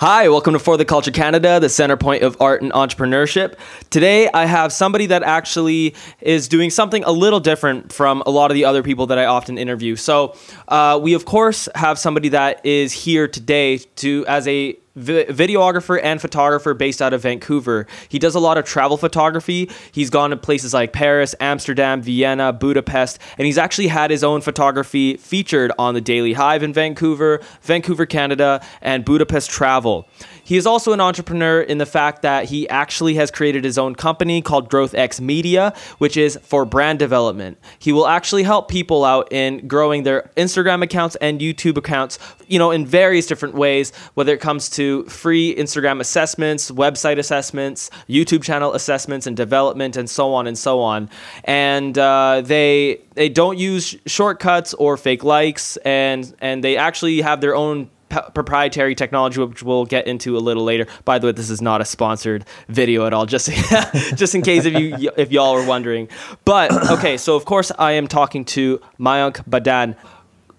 Hi, 0.00 0.28
welcome 0.28 0.54
to 0.54 0.58
For 0.58 0.76
the 0.76 0.84
Culture 0.84 1.12
Canada, 1.12 1.60
the 1.60 1.68
center 1.68 1.96
point 1.96 2.24
of 2.24 2.36
art 2.40 2.62
and 2.62 2.72
entrepreneurship. 2.72 3.54
Today, 3.90 4.28
I 4.34 4.44
have 4.44 4.72
somebody 4.72 5.06
that 5.06 5.22
actually 5.22 5.94
is 6.20 6.48
doing 6.48 6.70
something 6.70 7.04
a 7.04 7.12
little 7.12 7.38
different 7.38 7.92
from 7.92 8.20
a 8.26 8.30
lot 8.30 8.50
of 8.50 8.56
the 8.56 8.64
other 8.64 8.82
people 8.82 9.06
that 9.06 9.18
I 9.18 9.26
often 9.26 9.56
interview. 9.56 9.94
So, 9.94 10.34
uh, 10.66 10.98
we 11.00 11.14
of 11.14 11.26
course 11.26 11.68
have 11.76 11.96
somebody 11.96 12.30
that 12.30 12.66
is 12.66 12.92
here 12.92 13.28
today 13.28 13.78
to 13.78 14.26
as 14.26 14.48
a 14.48 14.76
vi- 14.96 15.24
videographer 15.24 16.00
and 16.02 16.20
photographer 16.20 16.74
based 16.74 17.02
out 17.02 17.12
of 17.12 17.22
Vancouver. 17.22 17.86
He 18.08 18.18
does 18.18 18.34
a 18.34 18.40
lot 18.40 18.58
of 18.58 18.64
travel 18.64 18.96
photography. 18.96 19.70
He's 19.92 20.10
gone 20.10 20.30
to 20.30 20.36
places 20.36 20.74
like 20.74 20.92
Paris, 20.92 21.34
Amsterdam, 21.40 22.02
Vienna, 22.02 22.52
Budapest, 22.52 23.18
and 23.38 23.46
he's 23.46 23.58
actually 23.58 23.88
had 23.88 24.10
his 24.10 24.24
own 24.24 24.40
photography 24.40 25.16
featured 25.16 25.72
on 25.78 25.94
the 25.94 26.00
Daily 26.00 26.34
Hive 26.34 26.62
in 26.62 26.72
Vancouver, 26.72 27.40
Vancouver, 27.62 28.06
Canada, 28.06 28.64
and 28.80 29.04
Budapest 29.04 29.50
Travel. 29.50 30.08
He 30.44 30.56
is 30.58 30.66
also 30.66 30.92
an 30.92 31.00
entrepreneur 31.00 31.62
in 31.62 31.78
the 31.78 31.86
fact 31.86 32.22
that 32.22 32.44
he 32.44 32.68
actually 32.68 33.14
has 33.14 33.30
created 33.30 33.64
his 33.64 33.78
own 33.78 33.94
company 33.94 34.42
called 34.42 34.68
Growth 34.68 34.94
X 34.94 35.20
Media, 35.20 35.72
which 35.98 36.16
is 36.16 36.38
for 36.42 36.66
brand 36.66 36.98
development. 36.98 37.58
He 37.78 37.92
will 37.92 38.06
actually 38.06 38.42
help 38.42 38.68
people 38.68 39.04
out 39.04 39.32
in 39.32 39.66
growing 39.66 40.02
their 40.02 40.30
Instagram 40.36 40.82
accounts 40.82 41.16
and 41.16 41.40
YouTube 41.40 41.78
accounts, 41.78 42.18
you 42.46 42.58
know, 42.58 42.70
in 42.70 42.84
various 42.84 43.26
different 43.26 43.54
ways, 43.54 43.92
whether 44.14 44.34
it 44.34 44.40
comes 44.40 44.68
to 44.70 45.04
free 45.04 45.54
Instagram 45.56 46.00
assessments, 46.00 46.70
website 46.70 47.18
assessments, 47.18 47.90
YouTube 48.08 48.42
channel 48.42 48.74
assessments 48.74 49.26
and 49.26 49.36
development, 49.36 49.96
and 49.96 50.10
so 50.10 50.34
on 50.34 50.46
and 50.46 50.58
so 50.58 50.80
on. 50.80 51.08
And 51.44 51.96
uh, 51.96 52.42
they 52.44 53.00
they 53.14 53.30
don't 53.30 53.58
use 53.58 53.96
shortcuts 54.06 54.74
or 54.74 54.98
fake 54.98 55.24
likes, 55.24 55.78
and 55.78 56.34
and 56.40 56.62
they 56.62 56.76
actually 56.76 57.22
have 57.22 57.40
their 57.40 57.56
own 57.56 57.88
p- 58.14 58.30
proprietary 58.32 58.94
technology, 58.94 59.40
which 59.40 59.62
we'll 59.62 59.84
get 59.84 60.06
into 60.06 60.36
a 60.36 60.40
little 60.40 60.64
later. 60.64 60.86
By 61.04 61.18
the 61.18 61.26
way, 61.26 61.32
this 61.32 61.50
is 61.50 61.60
not 61.60 61.80
a 61.80 61.84
sponsored 61.84 62.44
video 62.68 63.06
at 63.06 63.12
all, 63.12 63.26
just 63.26 63.50
just 64.14 64.34
in 64.34 64.42
case 64.42 64.64
if 64.64 64.74
you 64.74 65.10
if 65.16 65.32
y'all 65.32 65.56
are 65.56 65.66
wondering. 65.66 66.08
But 66.44 66.90
okay, 66.90 67.16
so 67.16 67.36
of 67.36 67.44
course 67.44 67.72
I 67.78 67.92
am 67.92 68.06
talking 68.06 68.44
to 68.46 68.80
Mayank 68.98 69.44
Badan 69.48 69.96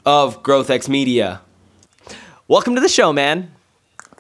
of 0.05 0.43
GrowthX 0.43 0.89
Media. 0.89 1.41
Welcome 2.47 2.75
to 2.75 2.81
the 2.81 2.89
show, 2.89 3.11
man. 3.13 3.51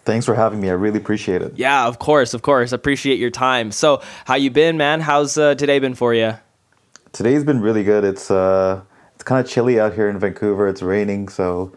Thanks 0.03 0.25
for 0.25 0.35
having 0.35 0.61
me. 0.61 0.69
I 0.69 0.73
really 0.73 0.99
appreciate 0.99 1.41
it. 1.41 1.53
Yeah, 1.57 1.87
of 1.87 1.99
course, 1.99 2.33
of 2.33 2.41
course. 2.41 2.71
Appreciate 2.71 3.19
your 3.19 3.31
time. 3.31 3.71
So, 3.71 4.01
how 4.25 4.35
you 4.35 4.51
been, 4.51 4.77
man? 4.77 5.01
How's 5.01 5.37
uh, 5.37 5.55
today 5.55 5.79
been 5.79 5.95
for 5.95 6.13
you? 6.13 6.33
Today's 7.11 7.43
been 7.43 7.59
really 7.59 7.83
good. 7.83 8.03
It's 8.03 8.29
uh, 8.29 8.81
it's 9.15 9.23
kind 9.23 9.43
of 9.43 9.51
chilly 9.51 9.79
out 9.79 9.93
here 9.93 10.07
in 10.07 10.19
Vancouver. 10.19 10.67
It's 10.67 10.81
raining, 10.81 11.27
so 11.27 11.71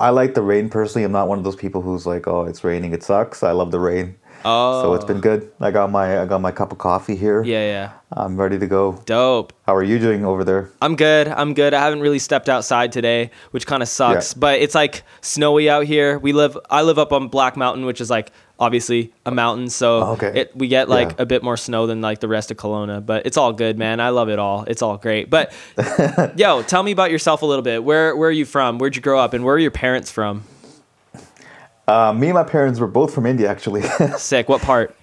I 0.00 0.10
like 0.10 0.34
the 0.34 0.42
rain 0.42 0.70
personally. 0.70 1.04
I'm 1.04 1.12
not 1.12 1.28
one 1.28 1.38
of 1.38 1.44
those 1.44 1.54
people 1.56 1.82
who's 1.82 2.04
like, 2.06 2.26
"Oh, 2.26 2.44
it's 2.44 2.64
raining, 2.64 2.92
it 2.92 3.02
sucks." 3.04 3.42
I 3.44 3.52
love 3.52 3.70
the 3.70 3.78
rain. 3.80 4.17
Oh, 4.44 4.82
So 4.82 4.94
it's 4.94 5.04
been 5.04 5.18
oh. 5.18 5.20
good. 5.20 5.50
I 5.60 5.70
got 5.70 5.90
my 5.90 6.20
I 6.22 6.26
got 6.26 6.40
my 6.40 6.52
cup 6.52 6.72
of 6.72 6.78
coffee 6.78 7.16
here. 7.16 7.42
yeah, 7.42 7.64
yeah. 7.66 7.92
I'm 8.10 8.38
ready 8.40 8.58
to 8.58 8.66
go. 8.66 9.02
Dope. 9.04 9.52
How 9.66 9.74
are 9.74 9.82
you 9.82 9.98
doing 9.98 10.24
over 10.24 10.42
there? 10.42 10.70
I'm 10.80 10.96
good. 10.96 11.28
I'm 11.28 11.52
good. 11.52 11.74
I 11.74 11.80
haven't 11.84 12.00
really 12.00 12.18
stepped 12.18 12.48
outside 12.48 12.90
today, 12.90 13.30
which 13.50 13.66
kind 13.66 13.82
of 13.82 13.88
sucks. 13.88 14.32
Yeah. 14.32 14.38
But 14.40 14.60
it's 14.60 14.74
like 14.74 15.02
snowy 15.20 15.68
out 15.68 15.84
here. 15.84 16.18
We 16.18 16.32
live. 16.32 16.56
I 16.70 16.82
live 16.82 16.98
up 16.98 17.12
on 17.12 17.28
Black 17.28 17.54
Mountain, 17.56 17.84
which 17.84 18.00
is 18.00 18.08
like 18.08 18.32
obviously 18.58 19.12
a 19.26 19.30
mountain. 19.30 19.68
So 19.68 20.02
Oh, 20.02 20.12
okay. 20.12 20.40
it, 20.40 20.56
we 20.56 20.68
get 20.68 20.88
like 20.88 21.10
Yeah. 21.10 21.22
a 21.24 21.26
bit 21.26 21.42
more 21.42 21.56
snow 21.58 21.86
than 21.86 22.00
like 22.00 22.20
the 22.20 22.28
rest 22.28 22.50
of 22.50 22.56
Kelowna. 22.56 23.04
But 23.04 23.26
it's 23.26 23.36
all 23.36 23.52
good, 23.52 23.78
man. 23.78 24.00
I 24.00 24.08
love 24.08 24.30
it 24.30 24.38
all. 24.38 24.64
It's 24.66 24.80
all 24.80 24.96
great. 24.96 25.28
But 25.28 25.52
yo, 26.36 26.62
tell 26.62 26.82
me 26.82 26.92
about 26.92 27.10
yourself 27.10 27.42
a 27.42 27.46
little 27.46 27.62
bit. 27.62 27.84
Where 27.84 28.16
Where 28.16 28.28
are 28.30 28.32
you 28.32 28.46
from? 28.46 28.78
Where'd 28.78 28.96
you 28.96 29.02
grow 29.02 29.18
up? 29.18 29.34
And 29.34 29.44
where 29.44 29.54
are 29.54 29.58
your 29.58 29.70
parents 29.70 30.10
from? 30.10 30.44
Uh, 31.88 32.12
me 32.12 32.28
and 32.28 32.34
my 32.34 32.44
parents 32.44 32.78
were 32.78 32.86
both 32.86 33.12
from 33.12 33.26
India, 33.26 33.50
actually. 33.50 33.82
Sick. 34.18 34.48
What 34.48 34.62
part? 34.62 34.94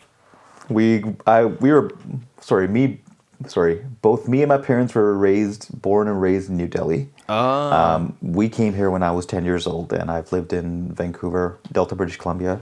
we 0.69 1.03
I 1.25 1.45
we 1.45 1.71
were 1.71 1.91
sorry 2.39 2.67
me 2.67 2.99
sorry 3.47 3.85
both 4.01 4.27
me 4.27 4.41
and 4.41 4.49
my 4.49 4.57
parents 4.57 4.95
were 4.95 5.17
raised 5.17 5.81
born 5.81 6.07
and 6.07 6.21
raised 6.21 6.49
in 6.49 6.57
New 6.57 6.67
Delhi. 6.67 7.09
Oh. 7.27 7.71
Um, 7.71 8.17
we 8.21 8.49
came 8.49 8.73
here 8.73 8.89
when 8.89 9.03
I 9.03 9.11
was 9.11 9.25
10 9.25 9.45
years 9.45 9.65
old, 9.65 9.91
and 9.93 10.11
I've 10.11 10.31
lived 10.31 10.53
in 10.53 10.93
Vancouver, 10.93 11.59
Delta, 11.71 11.95
British 11.95 12.17
Columbia, 12.17 12.61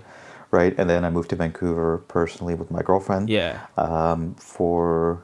right? 0.52 0.74
And 0.78 0.90
then 0.90 1.04
I 1.04 1.10
moved 1.10 1.30
to 1.32 1.36
Vancouver 1.36 1.98
personally 2.08 2.56
with 2.56 2.72
my 2.72 2.82
girlfriend. 2.82 3.30
Yeah. 3.30 3.66
Um, 3.78 4.36
for, 4.36 5.22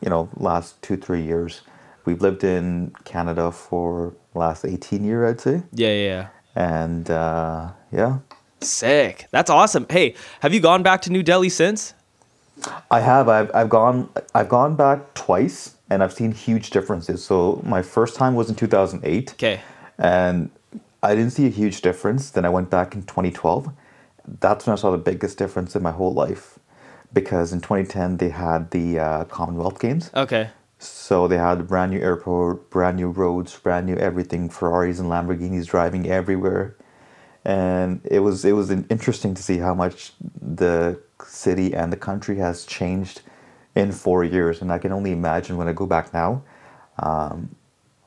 you 0.00 0.08
know, 0.08 0.28
last 0.36 0.80
two, 0.82 0.96
three 0.96 1.22
years. 1.22 1.62
We've 2.04 2.22
lived 2.22 2.44
in 2.44 2.94
Canada 3.04 3.50
for 3.50 4.14
last 4.34 4.64
18 4.64 5.02
year, 5.02 5.28
I'd 5.28 5.40
say. 5.40 5.64
Yeah. 5.72 5.88
Yeah. 5.88 6.28
And 6.54 7.10
uh, 7.10 7.70
yeah, 7.92 8.18
Sick. 8.60 9.26
That's 9.30 9.48
awesome. 9.50 9.86
Hey, 9.88 10.14
have 10.40 10.52
you 10.52 10.60
gone 10.60 10.82
back 10.82 11.00
to 11.02 11.10
New 11.10 11.22
Delhi 11.22 11.48
since? 11.48 11.94
I 12.90 13.00
have. 13.00 13.28
I've, 13.28 13.50
I've 13.54 13.70
gone. 13.70 14.10
I've 14.34 14.48
gone 14.50 14.76
back 14.76 15.14
twice, 15.14 15.76
and 15.88 16.02
I've 16.02 16.12
seen 16.12 16.32
huge 16.32 16.70
differences. 16.70 17.24
So 17.24 17.62
my 17.64 17.80
first 17.82 18.16
time 18.16 18.34
was 18.34 18.50
in 18.50 18.56
2008. 18.56 19.32
Okay. 19.32 19.60
and 19.98 20.50
I 21.02 21.14
didn't 21.14 21.30
see 21.30 21.46
a 21.46 21.50
huge 21.50 21.80
difference. 21.80 22.30
Then 22.30 22.44
I 22.44 22.50
went 22.50 22.68
back 22.68 22.94
in 22.94 23.02
2012. 23.04 23.70
That's 24.40 24.66
when 24.66 24.74
I 24.74 24.76
saw 24.76 24.90
the 24.90 24.98
biggest 24.98 25.38
difference 25.38 25.74
in 25.74 25.82
my 25.82 25.90
whole 25.92 26.12
life, 26.12 26.58
because 27.14 27.52
in 27.54 27.60
2010 27.62 28.18
they 28.18 28.28
had 28.28 28.70
the 28.70 28.98
uh, 28.98 29.24
Commonwealth 29.24 29.78
Games, 29.80 30.10
Okay. 30.14 30.50
So 30.82 31.28
they 31.28 31.36
had 31.36 31.68
brand 31.68 31.92
new 31.92 32.00
airport, 32.00 32.70
brand 32.70 32.96
new 32.96 33.10
roads, 33.10 33.54
brand 33.58 33.86
new 33.86 33.96
everything. 33.96 34.48
Ferraris 34.48 34.98
and 34.98 35.10
Lamborghinis 35.10 35.66
driving 35.66 36.08
everywhere, 36.08 36.74
and 37.44 38.00
it 38.04 38.20
was 38.20 38.46
it 38.46 38.52
was 38.52 38.70
interesting 38.70 39.34
to 39.34 39.42
see 39.42 39.58
how 39.58 39.74
much 39.74 40.12
the 40.40 40.98
city 41.22 41.74
and 41.74 41.92
the 41.92 41.98
country 41.98 42.36
has 42.38 42.64
changed 42.64 43.20
in 43.74 43.92
four 43.92 44.24
years. 44.24 44.62
And 44.62 44.72
I 44.72 44.78
can 44.78 44.90
only 44.90 45.12
imagine 45.12 45.58
when 45.58 45.68
I 45.68 45.74
go 45.74 45.84
back 45.84 46.14
now. 46.14 46.42
Um, 46.98 47.54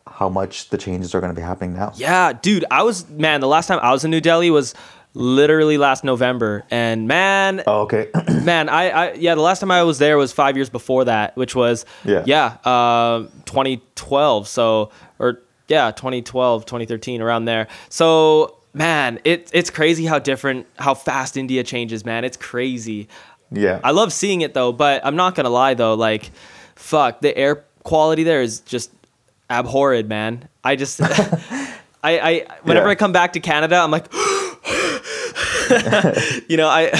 how 0.07 0.29
much 0.29 0.69
the 0.69 0.77
changes 0.77 1.15
are 1.15 1.21
going 1.21 1.33
to 1.33 1.39
be 1.39 1.45
happening 1.45 1.73
now. 1.73 1.91
Yeah, 1.95 2.33
dude, 2.33 2.65
I 2.69 2.83
was 2.83 3.09
man. 3.09 3.39
The 3.39 3.47
last 3.47 3.67
time 3.67 3.79
I 3.81 3.91
was 3.91 4.03
in 4.03 4.11
New 4.11 4.21
Delhi 4.21 4.49
was 4.49 4.73
literally 5.13 5.77
last 5.77 6.03
November, 6.03 6.63
and 6.71 7.07
man, 7.07 7.61
Oh, 7.67 7.81
okay. 7.81 8.09
man, 8.43 8.69
I, 8.69 8.89
I 8.89 9.13
yeah, 9.13 9.35
the 9.35 9.41
last 9.41 9.59
time 9.59 9.71
I 9.71 9.83
was 9.83 9.99
there 9.99 10.17
was 10.17 10.31
five 10.33 10.55
years 10.55 10.69
before 10.69 11.05
that, 11.05 11.35
which 11.37 11.55
was 11.55 11.85
Yeah. 12.03 12.23
yeah, 12.25 12.57
uh, 12.65 13.27
2012. 13.45 14.47
So 14.47 14.89
or 15.19 15.41
yeah, 15.67 15.91
2012, 15.91 16.65
2013, 16.65 17.21
around 17.21 17.45
there. 17.45 17.67
So 17.89 18.57
man, 18.73 19.19
it 19.23 19.49
it's 19.53 19.69
crazy 19.69 20.05
how 20.05 20.19
different, 20.19 20.65
how 20.77 20.93
fast 20.93 21.37
India 21.37 21.63
changes, 21.63 22.03
man. 22.05 22.23
It's 22.25 22.37
crazy. 22.37 23.07
yeah. 23.51 23.79
I 23.83 23.91
love 23.91 24.11
seeing 24.11 24.41
it 24.41 24.53
though, 24.53 24.71
but 24.71 25.05
I'm 25.05 25.15
not 25.15 25.35
gonna 25.35 25.49
lie 25.49 25.75
though, 25.75 25.93
like, 25.93 26.31
fuck, 26.75 27.21
the 27.21 27.37
air 27.37 27.63
quality 27.83 28.23
there 28.23 28.41
is 28.41 28.61
just 28.61 28.91
abhorred, 29.49 30.07
man. 30.09 30.47
I 30.63 30.75
just, 30.75 30.99
I, 31.03 31.69
I, 32.03 32.45
whenever 32.63 32.87
Yeah. 32.87 32.91
I 32.91 32.95
come 32.95 33.11
back 33.11 33.33
to 33.33 33.39
Canada, 33.39 33.75
I'm 33.77 33.91
like, 33.91 34.11
you 36.49 36.57
know, 36.57 36.67
I, 36.69 36.91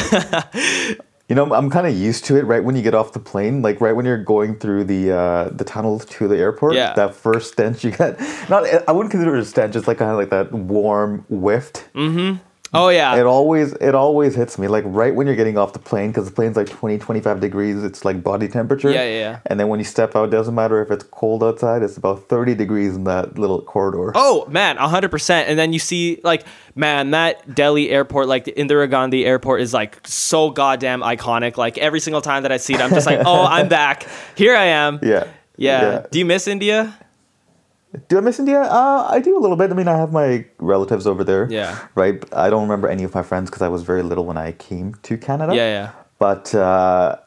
You 1.29 1.35
know, 1.35 1.51
I'm 1.53 1.69
kind 1.69 1.87
of 1.87 1.95
used 1.95 2.25
to 2.25 2.35
it. 2.35 2.43
Right 2.43 2.61
when 2.63 2.75
you 2.75 2.81
get 2.81 2.93
off 2.93 3.13
the 3.13 3.19
plane, 3.19 3.61
like 3.61 3.79
right 3.79 3.93
when 3.95 4.05
you're 4.05 4.21
going 4.21 4.59
through 4.59 4.83
the 4.83 5.11
uh, 5.11 5.49
the 5.49 5.63
tunnel 5.63 5.97
to 5.99 6.27
the 6.27 6.37
airport, 6.37 6.75
Yeah. 6.75 6.93
that 6.95 7.15
first 7.15 7.53
stench 7.53 7.83
you 7.83 7.91
get. 7.91 8.19
Not, 8.49 8.65
I 8.87 8.91
wouldn't 8.91 9.09
consider 9.09 9.33
it 9.35 9.39
a 9.39 9.45
stench. 9.45 9.75
It's 9.77 9.87
like 9.87 9.97
kind 9.99 10.11
of 10.11 10.17
like 10.17 10.29
that 10.31 10.51
warm 10.51 11.25
whiff. 11.29 11.71
Oh 12.73 12.89
yeah, 12.89 13.15
It 13.15 13.25
always 13.25 13.73
it 13.73 13.95
always 13.95 14.35
hits 14.35 14.57
me 14.57 14.67
like 14.67 14.83
right 14.87 15.13
when 15.13 15.27
you're 15.27 15.35
getting 15.35 15.57
off 15.57 15.73
the 15.73 15.79
plane 15.79 16.09
because 16.09 16.25
the 16.25 16.31
plane's 16.33 16.55
like 16.55 16.69
20 16.69 16.97
25 16.97 17.39
degrees. 17.39 17.83
It's 17.83 18.03
like 18.05 18.23
body 18.23 18.47
temperature. 18.47 18.91
Yeah, 18.91 19.03
yeah, 19.03 19.19
yeah. 19.19 19.39
And 19.45 19.59
then 19.59 19.67
when 19.67 19.79
you 19.79 19.85
step 19.85 20.15
out, 20.15 20.25
it 20.25 20.31
doesn't 20.31 20.55
matter 20.55 20.81
if 20.81 20.91
it's 20.91 21.03
cold 21.03 21.43
outside. 21.43 21.81
It's 21.83 21.97
about 21.97 22.27
30 22.29 22.55
degrees 22.55 22.95
in 22.95 23.03
that 23.05 23.37
little 23.37 23.61
corridor. 23.61 24.11
Oh 24.15 24.45
man, 24.47 24.77
hundred 24.77 25.11
percent. 25.11 25.49
And 25.49 25.57
then 25.57 25.73
you 25.73 25.79
see 25.79 26.19
like, 26.23 26.45
man, 26.75 27.11
that 27.11 27.55
Delhi 27.55 27.89
airport, 27.89 28.27
like 28.27 28.45
the 28.45 28.53
Indira 28.53 28.89
Gandhi 28.89 29.25
airport, 29.25 29.61
is 29.61 29.73
like 29.73 30.05
so 30.07 30.49
goddamn 30.49 31.01
iconic. 31.01 31.57
Like 31.57 31.77
every 31.77 31.99
single 31.99 32.21
time 32.21 32.43
that 32.43 32.51
I 32.51 32.57
see 32.57 32.73
it, 32.73 32.81
I'm 32.81 32.89
just 32.89 33.05
like, 33.05 33.21
oh, 33.25 33.45
I'm 33.45 33.67
back. 33.67 34.07
Here 34.35 34.55
I 34.55 34.65
am. 34.65 34.99
Yeah. 35.01 35.27
Yeah. 35.55 36.05
Do 36.11 36.19
you 36.19 36.25
miss 36.25 36.47
India? 36.47 36.97
Do 38.07 38.17
I 38.17 38.21
miss 38.21 38.39
India? 38.39 38.61
Uh, 38.61 39.07
I 39.09 39.19
do 39.19 39.37
a 39.37 39.41
little 39.41 39.57
bit. 39.57 39.71
I 39.71 39.73
mean, 39.75 39.87
I 39.87 39.97
have 39.97 40.11
my 40.11 40.45
relatives 40.57 41.05
over 41.05 41.23
there. 41.23 41.47
Yeah. 41.49 41.77
Right. 41.95 42.19
But 42.19 42.35
I 42.35 42.49
don't 42.49 42.63
remember 42.63 42.87
any 42.87 43.03
of 43.03 43.13
my 43.13 43.23
friends 43.23 43.49
because 43.49 43.61
I 43.61 43.67
was 43.67 43.83
very 43.83 44.01
little 44.01 44.25
when 44.25 44.37
I 44.37 44.53
came 44.53 44.95
to 45.03 45.17
Canada. 45.17 45.55
Yeah, 45.55 45.69
yeah. 45.69 45.91
But 46.17 46.55
uh, 46.55 47.17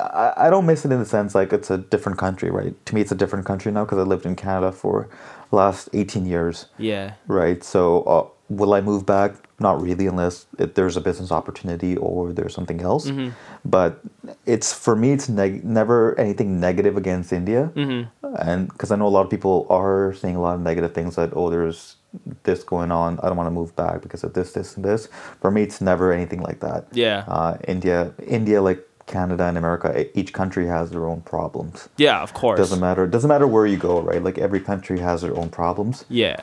I, 0.00 0.32
I 0.36 0.50
don't 0.50 0.66
miss 0.66 0.84
it 0.84 0.92
in 0.92 0.98
the 0.98 1.04
sense 1.04 1.34
like 1.34 1.52
it's 1.52 1.70
a 1.70 1.78
different 1.78 2.18
country, 2.18 2.50
right? 2.50 2.74
To 2.86 2.94
me, 2.94 3.00
it's 3.00 3.12
a 3.12 3.16
different 3.16 3.46
country 3.46 3.70
now 3.70 3.84
because 3.84 3.98
I 3.98 4.02
lived 4.02 4.26
in 4.26 4.34
Canada 4.34 4.72
for 4.72 5.08
last 5.52 5.88
18 5.92 6.26
years. 6.26 6.66
Yeah. 6.78 7.14
Right. 7.28 7.62
So 7.62 8.02
uh, 8.02 8.28
will 8.48 8.72
I 8.74 8.80
move 8.80 9.04
back? 9.06 9.34
Not 9.58 9.80
really, 9.80 10.06
unless 10.06 10.46
it, 10.58 10.74
there's 10.74 10.96
a 10.96 11.00
business 11.00 11.32
opportunity 11.32 11.96
or 11.96 12.32
there's 12.32 12.54
something 12.54 12.82
else. 12.82 13.06
Mm-hmm. 13.06 13.30
But 13.64 14.00
it's 14.44 14.72
for 14.72 14.94
me, 14.94 15.12
it's 15.12 15.28
neg- 15.30 15.64
never 15.64 16.18
anything 16.20 16.60
negative 16.60 16.96
against 16.96 17.32
India, 17.32 17.70
Mm-hmm. 17.74 18.34
and 18.38 18.68
because 18.68 18.90
I 18.90 18.96
know 18.96 19.06
a 19.06 19.14
lot 19.16 19.22
of 19.24 19.30
people 19.30 19.66
are 19.70 20.12
saying 20.12 20.36
a 20.36 20.40
lot 20.40 20.54
of 20.56 20.60
negative 20.60 20.92
things 20.92 21.16
that 21.16 21.30
oh, 21.34 21.48
there's 21.48 21.96
this 22.42 22.62
going 22.64 22.92
on. 22.92 23.18
I 23.22 23.28
don't 23.28 23.36
want 23.36 23.46
to 23.46 23.50
move 23.50 23.74
back 23.76 24.02
because 24.02 24.24
of 24.24 24.32
this, 24.34 24.52
this, 24.52 24.76
and 24.76 24.84
this. 24.84 25.08
For 25.40 25.50
me, 25.50 25.62
it's 25.62 25.80
never 25.80 26.12
anything 26.12 26.42
like 26.42 26.60
that. 26.60 26.86
Yeah. 26.92 27.24
Uh, 27.26 27.56
India, 27.66 28.12
India, 28.26 28.60
like 28.60 28.86
Canada 29.06 29.44
and 29.44 29.56
America, 29.56 30.06
each 30.18 30.32
country 30.32 30.66
has 30.66 30.90
their 30.90 31.06
own 31.06 31.20
problems. 31.22 31.88
Yeah, 31.96 32.20
of 32.22 32.34
course. 32.34 32.58
Doesn't 32.58 32.80
matter. 32.80 33.06
Doesn't 33.06 33.28
matter 33.28 33.46
where 33.46 33.64
you 33.66 33.76
go, 33.76 34.00
right? 34.00 34.22
Like 34.22 34.36
every 34.38 34.60
country 34.60 34.98
has 34.98 35.22
their 35.22 35.34
own 35.36 35.48
problems. 35.48 36.04
Yeah. 36.08 36.36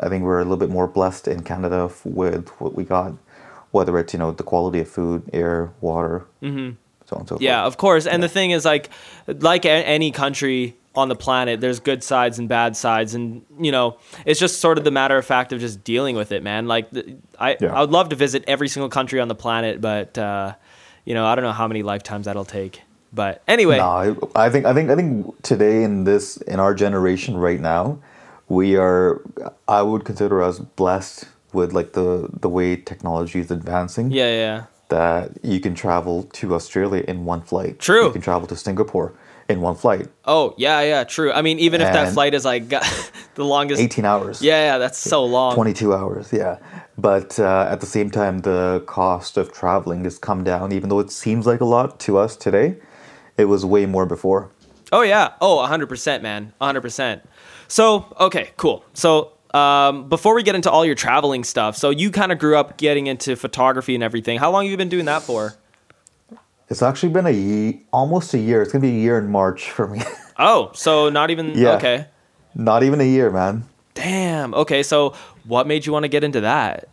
I 0.00 0.08
think 0.08 0.24
we're 0.24 0.40
a 0.40 0.44
little 0.44 0.56
bit 0.56 0.70
more 0.70 0.86
blessed 0.86 1.28
in 1.28 1.42
Canada 1.42 1.88
f- 1.90 2.04
with 2.04 2.48
what 2.60 2.74
we 2.74 2.84
got, 2.84 3.12
whether 3.70 3.98
it's 3.98 4.12
you 4.12 4.18
know 4.18 4.32
the 4.32 4.42
quality 4.42 4.80
of 4.80 4.88
food, 4.88 5.22
air, 5.32 5.72
water, 5.80 6.26
mm-hmm. 6.42 6.76
so 7.06 7.16
on 7.16 7.20
and 7.20 7.28
so 7.28 7.34
forth. 7.34 7.42
Yeah, 7.42 7.64
of 7.64 7.76
course. 7.76 8.06
And 8.06 8.22
the 8.22 8.28
thing 8.28 8.50
is, 8.50 8.64
like, 8.64 8.90
like 9.26 9.64
any 9.66 10.10
country 10.10 10.76
on 10.94 11.08
the 11.08 11.16
planet, 11.16 11.60
there's 11.60 11.80
good 11.80 12.02
sides 12.02 12.38
and 12.38 12.48
bad 12.48 12.76
sides, 12.76 13.14
and 13.14 13.44
you 13.60 13.72
know, 13.72 13.98
it's 14.24 14.40
just 14.40 14.60
sort 14.60 14.78
of 14.78 14.84
the 14.84 14.90
matter 14.90 15.16
of 15.16 15.24
fact 15.24 15.52
of 15.52 15.60
just 15.60 15.84
dealing 15.84 16.16
with 16.16 16.32
it, 16.32 16.42
man. 16.42 16.66
Like, 16.66 16.88
I 17.38 17.56
Yeah. 17.60 17.74
I 17.74 17.80
would 17.80 17.90
love 17.90 18.08
to 18.10 18.16
visit 18.16 18.44
every 18.46 18.68
single 18.68 18.88
country 18.88 19.20
on 19.20 19.28
the 19.28 19.34
planet, 19.34 19.80
but 19.80 20.16
uh, 20.16 20.54
you 21.04 21.14
know, 21.14 21.26
I 21.26 21.34
don't 21.34 21.44
know 21.44 21.52
how 21.52 21.68
many 21.68 21.82
lifetimes 21.82 22.26
that'll 22.26 22.44
take. 22.44 22.82
But 23.12 23.42
anyway, 23.48 23.78
No, 23.78 24.28
I, 24.34 24.46
I 24.46 24.50
think 24.50 24.66
I 24.66 24.74
think 24.74 24.90
I 24.90 24.96
think 24.96 25.42
today 25.42 25.82
in 25.82 26.04
this 26.04 26.36
in 26.36 26.60
our 26.60 26.74
generation 26.74 27.36
right 27.36 27.60
now, 27.60 28.00
we 28.48 28.76
are. 28.76 29.20
I 29.66 29.82
would 29.82 30.04
consider 30.04 30.42
us 30.42 30.58
blessed 30.58 31.24
with 31.52 31.72
like 31.72 31.92
the 31.92 32.28
the 32.40 32.48
way 32.48 32.76
technology 32.76 33.40
is 33.40 33.50
advancing. 33.50 34.10
yeah, 34.10 34.30
yeah, 34.30 34.64
That 34.88 35.32
you 35.42 35.60
can 35.60 35.74
travel 35.74 36.24
to 36.24 36.54
Australia 36.54 37.04
in 37.08 37.24
one 37.24 37.42
flight. 37.42 37.78
True. 37.78 38.06
You 38.06 38.12
can 38.12 38.22
travel 38.22 38.46
to 38.48 38.56
Singapore 38.56 39.12
in 39.48 39.62
one 39.62 39.74
flight, 39.74 40.08
oh 40.26 40.54
yeah, 40.58 40.82
yeah, 40.82 41.04
true. 41.04 41.32
I 41.32 41.40
mean, 41.40 41.58
even 41.58 41.80
if 41.80 41.90
that 41.90 42.12
flight 42.12 42.34
is 42.34 42.44
like 42.44 42.68
the 43.34 43.44
longest, 43.44 43.80
eighteen 43.80 44.04
hours. 44.04 44.42
yeah, 44.42 44.72
yeah, 44.72 44.78
that's 44.78 44.98
so 44.98 45.24
long. 45.24 45.54
22 45.54 45.94
hours, 45.94 46.30
yeah. 46.34 46.58
But 46.98 47.38
uh, 47.40 47.66
at 47.70 47.80
the 47.80 47.86
same 47.86 48.10
time, 48.10 48.40
the 48.40 48.82
cost 48.86 49.38
of 49.38 49.50
traveling 49.50 50.04
has 50.04 50.18
come 50.18 50.44
down, 50.44 50.72
even 50.72 50.90
though 50.90 50.98
it 50.98 51.10
seems 51.10 51.46
like 51.46 51.62
a 51.62 51.64
lot 51.64 51.98
to 52.00 52.18
us 52.18 52.36
today. 52.36 52.76
It 53.38 53.46
was 53.46 53.64
way 53.64 53.86
more 53.86 54.04
before. 54.04 54.50
Oh 54.92 55.02
yeah. 55.02 55.32
Oh, 55.40 55.56
100%, 55.66 56.20
man. 56.22 56.52
100%. 56.60 57.20
So, 57.68 58.06
okay, 58.18 58.50
cool. 58.56 58.84
So, 58.94 59.32
um, 59.54 60.08
before 60.08 60.34
we 60.34 60.42
get 60.42 60.54
into 60.54 60.70
all 60.70 60.84
your 60.84 60.94
traveling 60.94 61.44
stuff, 61.44 61.76
so 61.76 61.90
you 61.90 62.10
kind 62.10 62.32
of 62.32 62.38
grew 62.38 62.56
up 62.56 62.76
getting 62.78 63.06
into 63.06 63.36
photography 63.36 63.94
and 63.94 64.02
everything. 64.02 64.38
How 64.38 64.50
long 64.50 64.64
have 64.64 64.70
you 64.70 64.76
been 64.76 64.88
doing 64.88 65.04
that 65.06 65.22
for? 65.22 65.54
It's 66.70 66.82
actually 66.82 67.10
been 67.14 67.26
a 67.26 67.30
ye- 67.30 67.80
almost 67.92 68.34
a 68.34 68.38
year. 68.38 68.60
It's 68.60 68.72
gonna 68.72 68.82
be 68.82 68.90
a 68.90 69.00
year 69.00 69.18
in 69.18 69.30
March 69.30 69.70
for 69.70 69.86
me. 69.86 70.00
Oh, 70.40 70.70
so 70.72 71.08
not 71.08 71.30
even 71.30 71.50
Yeah. 71.58 71.70
okay. 71.76 72.06
Not 72.54 72.84
even 72.84 73.00
a 73.00 73.04
year, 73.04 73.28
man. 73.28 73.64
Damn. 73.94 74.54
Okay, 74.54 74.84
so 74.84 75.14
what 75.44 75.66
made 75.66 75.84
you 75.84 75.92
want 75.92 76.04
to 76.04 76.08
get 76.08 76.22
into 76.22 76.40
that? 76.42 76.88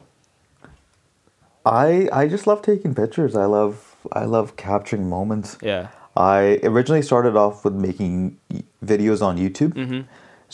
I 1.64 2.10
I 2.12 2.28
just 2.28 2.48
love 2.48 2.64
taking 2.64 2.96
pictures. 2.96 3.36
I 3.36 3.46
love 3.46 3.96
I 4.14 4.26
love 4.26 4.56
capturing 4.56 5.10
moments. 5.10 5.58
Yeah. 5.62 5.90
I 6.18 6.60
originally 6.64 7.02
started 7.04 7.36
off 7.36 7.64
with 7.66 7.74
making 7.76 8.38
videos 8.84 9.22
on 9.22 9.38
YouTube. 9.38 9.74
Mm-hmm. 9.74 10.02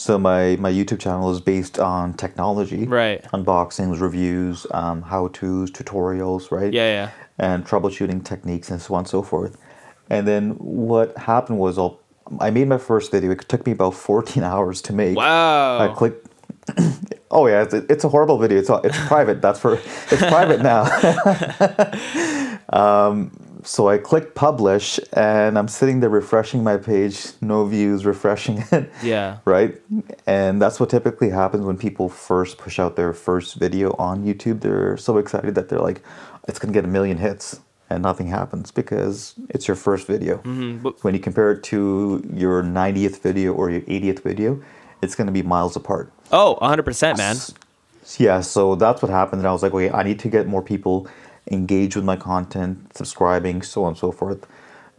So 0.02 0.18
my, 0.18 0.56
my 0.56 0.72
YouTube 0.72 1.00
channel 1.00 1.30
is 1.30 1.40
based 1.40 1.78
on 1.78 2.16
technology, 2.16 2.86
Right. 2.88 3.22
Unboxings, 3.34 4.02
reviews, 4.02 4.66
um, 4.72 5.04
how-tos, 5.04 5.70
tutorials, 5.70 6.50
right? 6.50 6.74
Yeah, 6.74 6.88
yeah. 6.88 7.12
And 7.38 7.64
troubleshooting 7.64 8.26
techniques 8.26 8.72
and 8.72 8.82
so 8.82 8.96
on 8.96 9.02
and 9.02 9.08
so 9.08 9.22
forth. 9.22 9.58
And 10.10 10.28
then 10.28 10.54
what 10.58 11.16
happened 11.20 11.60
was 11.60 11.78
I'll, 11.78 12.00
I 12.40 12.50
made 12.50 12.68
my 12.68 12.80
first 12.80 13.12
video. 13.12 13.30
It 13.30 13.48
took 13.48 13.64
me 13.68 13.74
about 13.74 13.94
14 13.94 14.42
hours 14.52 14.82
to 14.84 14.94
make. 14.94 15.16
Wow. 15.16 15.78
I 15.78 15.94
clicked. 15.94 16.28
oh 17.30 17.46
yeah, 17.46 17.62
it's, 17.62 17.76
it's 17.76 18.04
a 18.04 18.10
horrible 18.10 18.40
video. 18.40 18.58
It's 18.58 18.72
it's 18.84 18.98
private. 19.08 19.40
That's 19.40 19.60
for 19.60 19.76
it's 19.76 20.26
private 20.30 20.62
now. 20.62 20.84
um, 22.74 23.32
so 23.64 23.88
I 23.90 23.98
click 23.98 24.36
publish, 24.36 25.00
and 25.14 25.58
I'm 25.58 25.68
sitting 25.68 26.00
there 26.00 26.10
refreshing 26.10 26.64
my 26.64 26.78
page. 26.78 27.28
No 27.42 27.66
views, 27.66 28.06
refreshing 28.06 28.64
it. 28.72 28.90
Yeah. 29.04 29.38
Right, 29.46 29.80
and 30.28 30.62
that's 30.62 30.80
what 30.80 30.90
typically 30.90 31.30
happens 31.30 31.64
when 31.66 31.78
people 31.78 32.10
first 32.10 32.58
push 32.58 32.80
out 32.80 32.96
their 32.96 33.14
first 33.14 33.56
video 33.56 33.92
on 34.00 34.24
YouTube. 34.26 34.62
They're 34.62 34.98
so 34.98 35.18
excited 35.18 35.56
that 35.56 35.70
they're 35.70 35.80
like, 35.80 36.02
"It's 36.48 36.60
gonna 36.60 36.74
get 36.74 36.86
a 36.86 36.88
million 36.88 37.18
hits," 37.18 37.60
and 37.90 38.02
nothing 38.04 38.28
happens 38.28 38.72
because 38.72 39.34
it's 39.50 39.68
your 39.68 39.76
first 39.76 40.08
video. 40.08 40.38
Mm-hmm, 40.38 40.78
but- 40.84 41.04
When 41.04 41.14
you 41.14 41.20
compare 41.20 41.52
it 41.52 41.64
to 41.64 42.24
your 42.34 42.64
90th 42.64 43.22
video 43.22 43.54
or 43.54 43.70
your 43.70 43.82
80th 43.82 44.22
video, 44.24 44.62
it's 45.02 45.16
gonna 45.16 45.32
be 45.32 45.44
miles 45.44 45.76
apart. 45.76 46.12
Oh, 46.32 46.58
100%, 46.62 47.18
man. 47.18 47.36
Yeah, 48.18 48.42
so 48.42 48.76
that's 48.76 49.02
what 49.02 49.12
happened. 49.12 49.42
And 49.42 49.48
I 49.48 49.52
was 49.52 49.62
like, 49.64 49.74
okay, 49.74 49.90
I 49.92 50.04
need 50.04 50.20
to 50.20 50.30
get 50.30 50.48
more 50.48 50.62
people 50.62 51.08
engaged 51.50 51.96
with 51.96 52.06
my 52.06 52.16
content, 52.16 52.96
subscribing, 52.96 53.62
so 53.62 53.84
on 53.84 53.90
and 53.90 53.98
so 53.98 54.12
forth. 54.12 54.46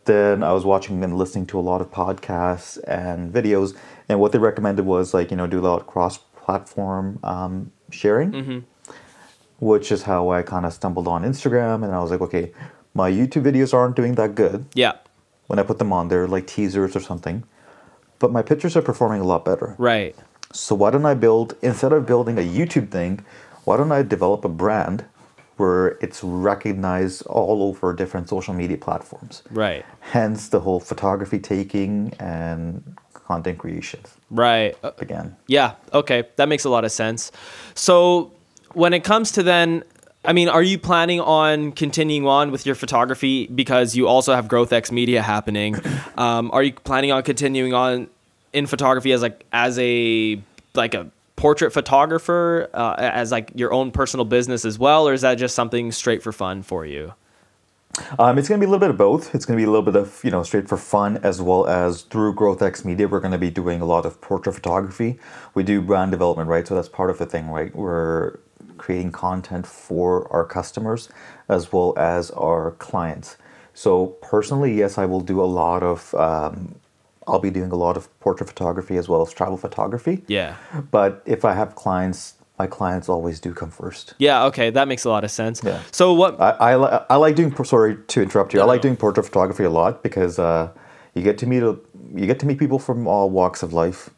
Then 0.05 0.43
I 0.43 0.53
was 0.53 0.65
watching 0.65 1.03
and 1.05 1.17
listening 1.17 1.47
to 1.47 1.59
a 1.59 1.63
lot 1.63 1.81
of 1.81 1.91
podcasts 1.93 2.79
and 2.89 3.33
videos, 3.33 3.77
and 4.09 4.19
what 4.19 4.33
they 4.33 4.39
recommended 4.39 4.85
was 4.85 5.15
like, 5.15 5.31
you 5.31 5.37
know, 5.37 5.47
do 5.47 5.61
a 5.61 5.63
lot 5.63 5.81
of 5.81 5.87
cross 5.87 6.19
platform 6.19 7.21
um, 7.23 7.71
sharing, 7.91 8.65
which 9.61 9.93
is 9.93 10.03
how 10.03 10.31
I 10.31 10.43
kind 10.43 10.67
of 10.67 10.73
stumbled 10.73 11.07
on 11.07 11.23
Instagram. 11.23 11.85
And 11.85 11.95
I 11.95 12.01
was 12.01 12.11
like, 12.11 12.21
okay, 12.21 12.53
my 12.95 13.11
YouTube 13.11 13.45
videos 13.45 13.73
aren't 13.73 13.95
doing 13.97 14.17
that 14.17 14.35
good 14.35 14.67
Yeah. 14.75 14.95
when 15.47 15.59
I 15.59 15.63
put 15.63 15.79
them 15.79 15.93
on 15.93 16.09
there, 16.09 16.27
like 16.27 16.47
teasers 16.49 16.97
or 16.97 17.01
something, 17.01 17.45
but 18.19 18.33
my 18.33 18.43
pictures 18.43 18.77
are 18.77 18.83
performing 18.83 19.21
a 19.21 19.25
lot 19.25 19.45
better. 19.45 19.77
Right. 19.79 20.17
So 20.53 20.75
why 20.75 20.91
don't 20.91 21.07
I 21.07 21.15
build 21.15 21.55
instead 21.63 21.93
of 21.93 22.07
building 22.07 22.39
a 22.39 22.43
YouTube 22.43 22.91
thing, 22.91 23.25
why 23.65 23.77
don't 23.77 23.93
I 23.93 24.03
develop 24.03 24.45
a 24.45 24.49
brand 24.49 25.05
where 25.63 25.97
it's 26.01 26.25
recognized 26.25 27.25
all 27.27 27.63
over 27.63 27.95
different 27.95 28.29
social 28.29 28.53
media 28.53 28.77
platforms? 28.77 29.45
Right. 29.49 29.85
Hence 30.01 30.49
the 30.49 30.59
whole 30.59 30.81
photography 30.81 31.39
taking 31.39 32.13
and 32.19 32.97
content 33.15 33.59
creation 33.59 34.01
Right. 34.29 34.77
Uh, 34.83 34.91
began. 34.91 35.37
Yeah. 35.47 35.75
Okay. 35.93 36.25
That 36.35 36.49
makes 36.49 36.65
a 36.65 36.69
lot 36.69 36.85
of 36.85 36.91
sense. 36.91 37.31
So 37.75 38.33
when 38.73 38.93
it 38.93 39.05
comes 39.05 39.31
to 39.33 39.45
then, 39.45 39.85
I 40.25 40.33
mean, 40.33 40.49
are 40.49 40.65
you 40.65 40.79
planning 40.79 41.21
on 41.21 41.71
continuing 41.71 42.27
on 42.27 42.51
with 42.51 42.67
your 42.67 42.75
photography 42.75 43.47
because 43.47 43.95
you 43.95 44.09
also 44.09 44.35
have 44.35 44.49
GrowthX 44.49 44.91
Media 44.91 45.23
happening? 45.23 45.77
Um, 46.15 46.51
are 46.53 46.63
you 46.63 46.75
planning 46.75 47.11
on 47.11 47.23
continuing 47.23 47.73
on 47.73 48.07
in 48.53 48.67
photography 48.67 49.13
as 49.13 49.23
like 49.23 49.47
as 49.51 49.79
a 49.79 50.39
like 50.75 50.93
a 50.93 51.11
portrait 51.43 51.73
photographer 51.73 52.71
uh, 52.73 52.95
as 52.97 53.33
like 53.33 53.51
your 53.57 53.73
own 53.73 53.91
personal 53.91 54.25
business 54.25 54.65
as 54.65 54.79
well, 54.79 55.09
or 55.09 55.13
is 55.13 55.23
that 55.23 55.35
just 55.35 55.57
something 55.57 55.91
straight 55.91 56.23
for 56.23 56.31
fun 56.31 56.63
for 56.63 56.87
you? 56.87 57.13
Um, 58.17 58.39
it's 58.39 58.49
going 58.49 58.61
to 58.61 58.65
be 58.65 58.69
a 58.69 58.71
little 58.71 58.79
bit 58.79 58.91
of 58.91 58.97
both. 58.97 59.35
It's 59.35 59.45
going 59.45 59.59
to 59.59 59.61
be 59.61 59.67
a 59.67 59.71
little 59.71 59.85
bit 59.85 59.97
of 59.97 60.21
you 60.23 60.31
know 60.31 60.45
straight 60.45 60.69
for 60.69 60.77
fun 60.77 61.17
as 61.25 61.43
well 61.43 61.67
as 61.67 62.03
through 62.03 62.37
GrowthX 62.37 62.85
Media. 62.85 63.09
We're 63.09 63.19
going 63.19 63.33
to 63.33 63.39
be 63.39 63.51
doing 63.51 63.81
a 63.81 63.85
lot 63.85 64.07
of 64.07 64.21
portrait 64.21 64.53
photography. 64.53 65.19
We 65.53 65.65
do 65.65 65.83
brand 65.83 66.13
development, 66.13 66.49
right? 66.49 66.65
So 66.65 66.77
that's 66.77 66.89
part 66.89 67.11
of 67.11 67.19
the 67.19 67.27
thing, 67.27 67.49
right? 67.49 67.75
We're 67.75 68.39
creating 68.79 69.11
content 69.11 69.67
for 69.67 70.33
our 70.33 70.45
customers 70.45 71.09
as 71.49 71.73
well 71.73 71.93
as 71.99 72.31
our 72.31 72.71
clients. 72.79 73.37
So 73.75 74.07
personally, 74.23 74.75
yes, 74.75 74.97
I 74.97 75.07
will 75.07 75.23
do 75.23 75.43
a 75.43 75.51
lot 75.61 75.83
of. 75.83 76.15
Um, 76.15 76.77
I'll 77.27 77.39
be 77.39 77.51
doing 77.51 77.71
a 77.71 77.77
lot 77.77 77.97
of 77.97 78.09
portrait 78.21 78.49
photography 78.49 78.97
as 78.97 79.09
well 79.09 79.23
as 79.23 79.33
travel 79.33 79.57
photography. 79.57 80.23
Yeah. 80.27 80.57
But 80.91 81.23
if 81.27 81.45
I 81.45 81.55
have 81.55 81.75
clients, 81.75 82.35
my 82.59 82.67
clients 82.67 83.09
always 83.09 83.41
do 83.41 83.55
come 83.55 83.71
first. 83.71 84.15
Yeah. 84.19 84.45
Okay. 84.47 84.71
That 84.71 84.89
makes 84.89 85.05
a 85.05 85.11
lot 85.11 85.25
of 85.25 85.31
sense. 85.31 85.63
Yeah. 85.65 85.83
So 85.91 86.13
what? 86.13 86.41
I, 86.41 86.51
I, 86.51 86.77
li- 86.77 86.99
I 87.11 87.17
like 87.17 87.37
doing 87.37 87.53
sorry 87.65 87.97
to 87.97 88.23
interrupt 88.23 88.53
you. 88.53 88.59
No, 88.59 88.65
I 88.65 88.69
like 88.69 88.83
doing 88.83 88.97
portrait 88.97 89.25
photography 89.25 89.65
a 89.65 89.71
lot 89.71 90.03
because 90.03 90.39
uh, 90.39 90.71
you 91.15 91.23
get 91.23 91.39
to 91.39 91.47
meet 91.47 91.63
a, 91.63 91.79
you 92.15 92.27
get 92.27 92.39
to 92.41 92.47
meet 92.47 92.59
people 92.59 92.79
from 92.79 93.07
all 93.07 93.31
walks 93.31 93.63
of 93.63 93.73
life. 93.73 94.11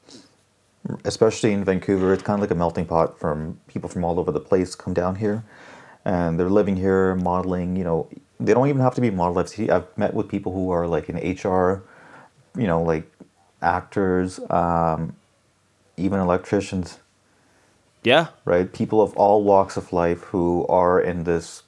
Especially 1.06 1.52
in 1.52 1.64
Vancouver, 1.64 2.12
it's 2.12 2.23
kind 2.23 2.34
of 2.37 2.42
like 2.42 2.50
a 2.50 2.54
melting 2.54 2.84
pot 2.84 3.18
from 3.18 3.58
people 3.68 3.88
from 3.88 4.04
all 4.04 4.20
over 4.20 4.30
the 4.30 4.40
place 4.40 4.75
come 4.75 4.92
down 4.92 5.16
here, 5.16 5.42
and 6.04 6.38
they're 6.38 6.50
living 6.50 6.76
here, 6.76 7.14
modeling. 7.14 7.75
You 7.75 7.84
know, 7.84 8.08
they 8.38 8.52
don't 8.52 8.68
even 8.68 8.82
have 8.82 8.94
to 8.96 9.00
be 9.00 9.11
model. 9.11 9.38
I've 9.38 9.87
met 9.96 10.12
with 10.12 10.28
people 10.28 10.52
who 10.52 10.68
are 10.70 10.87
like 10.87 11.08
in 11.08 11.16
HR, 11.16 11.84
you 12.56 12.66
know, 12.66 12.82
like 12.82 13.11
actors, 13.62 14.40
um, 14.50 15.16
even 15.96 16.20
electricians 16.20 16.99
yeah. 18.04 18.28
right? 18.44 18.70
People 18.73 19.00
of 19.00 19.16
all 19.16 19.42
walks 19.42 19.76
of 19.76 19.92
life 19.92 20.20
who 20.25 20.66
are 20.68 21.00
in 21.00 21.25
this 21.25 21.62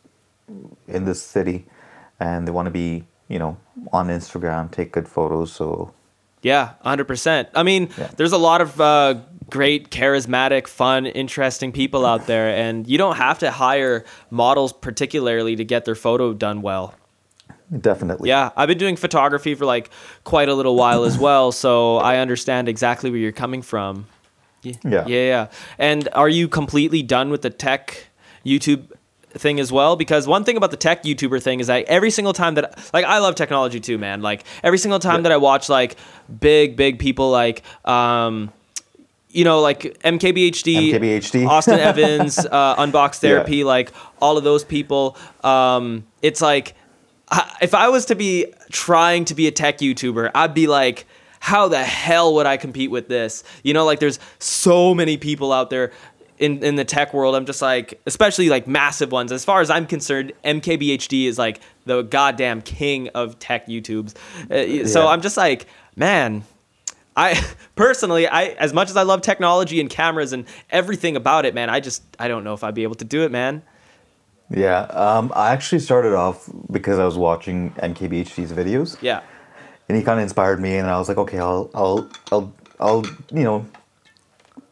in 0.87 1.07
this 1.07 1.21
city, 1.21 1.65
and 2.21 2.47
they 2.47 2.53
want 2.53 2.67
to 2.67 2.71
be, 2.71 3.05
you 3.27 3.39
know, 3.39 3.57
on 3.93 4.07
Instagram, 4.09 4.71
take 4.71 4.93
good 4.93 5.09
photos. 5.09 5.51
So 5.51 5.93
Yeah, 6.43 6.75
100%. 6.85 7.49
I 7.57 7.65
mean, 7.65 7.89
Yeah. 7.99 8.11
there's 8.17 8.33
a 8.33 8.39
lot 8.39 8.61
of 8.61 8.81
uh, 8.81 9.15
great, 9.51 9.91
charismatic, 9.91 10.69
fun, 10.69 11.07
interesting 11.07 11.73
people 11.73 12.07
out 12.07 12.27
there, 12.29 12.49
and 12.49 12.87
you 12.87 12.99
don't 12.99 13.17
have 13.17 13.41
to 13.41 13.51
hire 13.51 14.05
models 14.31 14.73
particularly 14.73 15.57
to 15.57 15.65
get 15.65 15.85
their 15.85 15.97
photo 15.97 16.33
done 16.33 16.63
well. 16.63 16.95
Definitely. 17.81 18.29
Yeah, 18.29 18.51
I've 18.57 18.69
been 18.69 18.79
doing 18.79 18.97
photography 18.97 19.55
for 19.55 19.65
like 19.65 19.91
quite 20.25 20.49
a 20.49 20.55
little 20.55 20.77
while 20.77 21.05
as 21.05 21.19
well, 21.19 21.51
so 21.53 21.97
I 21.97 22.19
understand 22.19 22.69
exactly 22.69 23.11
where 23.11 23.19
you're 23.19 23.33
coming 23.33 23.63
from. 23.63 24.07
Yeah. 24.63 24.75
Yeah. 24.85 25.05
Yeah, 25.07 25.27
yeah. 25.27 25.47
And 25.79 26.09
are 26.13 26.29
you 26.29 26.49
completely 26.49 27.03
done 27.03 27.31
with 27.31 27.43
the 27.43 27.51
tech 27.51 28.09
YouTube 28.45 28.91
thing 29.31 29.59
as 29.61 29.71
well? 29.73 29.97
Because 29.97 30.27
one 30.27 30.45
thing 30.45 30.57
about 30.57 30.71
the 30.71 30.77
tech 30.77 31.03
YouTuber 31.03 31.43
thing 31.43 31.61
is 31.61 31.67
that 31.67 31.85
every 31.87 32.11
single 32.11 32.33
time 32.33 32.55
that 32.55 32.91
like 32.93 33.05
I 33.05 33.19
love 33.19 33.35
technology 33.35 33.81
too, 33.81 33.99
man. 33.99 34.23
Like 34.23 34.45
every 34.63 34.79
single 34.79 34.99
time 34.99 35.17
Yeah. 35.17 35.23
that 35.23 35.33
I 35.33 35.37
watch 35.37 35.69
like 35.69 35.97
big 36.41 36.77
big 36.77 36.99
people 37.01 37.31
like 37.31 37.63
um 37.85 38.53
you 39.31 39.45
know, 39.45 39.61
like 39.61 39.81
MKBHD, 40.03 40.93
MKBHD. 40.93 41.47
Austin 41.47 41.79
Evans, 41.81 42.39
uh, 42.39 42.77
Unbox 42.77 43.23
Yeah. 43.23 43.31
Therapy, 43.31 43.65
like 43.65 43.93
all 44.21 44.39
of 44.39 44.45
those 44.45 44.65
people. 44.65 45.17
Um, 45.45 46.07
it's 46.23 46.41
like, 46.41 46.75
I- 47.29 47.57
if 47.61 47.75
I 47.75 47.89
was 47.89 48.07
to 48.07 48.15
be 48.15 48.47
trying 48.71 49.25
to 49.27 49.35
be 49.35 49.47
a 49.47 49.51
tech 49.53 49.79
YouTuber, 49.79 50.31
I'd 50.35 50.55
be 50.55 50.67
like, 50.67 51.07
how 51.41 51.69
the 51.69 51.83
hell 51.83 52.35
would 52.35 52.47
I 52.47 52.57
compete 52.57 52.91
with 52.91 53.09
this? 53.09 53.45
You 53.63 53.75
know, 53.75 53.85
like 53.85 54.01
there's 54.01 54.19
so 54.39 54.95
many 54.95 55.17
people 55.17 55.53
out 55.53 55.71
there 55.71 55.93
in, 56.39 56.63
in 56.65 56.75
the 56.77 56.85
tech 56.85 57.15
world. 57.15 57.35
I'm 57.35 57.47
just 57.47 57.63
like, 57.63 58.01
especially 58.07 58.49
like 58.49 58.67
massive 58.67 59.13
ones. 59.13 59.33
As 59.33 59.45
far 59.45 59.61
as 59.61 59.71
I'm 59.71 59.87
concerned, 59.87 60.33
MKBHD 60.45 61.27
is 61.27 61.39
like 61.39 61.61
the 61.85 62.03
goddamn 62.03 62.63
king 62.63 63.09
of 63.15 63.39
tech 63.39 63.67
YouTubes. 63.69 64.15
Uh, 64.51 64.87
So 64.87 65.07
I'm 65.07 65.21
just 65.23 65.37
like, 65.37 65.67
man, 65.95 66.45
I 67.17 67.43
personally, 67.77 68.27
I 68.27 68.47
as 68.59 68.73
much 68.73 68.91
as 68.91 68.97
I 68.97 69.03
love 69.03 69.21
technology 69.23 69.81
and 69.81 69.89
cameras 69.89 70.33
and 70.33 70.45
everything 70.71 71.17
about 71.17 71.45
it, 71.47 71.55
man, 71.55 71.71
I 71.71 71.81
just 71.81 72.03
I 72.19 72.29
don't 72.29 72.45
know 72.45 72.55
if 72.55 72.63
I'd 72.65 72.75
be 72.75 72.83
able 72.83 72.97
to 72.97 73.05
do 73.05 73.23
it, 73.25 73.31
man. 73.33 73.63
Yeah. 74.51 74.81
Um, 74.83 75.33
I 75.35 75.53
actually 75.53 75.81
started 75.81 76.15
off 76.15 76.49
because 76.71 76.99
I 76.99 77.05
was 77.05 77.17
watching 77.19 77.73
MKBHD's 77.73 78.53
videos, 78.53 78.97
Yeah. 79.03 79.23
and 79.89 79.97
he 79.99 80.05
kind 80.05 80.19
of 80.21 80.23
inspired 80.23 80.61
me, 80.61 80.77
and 80.77 80.89
I 80.89 80.99
was 80.99 81.09
like, 81.09 81.19
okay, 81.19 81.39
I'll, 81.39 81.71
I'll, 81.75 82.09
I'll, 82.31 82.53
I'll, 82.79 83.05
you 83.33 83.43
know, 83.45 83.67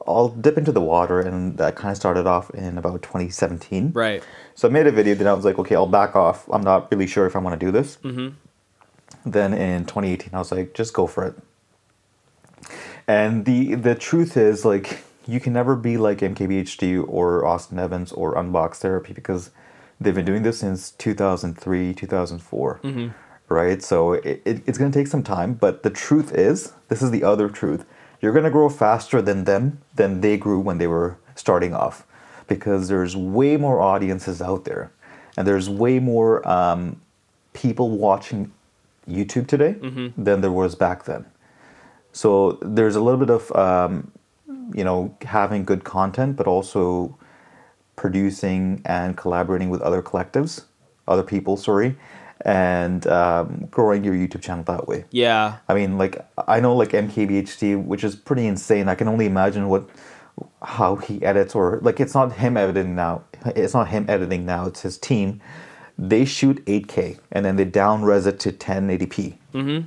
I'll 0.07 0.29
dip 0.29 0.59
into 0.59 0.71
the 0.71 0.81
water, 0.83 1.21
and 1.21 1.57
that 1.57 1.77
kind 1.77 1.91
of 1.91 1.97
started 1.97 2.27
off 2.27 2.51
in 2.51 2.77
about 2.79 3.03
2017. 3.03 3.93
Right. 3.95 4.23
So 4.55 4.69
I 4.69 4.71
made 4.71 4.87
a 4.87 4.93
video. 4.93 5.15
Then 5.15 5.27
I 5.27 5.33
was 5.33 5.45
like, 5.45 5.59
okay, 5.59 5.75
I'll 5.75 5.87
back 5.87 6.15
off. 6.15 6.47
I'm 6.53 6.63
not 6.63 6.91
really 6.93 7.07
sure 7.07 7.27
if 7.27 7.35
I 7.35 7.39
want 7.39 7.59
to 7.59 7.67
do 7.67 7.73
this. 7.73 7.97
Mm-hmm. 8.05 8.29
Then 9.31 9.55
in 9.55 9.87
2018, 9.87 10.31
I 10.35 10.39
was 10.39 10.53
like, 10.53 10.75
just 10.75 10.93
go 10.93 11.07
for 11.07 11.25
it. 11.27 11.35
And 13.07 13.45
the 13.45 13.75
the 13.75 13.95
truth 13.95 14.37
is, 14.37 14.65
like, 14.65 15.05
you 15.27 15.41
can 15.41 15.53
never 15.53 15.75
be 15.77 15.97
like 15.97 16.19
MKBHD 16.19 17.05
or 17.09 17.45
Austin 17.45 17.79
Evans 17.79 18.13
or 18.13 18.35
Unbox 18.35 18.77
Therapy 18.77 19.13
because 19.13 19.51
they've 20.01 20.15
been 20.15 20.25
doing 20.25 20.43
this 20.43 20.59
since 20.59 20.91
2003, 20.93 21.95
2004. 21.95 22.81
Right? 23.49 23.83
So 23.83 24.15
it, 24.15 24.43
it, 24.45 24.63
it's 24.67 24.79
going 24.79 24.91
to 24.91 24.99
take 24.99 25.07
some 25.07 25.23
time. 25.23 25.55
But 25.55 25.83
the 25.83 25.91
truth 25.91 26.33
is, 26.33 26.73
this 26.89 27.03
is 27.03 27.11
the 27.11 27.23
other 27.25 27.49
truth. 27.49 27.85
You're 28.21 28.33
going 28.33 28.45
to 28.45 28.51
grow 28.51 28.69
faster 28.69 29.21
than 29.21 29.45
them, 29.45 29.81
than 29.95 30.21
they 30.21 30.37
grew 30.37 30.59
when 30.61 30.79
they 30.79 30.87
were 30.87 31.19
starting 31.35 31.75
off. 31.75 32.07
Because 32.49 32.89
there's 32.89 33.17
way 33.17 33.57
more 33.57 33.81
audiences 33.81 34.41
out 34.43 34.65
there. 34.65 34.91
And 35.37 35.47
there's 35.47 35.69
way 35.69 35.99
more 35.99 36.47
um, 36.49 37.01
people 37.53 37.91
watching 37.91 38.53
YouTube 39.09 39.47
today 39.47 39.73
than 40.17 40.41
there 40.41 40.53
was 40.53 40.75
back 40.75 41.05
then. 41.05 41.27
So 42.13 42.59
there's 42.63 42.97
a 42.97 43.01
little 43.01 43.19
bit 43.19 43.31
of 43.31 43.51
um, 43.57 44.13
you 44.73 44.85
know 44.85 45.17
having 45.23 45.65
good 45.65 45.85
content, 45.85 46.37
but 46.37 46.47
also 46.47 47.17
producing 48.05 48.83
and 48.85 49.17
collaborating 49.17 49.71
with 49.71 49.81
other 49.81 50.03
collectives, 50.03 50.65
other 51.09 51.23
people. 51.23 51.57
Sorry, 51.57 51.97
and 52.43 53.07
um, 53.07 53.67
growing 53.71 54.05
your 54.05 54.13
YouTube 54.13 54.43
channel 54.43 54.63
that 54.65 54.87
way. 54.87 55.07
Yeah. 55.11 55.57
I 55.71 55.73
mean, 55.73 55.97
like 55.97 56.23
I 56.47 56.61
know 56.61 56.77
like 56.77 56.91
MKBHD, 56.91 57.83
which 57.83 58.05
is 58.05 58.15
pretty 58.15 58.47
insane. 58.47 58.91
I 58.91 58.95
can 58.95 59.09
only 59.09 59.25
imagine 59.25 59.71
what 59.71 59.89
how 60.63 60.97
he 60.97 61.23
edits 61.23 61.55
or 61.55 61.79
like 61.81 61.99
it's 61.99 62.13
not 62.13 62.33
him 62.35 62.59
editing 62.59 62.95
now. 62.95 63.25
It's 63.47 63.73
not 63.73 63.89
him 63.89 64.05
editing 64.07 64.45
now. 64.45 64.67
It's 64.67 64.83
his 64.83 64.99
team. 64.99 65.41
They 65.97 66.27
shoot 66.27 66.63
8K 66.67 67.19
and 67.33 67.43
then 67.43 67.57
they 67.57 67.65
down 67.65 68.03
res 68.05 68.27
it 68.27 68.39
to 68.41 68.53
1080p 68.53 69.39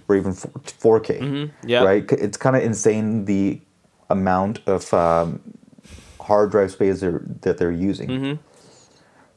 or 0.09 0.15
even 0.15 0.33
4K. 0.33 1.51
Yeah. 1.63 1.83
Right. 1.83 2.11
It's 2.13 2.37
kind 2.37 2.55
of 2.55 2.63
insane 2.63 3.25
the 3.25 3.61
amount 4.09 4.61
of 4.65 4.91
um, 4.91 5.39
hard 6.27 6.51
drive 6.51 6.71
space 6.71 6.99
they're, 6.99 7.23
that 7.41 7.57
they're 7.57 7.71
using. 7.71 8.09
Mm-hmm. 8.09 8.41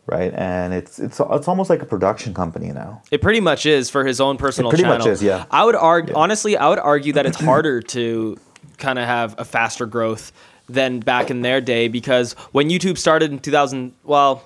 Right, 0.07 0.35
and 0.35 0.75
it's 0.75 0.99
it's 0.99 1.21
it's 1.21 1.47
almost 1.47 1.71
like 1.71 1.83
a 1.83 1.87
production 1.87 2.35
company 2.35 2.73
now. 2.73 3.01
It 3.13 3.23
pretty 3.23 3.39
much 3.39 3.65
is 3.65 3.91
for 3.91 4.05
his 4.05 4.21
own 4.21 4.39
personal 4.39 4.71
pretty 4.71 4.83
channel. 4.83 4.99
much 4.99 5.07
is, 5.07 5.23
yeah. 5.23 5.45
I 5.53 5.65
would 5.65 5.77
argue 5.77 6.15
honestly, 6.17 6.57
I 6.57 6.69
would 6.69 6.81
argue 6.81 7.13
that 7.13 7.27
it's 7.27 7.39
harder 7.51 7.81
to 7.81 8.37
kind 8.79 8.99
of 8.99 9.05
have 9.05 9.37
a 9.39 9.45
faster 9.45 9.87
growth 9.87 10.33
than 10.69 10.99
back 10.99 11.31
in 11.31 11.43
their 11.43 11.61
day 11.61 11.87
because 11.87 12.33
when 12.53 12.71
YouTube 12.71 12.99
started 12.99 13.31
in 13.31 13.39
2000, 13.39 13.93
well, 14.03 14.43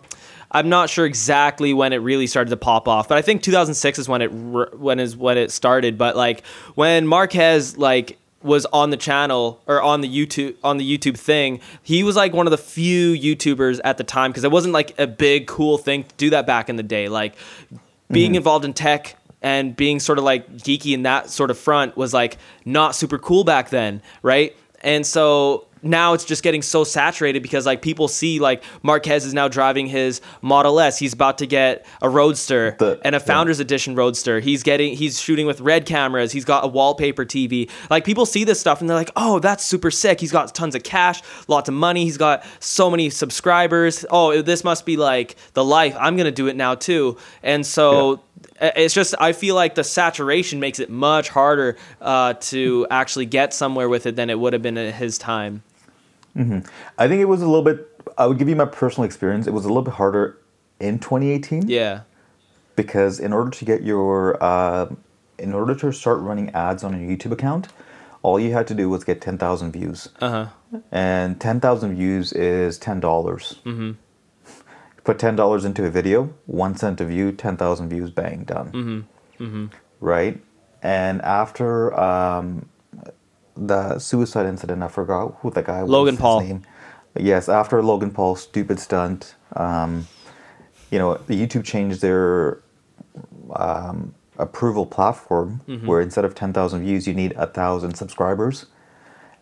I'm 0.50 0.68
not 0.68 0.90
sure 0.90 1.06
exactly 1.06 1.72
when 1.72 1.92
it 1.92 1.98
really 1.98 2.26
started 2.26 2.50
to 2.50 2.56
pop 2.56 2.86
off, 2.86 3.08
but 3.08 3.18
I 3.18 3.22
think 3.22 3.42
2006 3.42 3.98
is 3.98 4.08
when 4.08 4.22
it 4.22 4.32
when 4.32 5.00
is 5.00 5.16
when 5.16 5.38
it 5.38 5.50
started. 5.50 5.98
But 5.98 6.14
like 6.14 6.44
when 6.74 7.06
Marques 7.06 7.76
like 7.76 8.18
was 8.44 8.66
on 8.66 8.90
the 8.90 8.96
channel 8.96 9.60
or 9.66 9.82
on 9.82 10.02
the 10.02 10.08
YouTube 10.08 10.54
on 10.62 10.76
the 10.76 10.98
YouTube 10.98 11.18
thing, 11.18 11.60
he 11.82 12.04
was 12.04 12.14
like 12.14 12.32
one 12.32 12.46
of 12.46 12.50
the 12.50 12.58
few 12.58 13.14
YouTubers 13.14 13.80
at 13.82 13.96
the 13.96 14.04
time 14.04 14.30
because 14.30 14.44
it 14.44 14.50
wasn't 14.50 14.74
like 14.74 14.98
a 14.98 15.06
big 15.06 15.46
cool 15.46 15.78
thing 15.78 16.04
to 16.04 16.14
do 16.16 16.30
that 16.30 16.46
back 16.46 16.68
in 16.68 16.76
the 16.76 16.82
day. 16.82 17.08
Like 17.08 17.34
being 18.10 18.30
mm-hmm. 18.30 18.36
involved 18.36 18.64
in 18.64 18.74
tech 18.74 19.16
and 19.42 19.74
being 19.74 20.00
sort 20.00 20.18
of 20.18 20.24
like 20.24 20.50
geeky 20.56 20.92
in 20.92 21.02
that 21.02 21.30
sort 21.30 21.50
of 21.50 21.58
front 21.58 21.96
was 21.96 22.14
like 22.14 22.38
not 22.64 22.94
super 22.94 23.18
cool 23.18 23.44
back 23.44 23.70
then, 23.70 24.02
right? 24.22 24.56
And 24.82 25.06
so 25.06 25.66
now 25.84 26.14
it's 26.14 26.24
just 26.24 26.42
getting 26.42 26.62
so 26.62 26.82
saturated 26.84 27.42
because 27.42 27.66
like 27.66 27.82
people 27.82 28.08
see 28.08 28.40
like 28.40 28.62
Marques 28.82 29.24
is 29.24 29.34
now 29.34 29.48
driving 29.48 29.86
his 29.86 30.20
Model 30.42 30.80
S. 30.80 30.98
He's 30.98 31.12
about 31.12 31.38
to 31.38 31.46
get 31.46 31.86
a 32.02 32.08
Roadster 32.08 32.76
The- 32.78 33.00
and 33.04 33.14
a 33.14 33.18
yeah. 33.18 33.24
Founders 33.24 33.60
Edition 33.60 33.94
Roadster. 33.94 34.40
He's 34.40 34.62
getting 34.62 34.96
he's 34.96 35.20
shooting 35.20 35.46
with 35.46 35.60
red 35.60 35.86
cameras. 35.86 36.32
He's 36.32 36.44
got 36.44 36.64
a 36.64 36.68
wallpaper 36.68 37.24
TV. 37.24 37.70
Like 37.90 38.04
people 38.04 38.26
see 38.26 38.44
this 38.44 38.58
stuff 38.60 38.80
and 38.80 38.88
they're 38.88 38.96
like, 38.96 39.10
"Oh, 39.16 39.38
that's 39.38 39.64
super 39.64 39.90
sick. 39.90 40.20
He's 40.20 40.32
got 40.32 40.54
tons 40.54 40.74
of 40.74 40.82
cash, 40.82 41.22
lots 41.48 41.68
of 41.68 41.74
money. 41.74 42.04
He's 42.04 42.18
got 42.18 42.44
so 42.60 42.90
many 42.90 43.10
subscribers. 43.10 44.04
Oh, 44.10 44.42
this 44.42 44.64
must 44.64 44.86
be 44.86 44.96
like 44.96 45.36
the 45.52 45.64
life. 45.64 45.96
I'm 45.98 46.16
going 46.16 46.26
to 46.26 46.32
do 46.32 46.46
it 46.46 46.56
now 46.56 46.74
too." 46.74 47.18
And 47.42 47.66
so 47.66 48.20
uh, 48.60 48.70
it's 48.76 48.94
just 48.94 49.14
I 49.20 49.32
feel 49.32 49.54
like 49.54 49.74
the 49.74 49.84
saturation 49.84 50.60
makes 50.60 50.78
it 50.78 50.90
much 50.90 51.28
harder 51.28 51.76
uh, 52.00 52.34
to 52.34 52.86
actually 52.90 53.26
get 53.26 53.52
somewhere 53.52 53.88
with 53.88 54.06
it 54.06 54.16
than 54.16 54.30
it 54.30 54.38
would 54.38 54.52
have 54.52 54.62
been 54.62 54.78
at 54.78 54.94
his 54.94 55.18
time. 55.18 55.62
I 56.36 57.08
think 57.08 57.20
it 57.20 57.26
was 57.28 57.42
a 57.42 57.46
little 57.46 57.62
bit. 57.62 57.88
I 58.18 58.26
would 58.26 58.38
give 58.38 58.48
you 58.48 58.56
my 58.56 58.64
personal 58.66 59.04
experience. 59.06 59.46
It 59.46 59.52
was 59.52 59.64
a 59.64 59.68
little 59.68 59.82
bit 59.82 59.94
harder 59.94 60.38
in 60.80 60.98
2018 60.98 61.68
Yeah. 61.68 62.00
because 62.76 63.20
in 63.20 63.32
order 63.32 63.50
to 63.50 63.64
get 63.64 63.82
your, 63.82 64.42
uh, 64.42 64.86
in 65.38 65.52
order 65.54 65.74
to 65.76 65.92
start 65.92 66.18
running 66.20 66.50
ads 66.50 66.82
on 66.84 66.98
your 67.00 67.08
YouTube 67.16 67.32
account, 67.32 67.68
all 68.22 68.40
you 68.40 68.52
had 68.52 68.66
to 68.68 68.74
do 68.74 68.88
was 68.88 69.04
get 69.04 69.20
10,000 69.20 69.70
views, 69.72 70.08
Uh 70.20 70.30
huh. 70.72 70.78
and 70.90 71.40
10,000 71.40 71.94
views 71.94 72.32
is 72.32 72.78
ten 72.78 72.98
dollars. 73.00 73.60
Mm-hmm. 73.64 73.92
Put 75.04 75.18
ten 75.18 75.36
dollars 75.36 75.64
into 75.66 75.84
a 75.84 75.90
video, 75.90 76.30
one 76.46 76.74
cent 76.76 77.00
a 77.00 77.04
view, 77.04 77.30
10,000 77.32 77.88
views, 77.90 78.10
bang, 78.10 78.44
done. 78.44 79.06
Mm-hmm. 79.38 79.66
Right, 80.00 80.40
and 80.82 81.20
after 81.22 81.92
um, 81.98 82.66
the 83.56 83.98
suicide 83.98 84.46
incident, 84.46 84.82
I 84.82 84.88
forgot 84.88 85.36
who 85.40 85.50
the 85.50 85.62
guy 85.62 85.82
was. 85.82 85.90
Logan 85.90 86.16
Paul. 86.16 86.40
name. 86.40 86.62
Yes, 87.18 87.48
after 87.48 87.82
Logan 87.82 88.10
Paul's 88.10 88.42
stupid 88.42 88.80
stunt, 88.80 89.34
um, 89.54 90.08
you 90.90 90.98
know, 90.98 91.14
YouTube 91.28 91.64
changed 91.64 92.00
their 92.00 92.60
um, 93.54 94.14
approval 94.38 94.86
platform 94.86 95.60
Mm-hmm. 95.68 95.86
where 95.86 96.00
instead 96.00 96.24
of 96.24 96.34
10,000 96.34 96.80
views, 96.82 97.06
you 97.06 97.14
need 97.14 97.32
a 97.32 97.46
1,000 97.46 97.94
subscribers 97.94 98.66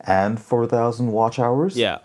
and 0.01 0.41
4,000 0.41 1.13
watch 1.13 1.39
hours. 1.39 1.77
Yeah. 1.77 1.99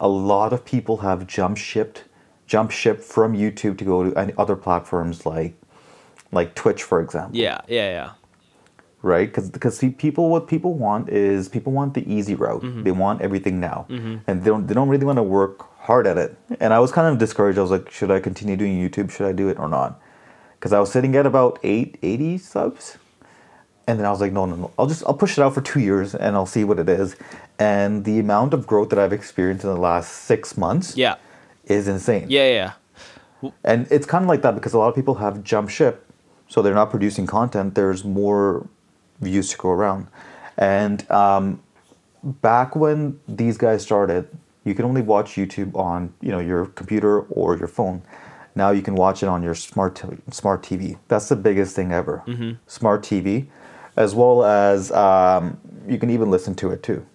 A 0.00 0.08
lot 0.08 0.52
of 0.52 0.64
people 0.64 0.98
have 0.98 1.26
jump 1.26 1.56
shipped, 1.56 2.04
jump 2.46 2.70
shipped 2.70 3.02
from 3.02 3.36
YouTube 3.36 3.78
to 3.78 3.84
go 3.84 4.02
to 4.10 4.16
any 4.18 4.32
other 4.36 4.56
platforms 4.56 5.24
like, 5.26 5.54
like 6.32 6.54
Twitch, 6.54 6.82
for 6.82 7.00
example 7.00 7.36
Yeah. 7.38 7.60
Yeah. 7.68 7.90
Yeah. 7.90 8.10
Right? 9.02 9.26
Because 9.28 9.50
because 9.50 9.78
people 9.98 10.28
what 10.28 10.46
people 10.48 10.74
want 10.74 11.08
is 11.08 11.48
people 11.48 11.72
want 11.72 11.94
the 11.94 12.04
easy 12.12 12.34
route. 12.34 12.62
Mm-hmm. 12.62 12.82
They 12.82 12.92
want 12.92 13.22
everything 13.22 13.60
now, 13.60 13.86
and 13.88 14.42
they 14.42 14.50
don't 14.50 14.66
they 14.66 14.74
don't 14.74 14.88
really 14.88 15.06
want 15.06 15.16
to 15.18 15.22
work 15.22 15.66
hard 15.80 16.06
at 16.06 16.18
it. 16.18 16.36
And 16.60 16.72
I 16.74 16.78
was 16.80 16.92
kind 16.92 17.08
of 17.08 17.18
discouraged. 17.18 17.58
I 17.58 17.62
was 17.62 17.70
like, 17.70 17.90
should 17.90 18.10
I 18.10 18.20
continue 18.20 18.56
doing 18.56 18.76
YouTube? 18.78 19.10
Should 19.10 19.26
I 19.26 19.32
do 19.32 19.48
it 19.48 19.58
or 19.58 19.68
not? 19.68 20.00
Because 20.58 20.72
I 20.72 20.80
was 20.80 20.92
sitting 20.92 21.16
at 21.16 21.26
about 21.26 21.58
eight 21.62 21.98
eighty 22.02 22.36
subs, 22.38 22.98
and 23.86 23.98
then 23.98 24.06
I 24.06 24.10
was 24.10 24.20
like, 24.20 24.32
no, 24.32 24.44
no, 24.46 24.56
no. 24.56 24.70
I'll 24.78 24.86
just 24.86 25.02
I'll 25.06 25.14
push 25.14 25.38
it 25.38 25.42
out 25.42 25.54
for 25.54 25.62
two 25.62 25.80
years 25.80 26.14
and 26.14 26.36
I'll 26.36 26.46
see 26.46 26.64
what 26.64 26.78
it 26.78 26.88
is. 26.88 27.16
And 27.58 28.04
the 28.04 28.18
amount 28.18 28.54
of 28.54 28.66
growth 28.66 28.90
that 28.90 28.98
I've 28.98 29.12
experienced 29.12 29.64
in 29.64 29.70
the 29.70 29.80
last 29.80 30.12
six 30.12 30.56
months 30.56 30.96
Yeah. 30.96 31.16
is 31.64 31.88
insane. 31.88 32.26
Yeah, 32.28 32.46
yeah. 32.48 32.72
yeah. 33.42 33.50
And 33.64 33.86
it's 33.90 34.06
kind 34.06 34.22
of 34.24 34.28
like 34.28 34.42
that 34.42 34.54
because 34.54 34.74
a 34.74 34.78
lot 34.78 34.88
of 34.88 34.94
people 34.94 35.14
have 35.16 35.42
jump 35.42 35.70
ship, 35.70 36.06
so 36.48 36.60
they're 36.62 36.74
not 36.74 36.90
producing 36.90 37.26
content. 37.26 37.74
There's 37.74 38.04
more 38.04 38.66
views 39.20 39.50
to 39.50 39.56
go 39.56 39.70
around. 39.70 40.08
And 40.56 41.08
um, 41.10 41.62
back 42.22 42.76
when 42.76 43.20
these 43.26 43.56
guys 43.56 43.82
started, 43.82 44.28
you 44.64 44.74
could 44.74 44.84
only 44.84 45.02
watch 45.02 45.34
YouTube 45.34 45.74
on 45.74 46.12
you 46.20 46.30
know 46.30 46.38
your 46.38 46.66
computer 46.66 47.20
or 47.20 47.56
your 47.56 47.68
phone. 47.68 48.02
Now 48.54 48.70
you 48.72 48.82
can 48.82 48.94
watch 48.94 49.22
it 49.22 49.26
on 49.26 49.42
your 49.42 49.54
smart 49.54 49.96
t- 49.96 50.08
smart 50.30 50.62
TV. 50.62 50.98
That's 51.08 51.28
the 51.28 51.36
biggest 51.36 51.74
thing 51.74 51.92
ever. 51.92 52.22
Smart 52.66 53.02
TV, 53.02 53.46
as 53.96 54.14
well 54.14 54.44
as 54.44 54.92
um, 54.92 55.58
you 55.88 55.98
can 55.98 56.10
even 56.10 56.30
listen 56.30 56.54
to 56.56 56.70
it 56.70 56.82
too. 56.82 57.06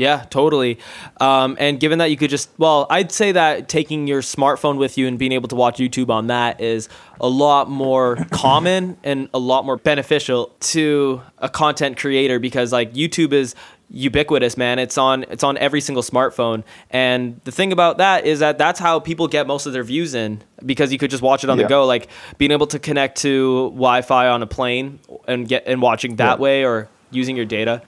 Yeah, 0.00 0.24
totally. 0.30 0.78
Um, 1.20 1.56
and 1.60 1.78
given 1.78 1.98
that 1.98 2.10
you 2.10 2.16
could 2.16 2.30
just, 2.30 2.48
well, 2.58 2.86
I'd 2.90 3.12
say 3.12 3.32
that 3.32 3.68
taking 3.68 4.06
your 4.08 4.22
smartphone 4.22 4.78
with 4.78 4.96
you 4.98 5.06
and 5.06 5.18
being 5.18 5.32
able 5.32 5.48
to 5.48 5.56
watch 5.56 5.78
YouTube 5.78 6.08
on 6.10 6.28
that 6.28 6.60
is 6.60 6.88
a 7.20 7.28
lot 7.28 7.68
more 7.68 8.16
common 8.30 8.96
and 9.04 9.28
a 9.34 9.38
lot 9.38 9.64
more 9.64 9.76
beneficial 9.76 10.54
to 10.60 11.20
a 11.38 11.48
content 11.48 11.98
creator 11.98 12.38
because 12.38 12.72
like 12.72 12.94
YouTube 12.94 13.32
is 13.32 13.54
ubiquitous 13.92 14.56
man. 14.56 14.78
It's 14.78 14.96
on 14.96 15.24
it's 15.24 15.42
on 15.42 15.58
every 15.58 15.80
single 15.80 16.02
smartphone. 16.02 16.62
And 16.90 17.40
the 17.44 17.50
thing 17.52 17.72
about 17.72 17.98
that 17.98 18.24
is 18.24 18.38
that 18.38 18.56
that's 18.56 18.78
how 18.78 19.00
people 19.00 19.26
get 19.28 19.46
most 19.48 19.66
of 19.66 19.72
their 19.72 19.82
views 19.82 20.14
in 20.14 20.42
because 20.64 20.92
you 20.92 20.98
could 20.98 21.10
just 21.10 21.22
watch 21.22 21.42
it 21.44 21.50
on 21.50 21.58
the 21.58 21.64
go. 21.64 21.84
Like 21.86 22.08
being 22.38 22.52
able 22.52 22.68
to 22.68 22.78
connect 22.78 23.18
to 23.22 23.70
wi-fi 23.70 24.28
on 24.28 24.42
a 24.42 24.46
plane 24.46 25.00
and 25.26 25.46
get 25.48 25.64
and 25.66 25.82
watching 25.82 26.16
that 26.16 26.38
Yeah. 26.38 26.42
way 26.42 26.64
or 26.64 26.88
using 27.10 27.34
your 27.36 27.46
data 27.46 27.82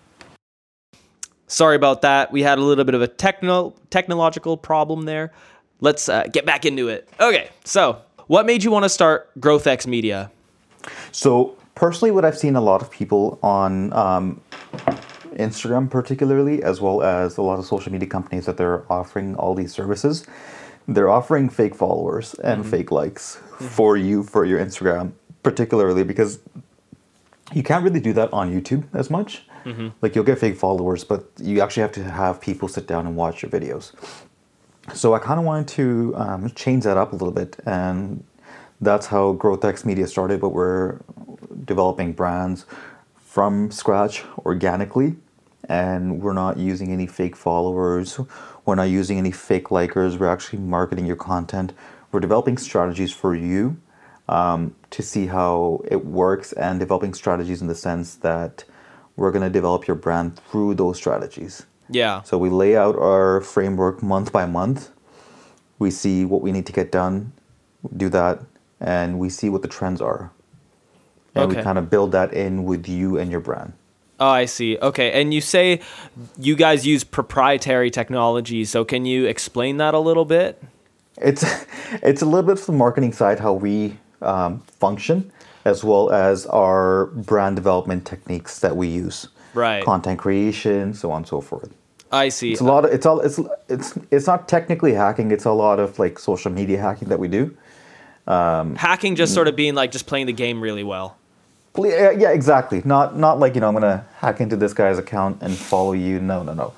Sorry 1.53 1.77
about 1.77 2.01
that. 2.01 2.33
We 2.33 2.43
had 2.43 2.57
a 2.57 2.63
little 2.63 2.85
bit 2.85 2.95
of 2.95 3.03
a 3.03 3.07
techno 3.07 3.75
technological 3.91 4.57
problem 4.57 5.05
there. 5.05 5.33
Let's 5.81 6.09
uh, 6.09 6.27
get 6.33 6.47
back 6.47 6.65
into 6.65 6.89
it. 6.89 7.07
Okay, 7.21 7.51
so 7.63 8.01
what 8.27 8.47
made 8.47 8.65
you 8.65 8.71
want 8.71 8.87
to 8.87 8.89
start 8.89 9.31
GrowthX 9.39 9.87
Media? 9.87 10.31
So 11.13 11.55
personally, 11.75 12.11
what 12.11 12.25
I've 12.25 12.39
seen 12.39 12.57
a 12.57 12.61
lot 12.63 12.81
of 12.81 12.91
people 12.91 13.39
on 13.43 13.93
um, 13.93 14.41
Instagram, 15.35 15.91
particularly, 15.91 16.63
as 16.63 16.81
well 16.81 17.03
as 17.03 17.37
a 17.37 17.43
lot 17.43 17.59
of 17.59 17.67
social 17.67 17.93
media 17.93 18.09
companies 18.09 18.47
that 18.47 18.57
they're 18.57 18.91
offering 18.91 19.35
all 19.37 19.55
these 19.55 19.75
services, 19.75 20.25
they're 20.89 21.11
offering 21.11 21.51
fake 21.51 21.75
followers 21.75 22.33
and 22.43 22.65
fake 22.65 22.91
likes 22.91 23.43
for 23.59 23.99
you 23.99 24.23
for 24.23 24.47
your 24.47 24.59
Instagram, 24.59 25.13
particularly 25.43 26.03
because 26.03 26.39
you 27.53 27.63
can't 27.63 27.85
really 27.85 28.01
do 28.01 28.15
that 28.15 28.33
on 28.33 28.51
YouTube 28.51 28.85
as 28.95 29.11
much. 29.11 29.45
Like 30.01 30.15
you'll 30.15 30.25
get 30.25 30.39
fake 30.39 30.57
followers, 30.57 31.05
but 31.05 31.31
you 31.39 31.61
actually 31.61 31.83
have 31.83 31.93
to 31.93 32.05
have 32.05 32.41
people 32.41 32.69
sit 32.69 32.87
down 32.87 33.07
and 33.07 33.17
watch 33.17 33.43
your 33.43 33.51
videos. 33.51 33.93
So 34.95 35.15
I 35.15 35.19
kind 35.19 35.39
of 35.39 35.47
wanted 35.47 35.69
to 35.69 36.15
um, 36.17 36.51
change 36.51 36.85
that 36.85 36.97
up 36.97 37.13
a 37.13 37.17
little 37.17 37.33
bit, 37.33 37.57
and 37.67 38.25
that's 38.81 39.07
how 39.07 39.35
GrowthX 39.35 39.85
Media 39.85 40.07
started. 40.07 40.41
But 40.41 40.51
we're 40.51 40.99
developing 41.65 42.13
brands 42.13 42.67
from 43.17 43.71
scratch 43.71 44.25
organically, 44.39 45.17
and 45.69 46.21
we're 46.21 46.33
not 46.33 46.59
using 46.59 46.93
any 46.93 47.07
fake 47.07 47.37
followers. 47.37 48.19
We're 48.65 48.75
not 48.75 48.91
using 48.91 49.19
any 49.19 49.31
fake 49.31 49.69
likers. 49.69 50.19
We're 50.19 50.29
actually 50.29 50.61
marketing 50.61 51.07
your 51.07 51.17
content. 51.17 51.73
We're 52.11 52.21
developing 52.21 52.59
strategies 52.59 53.13
for 53.13 53.35
you 53.35 53.77
um, 54.29 54.75
to 54.91 55.03
see 55.03 55.27
how 55.27 55.83
it 55.89 56.05
works, 56.05 56.53
and 56.53 56.81
developing 56.81 57.15
strategies 57.15 57.63
in 57.63 57.69
the 57.69 57.75
sense 57.75 58.17
that 58.17 58.65
we're 59.17 59.31
going 59.31 59.43
to 59.43 59.51
develop 59.51 59.87
your 59.87 59.97
brand 59.97 60.37
through 60.51 60.75
those 60.75 60.97
strategies. 60.97 61.67
Yeah. 61.89 62.23
So 62.23 62.39
we 62.39 62.49
lay 62.51 62.77
out 62.77 62.97
our 62.97 63.41
framework 63.41 64.03
month 64.03 64.33
by 64.33 64.47
month. 64.47 64.91
We 65.79 65.91
see 65.91 66.25
what 66.25 66.41
we 66.43 66.53
need 66.53 66.67
to 66.67 66.73
get 66.73 66.91
done, 66.93 67.33
do 67.97 68.09
that, 68.11 68.41
and 68.81 69.19
we 69.19 69.29
see 69.29 69.49
what 69.49 69.63
the 69.63 69.69
trends 69.69 70.01
are. 70.01 70.31
And 71.35 71.45
Okay. 71.45 71.57
we 71.59 71.63
kind 71.63 71.79
of 71.79 71.91
build 71.91 72.13
that 72.13 72.33
in 72.33 72.65
with 72.65 72.89
you 72.89 73.19
and 73.19 73.31
your 73.31 73.41
brand. 73.41 73.73
Oh, 74.21 74.29
I 74.29 74.45
see. 74.45 74.79
Okay, 74.79 75.21
and 75.21 75.35
you 75.35 75.41
say 75.41 75.81
you 76.39 76.55
guys 76.55 76.87
use 76.87 77.03
proprietary 77.03 77.91
technology. 77.91 78.65
So 78.65 78.85
can 78.85 79.05
you 79.05 79.27
explain 79.27 79.79
that 79.79 79.95
a 79.95 79.99
little 79.99 80.25
bit? 80.25 80.63
It's 81.17 81.43
it's 82.03 82.23
a 82.23 82.27
little 82.27 82.47
bit 82.47 82.59
from 82.59 82.75
the 82.75 82.79
marketing 82.79 83.13
side 83.13 83.41
how 83.41 83.53
we 83.53 83.97
um, 84.21 84.61
function, 84.61 85.33
as 85.65 85.85
well 85.85 86.11
as 86.11 86.47
our 86.47 87.07
brand 87.07 87.57
development 87.57 88.07
techniques 88.07 88.59
that 88.61 88.77
we 88.77 88.89
use. 88.89 89.29
Right. 89.55 89.85
Content 89.85 90.19
creation, 90.19 90.95
so 90.95 91.11
on 91.11 91.19
and 91.19 91.27
so 91.27 91.41
forth. 91.41 91.73
I 92.11 92.29
see. 92.29 92.53
It's 92.53 92.61
a 92.61 92.65
lot. 92.65 92.85
Of, 92.85 92.93
it's 92.93 93.07
all. 93.07 93.21
It's 93.21 93.41
it's 93.69 93.99
it's 94.11 94.27
not 94.27 94.49
technically 94.49 94.93
hacking. 94.93 95.31
It's 95.31 95.47
a 95.47 95.53
lot 95.53 95.81
of 95.81 95.99
like 95.99 96.19
social 96.19 96.53
media 96.53 96.79
hacking 96.79 97.09
that 97.09 97.19
we 97.19 97.29
do. 97.29 97.57
Um, 98.27 98.77
Hacking 98.77 99.17
just 99.17 99.35
sort 99.35 99.49
of 99.49 99.57
being 99.57 99.75
like 99.75 99.91
just 99.91 100.07
playing 100.07 100.27
the 100.27 100.33
game 100.33 100.61
really 100.61 100.85
well. 100.85 101.17
Yeah, 101.77 102.31
exactly. 102.31 102.83
Not 102.85 103.17
not 103.17 103.39
like 103.39 103.55
you 103.55 103.61
know 103.61 103.69
I'm 103.69 103.75
gonna 103.75 104.07
hack 104.19 104.41
into 104.41 104.57
this 104.57 104.75
guy's 104.75 104.99
account 104.99 105.39
and 105.41 105.55
follow 105.55 105.93
you. 105.93 106.21
No, 106.21 106.43
no, 106.43 106.53
no. 106.53 106.73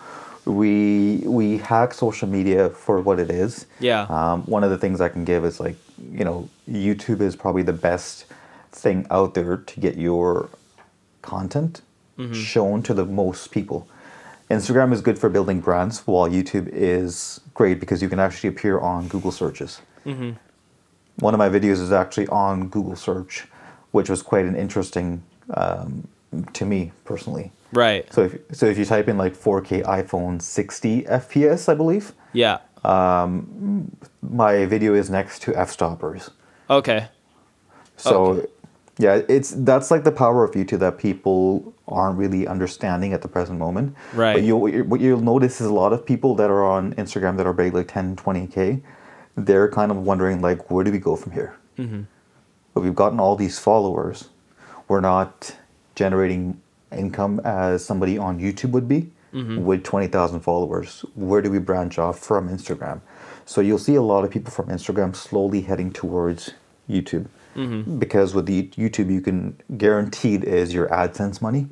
We 0.47 1.23
we 1.25 1.59
hack 1.59 1.94
social 1.94 2.29
media 2.29 2.70
for 2.70 3.01
what 3.01 3.18
it 3.18 3.31
is. 3.31 3.66
Yeah. 3.81 4.03
Um, 4.09 4.42
one 4.42 4.62
of 4.62 4.70
the 4.70 4.79
things 4.79 5.01
I 5.01 5.09
can 5.09 5.25
give 5.25 5.44
is 5.44 5.59
like 5.59 5.77
you 6.12 6.25
know 6.25 6.49
YouTube 6.70 7.20
is 7.20 7.35
probably 7.35 7.62
the 7.62 7.73
best 7.73 8.27
thing 8.74 9.06
out 9.10 9.34
there 9.34 9.56
to 9.56 9.80
get 9.80 9.96
your 9.96 10.50
content 11.22 11.82
shown 12.32 12.82
to 12.82 12.94
the 12.94 13.04
most 13.04 13.50
people. 13.50 13.88
Instagram 14.50 14.92
is 14.92 15.00
good 15.00 15.18
for 15.18 15.28
building 15.28 15.60
brands, 15.60 16.06
while 16.06 16.28
YouTube 16.28 16.68
is 16.68 17.40
great 17.54 17.80
because 17.80 18.02
you 18.02 18.08
can 18.08 18.20
actually 18.20 18.48
appear 18.50 18.78
on 18.78 19.08
Google 19.08 19.32
searches. 19.32 19.80
One 21.16 21.34
of 21.34 21.38
my 21.38 21.48
videos 21.48 21.80
is 21.80 21.92
actually 21.92 22.28
on 22.28 22.68
Google 22.68 22.96
search, 22.96 23.46
which 23.92 24.08
was 24.10 24.22
quite 24.22 24.44
an 24.44 24.54
interesting 24.54 25.22
um, 25.54 26.06
to 26.52 26.64
me 26.64 26.92
personally. 27.04 27.50
Right. 27.72 28.12
So 28.12 28.24
if 28.24 28.38
so, 28.52 28.66
if 28.66 28.78
you 28.78 28.84
type 28.84 29.08
in 29.08 29.18
like 29.18 29.34
4K 29.34 29.84
iPhone 29.84 30.40
60 30.40 31.02
FPS, 31.02 31.68
I 31.68 31.74
believe 31.74 32.12
Yeah. 32.32 32.58
Um, 32.84 33.90
my 34.22 34.66
video 34.66 34.94
is 34.94 35.10
next 35.10 35.42
to 35.42 35.52
Fstoppers. 35.52 36.30
Okay. 36.68 37.08
So 37.96 38.24
Okay. 38.26 38.46
Yeah, 38.98 39.22
it's 39.28 39.50
that's 39.50 39.90
like 39.90 40.04
the 40.04 40.12
power 40.12 40.44
of 40.44 40.52
YouTube 40.52 40.78
that 40.80 40.98
people 40.98 41.74
aren't 41.88 42.16
really 42.18 42.46
understanding 42.46 43.12
at 43.12 43.22
the 43.22 43.28
present 43.28 43.59
moment. 43.59 43.94
Right. 44.14 44.35
But 44.35 44.42
you 44.44 44.57
what 44.57 44.72
you- 44.72 44.85
what 44.85 45.00
you'll 45.00 45.20
notice 45.20 45.61
is 45.61 45.66
a 45.66 45.72
lot 45.72 45.92
of 45.92 46.07
people 46.07 46.35
that 46.37 46.50
are 46.50 46.64
on 46.64 46.94
Instagram 46.94 47.37
that 47.38 47.46
are 47.46 47.52
big 47.52 47.74
like 47.74 47.88
10, 47.88 48.16
20k, 48.16 48.80
they're 49.37 49.68
kind 49.68 49.90
of 49.90 49.98
wondering 49.98 50.40
like 50.40 50.70
where 50.70 50.85
do 50.85 50.92
we 50.92 50.98
go 50.98 51.16
from 51.16 51.33
here? 51.33 51.57
Mm-hmm. 51.78 52.02
But 52.72 52.80
we've 52.83 52.94
gotten 52.94 53.20
all 53.20 53.37
these 53.37 53.59
followers. 53.59 54.28
We're 54.88 55.00
not 55.00 55.57
generating 55.94 56.61
income 56.92 57.40
as 57.44 57.85
somebody 57.85 58.16
on 58.18 58.38
YouTube 58.38 58.70
would 58.70 58.88
be 58.88 59.11
with 59.64 59.83
20,000 59.83 60.40
followers. 60.40 61.04
Where 61.16 61.42
do 61.42 61.50
we 61.50 61.59
branch 61.59 61.98
off 61.98 62.20
from 62.20 62.48
Instagram? 62.48 63.00
So 63.46 63.61
you'll 63.61 63.78
see 63.78 63.96
a 63.96 64.02
lot 64.02 64.22
of 64.24 64.30
people 64.30 64.52
from 64.52 64.66
Instagram 64.68 65.16
slowly 65.16 65.62
heading 65.62 65.92
towards 65.92 66.52
YouTube. 66.88 67.26
Because 67.99 68.35
with 68.35 68.47
the 68.47 68.69
YouTube, 68.69 69.11
you 69.11 69.21
can 69.21 69.61
guaranteed 69.77 70.45
is 70.45 70.75
your 70.75 70.88
AdSense 70.88 71.40
money, 71.40 71.69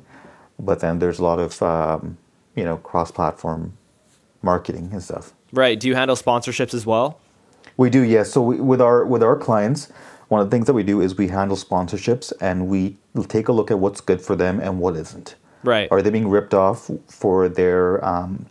but 0.59 0.79
then 0.79 0.99
there's 0.99 1.19
a 1.19 1.23
lot 1.23 1.39
of 1.39 1.61
um, 1.61 2.17
you 2.55 2.63
know 2.63 2.77
cross-platform 2.77 3.77
marketing 4.41 4.89
and 4.91 5.01
stuff. 5.01 5.33
Right. 5.51 5.79
Do 5.79 5.87
you 5.87 5.95
handle 5.95 6.15
sponsorships 6.15 6.73
as 6.73 6.85
well? 6.85 7.19
We 7.77 7.89
do, 7.89 8.01
yes. 8.01 8.31
So 8.31 8.41
we, 8.41 8.61
with 8.61 8.81
our 8.81 9.05
with 9.05 9.23
our 9.23 9.35
clients, 9.35 9.91
one 10.27 10.41
of 10.41 10.49
the 10.49 10.55
things 10.55 10.67
that 10.67 10.73
we 10.73 10.83
do 10.83 11.01
is 11.01 11.17
we 11.17 11.27
handle 11.27 11.57
sponsorships 11.57 12.33
and 12.41 12.67
we 12.67 12.97
take 13.27 13.47
a 13.47 13.51
look 13.51 13.71
at 13.71 13.79
what's 13.79 14.01
good 14.01 14.21
for 14.21 14.35
them 14.35 14.59
and 14.59 14.79
what 14.79 14.95
isn't. 14.95 15.35
Right. 15.63 15.87
Are 15.91 16.01
they 16.01 16.09
being 16.09 16.29
ripped 16.29 16.53
off 16.53 16.89
for 17.07 17.49
their? 17.49 18.03
Um, 18.03 18.47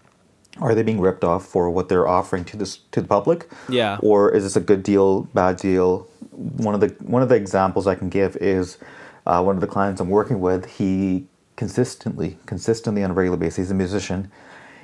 are 0.61 0.75
they 0.75 0.83
being 0.83 1.01
ripped 1.01 1.25
off 1.25 1.47
for 1.47 1.71
what 1.71 1.89
they're 1.89 2.07
offering 2.07 2.45
to 2.47 2.57
this 2.57 2.79
to 2.93 3.01
the 3.01 3.09
public? 3.09 3.49
Yeah. 3.69 3.99
Or 4.03 4.31
is 4.31 4.45
this 4.45 4.57
a 4.57 4.61
good 4.61 4.83
deal, 4.83 5.23
bad 5.35 5.57
deal? 5.57 6.09
One 6.43 6.75
of 6.75 6.81
the 6.81 6.89
one 7.01 7.23
of 7.23 7.29
the 7.29 7.37
examples 7.37 7.87
I 7.87 7.95
can 7.95 8.09
give 8.09 8.37
is 8.37 8.79
uh, 9.27 9.43
one 9.43 9.55
of 9.55 9.61
the 9.61 9.67
clients 9.67 10.01
I'm 10.01 10.11
working 10.11 10.41
with. 10.41 10.67
He 10.67 11.27
consistently, 11.57 12.39
consistently 12.47 13.05
on 13.05 13.11
a 13.11 13.15
regular 13.15 13.37
basis, 13.37 13.57
he's 13.57 13.71
a 13.71 13.75
musician. 13.75 14.31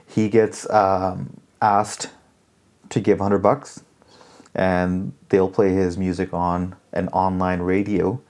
He 0.07 0.29
gets 0.29 0.68
um, 0.71 1.40
asked 1.61 2.11
to 2.90 3.01
give 3.01 3.18
hundred 3.18 3.40
bucks, 3.40 3.83
and 4.55 5.12
they'll 5.29 5.51
play 5.51 5.73
his 5.73 5.99
music 5.99 6.33
on 6.33 6.77
an 6.92 7.09
online 7.09 7.61
radio, 7.61 8.21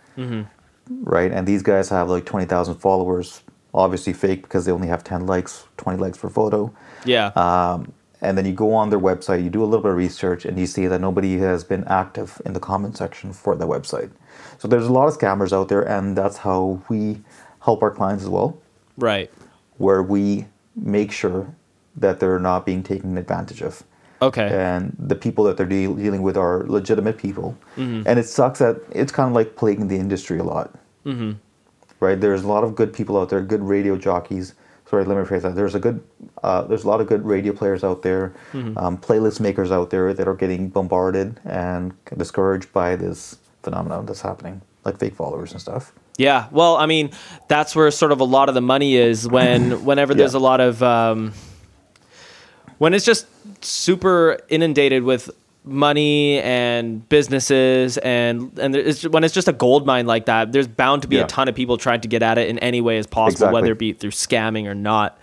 right? 0.88 1.30
And 1.30 1.46
these 1.46 1.62
guys 1.62 1.88
have 1.90 2.08
like 2.08 2.24
twenty 2.24 2.46
thousand 2.46 2.76
followers. 2.76 3.42
Obviously 3.74 4.14
fake 4.14 4.42
because 4.42 4.64
they 4.64 4.72
only 4.72 4.88
have 4.88 5.04
ten 5.04 5.26
likes, 5.26 5.66
twenty 5.76 5.98
likes 5.98 6.16
per 6.16 6.30
photo. 6.30 6.74
Yeah. 7.04 7.26
Um, 7.36 7.92
and 8.20 8.36
then 8.36 8.46
you 8.46 8.52
go 8.52 8.74
on 8.74 8.90
their 8.90 8.98
website, 8.98 9.44
you 9.44 9.50
do 9.50 9.62
a 9.62 9.66
little 9.66 9.82
bit 9.82 9.92
of 9.92 9.96
research, 9.96 10.44
and 10.44 10.58
you 10.58 10.66
see 10.66 10.86
that 10.86 11.00
nobody 11.00 11.38
has 11.38 11.64
been 11.64 11.84
active 11.84 12.40
in 12.44 12.52
the 12.52 12.60
comment 12.60 12.96
section 12.96 13.32
for 13.32 13.54
the 13.56 13.66
website. 13.66 14.10
So 14.58 14.68
there's 14.68 14.86
a 14.86 14.92
lot 14.92 15.08
of 15.08 15.16
scammers 15.16 15.52
out 15.52 15.68
there, 15.68 15.82
and 15.82 16.16
that's 16.16 16.38
how 16.38 16.82
we 16.88 17.20
help 17.60 17.82
our 17.82 17.90
clients 17.90 18.24
as 18.24 18.30
well, 18.30 18.58
Right. 18.96 19.30
where 19.78 20.02
we 20.02 20.46
make 20.74 21.12
sure 21.12 21.54
that 21.96 22.20
they're 22.20 22.38
not 22.38 22.64
being 22.64 22.82
taken 22.82 23.18
advantage 23.18 23.62
of. 23.62 23.82
Okay. 24.20 24.48
And 24.48 24.96
the 24.98 25.14
people 25.14 25.44
that 25.44 25.56
they're 25.56 25.66
deal 25.66 25.94
dealing 25.94 26.22
with 26.22 26.36
are 26.36 26.64
legitimate 26.66 27.18
people. 27.18 27.56
Mm-hmm. 27.76 28.02
And 28.06 28.18
it 28.18 28.26
sucks 28.26 28.58
that 28.58 28.80
it's 28.90 29.12
kind 29.12 29.28
of 29.28 29.34
like 29.34 29.54
plaguing 29.54 29.88
the 29.88 29.96
industry 29.96 30.38
a 30.38 30.44
lot. 30.44 30.74
Mm-hmm. 31.06 31.32
Right? 32.00 32.20
There's 32.20 32.42
a 32.42 32.48
lot 32.48 32.64
of 32.64 32.74
good 32.74 32.92
people 32.92 33.16
out 33.20 33.28
there, 33.28 33.40
good 33.40 33.62
radio 33.62 33.96
jockeys. 33.96 34.54
Sorry, 34.88 35.04
let 35.04 35.16
me 35.18 35.22
rephrase 35.22 35.42
that. 35.42 35.54
There's 35.54 35.74
a 35.74 35.80
good, 35.80 36.02
uh, 36.42 36.62
there's 36.62 36.84
a 36.84 36.88
lot 36.88 37.00
of 37.02 37.06
good 37.08 37.24
radio 37.24 37.52
players 37.52 37.84
out 37.84 38.02
there, 38.02 38.32
Mm-hmm. 38.52 38.78
um, 38.78 38.96
playlist 38.96 39.38
makers 39.40 39.70
out 39.70 39.90
there 39.90 40.14
that 40.14 40.26
are 40.26 40.34
getting 40.34 40.68
bombarded 40.70 41.38
and 41.44 41.92
discouraged 42.16 42.72
by 42.72 42.96
this 42.96 43.36
phenomenon 43.62 44.06
that's 44.06 44.22
happening, 44.22 44.62
like 44.84 44.98
fake 44.98 45.14
followers 45.14 45.52
and 45.52 45.60
stuff. 45.60 45.92
Yeah. 46.16 46.48
Well, 46.50 46.76
I 46.76 46.86
mean, 46.86 47.10
that's 47.48 47.76
where 47.76 47.90
sort 47.90 48.12
of 48.12 48.20
a 48.20 48.24
lot 48.24 48.48
of 48.48 48.54
the 48.54 48.60
money 48.62 48.96
is 48.96 49.28
when 49.28 49.84
whenever 49.84 50.14
there's 50.14 50.32
Yeah. 50.32 50.40
a 50.40 50.48
lot 50.50 50.60
of 50.60 50.82
um, 50.82 51.32
when 52.78 52.94
it's 52.94 53.04
just 53.04 53.26
super 53.64 54.38
inundated 54.48 55.02
with 55.02 55.30
money 55.68 56.40
and 56.40 57.08
businesses 57.08 57.98
and 57.98 58.58
and 58.58 58.74
there- 58.74 58.82
it's, 58.82 59.02
when 59.06 59.24
it's 59.24 59.34
just 59.34 59.48
a 59.48 59.52
gold 59.52 59.86
mine 59.86 60.06
like 60.06 60.26
that 60.26 60.52
there's 60.52 60.68
bound 60.68 61.02
to 61.02 61.08
be 61.08 61.16
Yeah. 61.16 61.24
a 61.24 61.26
ton 61.26 61.48
of 61.48 61.54
people 61.54 61.76
trying 61.76 62.00
to 62.00 62.08
get 62.08 62.22
at 62.22 62.38
it 62.38 62.48
in 62.48 62.58
any 62.60 62.80
way 62.80 62.98
as 62.98 63.06
possible 63.06 63.32
Exactly. 63.48 63.54
whether 63.54 63.72
it 63.72 63.78
be 63.78 63.92
through 63.92 64.10
scamming 64.12 64.66
or 64.66 64.74
not 64.74 65.18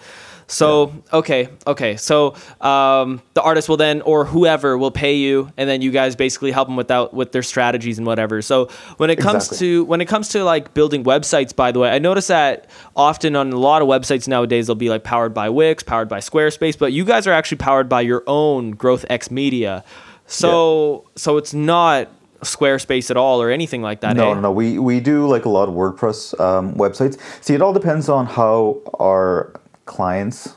so 0.48 0.94
okay 1.12 1.50
okay 1.66 1.96
so 1.98 2.36
um, 2.62 3.20
the 3.34 3.42
artist 3.42 3.68
will 3.68 3.78
then 3.78 4.02
or 4.02 4.26
whoever 4.26 4.78
will 4.78 4.92
pay 4.92 5.16
you 5.16 5.52
and 5.58 5.68
then 5.68 5.82
you 5.82 5.90
guys 5.90 6.16
basically 6.16 6.52
help 6.52 6.68
them 6.68 6.76
without 6.76 7.16
with 7.16 7.32
their 7.32 7.42
strategies 7.42 7.98
and 7.98 8.06
whatever 8.06 8.44
so 8.44 8.68
when 8.98 9.10
it 9.10 9.16
comes 9.18 9.46
Exactly. 9.48 9.58
to 9.58 9.86
when 9.86 10.02
it 10.02 10.06
comes 10.06 10.30
to 10.30 10.44
like 10.44 10.76
building 10.76 11.04
websites 11.04 11.56
by 11.56 11.72
the 11.72 11.80
way 11.80 11.90
i 11.90 11.98
notice 11.98 12.28
that 12.28 12.70
often 12.96 13.36
on 13.36 13.52
a 13.54 13.58
lot 13.58 13.82
of 13.82 13.88
websites 13.88 14.28
nowadays 14.28 14.68
they'll 14.68 14.76
be 14.76 14.90
like 14.90 15.04
powered 15.04 15.34
by 15.34 15.50
wix 15.50 15.82
powered 15.82 16.08
by 16.08 16.20
squarespace 16.20 16.78
but 16.78 16.94
you 16.94 17.04
guys 17.06 17.26
are 17.26 17.34
actually 17.34 17.58
powered 17.58 17.90
by 17.90 18.02
your 18.02 18.24
own 18.28 18.70
growth 18.70 19.04
x 19.10 19.32
media 19.32 19.84
so 20.28 21.06
so 21.16 21.38
it's 21.38 21.54
not 21.54 22.10
squarespace 22.42 23.10
at 23.10 23.18
all 23.18 23.42
or 23.42 23.50
anything 23.50 23.82
like 23.82 24.02
that 24.02 24.16
No, 24.16 24.32
eh? 24.32 24.34
no, 24.36 24.40
no. 24.42 24.52
We 24.52 24.78
we 24.80 25.00
do 25.00 25.28
like 25.28 25.46
a 25.46 25.50
lot 25.50 25.68
of 25.70 25.74
WordPress 25.76 26.40
um, 26.40 26.76
websites. 26.76 27.18
See, 27.42 27.54
it 27.54 27.62
all 27.62 27.74
depends 27.74 28.10
on 28.10 28.26
how 28.26 28.82
our 29.00 29.54
clients, 29.86 30.56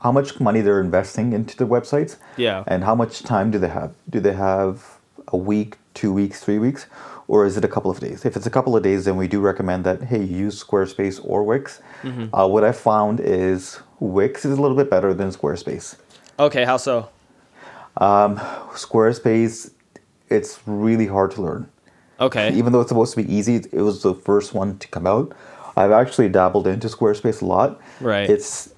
how 0.00 0.12
much 0.12 0.40
money 0.40 0.60
they're 0.62 0.80
investing 0.80 1.32
into 1.32 1.56
the 1.56 1.66
websites. 1.66 2.16
Yeah. 2.36 2.64
And 2.66 2.84
how 2.84 2.94
much 2.94 3.22
time 3.22 3.50
do 3.50 3.58
they 3.58 3.68
have? 3.68 3.92
Do 4.08 4.20
they 4.20 4.32
have 4.34 4.98
a 5.28 5.36
week, 5.36 5.76
two 5.94 6.12
weeks, 6.12 6.40
three 6.40 6.58
weeks, 6.58 6.86
or 7.26 7.44
is 7.44 7.56
it 7.58 7.64
a 7.64 7.68
couple 7.68 7.90
of 7.90 8.00
days? 8.00 8.24
If 8.24 8.34
it's 8.36 8.46
a 8.46 8.50
couple 8.50 8.74
of 8.76 8.82
days, 8.82 9.04
then 9.04 9.16
we 9.16 9.28
do 9.28 9.40
recommend 9.40 9.84
that 9.84 10.04
hey, 10.04 10.22
use 10.22 10.62
Squarespace 10.64 11.20
or 11.22 11.42
Wix. 11.44 11.80
Mm-hmm. 12.02 12.34
Uh, 12.34 12.46
what 12.46 12.64
I 12.64 12.72
found 12.72 13.20
is 13.20 13.80
Wix 14.00 14.44
is 14.46 14.56
a 14.56 14.62
little 14.62 14.76
bit 14.76 14.88
better 14.88 15.12
than 15.12 15.28
Squarespace. 15.30 15.96
okay 16.38 16.64
how 16.64 16.76
so 16.78 17.08
Um, 17.98 18.36
Squarespace, 18.74 19.72
it's 20.28 20.60
really 20.66 21.06
hard 21.06 21.32
to 21.32 21.42
learn. 21.42 21.68
okay 22.20 22.52
even 22.54 22.72
though 22.72 22.80
it's 22.80 22.88
supposed 22.88 23.14
to 23.14 23.22
be 23.22 23.32
easy, 23.32 23.56
it 23.56 23.82
was 23.82 24.02
the 24.02 24.14
first 24.14 24.54
one 24.54 24.78
to 24.78 24.88
come 24.88 25.06
out. 25.06 25.32
I've 25.76 25.92
actually 25.92 26.28
dabbled 26.28 26.66
into 26.66 26.88
Squarespace 26.88 27.40
a 27.42 27.44
lot. 27.44 27.80
Right. 28.00 28.28
It's 28.28 28.74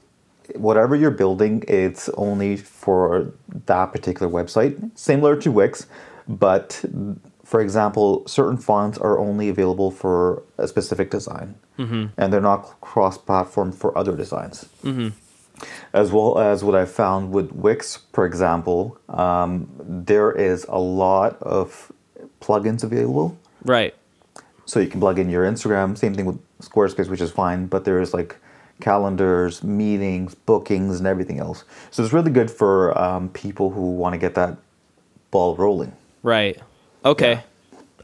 whatever 0.54 0.96
you're 0.96 1.10
building, 1.10 1.64
it's 1.68 2.08
only 2.16 2.56
for 2.56 3.32
that 3.66 3.92
particular 3.92 4.30
website, 4.30 4.90
similar 4.94 5.36
to 5.36 5.50
Wix, 5.50 5.86
but 6.28 6.84
for 7.44 7.60
example, 7.60 8.26
certain 8.26 8.56
fonts 8.56 8.96
are 8.98 9.18
only 9.18 9.48
available 9.48 9.90
for 9.90 10.42
a 10.58 10.68
specific 10.68 11.10
design, 11.10 11.56
mm-hmm. 11.78 12.06
and 12.16 12.32
they're 12.32 12.40
not 12.40 12.80
cross-platform 12.80 13.72
for 13.72 13.96
other 13.98 14.16
designs. 14.16 14.68
Mm-hmm. 14.84 15.08
As 15.92 16.12
well 16.12 16.38
as 16.38 16.62
what 16.62 16.74
I 16.74 16.84
found 16.84 17.32
with 17.32 17.52
Wix, 17.52 17.98
for 18.12 18.24
example, 18.24 18.98
um, 19.08 19.68
there 19.80 20.32
is 20.32 20.64
a 20.68 20.78
lot 20.78 21.40
of 21.42 21.92
plugins 22.40 22.82
available. 22.84 23.36
right 23.64 23.94
So 24.66 24.80
you 24.80 24.88
can 24.88 25.00
plug 25.00 25.18
in 25.18 25.28
your 25.28 25.44
Instagram. 25.44 25.96
Same 25.98 26.14
thing 26.14 26.26
with 26.26 26.40
Squarespace, 26.60 27.08
which 27.08 27.20
is 27.20 27.30
fine. 27.30 27.66
But 27.66 27.84
there's 27.84 28.14
like 28.14 28.36
calendars, 28.80 29.62
meetings, 29.62 30.34
bookings, 30.34 30.98
and 30.98 31.06
everything 31.06 31.38
else. 31.38 31.64
So 31.90 32.02
it's 32.02 32.12
really 32.12 32.30
good 32.30 32.50
for 32.50 32.96
um, 32.98 33.28
people 33.30 33.70
who 33.70 33.92
want 33.92 34.14
to 34.14 34.18
get 34.18 34.34
that 34.34 34.56
ball 35.30 35.56
rolling. 35.56 35.92
Right. 36.22 36.58
Okay. 37.04 37.32
Yeah. 37.32 37.40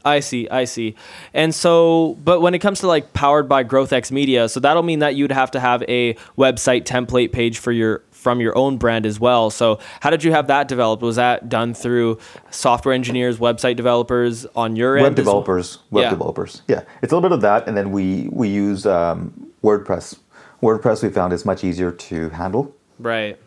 I 0.07 0.19
see. 0.21 0.47
I 0.49 0.65
see. 0.65 0.95
And 1.33 1.53
so, 1.53 2.17
but 2.23 2.41
when 2.41 2.53
it 2.53 2.59
comes 2.59 2.79
to 2.79 2.87
like 2.87 3.13
powered 3.13 3.47
by 3.49 3.63
GrowthX 3.63 4.11
Media, 4.11 4.47
so 4.49 4.59
that'll 4.59 4.83
mean 4.83 4.99
that 4.99 5.15
you'd 5.15 5.31
have 5.31 5.51
to 5.51 5.59
have 5.59 5.83
a 5.83 6.13
website 6.37 6.83
template 6.83 7.31
page 7.31 7.57
for 7.59 7.71
your 7.71 8.03
from 8.11 8.39
your 8.41 8.57
own 8.57 8.77
brand 8.77 9.05
as 9.05 9.19
well. 9.19 9.49
So, 9.49 9.79
how 10.01 10.09
did 10.09 10.23
you 10.23 10.31
have 10.31 10.47
that 10.47 10.67
developed? 10.67 11.01
Was 11.03 11.15
that 11.17 11.49
done 11.49 11.73
through 11.73 12.17
software 12.49 12.93
engineers, 12.93 13.37
website 13.37 13.75
developers 13.75 14.45
on 14.55 14.75
your 14.75 14.95
Web 14.95 15.05
end? 15.05 15.15
well? 15.17 15.23
developers, 15.25 15.79
web 15.91 16.03
Yeah. 16.03 16.09
developers. 16.09 16.61
Yeah, 16.67 16.81
it's 17.01 17.11
a 17.11 17.15
little 17.15 17.29
bit 17.29 17.35
of 17.35 17.41
that, 17.41 17.67
and 17.67 17.75
then 17.77 17.91
we 17.91 18.27
we 18.31 18.47
use 18.49 18.85
um, 18.85 19.33
WordPress. 19.63 20.17
WordPress 20.63 21.03
we 21.03 21.09
found 21.09 21.33
is 21.33 21.45
much 21.45 21.63
easier 21.63 21.91
to 21.91 22.29
handle. 22.29 22.73
Right. 22.99 23.37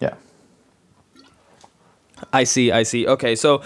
Yeah. 0.00 0.14
I 2.32 2.44
see. 2.44 2.72
I 2.72 2.82
see. 2.82 3.06
Okay. 3.06 3.36
So, 3.36 3.62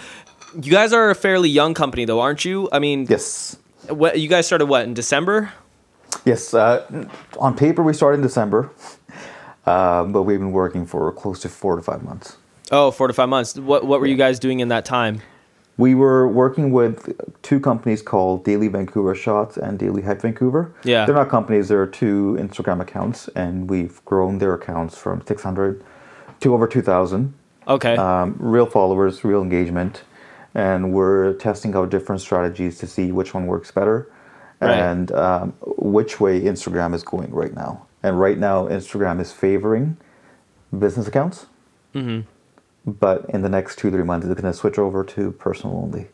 you 0.60 0.72
guys 0.72 0.92
are 0.92 1.10
a 1.10 1.14
fairly 1.14 1.48
young 1.48 1.74
company, 1.74 2.04
though, 2.04 2.20
aren't 2.20 2.44
you? 2.44 2.68
I 2.72 2.78
mean, 2.78 3.06
Yes. 3.08 3.56
what 3.88 4.18
you 4.20 4.28
guys 4.28 4.46
started 4.46 4.66
what 4.66 4.84
in 4.84 4.94
December? 4.94 5.52
Yes. 6.24 6.52
Uh, 6.54 7.06
on 7.38 7.56
paper, 7.56 7.82
we 7.82 7.92
started 7.94 8.16
in 8.18 8.22
December, 8.22 8.70
um, 9.66 10.12
but 10.12 10.22
we've 10.22 10.38
been 10.38 10.52
working 10.52 10.86
for 10.86 11.10
close 11.12 11.40
to 11.40 11.48
four 11.48 11.76
to 11.76 11.82
five 11.82 12.02
months. 12.02 12.36
Oh, 12.70 12.90
four 12.90 13.06
to 13.08 13.14
five 13.14 13.28
months. 13.28 13.56
What 13.56 13.84
What 13.86 14.00
were 14.00 14.06
you 14.06 14.16
guys 14.16 14.38
doing 14.38 14.60
in 14.60 14.68
that 14.68 14.84
time? 14.84 15.22
We 15.78 15.94
were 15.94 16.28
working 16.28 16.70
with 16.70 17.10
two 17.42 17.58
companies 17.58 18.02
called 18.02 18.44
Daily 18.44 18.68
Vancouver 18.68 19.14
Shots 19.14 19.56
and 19.56 19.78
Daily 19.78 20.02
Hype 20.02 20.20
Vancouver. 20.20 20.72
Yeah. 20.84 21.06
They're 21.06 21.14
not 21.14 21.30
companies, 21.30 21.68
they're 21.68 21.86
two 21.86 22.36
Instagram 22.38 22.80
accounts, 22.80 23.28
and 23.34 23.70
we've 23.70 24.04
grown 24.04 24.38
their 24.38 24.52
accounts 24.54 24.98
from 24.98 25.22
600 25.26 25.82
to 26.40 26.54
over 26.54 26.66
2,000. 26.66 27.32
Okay. 27.66 27.96
Um, 27.96 28.36
real 28.38 28.66
followers, 28.66 29.24
real 29.24 29.40
engagement, 29.42 30.02
and 30.54 30.92
we're 30.92 31.34
testing 31.34 31.74
out 31.74 31.90
different 31.90 32.20
strategies 32.20 32.78
to 32.78 32.86
see 32.86 33.12
which 33.12 33.34
one 33.34 33.46
works 33.46 33.70
better 33.70 34.10
Right. 34.60 34.78
and 34.78 35.10
um, 35.12 35.54
which 35.60 36.20
way 36.20 36.40
Instagram 36.40 36.94
is 36.94 37.02
going 37.02 37.32
right 37.32 37.52
now. 37.52 37.86
And 38.04 38.20
right 38.20 38.38
now, 38.38 38.68
Instagram 38.68 39.20
is 39.20 39.32
favoring 39.32 39.96
business 40.78 41.08
accounts. 41.08 41.46
Mm-hmm. 41.94 42.20
But 42.90 43.26
in 43.30 43.42
the 43.42 43.48
next 43.48 43.76
two 43.78 43.90
three 43.90 44.04
months, 44.04 44.26
it's 44.26 44.40
going 44.40 44.52
to 44.52 44.56
switch 44.58 44.78
over 44.78 45.04
to 45.04 45.32
personal 45.32 45.76
only. 45.76 46.00
And 46.02 46.08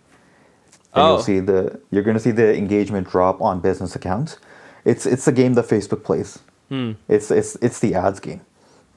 Oh. 0.94 1.08
you'll 1.14 1.22
see 1.22 1.40
the 1.40 1.78
you're 1.90 2.02
going 2.02 2.16
to 2.16 2.22
see 2.22 2.30
the 2.30 2.56
engagement 2.56 3.08
drop 3.10 3.42
on 3.42 3.60
business 3.60 3.94
accounts. 3.94 4.38
It's 4.84 5.04
it's 5.04 5.24
the 5.26 5.32
game 5.32 5.54
that 5.54 5.66
Facebook 5.66 6.02
plays. 6.02 6.38
Hmm. 6.70 6.92
It's 7.08 7.30
it's 7.30 7.56
it's 7.56 7.80
the 7.80 7.94
ads 7.94 8.20
game 8.20 8.40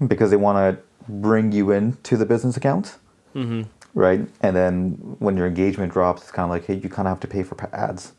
because 0.08 0.30
they 0.32 0.38
want 0.38 0.58
to 0.78 0.82
bring 1.12 1.52
you 1.52 1.72
in 1.72 1.98
to 2.04 2.16
the 2.18 2.26
business 2.26 2.56
account, 2.58 2.98
Mm-hmm. 3.36 3.64
Right? 3.94 4.28
And 4.42 4.56
then 4.56 4.92
when 5.20 5.38
your 5.38 5.48
engagement 5.48 5.94
drops, 5.94 6.24
it's 6.24 6.32
kind 6.32 6.46
of 6.46 6.50
like 6.50 6.66
hey, 6.66 6.76
you 6.76 6.90
kind 6.90 7.08
of 7.08 7.12
have 7.12 7.20
to 7.22 7.28
pay 7.28 7.44
for 7.44 7.58
ads 7.74 8.14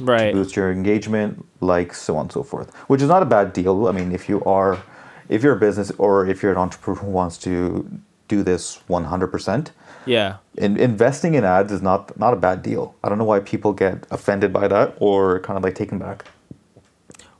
right. 0.00 0.32
boost 0.32 0.56
your 0.56 0.70
engagement, 0.70 1.44
likes, 1.60 2.00
so 2.00 2.16
on 2.16 2.22
and 2.22 2.32
so 2.32 2.42
forth. 2.42 2.74
Which 2.88 3.02
is 3.02 3.08
not 3.08 3.22
a 3.22 3.26
bad 3.26 3.52
deal. 3.52 3.86
I 3.86 3.92
mean, 3.92 4.12
if 4.12 4.28
you 4.28 4.42
are, 4.44 4.78
if 5.28 5.42
you're 5.42 5.54
a 5.54 5.60
business 5.60 5.90
or 5.92 6.26
if 6.26 6.42
you're 6.42 6.52
an 6.52 6.58
entrepreneur 6.58 7.00
who 7.00 7.10
wants 7.10 7.38
to 7.38 7.88
do 8.28 8.42
this 8.42 8.80
100%, 8.88 9.70
Yeah. 10.06 10.36
in, 10.56 10.76
investing 10.76 11.34
in 11.34 11.44
ads 11.44 11.72
is 11.72 11.82
not 11.82 12.18
not 12.18 12.32
a 12.32 12.36
bad 12.36 12.62
deal. 12.62 12.94
I 13.04 13.08
don't 13.08 13.18
know 13.18 13.24
why 13.24 13.40
people 13.40 13.72
get 13.72 14.06
offended 14.10 14.52
by 14.52 14.68
that 14.68 14.94
or 14.98 15.40
kind 15.40 15.56
of 15.56 15.62
like 15.62 15.74
taken 15.74 15.98
back. 15.98 16.24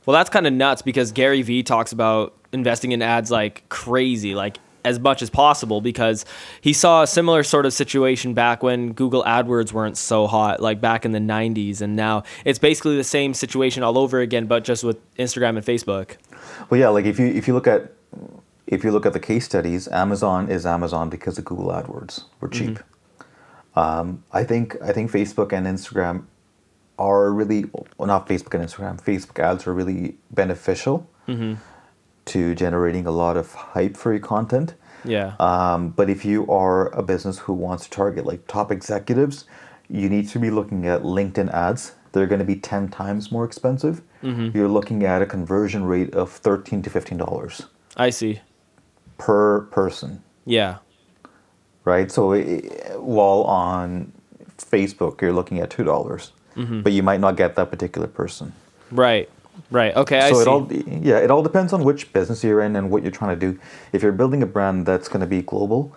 Well, 0.05 0.13
that's 0.13 0.29
kind 0.29 0.45
of 0.45 0.53
nuts 0.53 0.81
because 0.81 1.11
Gary 1.11 1.41
Vee 1.41 1.63
talks 1.63 1.91
about 1.93 2.33
investing 2.51 2.91
in 2.91 3.01
ads 3.01 3.31
like 3.31 3.63
crazy, 3.69 4.35
like 4.35 4.57
as 4.85 4.99
much 4.99 5.21
as 5.21 5.29
possible 5.29 5.81
because 5.81 6.25
he 6.61 6.73
saw 6.73 7.03
a 7.03 7.07
similar 7.07 7.43
sort 7.43 7.65
of 7.65 7.73
situation 7.73 8.33
back 8.33 8.63
when 8.63 8.93
Google 8.93 9.23
AdWords 9.23 9.71
weren't 9.71 9.97
so 9.97 10.27
hot, 10.27 10.61
like 10.61 10.81
back 10.81 11.05
in 11.05 11.11
the 11.11 11.19
90s. 11.19 11.81
And 11.81 11.95
now 11.95 12.23
it's 12.45 12.59
basically 12.59 12.97
the 12.97 13.03
same 13.03 13.33
situation 13.33 13.83
all 13.83 13.97
over 13.97 14.19
again, 14.19 14.45
but 14.45 14.63
just 14.63 14.83
with 14.83 14.97
Instagram 15.15 15.57
and 15.57 15.65
Facebook. 15.65 16.17
Well, 16.69 16.79
yeah, 16.79 16.89
like 16.89 17.05
if 17.05 17.19
you 17.19 17.27
if 17.27 17.47
you 17.47 17.53
look 17.53 17.67
at 17.67 17.91
if 18.67 18.83
you 18.83 18.91
look 18.91 19.05
at 19.05 19.13
the 19.13 19.19
case 19.19 19.45
studies, 19.45 19.87
Amazon 19.89 20.49
is 20.49 20.65
Amazon 20.65 21.09
because 21.09 21.37
of 21.37 21.45
Google 21.45 21.67
AdWords 21.67 22.25
were 22.39 22.47
cheap. 22.49 22.79
Um, 23.75 24.23
I 24.31 24.43
think 24.43 24.75
I 24.81 24.91
think 24.91 25.11
Facebook 25.11 25.51
and 25.51 25.65
Instagram 25.65 26.25
are 26.99 27.31
really 27.31 27.65
well, 27.97 28.07
not 28.07 28.27
Facebook 28.27 28.53
and 28.53 28.63
Instagram. 28.63 29.01
Facebook 29.01 29.39
ads 29.39 29.65
are 29.67 29.73
really 29.73 30.15
beneficial 30.31 31.09
to 32.25 32.55
generating 32.55 33.05
a 33.05 33.11
lot 33.11 33.37
of 33.37 33.53
hype 33.53 33.97
for 33.97 34.11
your 34.13 34.21
content. 34.21 34.73
Yeah. 35.05 35.35
Um, 35.39 35.89
but 35.89 36.09
if 36.09 36.23
you 36.23 36.47
are 36.47 36.87
a 36.95 37.03
business 37.03 37.39
who 37.39 37.53
wants 37.53 37.83
to 37.85 37.89
target 37.89 38.25
like 38.25 38.47
top 38.47 38.71
executives, 38.71 39.45
you 39.89 40.09
need 40.09 40.29
to 40.29 40.39
be 40.39 40.49
looking 40.49 40.87
at 40.87 41.01
LinkedIn 41.03 41.51
ads. 41.51 41.93
They're 42.13 42.27
going 42.27 42.39
to 42.39 42.45
be 42.45 42.55
10 42.55 42.89
times 42.89 43.31
more 43.31 43.43
expensive. 43.43 44.01
You're 44.21 44.69
looking 44.69 45.03
at 45.03 45.21
a 45.21 45.25
conversion 45.25 45.83
rate 45.83 46.13
of 46.15 46.31
13 46.31 46.81
to 46.83 46.89
$15 46.89 47.65
I 47.97 48.09
see. 48.09 48.39
per 49.17 49.61
person, 49.71 50.23
Yeah. 50.45 50.77
right? 51.83 52.09
So 52.09 52.31
i 52.33 52.61
while 52.95 53.41
on 53.43 54.13
Facebook, 54.57 55.19
you're 55.21 55.33
looking 55.33 55.59
at 55.59 55.69
$2, 55.69 55.83
dollars 55.85 56.31
but 56.55 56.93
you 56.93 57.03
might 57.03 57.19
not 57.19 57.35
get 57.35 57.55
that 57.55 57.69
particular 57.71 58.07
person. 58.07 58.53
Right. 58.91 59.27
Right. 59.71 59.95
Okay. 59.95 60.19
I 60.19 60.31
so 60.31 60.35
see. 60.35 60.41
it 60.41 60.47
all 60.47 60.67
yeah 61.03 61.17
it 61.19 61.31
all 61.31 61.43
depends 61.43 61.73
on 61.73 61.83
which 61.83 62.11
business 62.13 62.43
you're 62.43 62.61
in 62.61 62.75
and 62.75 62.89
what 62.89 63.01
you're 63.03 63.11
trying 63.11 63.39
to 63.39 63.51
do 63.51 63.59
if 63.91 64.01
you're 64.03 64.11
building 64.11 64.43
a 64.43 64.45
brand 64.45 64.85
that's 64.85 65.07
going 65.07 65.21
to 65.21 65.27
be 65.27 65.41
global 65.41 65.95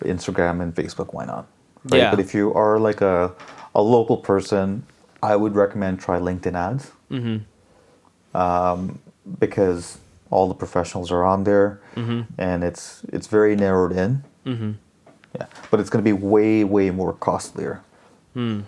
instagram 0.00 0.62
and 0.62 0.74
facebook 0.74 1.12
why 1.12 1.24
not 1.26 1.46
right? 1.90 1.98
Yeah. 1.98 2.10
but 2.10 2.20
if 2.20 2.34
you 2.34 2.52
are 2.54 2.78
like 2.78 3.00
a, 3.02 3.32
a 3.74 3.82
local 3.82 4.16
person 4.16 4.84
i 5.22 5.36
would 5.36 5.54
recommend 5.54 6.00
try 6.00 6.18
linkedin 6.18 6.54
ads 6.54 6.92
mm-hmm. 7.10 7.38
um, 8.36 8.98
because 9.38 9.98
all 10.30 10.48
the 10.48 10.54
professionals 10.54 11.10
are 11.12 11.24
on 11.24 11.44
there 11.44 11.80
Mm-hmm. 11.96 12.20
and 12.38 12.64
it's 12.64 13.02
it's 13.12 13.26
very 13.26 13.56
narrowed 13.56 13.92
in 13.92 14.24
mm-hmm. 14.46 14.72
yeah 15.34 15.46
but 15.70 15.80
it's 15.80 15.90
going 15.90 16.02
to 16.04 16.08
be 16.08 16.16
way 16.16 16.64
way 16.64 16.90
more 16.90 17.12
costlier 17.12 17.82
Hmm. 18.34 18.60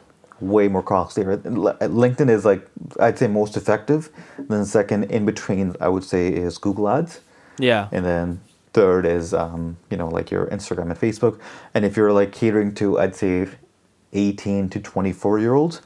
Way 0.42 0.68
more 0.68 0.82
costlier. 0.82 1.32
L- 1.32 1.76
LinkedIn 1.80 2.28
is 2.28 2.44
like 2.44 2.66
I'd 3.00 3.18
say 3.18 3.28
most 3.28 3.56
effective. 3.56 4.10
Then 4.38 4.64
second 4.64 5.04
in 5.04 5.24
between 5.24 5.76
I 5.80 5.88
would 5.88 6.04
say 6.04 6.28
is 6.28 6.58
Google 6.58 6.88
Ads, 6.88 7.20
yeah. 7.58 7.88
and 7.92 8.04
then 8.04 8.40
third 8.72 9.06
is 9.06 9.32
um, 9.32 9.76
you 9.90 9.96
know 9.96 10.08
like 10.08 10.30
your 10.30 10.46
Instagram 10.46 10.90
and 10.90 10.98
Facebook. 10.98 11.40
And 11.74 11.84
if 11.84 11.96
you're 11.96 12.12
like 12.12 12.32
catering 12.32 12.74
to 12.76 12.98
I'd 12.98 13.16
say 13.16 13.48
18 14.12 14.68
to 14.70 14.80
24 14.80 15.38
year 15.38 15.54
olds, 15.54 15.80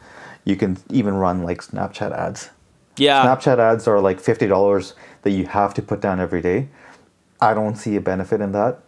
you 0.45 0.57
can 0.57 0.79
even 0.91 1.15
run 1.15 1.43
like 1.43 1.61
Snapchat 1.61 2.13
ads. 2.13 2.51
Yeah. 2.97 3.25
Snapchat 3.25 3.59
ads 3.59 3.87
are 3.87 4.01
like 4.01 4.21
fifty 4.21 4.47
dollars 4.47 4.95
that 5.23 5.31
you 5.31 5.47
have 5.47 5.75
to 5.75 5.83
put 5.83 6.01
down 6.01 6.19
every 6.19 6.41
day. 6.41 6.69
I 7.41 7.53
don't 7.53 7.77
see 7.77 7.97
a 7.97 8.01
benefit 8.01 8.41
in 8.41 8.53
that. 8.53 8.79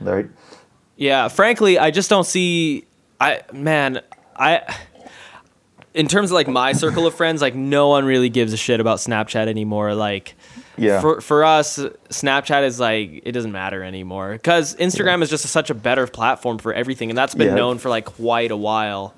Right? 0.00 0.28
Yeah, 0.96 1.28
frankly, 1.28 1.78
I 1.78 1.90
just 1.90 2.10
don't 2.10 2.26
see. 2.26 2.84
I 3.20 3.42
man, 3.52 4.02
I. 4.36 4.76
In 5.94 6.06
terms 6.06 6.30
of 6.30 6.34
like 6.34 6.48
my 6.48 6.72
circle 6.72 7.06
of 7.06 7.14
friends, 7.14 7.40
like 7.42 7.54
no 7.54 7.88
one 7.88 8.04
really 8.04 8.28
gives 8.28 8.52
a 8.52 8.56
shit 8.56 8.78
about 8.80 8.98
Snapchat 8.98 9.48
anymore. 9.48 9.94
Like, 9.94 10.34
Yeah. 10.76 11.00
for 11.00 11.20
for 11.20 11.44
us, 11.44 11.78
Snapchat 12.10 12.62
is 12.64 12.78
like 12.78 13.22
it 13.24 13.32
doesn't 13.32 13.52
matter 13.52 13.82
anymore 13.82 14.32
because 14.32 14.76
Instagram 14.76 15.22
is 15.22 15.30
just 15.30 15.46
such 15.46 15.70
a 15.70 15.74
better 15.74 16.06
platform 16.06 16.58
for 16.58 16.72
everything, 16.72 17.10
and 17.10 17.18
that's 17.18 17.34
been 17.34 17.48
Yeah. 17.48 17.54
known 17.54 17.78
for 17.78 17.88
like 17.88 18.04
quite 18.04 18.50
a 18.50 18.56
while. 18.56 19.14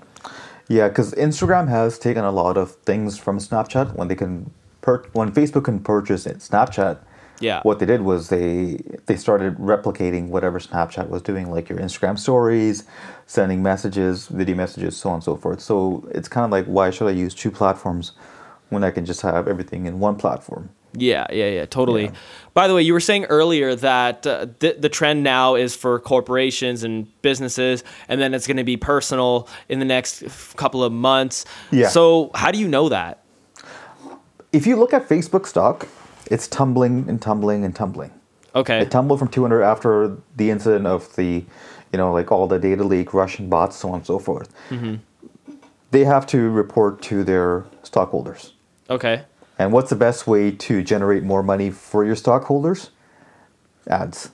Yeah, 0.69 0.89
because 0.89 1.13
Instagram 1.15 1.69
has 1.69 1.99
taken 1.99 2.25
a 2.25 2.31
lot 2.31 2.57
of 2.57 2.77
things 2.87 3.19
from 3.19 3.39
Snapchat 3.39 3.97
when 3.97 4.07
they 4.07 4.15
can, 4.15 4.53
per- 4.83 5.03
when 5.13 5.33
Facebook 5.33 5.65
can 5.65 5.81
purchase 5.81 6.25
it, 6.27 6.39
Snapchat. 6.39 6.99
Yeah. 7.41 7.61
What 7.63 7.79
they 7.79 7.87
did 7.87 8.03
was 8.03 8.29
they 8.29 8.81
they 9.07 9.17
started 9.17 9.57
replicating 9.57 10.29
whatever 10.29 10.61
Snapchat 10.61 11.09
was 11.09 11.23
doing, 11.23 11.51
like 11.51 11.69
your 11.69 11.79
Instagram 11.79 12.19
stories, 12.19 12.85
sending 13.27 13.63
messages, 13.63 14.29
video 14.29 14.55
messages, 14.55 14.97
so 14.97 15.09
on 15.09 15.15
and 15.17 15.25
so 15.25 15.37
forth. 15.37 15.61
So 15.61 16.09
it's 16.15 16.29
kind 16.29 16.45
of 16.45 16.51
like, 16.51 16.67
why 16.67 16.91
should 16.91 17.09
I 17.09 17.13
use 17.13 17.35
two 17.35 17.51
platforms 17.51 18.13
when 18.69 18.85
I 18.85 18.91
can 18.91 19.05
just 19.07 19.23
have 19.23 19.49
everything 19.49 19.87
in 19.87 19.99
one 19.99 20.17
platform? 20.17 20.71
Yeah, 20.93 21.27
yeah, 21.31 21.49
yeah, 21.49 21.67
totally. 21.67 22.05
Yeah. 22.05 22.13
By 22.53 22.67
the 22.67 22.75
way, 22.75 22.83
you 22.83 22.93
were 22.93 23.01
saying 23.01 23.27
earlier 23.27 23.77
that 23.77 24.27
uh, 24.27 24.47
the, 24.59 24.77
the 24.79 24.89
trend 24.89 25.23
now 25.23 25.55
is 25.55 25.77
for 25.77 26.01
corporations 26.01 26.83
and 26.83 27.07
businesses, 27.23 27.85
and 28.09 28.21
then 28.21 28.35
it's 28.35 28.47
going 28.47 28.57
to 28.57 28.65
be 28.65 28.77
personal 28.77 29.49
in 29.69 29.79
the 29.79 29.85
next 29.85 30.25
f- 30.25 30.55
couple 30.57 30.83
of 30.83 30.93
months. 30.93 31.45
Yeah. 31.71 31.89
So, 31.89 32.31
how 32.35 32.51
do 32.51 32.59
you 32.59 32.67
know 32.67 32.89
that? 32.89 33.23
If 34.53 34.67
you 34.67 34.75
look 34.75 34.93
at 34.93 35.09
Facebook 35.09 35.47
stock, 35.47 35.87
it's 36.31 36.49
tumbling 36.49 37.09
and 37.09 37.21
tumbling 37.21 37.65
and 37.65 37.75
tumbling. 37.75 38.13
Okay. 38.55 38.81
It 38.81 38.91
tumbled 38.91 39.19
from 39.19 39.29
200 39.29 39.63
after 39.63 40.17
the 40.37 40.51
incident 40.51 40.87
of 40.87 41.15
the, 41.17 41.45
you 41.93 41.97
know, 41.99 42.13
like 42.13 42.33
all 42.33 42.47
the 42.47 42.59
data 42.59 42.83
leak, 42.83 43.13
Russian 43.13 43.49
bots, 43.49 43.77
so 43.77 43.91
on 43.91 43.97
and 43.97 44.07
so 44.07 44.19
forth. 44.19 44.53
They 45.91 46.05
have 46.05 46.27
to 46.29 46.49
report 46.51 47.03
to 47.03 47.25
their 47.25 47.65
stockholders. 47.83 48.55
Okay. 48.89 49.23
And 49.59 49.73
what's 49.73 49.91
the 49.91 49.97
best 49.97 50.27
way 50.27 50.51
to 50.53 50.83
generate 50.83 51.23
more 51.23 51.43
money 51.43 51.71
for 51.71 52.05
your 52.05 52.17
stockholders? 52.17 52.91
Ads. 53.89 54.31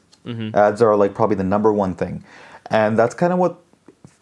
Ads 0.54 0.82
are 0.82 0.96
like 0.96 1.14
probably 1.14 1.37
the 1.37 1.44
number 1.44 1.72
one 1.72 1.94
thing. 1.94 2.24
And 2.70 2.98
that's 2.98 3.14
kind 3.14 3.32
of 3.32 3.38
what 3.38 3.59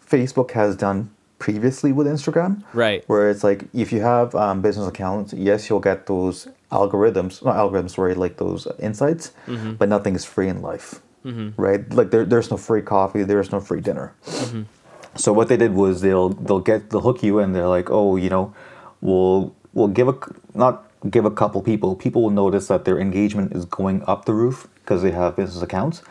Facebook 0.07 0.51
has 0.51 0.75
done 0.75 1.09
previously 1.39 1.91
with 1.91 2.07
Instagram. 2.07 2.63
Right. 2.73 3.03
Where 3.07 3.29
it's 3.29 3.43
like 3.43 3.65
if 3.73 3.91
you 3.91 4.01
have 4.01 4.33
um, 4.35 4.61
business 4.61 4.87
accounts, 4.87 5.33
yes, 5.33 5.69
you'll 5.69 5.79
get 5.79 6.05
those 6.07 6.47
algorithms, 6.71 7.43
not 7.43 7.55
algorithms, 7.55 7.91
sorry, 7.91 8.15
like 8.15 8.37
those 8.37 8.67
insights, 8.79 9.31
mm-hmm. 9.45 9.73
but 9.73 9.89
nothing 9.89 10.15
is 10.15 10.25
free 10.25 10.47
in 10.47 10.61
life. 10.61 11.01
Mm-hmm. 11.25 11.59
Right? 11.61 11.91
Like 11.93 12.11
there, 12.11 12.25
there's 12.25 12.51
no 12.51 12.57
free 12.57 12.81
coffee, 12.81 13.23
there's 13.23 13.51
no 13.51 13.59
free 13.59 13.81
dinner. 13.81 14.13
Mm-hmm. 14.25 14.63
So 15.15 15.31
what 15.31 15.47
they 15.47 15.57
did 15.57 15.73
was 15.73 16.01
they'll 16.01 16.29
they'll 16.29 16.59
get 16.59 16.89
they'll 16.89 17.01
hook 17.01 17.23
you 17.23 17.39
and 17.39 17.55
they're 17.55 17.67
like, 17.67 17.89
oh, 17.89 18.15
you 18.15 18.29
know, 18.29 18.53
we'll 19.01 19.55
we'll 19.73 19.87
give 19.87 20.07
a 20.07 20.15
not 20.53 20.85
give 21.09 21.25
a 21.25 21.31
couple 21.31 21.61
people. 21.61 21.95
People 21.95 22.23
will 22.23 22.31
notice 22.31 22.67
that 22.67 22.85
their 22.85 22.99
engagement 22.99 23.53
is 23.53 23.65
going 23.65 24.03
up 24.07 24.25
the 24.25 24.33
roof 24.33 24.67
because 24.75 25.01
they 25.01 25.11
have 25.11 25.35
business 25.35 25.61
accounts. 25.61 26.01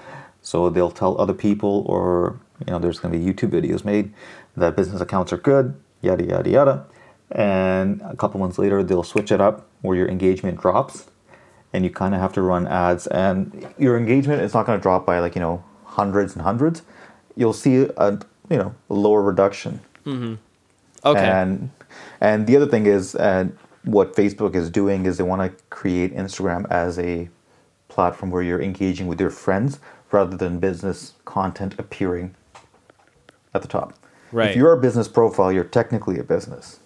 So 0.43 0.69
they'll 0.71 0.91
tell 0.91 1.21
other 1.21 1.35
people, 1.35 1.85
or 1.87 2.39
you 2.67 2.73
know, 2.73 2.79
there's 2.79 2.99
going 2.99 3.13
to 3.13 3.19
be 3.19 3.25
YouTube 3.25 3.51
videos 3.51 3.85
made 3.85 4.13
that 4.57 4.77
business 4.77 5.01
accounts 5.01 5.33
are 5.33 5.39
good, 5.39 5.75
yada 6.01 6.25
yada 6.25 6.51
yada. 6.51 6.87
And 7.35 8.01
a 8.03 8.15
couple 8.15 8.39
months 8.39 8.59
later, 8.59 8.83
they'll 8.83 9.03
switch 9.03 9.33
it 9.33 9.41
up 9.41 9.67
where 9.83 9.97
your 9.97 10.09
engagement 10.09 10.61
drops, 10.61 11.07
and 11.73 11.85
you 11.85 11.91
kind 11.91 12.15
of 12.15 12.21
have 12.21 12.33
to 12.35 12.43
run 12.43 12.67
ads. 12.69 13.09
And 13.09 13.67
your 13.77 13.97
engagement 13.97 14.41
is 14.41 14.55
not 14.55 14.67
going 14.67 14.79
to 14.79 14.83
drop 14.83 15.05
by 15.05 15.19
like 15.19 15.35
you 15.35 15.41
know 15.41 15.65
hundreds 15.85 16.35
and 16.35 16.43
hundreds. 16.43 16.83
You'll 17.37 17.53
see 17.53 17.89
a 17.97 18.19
you 18.49 18.57
know 18.57 18.75
a 18.89 18.95
lower 18.95 19.21
reduction. 19.21 19.81
Okay. 21.05 21.27
And 21.27 21.71
and 22.21 22.47
the 22.47 22.57
other 22.57 22.67
thing 22.67 22.87
is, 22.87 23.17
uh, 23.17 23.49
what 23.83 24.15
Facebook 24.15 24.55
is 24.55 24.71
doing 24.71 25.07
is 25.07 25.19
they 25.19 25.25
want 25.25 25.43
to 25.43 25.65
create 25.71 26.15
Instagram 26.15 26.71
as 26.71 26.99
a 26.99 27.29
platform 27.89 28.31
where 28.31 28.43
you're 28.43 28.63
engaging 28.63 29.07
with 29.07 29.21
your 29.21 29.31
friends 29.31 29.79
rather 30.11 30.37
than 30.37 30.59
business 30.59 31.15
content 31.25 31.75
appearing 31.79 32.35
at 33.53 33.63
the 33.63 33.69
top. 33.69 33.95
Right. 34.33 34.51
If 34.51 34.57
you're 34.57 34.73
a 34.73 34.81
business 34.81 35.09
profile, 35.09 35.53
you're 35.53 35.65
technically 35.65 36.19
a 36.19 36.25
business. 36.25 36.81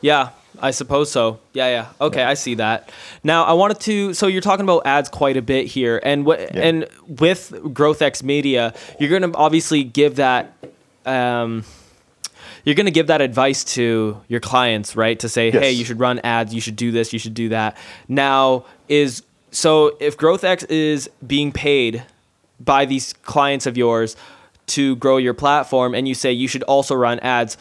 Yeah, 0.00 0.30
I 0.60 0.70
suppose 0.70 1.10
so. 1.10 1.40
Yeah, 1.52 1.68
yeah. 1.68 1.86
Okay, 2.00 2.22
I 2.22 2.34
see 2.34 2.54
that. 2.56 2.90
Now, 3.22 3.44
I 3.44 3.52
wanted 3.54 3.80
to. 3.80 4.12
So 4.14 4.26
you're 4.26 4.42
talking 4.42 4.64
about 4.64 4.82
ads 4.86 5.08
quite 5.08 5.36
a 5.36 5.42
bit 5.42 5.66
here, 5.66 6.00
and 6.04 6.24
what 6.26 6.40
Yeah. 6.40 6.60
and 6.60 6.86
with 7.08 7.50
GrowthX 7.50 8.22
Media, 8.22 8.74
you're 9.00 9.10
going 9.10 9.30
to 9.32 9.36
obviously 9.38 9.82
give 9.84 10.16
that. 10.16 10.52
Um, 11.06 11.64
you're 12.64 12.74
going 12.74 12.86
to 12.86 12.92
give 12.92 13.08
that 13.08 13.20
advice 13.20 13.62
to 13.74 14.20
your 14.28 14.40
clients, 14.40 14.96
right? 14.96 15.18
To 15.20 15.28
say, 15.28 15.50
hey, 15.50 15.70
you 15.72 15.84
should 15.84 16.00
run 16.00 16.18
ads, 16.20 16.54
you 16.54 16.62
should 16.62 16.76
do 16.76 16.90
this, 16.92 17.12
you 17.12 17.18
should 17.18 17.34
do 17.34 17.50
that. 17.50 17.76
Now, 18.08 18.64
is 18.88 19.22
so 19.50 19.96
if 20.00 20.16
GrowthX 20.16 20.68
is 20.70 21.10
being 21.26 21.52
paid 21.52 22.04
by 22.58 22.86
these 22.86 23.12
clients 23.12 23.66
of 23.66 23.76
yours 23.76 24.16
to 24.68 24.96
grow 24.96 25.18
your 25.18 25.34
platform, 25.34 25.94
and 25.94 26.08
you 26.08 26.14
say 26.14 26.32
you 26.32 26.48
should 26.48 26.62
also 26.62 26.94
run 26.94 27.18
ads, 27.20 27.58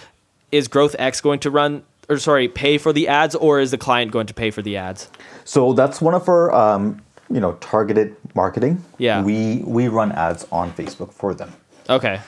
is 0.54 0.68
Growth 0.68 0.96
X 1.00 1.20
going 1.20 1.40
to 1.40 1.50
run 1.52 1.84
or 2.10 2.18
sorry, 2.18 2.48
pay 2.48 2.78
for 2.78 2.94
the 2.94 3.08
ads, 3.08 3.36
or 3.36 3.60
is 3.60 3.72
the 3.72 3.78
client 3.78 4.12
going 4.12 4.28
to 4.28 4.34
pay 4.34 4.52
for 4.52 4.62
the 4.62 4.78
ads? 4.78 5.10
So 5.46 5.74
that's 5.74 6.02
one 6.02 6.14
of 6.14 6.28
our, 6.28 6.54
um, 6.54 7.02
you 7.30 7.40
know, 7.40 7.54
targeted 7.54 8.16
marketing. 8.36 8.84
Yeah. 8.98 9.24
We 9.24 9.64
we 9.66 9.88
run 9.88 10.12
ads 10.12 10.46
on 10.52 10.72
Facebook 10.74 11.14
for 11.14 11.34
them. 11.34 11.54
Okay. 11.90 12.20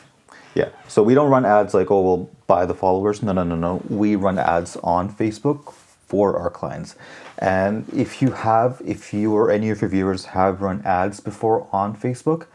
Yeah. 0.54 0.70
So 0.88 1.04
we 1.04 1.14
don't 1.14 1.30
run 1.30 1.46
ads 1.46 1.74
like, 1.74 1.92
oh, 1.92 2.02
we'll 2.02 2.30
buy 2.48 2.66
the 2.66 2.74
followers. 2.74 3.22
No, 3.22 3.34
no, 3.34 3.44
no, 3.44 3.56
no. 3.56 3.82
We 3.90 4.16
run 4.16 4.40
ads 4.40 4.78
on 4.78 5.14
Facebook 5.14 5.74
for 5.74 6.38
our 6.38 6.50
clients. 6.50 6.96
And 7.38 7.86
if 7.94 8.22
you 8.22 8.32
have, 8.32 8.82
if 8.86 9.14
you 9.14 9.34
or 9.34 9.52
any 9.52 9.70
of 9.70 9.82
your 9.82 9.90
viewers 9.90 10.26
have 10.26 10.62
run 10.62 10.82
ads 10.86 11.20
before 11.20 11.68
on 11.74 11.96
Facebook, 11.96 12.46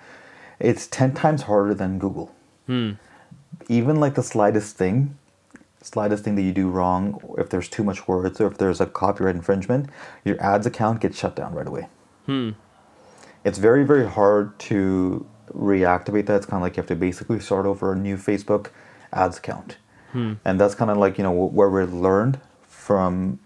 it's 0.58 0.86
10 0.86 1.12
times 1.12 1.42
harder 1.42 1.74
than 1.74 1.98
Google. 1.98 2.34
Hmm. 2.66 2.92
Even 3.68 3.96
like 3.96 4.14
the 4.14 4.22
slightest 4.22 4.76
thing, 4.76 5.18
slightest 5.82 6.24
thing 6.24 6.34
that 6.36 6.42
you 6.42 6.52
do 6.52 6.68
wrong, 6.68 7.20
if 7.38 7.50
there's 7.50 7.68
too 7.68 7.82
much 7.84 8.06
words, 8.08 8.40
or 8.40 8.46
if 8.48 8.58
there's 8.58 8.80
a 8.80 8.86
copyright 8.86 9.34
infringement, 9.36 9.88
your 10.24 10.40
ads 10.42 10.66
account 10.66 11.00
gets 11.00 11.18
shut 11.18 11.34
down 11.36 11.54
right 11.54 11.66
away 11.66 11.88
hmm. 12.26 12.50
it's 13.44 13.58
very 13.58 13.84
very 13.84 14.06
hard 14.08 14.58
to 14.58 15.26
reactivate 15.54 16.26
that 16.26 16.36
it's 16.36 16.46
kind 16.46 16.60
of 16.60 16.62
like 16.62 16.76
you 16.76 16.80
have 16.82 16.88
to 16.88 16.94
basically 16.96 17.40
start 17.40 17.66
over 17.66 17.92
a 17.92 17.96
new 17.96 18.16
facebook 18.16 18.68
ads 19.12 19.38
account 19.38 19.76
hmm. 20.12 20.34
and 20.44 20.60
that's 20.60 20.74
kind 20.74 20.90
of 20.90 20.96
like 20.96 21.18
you 21.18 21.24
know 21.24 21.32
where 21.32 21.68
we 21.70 21.82
learned 21.84 22.38
from 22.62 23.38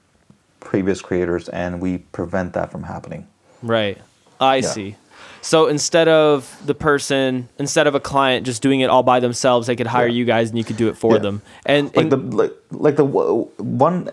previous 0.61 1.01
creators 1.03 1.49
and 1.51 1.81
we 1.81 1.99
prevent 1.99 2.53
that 2.55 2.71
from 2.73 2.83
happening 2.85 3.27
Right. 3.63 3.99
I 4.41 4.57
Yeah. 4.57 4.69
see. 4.69 4.97
So 5.45 5.67
instead 5.67 6.09
of 6.09 6.59
the 6.65 6.75
person, 6.75 7.51
instead 7.59 7.87
of 7.87 7.95
a 7.95 8.01
client 8.01 8.47
just 8.47 8.63
doing 8.63 8.81
it 8.81 8.89
all 8.89 9.03
by 9.03 9.21
themselves, 9.21 9.67
they 9.67 9.77
could 9.77 9.87
hire 9.87 10.07
Yeah. 10.07 10.15
you 10.21 10.25
guys 10.25 10.49
and 10.49 10.57
you 10.57 10.65
could 10.65 10.79
do 10.79 10.89
it 10.89 10.97
for 10.97 11.13
Yeah. 11.17 11.19
them. 11.19 11.43
And, 11.67 11.95
like 11.95 11.97
and- 12.05 12.13
the 12.13 12.17
like, 12.17 12.53
like 12.71 12.97
the 12.97 13.05
one 13.05 14.09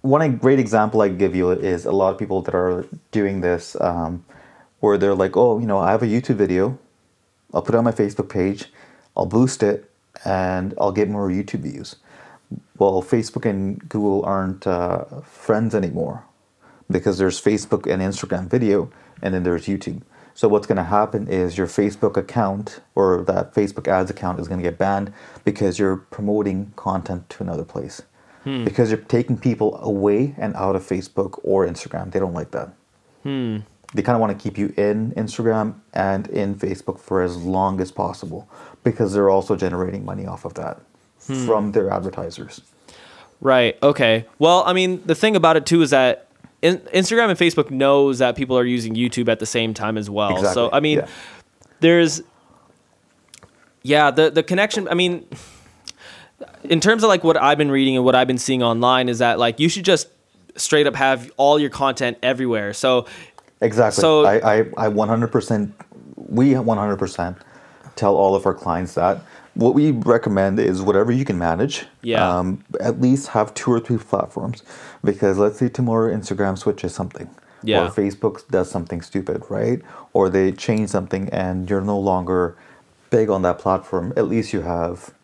one 0.00 0.36
great 0.36 0.58
example 0.58 1.02
I 1.02 1.08
give 1.08 1.34
you 1.36 1.50
is 1.50 1.84
a 1.84 1.92
lot 1.92 2.12
of 2.12 2.18
people 2.18 2.40
that 2.42 2.54
are 2.54 2.86
doing 3.10 3.42
this, 3.42 3.76
um, 3.80 4.24
where 4.80 4.96
they're 4.98 5.14
like, 5.14 5.36
oh, 5.36 5.58
you 5.58 5.66
know, 5.66 5.78
I 5.78 5.90
have 5.90 6.02
a 6.02 6.06
YouTube 6.06 6.36
video, 6.36 6.78
I'll 7.52 7.62
put 7.62 7.74
it 7.74 7.78
on 7.78 7.84
my 7.84 7.92
Facebook 7.92 8.28
page, 8.30 8.70
I'll 9.16 9.26
boost 9.26 9.62
it, 9.62 9.90
and 10.24 10.72
I'll 10.80 10.92
get 10.92 11.08
more 11.10 11.28
YouTube 11.28 11.60
views. 11.60 11.96
Well, 12.78 13.02
Facebook 13.02 13.44
and 13.48 13.86
Google 13.88 14.22
aren't 14.24 14.66
uh, 14.66 15.04
friends 15.24 15.74
anymore 15.74 16.24
because 16.90 17.16
there's 17.18 17.38
Facebook 17.40 17.90
and 17.90 18.00
Instagram 18.02 18.48
video, 18.48 18.88
and 19.22 19.32
then 19.34 19.42
there's 19.42 19.66
YouTube. 19.66 20.00
So 20.34 20.48
what's 20.48 20.66
going 20.66 20.76
to 20.76 20.84
happen 20.84 21.28
is 21.28 21.56
your 21.56 21.68
Facebook 21.68 22.16
account 22.16 22.80
or 22.96 23.22
that 23.22 23.54
Facebook 23.54 23.86
ads 23.86 24.10
account 24.10 24.40
is 24.40 24.48
going 24.48 24.58
to 24.58 24.68
get 24.68 24.76
banned 24.76 25.12
because 25.44 25.78
you're 25.78 25.96
promoting 25.96 26.72
content 26.74 27.30
to 27.30 27.44
another 27.44 27.64
place. 27.64 28.02
Hmm. 28.42 28.64
Because 28.64 28.90
you're 28.90 29.00
taking 29.00 29.38
people 29.38 29.78
away 29.80 30.34
and 30.36 30.54
out 30.56 30.74
of 30.74 30.82
Facebook 30.82 31.38
or 31.44 31.66
Instagram. 31.66 32.12
They 32.12 32.18
don't 32.18 32.34
like 32.34 32.50
that. 32.50 32.74
Hmm. 33.22 33.58
They 33.94 34.02
kind 34.02 34.16
of 34.16 34.20
want 34.20 34.36
to 34.36 34.42
keep 34.42 34.58
you 34.58 34.74
in 34.76 35.12
Instagram 35.12 35.76
and 35.92 36.26
in 36.26 36.56
Facebook 36.56 36.98
for 36.98 37.22
as 37.22 37.36
long 37.36 37.80
as 37.80 37.92
possible 37.92 38.48
because 38.82 39.12
they're 39.12 39.30
also 39.30 39.54
generating 39.54 40.04
money 40.04 40.26
off 40.26 40.44
of 40.44 40.54
that 40.54 40.80
hmm. 41.28 41.46
from 41.46 41.72
their 41.72 41.90
advertisers. 41.90 42.60
Right. 43.40 43.78
Okay. 43.82 44.26
Well, 44.40 44.64
I 44.66 44.72
mean, 44.72 45.02
the 45.06 45.14
thing 45.14 45.36
about 45.36 45.56
it 45.56 45.64
too 45.64 45.82
is 45.82 45.90
that 45.90 46.23
in, 46.64 46.78
Instagram 46.78 47.30
and 47.30 47.38
Facebook 47.38 47.70
knows 47.70 48.18
that 48.18 48.36
people 48.36 48.58
are 48.58 48.64
using 48.64 48.94
YouTube 48.94 49.28
at 49.28 49.38
the 49.38 49.46
same 49.46 49.74
time 49.74 49.98
as 49.98 50.08
well. 50.08 50.42
So 50.52 50.70
I 50.72 50.80
mean, 50.80 50.98
yeah. 50.98 51.08
there's 51.80 52.22
yeah, 53.82 54.10
the 54.10 54.30
the 54.30 54.42
connection. 54.42 54.88
I 54.88 54.94
mean, 54.94 55.28
in 56.64 56.80
terms 56.80 57.02
of 57.02 57.08
like 57.08 57.22
what 57.22 57.36
I've 57.36 57.58
been 57.58 57.70
reading 57.70 57.96
and 57.96 58.04
what 58.04 58.14
I've 58.14 58.26
been 58.26 58.38
seeing 58.38 58.62
online 58.62 59.08
is 59.08 59.18
that 59.18 59.38
like 59.38 59.60
you 59.60 59.68
should 59.68 59.84
just 59.84 60.08
straight 60.56 60.86
up 60.86 60.94
have 60.94 61.30
all 61.36 61.58
your 61.58 61.70
content 61.70 62.16
everywhere. 62.22 62.72
So 62.72 63.06
Exactly. 63.60 64.00
So- 64.00 64.24
I, 64.24 64.36
I, 64.36 64.58
I 64.76 64.88
100%, 64.88 65.72
we 66.16 66.50
100% 66.52 67.36
tell 67.96 68.14
all 68.16 68.34
of 68.34 68.46
our 68.46 68.54
clients 68.54 68.94
that. 68.94 69.20
What 69.54 69.74
we 69.74 69.92
recommend 69.92 70.58
is 70.58 70.82
whatever 70.82 71.12
you 71.12 71.24
can 71.24 71.38
manage. 71.38 71.86
Yeah. 72.02 72.28
Um, 72.28 72.64
at 72.80 73.00
least 73.00 73.28
have 73.28 73.54
two 73.54 73.72
or 73.72 73.80
three 73.80 73.98
platforms. 73.98 74.62
Because 75.02 75.38
let's 75.38 75.58
say 75.58 75.68
tomorrow 75.68 76.12
Instagram 76.14 76.58
switches 76.58 76.94
something. 76.94 77.30
Yeah. 77.62 77.84
Or 77.86 77.88
Facebook 77.90 78.46
does 78.48 78.70
something 78.70 79.00
stupid, 79.00 79.42
right? 79.48 79.80
Or 80.12 80.28
they 80.28 80.52
change 80.52 80.90
something 80.90 81.28
and 81.30 81.70
you're 81.70 81.80
no 81.80 81.98
longer 81.98 82.56
big 83.10 83.30
on 83.30 83.42
that 83.42 83.58
platform. 83.58 84.12
At 84.16 84.28
least 84.28 84.52
you 84.52 84.62
have 84.62 85.14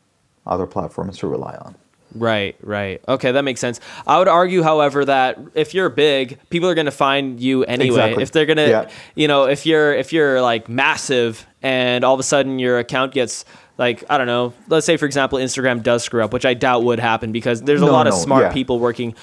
other 0.47 0.67
platforms 0.67 1.19
to 1.19 1.27
rely 1.27 1.57
on. 1.61 1.75
Right, 2.15 2.57
right. 2.63 3.01
Okay, 3.07 3.31
that 3.31 3.43
makes 3.43 3.61
sense. 3.61 3.79
I 4.05 4.19
would 4.19 4.27
argue, 4.27 4.63
however, 4.63 5.05
that 5.05 5.39
if 5.55 5.75
you're 5.75 5.89
big, 5.89 6.39
people 6.51 6.69
are 6.69 6.75
going 6.75 6.87
to 6.87 6.91
find 6.91 7.39
you 7.39 7.65
anyway. 7.65 7.89
Exactly. 7.89 8.23
If 8.25 8.33
they're 8.33 8.47
going 8.47 8.57
to, 8.57 8.69
Yeah. 8.69 8.91
you 9.15 9.29
know, 9.29 9.45
if 9.45 9.65
you're 9.65 9.95
if 9.95 10.13
you're 10.13 10.43
like 10.43 10.69
massive 10.69 11.47
and 11.63 12.03
all 12.05 12.15
of 12.15 12.19
a 12.21 12.25
sudden 12.25 12.59
your 12.59 12.79
account 12.81 13.13
gets 13.13 13.45
like 13.81 14.05
I 14.09 14.17
don't 14.19 14.29
know, 14.29 14.53
let's 14.69 14.87
say 14.87 14.97
for 14.97 15.07
example 15.07 15.39
Instagram 15.41 15.83
does 15.83 16.05
screw 16.05 16.23
up, 16.23 16.33
which 16.33 16.45
I 16.47 16.55
doubt 16.55 16.85
would 16.85 17.01
happen 17.01 17.33
because 17.33 17.63
there's 17.63 17.83
a 17.83 17.87
No, 17.87 17.93
lot 17.93 18.07
of 18.07 18.15
smart 18.15 18.43
yeah. 18.45 18.53
people 18.53 18.79
working 18.79 19.15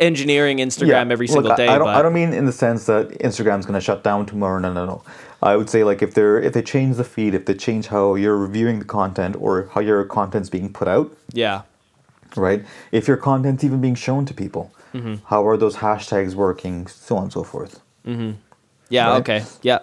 engineering 0.00 0.58
Instagram 0.58 1.10
every 1.10 1.26
Look, 1.26 1.34
single 1.34 1.52
I- 1.52 1.56
day. 1.56 1.68
I 1.68 1.78
don't, 1.78 1.86
but 1.86 1.96
I 1.96 2.02
don't 2.02 2.12
mean 2.14 2.32
in 2.32 2.46
the 2.46 2.52
sense 2.52 2.86
that 2.86 3.08
Instagram's 3.20 3.66
going 3.66 3.74
to 3.74 3.80
shut 3.80 4.02
down 4.04 4.26
tomorrow. 4.26 4.58
No, 4.58 4.72
no, 4.72 4.84
no. 4.86 5.02
I 5.42 5.56
would 5.56 5.68
say 5.68 5.84
like 5.84 6.02
if 6.02 6.14
they're 6.14 6.40
if 6.40 6.52
they 6.52 6.62
change 6.62 6.96
the 6.96 7.04
feed, 7.04 7.34
if 7.34 7.46
they 7.46 7.54
change 7.54 7.88
how 7.88 8.14
you're 8.14 8.36
reviewing 8.36 8.78
the 8.78 8.84
content 8.84 9.36
or 9.38 9.68
how 9.74 9.80
your 9.80 10.04
content's 10.04 10.48
being 10.48 10.72
put 10.72 10.86
out, 10.88 11.16
yeah, 11.32 11.62
right? 12.36 12.64
If 12.92 13.08
your 13.08 13.16
content's 13.16 13.64
even 13.64 13.80
being 13.80 13.94
shown 13.96 14.24
to 14.26 14.34
people, 14.34 14.70
Mm-hmm. 14.94 15.24
how 15.30 15.46
are 15.48 15.56
those 15.56 15.76
hashtags 15.76 16.34
working, 16.34 16.86
so 16.86 17.16
on 17.16 17.22
and 17.24 17.32
so 17.32 17.42
forth. 17.42 17.80
yeah, 18.04 18.32
Right. 19.08 19.20
okay, 19.20 19.44
yeah, 19.62 19.78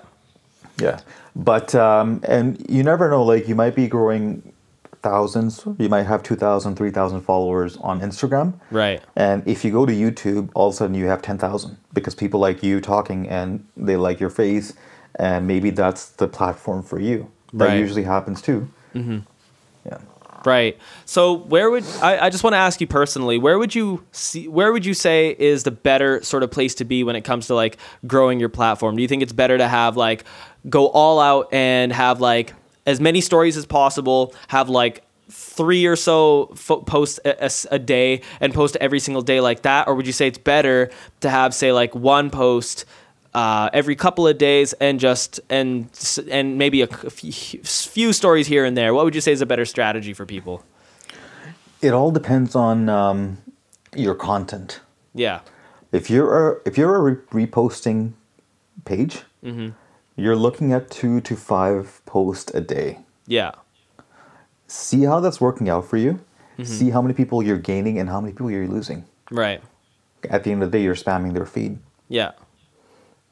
Yeah, 0.82 1.00
but 1.36 1.74
um, 1.76 2.22
and 2.28 2.66
you 2.70 2.84
never 2.84 3.10
know. 3.10 3.24
Like 3.24 3.48
you 3.48 3.56
might 3.56 3.76
be 3.76 3.88
growing 3.88 4.54
thousands. 5.02 5.64
You 5.78 5.88
might 5.88 6.04
have 6.04 6.24
2,000, 6.24 6.76
3,000 6.76 7.22
followers 7.22 7.78
on 7.78 8.02
Instagram. 8.02 8.54
right, 8.70 9.02
And 9.16 9.48
if 9.48 9.64
you 9.64 9.72
go 9.72 9.86
to 9.86 9.94
YouTube, 9.94 10.50
all 10.56 10.68
of 10.68 10.74
a 10.74 10.78
sudden 10.78 10.94
you 10.94 11.06
have 11.06 11.22
10,000 11.22 11.78
because 11.94 12.16
people 12.16 12.40
like 12.42 12.62
you 12.64 12.82
talking 12.82 13.26
and 13.30 13.64
they 13.78 13.96
like 13.96 14.20
your 14.20 14.30
face, 14.30 14.74
and 15.16 15.48
maybe 15.48 15.70
that's 15.70 16.10
the 16.10 16.28
platform 16.28 16.84
for 16.84 17.00
you. 17.00 17.32
That 17.54 17.68
Right. 17.68 17.80
usually 17.80 18.04
happens 18.04 18.42
too. 18.42 18.68
Mm-hmm. 18.94 19.20
Yeah. 19.86 20.00
Right. 20.46 20.78
So 21.06 21.34
where 21.34 21.70
would 21.70 21.86
I, 22.02 22.26
I 22.26 22.30
just 22.30 22.44
want 22.44 22.54
to 22.54 22.58
ask 22.58 22.82
you 22.82 22.88
personally, 22.88 23.38
where 23.38 23.58
would 23.58 23.76
you 23.76 24.04
see 24.12 24.48
where 24.48 24.72
would 24.72 24.86
you 24.86 24.94
say 24.94 25.36
is 25.38 25.64
the 25.64 25.72
better 25.72 26.24
sort 26.24 26.44
of 26.44 26.52
place 26.52 26.76
to 26.76 26.86
be 26.86 27.04
when 27.04 27.16
it 27.16 27.22
comes 27.22 27.48
to 27.48 27.56
like 27.56 27.78
growing 28.08 28.40
your 28.40 28.50
platform? 28.50 28.96
Do 28.96 29.02
you 29.02 29.08
think 29.08 29.24
it's 29.24 29.34
better 29.34 29.58
to 29.58 29.68
have 29.68 29.98
like 29.98 30.26
go 30.70 30.88
all 30.88 31.20
out 31.20 31.54
and 31.54 31.92
have 31.94 32.22
like 32.22 32.54
as 32.86 33.00
many 33.00 33.22
stories 33.22 33.58
as 33.58 33.66
possible, 33.66 34.34
have 34.48 34.70
like 34.70 35.04
three 35.30 35.86
or 35.86 35.96
so 35.96 36.48
fo- 36.56 36.82
posts 36.82 37.20
a, 37.24 37.46
a 37.46 37.76
a 37.76 37.80
day 37.80 38.22
and 38.40 38.54
post 38.54 38.76
every 38.82 39.00
single 39.00 39.22
day 39.22 39.40
like 39.40 39.62
that 39.62 39.88
or 39.88 39.94
would 39.94 40.08
you 40.08 40.14
say 40.14 40.26
it's 40.26 40.40
better 40.40 40.90
to 41.20 41.30
have 41.30 41.54
say 41.54 41.72
like 41.72 41.94
one 41.94 42.32
post 42.32 42.86
uh, 43.34 43.70
every 43.74 43.96
couple 43.96 44.28
of 44.28 44.38
days 44.38 44.74
and 44.74 45.00
just 45.00 45.40
and 45.50 45.88
and 46.32 46.58
maybe 46.58 46.82
a 46.82 46.88
few, 46.88 48.12
stories 48.14 48.48
here 48.48 48.66
and 48.66 48.76
there 48.78 48.94
what 48.94 49.06
would 49.06 49.16
you 49.16 49.22
say 49.22 49.32
is 49.32 49.42
a 49.42 49.46
better 49.46 49.66
strategy 49.66 50.14
for 50.14 50.26
people 50.26 50.64
It 51.82 51.94
all 51.94 52.12
depends 52.12 52.56
on 52.56 52.90
um, 52.90 53.38
your 53.96 54.16
content. 54.16 54.80
yeah 55.14 55.40
If 55.92 56.10
you're 56.10 56.32
a, 56.52 56.56
if 56.66 56.78
you're 56.78 56.96
a 56.96 57.02
re- 57.02 57.46
reposting 57.46 58.14
page, 58.86 59.24
Mm-hmm. 59.44 59.70
you're 60.18 60.36
looking 60.36 60.74
at 60.74 60.90
two 60.92 61.22
to 61.22 61.36
five 61.36 62.02
posts 62.06 62.52
a 62.54 62.62
day. 62.62 62.98
yeah 63.28 63.52
See 64.68 65.04
how 65.06 65.20
that's 65.20 65.40
working 65.42 65.70
out 65.70 65.86
for 65.88 65.98
you. 65.98 66.14
Mm-hmm. 66.58 66.64
See 66.64 66.90
how 66.92 67.02
many 67.02 67.14
people 67.14 67.42
you're 67.42 67.58
gaining 67.58 67.98
and 68.00 68.10
how 68.10 68.20
many 68.22 68.34
people 68.34 68.52
you're 68.52 68.68
losing. 68.68 69.06
right 69.32 69.62
At 70.30 70.44
the 70.44 70.52
end 70.52 70.62
of 70.64 70.72
the 70.72 70.78
day, 70.78 70.84
you're 70.84 70.96
spamming 71.06 71.34
their 71.34 71.46
feed. 71.46 71.78
yeah 72.10 72.32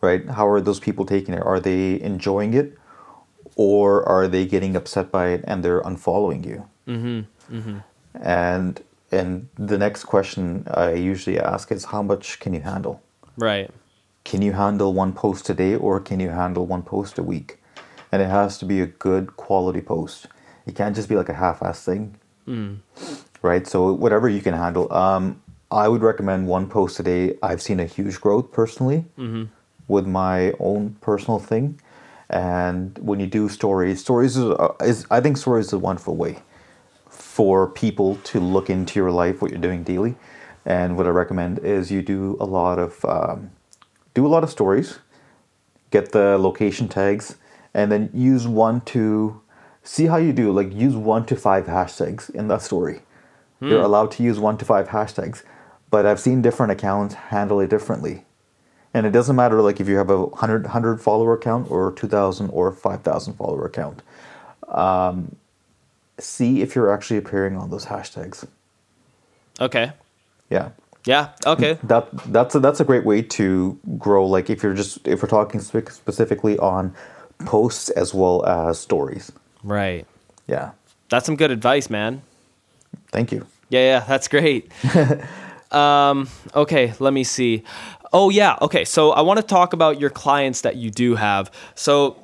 right? 0.01 0.27
How 0.29 0.47
are 0.47 0.61
those 0.61 0.79
people 0.79 1.05
taking 1.05 1.33
it? 1.33 1.43
Are 1.43 1.59
they 1.59 1.99
enjoying 2.01 2.53
it, 2.53 2.77
or 3.55 4.07
are 4.07 4.27
they 4.27 4.45
getting 4.45 4.75
upset 4.75 5.11
by 5.11 5.29
it 5.29 5.43
and 5.47 5.63
they're 5.63 5.81
unfollowing 5.81 6.45
you? 6.45 6.67
Mm-hmm. 6.87 7.77
And 8.21 8.81
and 9.11 9.49
the 9.55 9.77
next 9.77 10.03
question 10.03 10.63
I 10.67 10.93
usually 10.93 11.39
ask 11.39 11.71
is, 11.71 11.85
how 11.85 12.01
much 12.01 12.39
can 12.39 12.53
you 12.53 12.61
handle? 12.61 13.01
right 13.37 13.69
Can 14.23 14.41
you 14.41 14.53
handle 14.53 14.93
one 14.93 15.13
post 15.13 15.49
a 15.49 15.53
day, 15.53 15.75
or 15.75 15.99
can 15.99 16.19
you 16.19 16.29
handle 16.29 16.65
one 16.65 16.83
post 16.83 17.17
a 17.17 17.23
week? 17.23 17.59
And 18.11 18.21
it 18.21 18.29
has 18.29 18.57
to 18.59 18.65
be 18.65 18.81
a 18.81 18.87
good 18.87 19.37
quality 19.37 19.81
post. 19.81 20.27
It 20.65 20.75
can't 20.75 20.95
just 20.95 21.07
be 21.07 21.15
like 21.15 21.29
a 21.29 21.33
half-ass 21.33 21.85
thing, 21.85 22.15
right? 23.41 23.65
So 23.67 23.93
whatever 23.93 24.27
you 24.29 24.41
can 24.41 24.53
handle. 24.53 24.91
Um, 24.91 25.41
I 25.71 25.87
would 25.87 26.01
recommend 26.01 26.47
one 26.47 26.67
post 26.67 26.99
a 26.99 27.03
day. 27.03 27.37
I've 27.41 27.61
seen 27.61 27.79
a 27.79 27.85
huge 27.85 28.19
growth 28.21 28.51
personally 28.51 29.05
with 29.87 30.05
my 30.05 30.53
own 30.59 30.95
personal 31.01 31.39
thing. 31.39 31.79
And 32.29 32.97
when 32.99 33.19
you 33.19 33.27
do 33.27 33.47
stories, 33.49 34.01
stories 34.01 34.35
is, 34.35 34.45
uh, 34.45 34.73
is 34.81 35.05
I 35.09 35.21
think 35.21 35.37
stories 35.37 35.67
is 35.67 35.73
a 35.73 35.79
wonderful 35.79 36.15
way 36.15 36.39
for 37.09 37.69
people 37.69 38.15
to 38.25 38.39
look 38.39 38.69
into 38.69 38.99
your 38.99 39.11
life, 39.11 39.41
what 39.41 39.51
you're 39.51 39.61
doing 39.61 39.83
daily. 39.83 40.15
And 40.65 40.97
what 40.97 41.05
I 41.07 41.09
recommend 41.09 41.59
is 41.59 41.91
you 41.91 42.01
do 42.01 42.35
a 42.39 42.45
lot 42.45 42.79
of 42.79 43.03
um, 43.05 43.51
do 44.13 44.25
a 44.25 44.27
lot 44.27 44.43
of 44.43 44.49
stories, 44.49 44.99
get 45.91 46.11
the 46.11 46.37
location 46.37 46.89
tags, 46.89 47.37
and 47.73 47.91
then 47.91 48.09
use 48.13 48.47
one 48.47 48.81
to 48.81 49.41
see 49.83 50.07
how 50.07 50.17
you 50.17 50.33
do. 50.33 50.51
Like 50.51 50.73
use 50.73 50.95
one 50.95 51.25
to 51.27 51.35
five 51.37 51.67
hashtags 51.67 52.29
in 52.29 52.49
that 52.49 52.61
story. 52.61 53.01
You're 53.61 53.81
allowed 53.81 54.11
to 54.11 54.23
use 54.23 54.37
one 54.37 54.57
to 54.59 54.65
five 54.65 54.89
hashtags, 54.89 55.43
but 55.89 56.05
I've 56.05 56.19
seen 56.19 56.41
different 56.41 56.71
accounts 56.71 57.15
handle 57.15 57.59
it 57.59 57.69
differently. 57.69 58.25
And 58.93 59.05
it 59.05 59.11
doesn't 59.11 59.35
matter 59.35 59.61
like 59.61 59.79
if 59.79 59.87
you 59.87 59.97
have 59.97 60.09
a 60.09 60.17
100, 60.25 60.63
100 60.63 61.01
follower 61.01 61.33
account 61.33 61.69
or 61.69 61.91
2,000 61.91 62.49
or 62.49 62.71
5,000 62.71 63.33
follower 63.33 63.65
account. 63.65 64.01
Um, 64.69 65.35
see 66.19 66.61
if 66.61 66.75
you're 66.75 66.91
actually 66.91 67.17
appearing 67.17 67.55
on 67.57 67.69
those 67.69 67.85
hashtags. 67.85 68.47
okay 69.61 69.91
Yeah. 70.49 70.69
yeah 71.05 71.29
okay 71.45 71.77
That 71.83 72.09
that's 72.31 72.55
a, 72.55 72.59
that's 72.59 72.79
a 72.79 72.85
great 72.85 73.05
way 73.05 73.21
to 73.21 73.77
grow. 73.97 74.25
Like 74.25 74.49
if 74.49 74.63
you're 74.63 74.73
just 74.73 75.07
if 75.07 75.21
we're 75.21 75.29
talking 75.29 75.59
spe- 75.61 75.89
specifically 75.91 76.57
on 76.57 76.93
posts 77.45 77.89
as 77.89 78.13
well 78.13 78.43
as 78.45 78.79
stories. 78.79 79.31
right 79.63 80.05
Yeah. 80.47 80.71
that's 81.09 81.25
some 81.25 81.35
good 81.35 81.51
advice 81.51 81.89
man 81.89 82.21
Thank 83.11 83.31
you. 83.31 83.45
Yeah, 83.69 83.79
yeah, 83.81 83.99
that's 84.07 84.27
great. 84.27 84.71
um, 85.71 86.27
okay, 86.55 86.93
let 86.99 87.13
me 87.13 87.23
see. 87.23 87.63
Oh 88.13 88.29
yeah. 88.29 88.57
Okay. 88.61 88.85
So 88.85 89.11
I 89.11 89.21
want 89.21 89.37
to 89.37 89.45
talk 89.45 89.73
about 89.73 89.99
your 89.99 90.09
clients 90.09 90.61
that 90.61 90.75
you 90.77 90.89
do 90.89 91.15
have. 91.15 91.51
So 91.75 92.15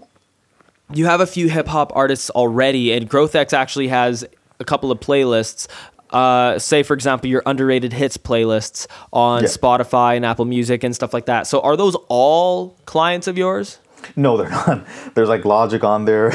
you 0.93 1.05
have 1.05 1.21
a 1.21 1.27
few 1.27 1.49
hip 1.49 1.67
hop 1.67 1.91
artists 1.95 2.29
already, 2.29 2.93
and 2.93 3.09
GrowthX 3.09 3.53
actually 3.53 3.87
has 3.89 4.25
a 4.59 4.63
couple 4.65 4.91
of 4.91 4.99
playlists. 4.99 5.67
Uh, 6.09 6.59
say 6.59 6.83
for 6.83 6.93
example 6.93 7.27
your 7.27 7.41
underrated 7.47 7.91
hits 7.91 8.17
playlists 8.17 8.85
on 9.11 9.41
Yeah. 9.41 9.49
Spotify 9.49 10.15
and 10.15 10.23
Apple 10.23 10.45
Music 10.45 10.83
and 10.83 10.93
stuff 10.93 11.11
like 11.11 11.25
that. 11.25 11.47
So 11.47 11.59
are 11.61 11.75
those 11.75 11.95
all 12.07 12.75
clients 12.85 13.25
of 13.27 13.35
yours? 13.37 13.79
No, 14.15 14.37
they're 14.37 14.49
not. 14.67 14.85
There's 15.15 15.29
like 15.29 15.45
Logic 15.45 15.83
on 15.83 16.05
there. 16.05 16.31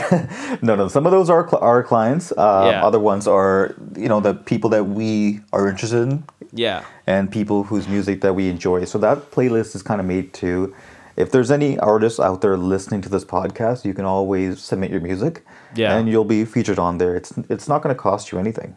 no, 0.63 0.75
no. 0.77 0.89
Some 0.89 1.07
of 1.07 1.13
those 1.13 1.31
are 1.31 1.49
cl- 1.49 1.63
our 1.63 1.83
clients. 1.83 2.33
Uh, 2.33 2.69
Yeah. 2.73 2.85
Other 2.87 3.01
ones 3.01 3.27
are, 3.27 3.75
you 3.97 4.09
know, 4.09 4.21
the 4.21 4.35
people 4.35 4.71
that 4.71 4.85
we 4.85 5.41
are 5.53 5.69
interested 5.69 6.03
in 6.09 6.25
Yeah. 6.53 6.83
and 7.07 7.31
people 7.31 7.65
whose 7.65 7.89
music 7.89 8.21
that 8.23 8.35
we 8.35 8.49
enjoy. 8.49 8.85
So 8.85 8.99
that 8.99 9.31
playlist 9.31 9.75
is 9.75 9.83
kind 9.83 10.01
of 10.01 10.07
made 10.07 10.33
to. 10.35 10.75
If 11.17 11.33
there's 11.33 11.51
any 11.51 11.77
artists 11.81 12.21
out 12.21 12.41
there 12.43 12.57
listening 12.57 13.01
to 13.03 13.09
this 13.09 13.25
podcast, 13.25 13.85
you 13.85 13.93
can 13.93 14.05
always 14.05 14.61
submit 14.63 14.91
your 14.93 15.01
music, 15.01 15.45
Yeah. 15.75 15.97
and 15.97 16.09
you'll 16.09 16.25
be 16.39 16.45
featured 16.45 16.79
on 16.79 16.99
there. 16.99 17.17
It's 17.17 17.33
it's 17.49 17.67
not 17.69 17.83
going 17.83 17.93
to 17.95 18.01
cost 18.01 18.31
you 18.31 18.39
anything. 18.39 18.77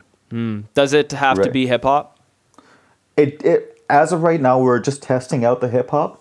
Does 0.73 0.93
it 0.93 1.11
have 1.11 1.39
to 1.41 1.51
be 1.51 1.67
hip 1.67 1.83
hop? 1.83 2.17
It 3.17 3.43
it 3.43 3.83
as 3.89 4.11
of 4.13 4.23
right 4.23 4.41
now, 4.41 4.57
we're 4.59 4.79
just 4.79 5.03
testing 5.03 5.45
out 5.45 5.59
the 5.61 5.67
hip 5.67 5.89
hop. 5.91 6.17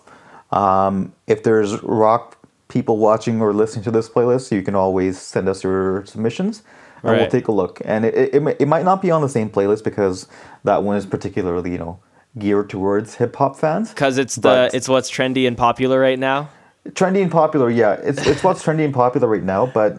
Um, 0.51 1.13
if 1.27 1.41
there's 1.43 1.81
rock 1.81 2.37
people 2.71 2.97
watching 2.97 3.41
or 3.41 3.53
listening 3.53 3.83
to 3.83 3.91
this 3.91 4.09
playlist, 4.09 4.51
you 4.51 4.61
can 4.63 4.75
always 4.75 5.19
send 5.19 5.47
us 5.49 5.63
your 5.63 6.05
submissions, 6.05 6.63
and 7.03 7.11
we'll 7.17 7.29
take 7.29 7.47
a 7.47 7.51
look. 7.51 7.81
And 7.85 8.05
it, 8.05 8.13
it, 8.15 8.35
it, 8.35 8.57
it 8.61 8.67
might 8.67 8.85
not 8.85 9.01
be 9.01 9.11
on 9.11 9.21
the 9.21 9.29
same 9.29 9.49
playlist 9.49 9.83
because 9.83 10.27
that 10.63 10.83
one 10.83 10.95
is 10.95 11.05
particularly 11.05 11.71
you 11.71 11.77
know 11.77 11.99
geared 12.39 12.69
towards 12.69 13.15
hip 13.15 13.35
hop 13.35 13.55
fans. 13.57 13.89
Because 13.89 14.17
it's 14.17 14.37
the 14.37 14.69
it's 14.73 14.87
what's 14.87 15.11
trendy 15.11 15.45
and 15.47 15.57
popular 15.57 15.99
right 15.99 16.17
now. 16.19 16.49
trendy 16.89 17.21
and 17.21 17.31
popular 17.31 17.69
yeah 17.69 17.93
it's 18.09 18.25
it's 18.25 18.43
what's 18.43 18.63
trendy 18.65 18.83
and 18.85 18.93
popular 18.93 19.27
right 19.27 19.43
now 19.43 19.67
but 19.67 19.97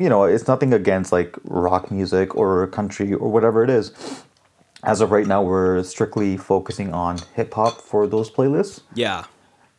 you 0.00 0.08
know 0.08 0.24
it's 0.24 0.48
nothing 0.48 0.72
against 0.72 1.12
like 1.12 1.36
rock 1.44 1.90
music 1.92 2.34
or 2.34 2.66
country 2.68 3.14
or 3.14 3.30
whatever 3.30 3.62
it 3.62 3.70
is 3.70 3.92
as 4.82 5.00
of 5.00 5.12
right 5.12 5.28
now 5.28 5.40
we're 5.40 5.82
strictly 5.84 6.36
focusing 6.36 6.92
on 6.92 7.18
hip 7.36 7.54
hop 7.54 7.80
for 7.80 8.06
those 8.08 8.28
playlists 8.28 8.80
Yeah. 8.94 9.24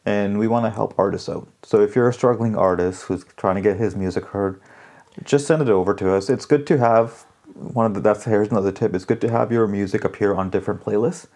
And 0.07 0.39
we 0.39 0.47
want 0.47 0.65
to 0.65 0.69
help 0.69 0.93
artists 0.97 1.27
out 1.27 1.47
so 1.63 1.81
if 1.81 1.95
you're 1.95 2.07
a 2.09 2.13
struggling 2.13 2.55
artist 2.55 3.03
who's 3.03 3.25
trying 3.35 3.55
to 3.55 3.61
get 3.61 3.77
his 3.77 3.95
music 3.95 4.25
heard 4.25 4.59
just 5.23 5.45
send 5.45 5.61
it 5.61 5.69
over 5.69 5.93
to 5.93 6.13
us 6.13 6.29
it's 6.29 6.45
good 6.45 6.65
to 6.65 6.77
have 6.77 7.25
one 7.53 7.85
of 7.85 7.93
the 7.93 7.99
that's 7.99 8.23
here's 8.23 8.49
another 8.49 8.71
tip 8.71 8.95
it's 8.95 9.05
good 9.05 9.21
to 9.21 9.29
have 9.29 9.51
your 9.51 9.67
music 9.67 10.03
appear 10.03 10.33
on 10.33 10.49
different 10.49 10.81
playlists 10.81 11.27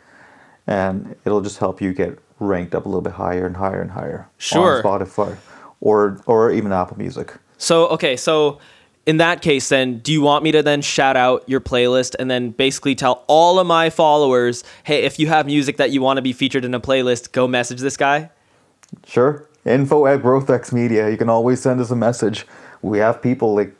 and 0.67 1.15
it'll 1.26 1.41
just 1.41 1.57
help 1.57 1.82
you 1.82 1.93
get 1.93 2.17
ranked 2.39 2.74
up 2.74 2.86
a 2.86 2.88
little 2.88 3.01
bit 3.01 3.13
higher 3.13 3.45
and 3.45 3.57
higher 3.57 3.82
and 3.82 3.91
higher 3.91 4.30
Sure. 4.38 4.78
on 4.78 4.84
Spotify 4.84 5.38
or 5.80 6.22
or 6.26 6.51
even 6.51 6.72
Apple 6.72 6.97
Music. 6.97 7.34
So 7.57 7.88
okay, 7.89 8.15
so 8.15 8.59
in 9.05 9.17
that 9.17 9.41
case, 9.41 9.69
then 9.69 9.97
do 9.99 10.11
you 10.11 10.22
want 10.22 10.43
me 10.43 10.51
to 10.51 10.61
then 10.61 10.82
shout 10.82 11.17
out 11.17 11.43
your 11.47 11.59
playlist 11.59 12.15
and 12.19 12.30
then 12.30 12.51
basically 12.51 12.93
tell 12.93 13.24
all 13.28 13.57
of 13.57 13.65
my 13.65 13.89
followers, 13.89 14.63
hey, 14.84 15.03
if 15.03 15.17
you 15.17 15.28
have 15.28 15.47
music 15.47 15.78
that 15.78 15.89
you 15.89 16.01
want 16.01 16.17
to 16.17 16.22
be 16.22 16.34
featured 16.34 16.63
in 16.63 16.74
a 16.76 16.80
playlist, 16.80 17.32
go 17.32 17.47
message 17.47 17.80
this 17.80 17.97
guy? 17.97 18.30
Sure. 19.06 19.48
Info 19.66 20.06
at 20.08 20.22
GrowthX 20.22 20.74
Media. 20.74 21.10
You 21.10 21.18
can 21.18 21.30
always 21.30 21.62
send 21.62 21.80
us 21.80 21.92
a 21.92 21.96
message. 21.96 22.46
We 22.82 22.98
have 23.00 23.22
people 23.22 23.54
like 23.56 23.74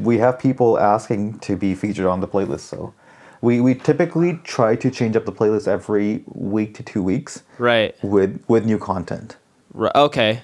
we 0.00 0.18
have 0.18 0.38
people 0.38 0.78
asking 0.78 1.38
to 1.40 1.56
be 1.56 1.74
featured 1.74 2.06
on 2.06 2.20
the 2.20 2.28
playlist. 2.28 2.60
So 2.60 2.92
we, 3.40 3.60
we 3.60 3.74
typically 3.74 4.40
try 4.44 4.76
to 4.76 4.90
change 4.90 5.16
up 5.16 5.24
the 5.24 5.32
playlist 5.32 5.66
every 5.68 6.22
week 6.26 6.74
to 6.76 6.82
two 6.82 7.02
weeks 7.02 7.42
Right. 7.58 7.94
with 8.02 8.42
with 8.48 8.64
new 8.64 8.78
content. 8.78 9.36
Right. 9.72 9.94
Okay. 9.94 10.42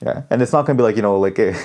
Yeah, 0.00 0.22
and 0.30 0.42
it's 0.42 0.52
not 0.52 0.66
gonna 0.66 0.76
be 0.76 0.82
like 0.82 0.96
you 0.96 1.02
know 1.02 1.18
like 1.18 1.38
eh, 1.38 1.56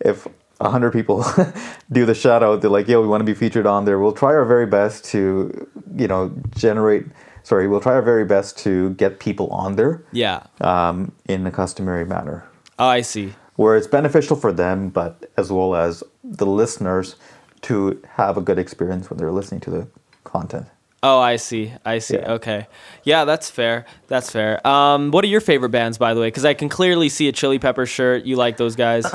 if 0.00 0.26
a 0.60 0.70
hundred 0.70 0.92
people 0.92 1.24
do 1.92 2.04
the 2.06 2.14
shout 2.14 2.42
out, 2.42 2.60
they're 2.60 2.70
like, 2.70 2.88
"Yo, 2.88 3.00
we 3.00 3.08
want 3.08 3.20
to 3.20 3.24
be 3.24 3.34
featured 3.34 3.66
on 3.66 3.84
there." 3.86 3.98
We'll 3.98 4.12
try 4.12 4.30
our 4.34 4.44
very 4.44 4.66
best 4.66 5.04
to 5.12 5.66
you 5.96 6.08
know 6.08 6.32
generate. 6.56 7.06
Sorry, 7.46 7.68
we'll 7.68 7.78
try 7.78 7.92
our 7.94 8.02
very 8.02 8.24
best 8.24 8.58
to 8.64 8.90
get 8.94 9.20
people 9.20 9.46
on 9.50 9.76
there 9.76 10.02
Yeah. 10.10 10.40
um, 10.60 11.12
in 11.28 11.46
a 11.46 11.52
customary 11.52 12.04
manner, 12.04 12.42
Oh, 12.76 12.88
I 12.88 13.02
see. 13.02 13.34
where 13.54 13.76
it's 13.76 13.86
beneficial 13.86 14.34
for 14.34 14.50
them, 14.52 14.88
but 14.88 15.30
as 15.36 15.52
well 15.52 15.76
as 15.76 16.02
the 16.24 16.44
listeners 16.44 17.14
to 17.62 18.02
have 18.16 18.36
a 18.36 18.40
good 18.40 18.58
experience 18.58 19.08
when 19.10 19.18
they're 19.18 19.30
listening 19.30 19.60
to 19.60 19.70
the 19.70 19.86
content. 20.24 20.66
Oh, 21.04 21.20
I 21.20 21.36
see. 21.36 21.72
I 21.84 22.00
see. 22.00 22.16
Yeah. 22.16 22.32
Okay. 22.32 22.66
Yeah, 23.04 23.24
that's 23.24 23.48
fair. 23.48 23.86
That's 24.08 24.28
fair. 24.28 24.66
Um, 24.66 25.12
what 25.12 25.22
are 25.22 25.28
your 25.28 25.40
favorite 25.40 25.68
bands, 25.70 25.98
by 25.98 26.14
the 26.14 26.20
way? 26.20 26.26
Because 26.26 26.44
I 26.44 26.54
can 26.54 26.68
clearly 26.68 27.08
see 27.08 27.28
a 27.28 27.32
Chili 27.32 27.60
Pepper 27.60 27.86
shirt. 27.86 28.24
You 28.24 28.34
like 28.34 28.56
those 28.56 28.74
guys? 28.74 29.06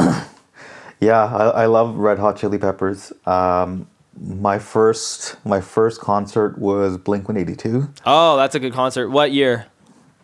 Yeah, 1.03 1.23
I, 1.25 1.63
I 1.63 1.65
love 1.65 1.95
Red 1.95 2.19
Hot 2.19 2.37
Chili 2.37 2.59
Peppers. 2.59 3.11
Um, 3.25 3.87
my 4.19 4.59
first 4.59 5.35
my 5.45 5.61
first 5.61 6.01
concert 6.01 6.57
was 6.57 6.97
Blink 6.97 7.27
One 7.27 7.37
Eighty 7.37 7.55
Two. 7.55 7.89
oh, 8.05 8.37
that's 8.37 8.55
a 8.55 8.59
good 8.59 8.73
concert. 8.73 9.09
What 9.09 9.31
year? 9.31 9.67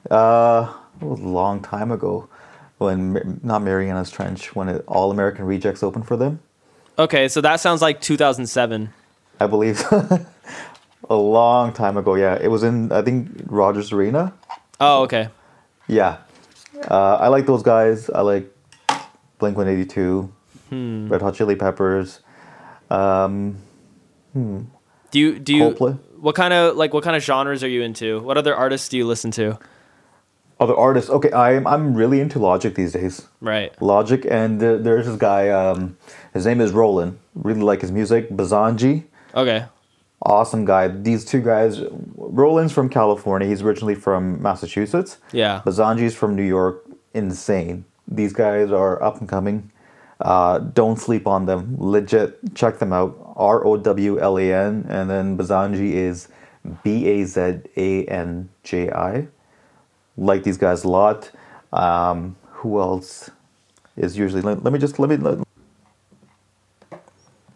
Uh, 0.09 0.73
a 1.01 1.05
long 1.05 1.61
time 1.61 1.91
ago 1.91 2.27
when 2.77 3.39
not 3.43 3.61
Marianas 3.61 4.09
Trench 4.11 4.55
when 4.55 4.69
it, 4.69 4.83
All 4.87 5.11
American 5.11 5.45
Rejects 5.45 5.83
opened 5.83 6.07
for 6.07 6.15
them. 6.17 6.39
Okay, 6.99 7.27
so 7.27 7.41
that 7.41 7.59
sounds 7.59 7.81
like 7.81 8.01
2007. 8.01 8.91
I 9.39 9.47
believe 9.47 9.81
a 11.09 11.15
long 11.15 11.73
time 11.73 11.97
ago. 11.97 12.15
Yeah, 12.15 12.37
it 12.41 12.47
was 12.49 12.63
in 12.63 12.91
I 12.91 13.01
think 13.01 13.29
Rogers 13.45 13.91
Arena. 13.91 14.33
Oh, 14.79 15.03
okay. 15.03 15.29
Yeah, 15.87 16.17
uh, 16.89 17.15
I 17.15 17.27
like 17.29 17.45
those 17.45 17.63
guys. 17.63 18.09
I 18.09 18.21
like 18.21 18.51
Blink 19.39 19.57
One 19.57 19.67
Eighty 19.67 19.85
Two, 19.85 20.31
Hmm. 20.69 21.07
Red 21.09 21.21
Hot 21.21 21.33
Chili 21.35 21.55
Peppers. 21.55 22.19
Um, 22.89 23.57
Do 25.11 25.19
you 25.19 25.39
do 25.39 25.55
you 25.55 25.63
Coldplay. 25.71 25.99
what 26.19 26.35
kind 26.35 26.53
of 26.53 26.75
like 26.75 26.93
what 26.93 27.03
kind 27.03 27.15
of 27.15 27.23
genres 27.23 27.63
are 27.63 27.69
you 27.69 27.81
into? 27.81 28.19
What 28.19 28.37
other 28.37 28.55
artists 28.55 28.89
do 28.89 28.97
you 28.97 29.05
listen 29.07 29.31
to? 29.31 29.57
other 30.59 30.75
artists. 30.75 31.09
Okay, 31.09 31.31
I'm 31.31 31.67
I'm 31.67 31.93
really 31.93 32.19
into 32.19 32.39
Logic 32.39 32.73
these 32.75 32.93
days. 32.93 33.27
Right. 33.41 33.79
Logic, 33.81 34.25
and 34.29 34.59
there, 34.59 34.77
there's 34.77 35.05
this 35.05 35.15
guy. 35.17 35.49
Um, 35.49 35.97
his 36.33 36.45
name 36.45 36.61
is 36.61 36.71
Rowlan. 36.71 37.19
Really 37.35 37.61
like 37.61 37.81
his 37.81 37.91
music. 37.91 38.29
Bazanji. 38.31 39.03
Okay. 39.35 39.65
awesome 40.23 40.65
guy. 40.65 40.87
These 40.87 41.25
two 41.25 41.41
guys, 41.41 41.81
Rowlan's 42.15 42.71
from 42.71 42.89
California. 42.89 43.47
He's 43.47 43.61
originally 43.61 43.93
from 43.95 44.41
Massachusetts. 44.41 45.19
Yeah. 45.31 45.61
Bazanji's 45.63 46.15
from 46.15 46.35
New 46.35 46.43
York. 46.43 46.83
Insane. 47.13 47.85
These 48.07 48.33
guys 48.33 48.71
are 48.71 49.01
up 49.03 49.19
and 49.19 49.29
coming. 49.29 49.71
Uh, 50.19 50.59
don't 50.59 50.97
sleep 50.97 51.27
on 51.27 51.45
them. 51.45 51.75
Legit, 51.77 52.55
check 52.55 52.79
them 52.79 52.91
out. 52.91 53.15
R 53.35 53.65
O 53.65 53.77
W 53.77 54.19
L 54.19 54.37
A 54.37 54.53
N, 54.53 54.85
and 54.89 55.09
then 55.09 55.37
Bazanji 55.37 55.93
is 55.93 56.27
B 56.83 57.07
A 57.07 57.23
Z 57.25 57.59
A 57.75 58.05
N 58.05 58.49
J 58.63 58.91
I. 58.91 59.27
Like 60.17 60.43
these 60.43 60.57
guys 60.57 60.83
a 60.83 60.89
lot. 60.89 61.31
Um, 61.71 62.35
who 62.49 62.79
else 62.79 63.29
is 63.95 64.17
usually? 64.17 64.41
Let, 64.41 64.63
let 64.63 64.73
me 64.73 64.79
just 64.79 64.97
let 64.97 65.09
me. 65.09 65.17
Let, 65.17 65.46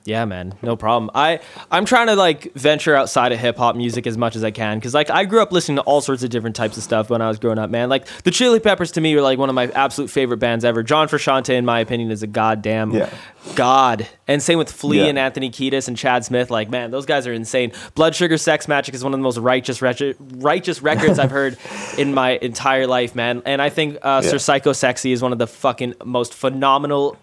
Yeah, 0.04 0.26
man, 0.26 0.56
no 0.64 0.76
problem. 0.76 1.12
I 1.14 1.40
I'm 1.70 1.86
trying 1.86 2.08
to 2.08 2.16
like 2.16 2.52
venture 2.56 2.96
outside 2.96 3.32
of 3.32 3.40
hip 3.40 3.58
hop 3.58 3.76
music 3.76 4.08
as 4.08 4.18
much 4.18 4.36
as 4.36 4.44
I 4.44 4.50
can 4.50 4.80
because 4.80 4.96
like 4.96 5.12
I 5.12 5.26
grew 5.26 5.42
up 5.42 5.52
listening 5.52 5.76
to 5.76 5.84
all 5.84 6.02
sorts 6.02 6.24
of 6.24 6.32
different 6.32 6.56
types 6.56 6.76
of 6.76 6.82
stuff 6.84 7.10
when 7.12 7.22
I 7.22 7.28
was 7.28 7.38
growing 7.38 7.60
up, 7.60 7.70
man. 7.70 7.88
Like 7.88 8.08
the 8.24 8.32
Chili 8.32 8.60
Peppers 8.60 8.92
to 8.94 9.02
me 9.02 9.14
are 9.16 9.22
like 9.22 9.38
one 9.38 9.50
of 9.50 9.54
my 9.56 9.68
absolute 9.68 10.10
favorite 10.10 10.38
bands 10.38 10.66
ever. 10.66 10.82
John 10.82 11.08
Frusciante, 11.08 11.54
in 11.54 11.66
my 11.66 11.80
opinion, 11.80 12.10
is 12.10 12.24
a 12.24 12.28
goddamn 12.28 12.92
Yeah. 12.92 13.10
god. 13.56 14.08
And 14.28 14.42
same 14.42 14.58
with 14.58 14.72
Flea 14.72 15.02
Yeah. 15.02 15.06
and 15.06 15.20
Anthony 15.20 15.52
Kiedis 15.52 15.88
and 15.88 15.96
Chad 15.96 16.26
Smith. 16.26 16.50
Like 16.50 16.70
man, 16.72 16.90
those 16.90 17.06
guys 17.06 17.28
are 17.28 17.34
insane. 17.34 17.72
Blood 17.94 18.16
Sugar 18.16 18.38
Sex 18.38 18.66
Magik 18.66 18.96
is 18.96 19.04
one 19.04 19.14
of 19.14 19.20
the 19.20 19.24
most 19.24 19.38
righteous 19.38 19.82
rec- 19.84 20.16
righteous 20.38 20.82
records 20.82 21.20
I've 21.20 21.32
heard 21.32 21.58
in 22.00 22.14
my 22.16 22.32
entire 22.42 22.88
life, 22.88 23.14
man. 23.14 23.44
And 23.46 23.62
I 23.62 23.70
think 23.70 23.98
uh, 24.02 24.22
Sir 24.24 24.40
Psycho 24.40 24.74
Sexy 24.74 25.12
is 25.12 25.22
one 25.22 25.32
of 25.32 25.38
the 25.38 25.48
fucking 25.48 25.94
most 26.04 26.34
phenomenal 26.34 27.18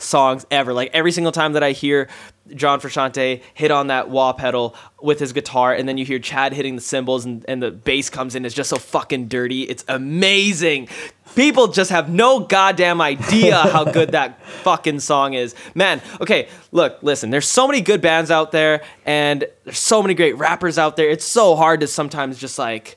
songs 0.00 0.46
ever. 0.50 0.72
Like 0.72 0.90
every 0.92 1.12
single 1.12 1.32
time 1.32 1.52
that 1.52 1.62
I 1.62 1.72
hear 1.72 2.08
John 2.54 2.80
Frusciante 2.80 3.42
hit 3.54 3.70
on 3.70 3.88
that 3.88 4.10
wah 4.10 4.32
pedal 4.32 4.74
with 5.00 5.20
his 5.20 5.32
guitar, 5.32 5.72
and 5.72 5.88
then 5.88 5.98
you 5.98 6.04
hear 6.04 6.18
Chad 6.18 6.52
hitting 6.52 6.74
the 6.74 6.82
cymbals, 6.82 7.24
and, 7.24 7.44
and 7.48 7.62
the 7.62 7.70
bass 7.70 8.10
comes 8.10 8.34
in, 8.34 8.44
it's 8.44 8.54
just 8.54 8.70
so 8.70 8.76
fucking 8.76 9.28
dirty. 9.28 9.62
It's 9.62 9.84
amazing. 9.88 10.88
People 11.36 11.68
just 11.68 11.90
have 11.90 12.10
no 12.10 12.40
goddamn 12.40 13.00
idea 13.00 13.56
how 13.72 13.84
good 13.84 14.12
that 14.12 14.44
fucking 14.46 15.00
song 15.00 15.34
is. 15.34 15.54
Man, 15.74 16.02
okay, 16.20 16.48
look, 16.72 16.98
listen, 17.02 17.30
there's 17.30 17.48
so 17.48 17.68
many 17.68 17.80
good 17.80 18.00
bands 18.00 18.30
out 18.30 18.52
there, 18.52 18.82
and 19.06 19.44
there's 19.64 19.78
so 19.78 20.02
many 20.02 20.14
great 20.14 20.36
rappers 20.36 20.76
out 20.78 20.96
there. 20.96 21.08
It's 21.08 21.24
so 21.24 21.54
hard 21.54 21.80
to 21.80 21.86
sometimes 21.86 22.38
just 22.38 22.58
like 22.58 22.96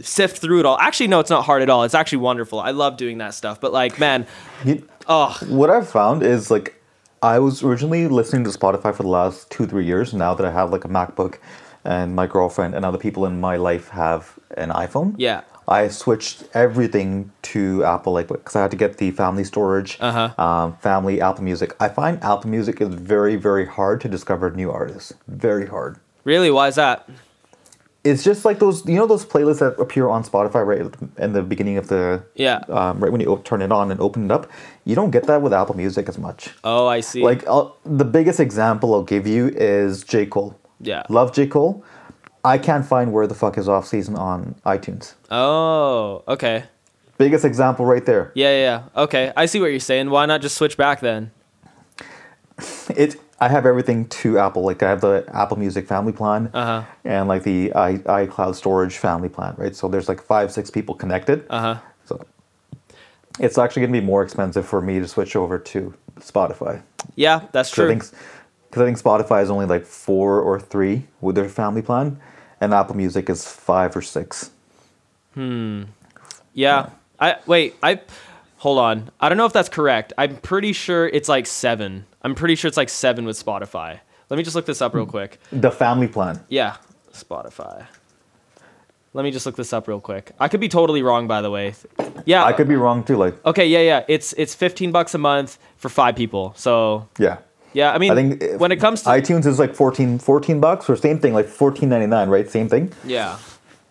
sift 0.00 0.38
through 0.38 0.60
it 0.60 0.66
all. 0.66 0.78
Actually, 0.78 1.08
no, 1.08 1.20
it's 1.20 1.30
not 1.30 1.44
hard 1.44 1.62
at 1.62 1.70
all. 1.70 1.84
It's 1.84 1.94
actually 1.94 2.18
wonderful. 2.18 2.58
I 2.58 2.70
love 2.70 2.96
doing 2.96 3.18
that 3.18 3.34
stuff. 3.34 3.60
But 3.60 3.72
like, 3.72 3.98
man, 3.98 4.26
you, 4.64 4.88
oh, 5.08 5.38
What 5.48 5.70
I've 5.70 5.88
found 5.88 6.22
is 6.22 6.50
like 6.50 6.80
I 7.22 7.38
was 7.38 7.62
originally 7.62 8.08
listening 8.08 8.44
to 8.44 8.50
Spotify 8.50 8.94
for 8.94 9.02
the 9.04 9.08
last 9.08 9.50
two, 9.50 9.66
three 9.66 9.84
years. 9.86 10.12
Now 10.12 10.34
that 10.34 10.44
I 10.44 10.50
have 10.50 10.70
like 10.72 10.84
a 10.84 10.88
MacBook 10.88 11.38
and 11.84 12.14
my 12.16 12.26
girlfriend 12.26 12.74
and 12.74 12.84
other 12.84 12.98
people 12.98 13.26
in 13.26 13.40
my 13.40 13.56
life 13.56 13.88
have 13.90 14.38
an 14.56 14.70
iPhone. 14.70 15.14
Yeah. 15.18 15.42
I 15.68 15.86
switched 15.88 16.44
everything 16.54 17.30
to 17.42 17.84
Apple, 17.84 18.12
like 18.12 18.26
because 18.28 18.56
I 18.56 18.62
had 18.62 18.70
to 18.72 18.76
get 18.76 18.98
the 18.98 19.12
family 19.12 19.44
storage, 19.44 19.96
Uh-huh. 20.00 20.34
um, 20.42 20.76
family 20.78 21.20
Apple 21.20 21.44
Music. 21.44 21.74
I 21.78 21.88
find 21.88 22.18
Apple 22.22 22.50
Music 22.50 22.80
is 22.80 22.88
very, 22.88 23.36
very 23.36 23.66
hard 23.66 24.00
to 24.00 24.08
discover 24.08 24.50
new 24.50 24.72
artists. 24.72 25.12
Very 25.28 25.66
hard. 25.66 25.98
Really? 26.24 26.50
Why 26.50 26.66
is 26.68 26.74
that? 26.74 27.08
It's 28.04 28.24
just 28.24 28.44
like 28.44 28.58
those, 28.58 28.84
you 28.86 28.96
know, 28.96 29.06
those 29.06 29.24
playlists 29.24 29.60
that 29.60 29.80
appear 29.80 30.08
on 30.08 30.24
Spotify 30.24 30.66
right 30.66 30.92
in 31.18 31.32
the 31.34 31.42
beginning 31.42 31.76
of 31.78 31.86
the, 31.86 32.24
Yeah. 32.34 32.56
um, 32.68 32.98
right 32.98 33.12
when 33.12 33.20
you 33.20 33.40
turn 33.44 33.62
it 33.62 33.70
on 33.70 33.92
and 33.92 34.00
open 34.00 34.24
it 34.24 34.30
up. 34.32 34.50
You 34.84 34.96
don't 34.96 35.12
get 35.12 35.28
that 35.28 35.40
with 35.40 35.52
Apple 35.52 35.76
Music 35.76 36.08
as 36.08 36.18
much. 36.18 36.50
Oh, 36.64 36.88
I 36.88 36.98
see. 37.00 37.22
Like 37.22 37.46
I'll, 37.46 37.76
the 37.84 38.04
biggest 38.04 38.40
example 38.40 38.92
I'll 38.94 39.04
give 39.04 39.26
you 39.28 39.48
is 39.54 40.02
J 40.02 40.26
Cole. 40.26 40.58
Yeah. 40.80 41.04
Love 41.08 41.32
J 41.32 41.46
Cole. 41.46 41.84
I 42.44 42.58
can't 42.58 42.84
find 42.84 43.12
where 43.12 43.28
the 43.28 43.36
fuck 43.36 43.56
is 43.56 43.68
off 43.68 43.86
season 43.86 44.16
on 44.16 44.56
iTunes. 44.66 45.14
Oh, 45.30 46.24
okay. 46.26 46.64
Biggest 47.18 47.44
example 47.44 47.86
right 47.86 48.04
there. 48.04 48.32
Yeah, 48.34 48.50
yeah, 48.50 48.58
yeah. 48.96 49.02
Okay. 49.04 49.32
I 49.36 49.46
see 49.46 49.60
what 49.60 49.66
you're 49.70 49.78
saying. 49.78 50.10
Why 50.10 50.26
not 50.26 50.40
just 50.42 50.56
switch 50.56 50.76
back 50.76 50.98
then? 50.98 51.30
It. 52.96 53.16
I 53.42 53.48
have 53.48 53.66
everything 53.66 54.06
to 54.22 54.38
Apple. 54.38 54.62
Like 54.62 54.84
I 54.84 54.88
have 54.88 55.00
the 55.00 55.24
Apple 55.34 55.58
Music 55.58 55.88
family 55.88 56.12
plan 56.12 56.48
Uh-huh. 56.54 56.84
and 57.04 57.26
like 57.26 57.42
the 57.42 57.72
i 57.74 57.94
iCloud 58.24 58.54
storage 58.54 58.96
family 58.98 59.28
plan. 59.28 59.54
Right. 59.56 59.74
So 59.74 59.88
there's 59.88 60.08
like 60.08 60.22
five, 60.22 60.52
six 60.52 60.70
people 60.70 60.94
connected. 60.94 61.44
Uh-huh. 61.50 61.76
So 62.04 62.24
it's 63.40 63.58
actually 63.58 63.80
going 63.82 63.94
to 63.94 64.00
be 64.00 64.06
more 64.06 64.22
expensive 64.22 64.64
for 64.64 64.80
me 64.80 65.00
to 65.00 65.08
switch 65.08 65.34
over 65.34 65.58
to 65.58 65.92
Spotify. 66.20 66.82
Yeah, 67.16 67.40
that's 67.50 67.70
true. 67.72 67.88
because 67.92 68.12
I 68.74 68.76
think 68.76 68.96
Spotify 69.02 69.42
is 69.42 69.50
only 69.50 69.66
like 69.66 69.84
four 69.86 70.40
or 70.40 70.60
three 70.60 71.06
with 71.20 71.34
their 71.34 71.48
family 71.48 71.82
plan, 71.82 72.20
and 72.60 72.72
Apple 72.72 72.94
Music 72.96 73.28
is 73.28 73.44
five 73.44 73.96
or 73.96 74.02
six. 74.02 74.50
Hmm. 75.34 75.82
Yeah. 76.54 76.90
I 77.18 77.36
wait, 77.46 77.74
I 77.82 78.00
hold 78.62 78.78
on. 78.78 79.10
I 79.18 79.28
don't 79.28 79.38
know 79.38 79.46
if 79.46 79.52
that's 79.52 79.68
correct. 79.68 80.12
I'm 80.16 80.36
pretty 80.36 80.72
sure 80.72 81.08
it's 81.08 81.28
like 81.28 81.46
7. 81.46 82.06
I'm 82.22 82.36
pretty 82.36 82.54
sure 82.54 82.68
it's 82.68 82.76
like 82.76 82.88
7 82.88 83.24
with 83.24 83.44
Spotify. 83.44 83.98
Let 84.30 84.36
me 84.36 84.44
just 84.44 84.54
look 84.54 84.66
this 84.66 84.80
up 84.80 84.94
real 84.94 85.04
quick. 85.04 85.40
The 85.50 85.72
family 85.72 86.06
plan. 86.06 86.44
Yeah, 86.48 86.76
Spotify. 87.12 87.86
Let 89.14 89.24
me 89.24 89.32
just 89.32 89.46
look 89.46 89.56
this 89.56 89.72
up 89.72 89.88
real 89.88 90.00
quick. 90.00 90.30
I 90.38 90.46
could 90.46 90.60
be 90.60 90.68
totally 90.68 91.02
wrong 91.02 91.26
by 91.26 91.42
the 91.42 91.50
way. 91.50 91.74
Yeah. 92.24 92.44
I 92.44 92.52
could 92.52 92.68
be 92.68 92.76
wrong 92.76 93.02
too. 93.02 93.16
Like 93.16 93.44
Okay, 93.44 93.66
yeah, 93.66 93.80
yeah. 93.80 94.04
It's 94.06 94.32
it's 94.34 94.54
15 94.54 94.92
bucks 94.92 95.12
a 95.12 95.18
month 95.18 95.58
for 95.76 95.88
5 95.88 96.14
people. 96.14 96.54
So, 96.56 97.08
yeah. 97.18 97.38
yeah, 97.72 97.92
I 97.92 97.98
mean 97.98 98.12
I 98.12 98.14
think 98.14 98.60
when 98.60 98.70
it 98.70 98.76
comes 98.76 99.02
to 99.02 99.08
iTunes 99.10 99.44
is 99.44 99.58
like 99.58 99.74
14, 99.74 100.20
14 100.20 100.60
bucks 100.60 100.88
or 100.88 100.94
same 100.94 101.18
thing, 101.18 101.34
like 101.34 101.48
fourteen 101.48 101.88
ninety 101.88 102.06
nine, 102.06 102.28
right? 102.28 102.48
Same 102.48 102.68
thing. 102.68 102.92
Yeah. 103.04 103.38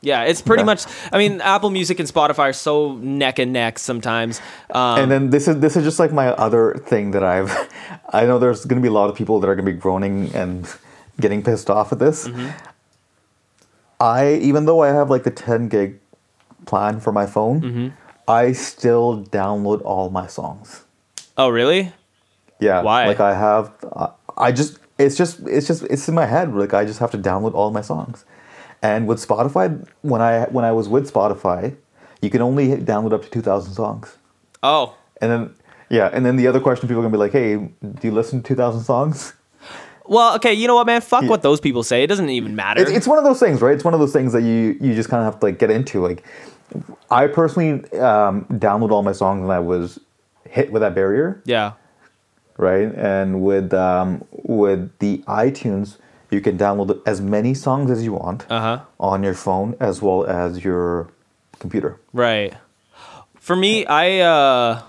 Yeah, 0.02 0.24
it's 0.24 0.42
pretty 0.42 0.62
Yeah. 0.62 0.66
much. 0.66 0.86
I 1.12 1.18
mean, 1.20 1.42
Apple 1.42 1.70
Music 1.70 2.00
and 2.00 2.10
Spotify 2.10 2.50
are 2.50 2.54
so 2.54 2.94
neck 2.96 3.38
and 3.40 3.54
neck 3.54 3.78
sometimes. 3.78 4.42
Um, 4.72 5.00
and 5.00 5.12
then 5.12 5.30
this 5.30 5.48
is 5.48 5.60
this 5.60 5.76
is 5.78 5.84
just 5.84 6.00
like 6.00 6.12
my 6.12 6.30
other 6.30 6.74
thing 6.88 7.12
that 7.12 7.24
I've. 7.24 7.52
I 8.14 8.26
know 8.26 8.40
there's 8.40 8.66
going 8.66 8.82
to 8.82 8.86
be 8.86 8.90
a 8.90 8.98
lot 9.00 9.10
of 9.10 9.16
people 9.16 9.40
that 9.40 9.48
are 9.50 9.56
going 9.56 9.66
to 9.66 9.72
be 9.72 9.78
groaning 9.78 10.32
and 10.34 10.68
getting 11.22 11.44
pissed 11.44 11.70
off 11.70 11.92
at 11.92 12.00
this. 12.00 12.28
Mm-hmm. 12.28 12.50
I 14.00 14.34
even 14.36 14.66
though 14.66 14.82
I 14.82 14.88
have 14.88 15.10
like 15.10 15.24
the 15.24 15.32
ten 15.32 15.70
gig 15.70 16.00
plan 16.66 17.00
for 17.00 17.12
my 17.12 17.26
phone, 17.26 17.62
Mm-hmm. 17.62 17.88
I 18.28 18.54
still 18.54 19.24
download 19.26 19.82
all 19.84 20.10
my 20.10 20.28
songs. 20.28 20.86
oh, 21.38 21.50
really? 21.50 21.92
Yeah. 22.60 22.82
Why? 22.82 23.08
Like 23.08 23.20
I 23.20 23.34
have, 23.34 23.72
uh, 23.92 24.08
I 24.38 24.52
just 24.52 24.78
it's 24.98 25.18
just 25.18 25.40
it's 25.48 25.68
just 25.68 25.84
it's 25.84 26.08
in 26.08 26.16
my 26.16 26.26
head. 26.26 26.54
Like 26.54 26.74
I 26.74 26.86
just 26.86 27.00
have 27.00 27.12
to 27.12 27.18
download 27.18 27.54
all 27.54 27.72
my 27.72 27.82
songs. 27.82 28.24
And 28.82 29.08
with 29.08 29.26
Spotify, 29.26 29.86
when 30.02 30.22
I 30.22 30.46
when 30.46 30.66
I 30.66 30.72
was 30.72 30.90
with 30.90 31.12
Spotify, 31.12 31.76
you 32.22 32.30
can 32.30 32.42
only 32.42 32.70
download 32.78 33.14
up 33.14 33.24
to 33.24 33.30
two 33.30 33.42
thousand 33.42 33.74
songs. 33.74 34.18
Oh, 34.64 34.96
And 35.22 35.32
then 35.32 35.56
yeah, 35.90 36.10
and 36.14 36.26
then 36.26 36.36
the 36.36 36.48
other 36.48 36.60
question 36.60 36.88
people 36.88 37.02
are 37.02 37.06
gonna 37.06 37.12
be 37.12 37.18
like, 37.20 37.32
hey, 37.32 37.56
do 37.58 38.08
you 38.08 38.12
listen 38.12 38.42
to 38.42 38.48
two 38.48 38.56
thousand 38.56 38.82
songs? 38.84 39.34
well, 40.06 40.36
okay. 40.36 40.54
You 40.54 40.68
know 40.68 40.76
what, 40.76 40.88
man? 40.88 41.02
Fuck 41.02 41.26
what 41.26 41.42
those 41.42 41.60
people 41.60 41.84
say. 41.84 42.04
It 42.04 42.08
doesn't 42.08 42.30
even 42.30 42.56
matter. 42.56 42.82
It's, 42.82 42.92
it's 42.92 43.08
one 43.08 43.18
of 43.18 43.24
those 43.24 43.40
things, 43.40 43.62
right? 43.62 43.74
It's 43.76 43.84
one 43.84 43.94
of 43.94 44.00
those 44.00 44.14
things 44.14 44.34
that 44.34 44.42
you 44.42 44.78
you 44.82 44.96
just 44.96 45.10
kind 45.10 45.26
of 45.26 45.32
have 45.32 45.40
to 45.42 45.46
like 45.48 45.60
get 45.60 45.70
into. 45.70 46.02
Like, 46.02 46.24
I 47.12 47.28
personally 47.28 47.84
um, 48.00 48.46
download 48.46 48.92
all 48.92 49.04
my 49.04 49.12
songs 49.12 49.42
when 49.42 49.52
I 49.52 49.60
was 49.60 50.00
hit 50.50 50.72
with 50.72 50.82
that 50.82 50.96
barrier. 50.96 51.42
yeah. 51.46 51.74
right? 52.58 52.94
And 52.96 53.42
with 53.42 53.74
um, 53.74 54.26
with 54.32 54.98
the 55.00 55.20
iTunes, 55.28 55.98
you 56.32 56.42
can 56.42 56.58
download 56.58 57.00
as 57.06 57.22
many 57.22 57.54
songs 57.54 57.92
as 57.92 58.04
you 58.04 58.14
want 58.14 58.46
Uh-huh. 58.50 58.80
on 59.00 59.22
your 59.24 59.34
phone 59.34 59.76
as 59.80 60.02
well 60.02 60.26
as 60.26 60.64
your 60.64 61.10
computer. 61.60 62.00
Right. 62.14 62.54
For 63.36 63.56
me, 63.56 63.86
I 63.86 64.20
uh 64.20 64.82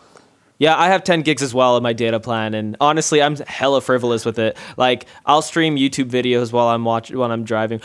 yeah, 0.59 0.79
I 0.79 0.87
have 0.89 1.03
10 1.03 1.23
gigs 1.23 1.43
as 1.43 1.53
well 1.53 1.77
in 1.77 1.83
my 1.83 1.93
data 1.93 2.21
plan 2.21 2.55
and 2.55 2.77
honestly, 2.81 3.21
I'm 3.21 3.35
hella 3.37 3.81
frivolous 3.81 4.25
with 4.25 4.39
it. 4.39 4.57
Like, 4.77 5.07
I'll 5.27 5.43
stream 5.43 5.75
YouTube 5.77 6.09
videos 6.09 6.53
while 6.53 6.69
I'm 6.69 6.85
watching 6.85 7.19
while 7.19 7.33
I'm 7.33 7.43
driving. 7.45 7.81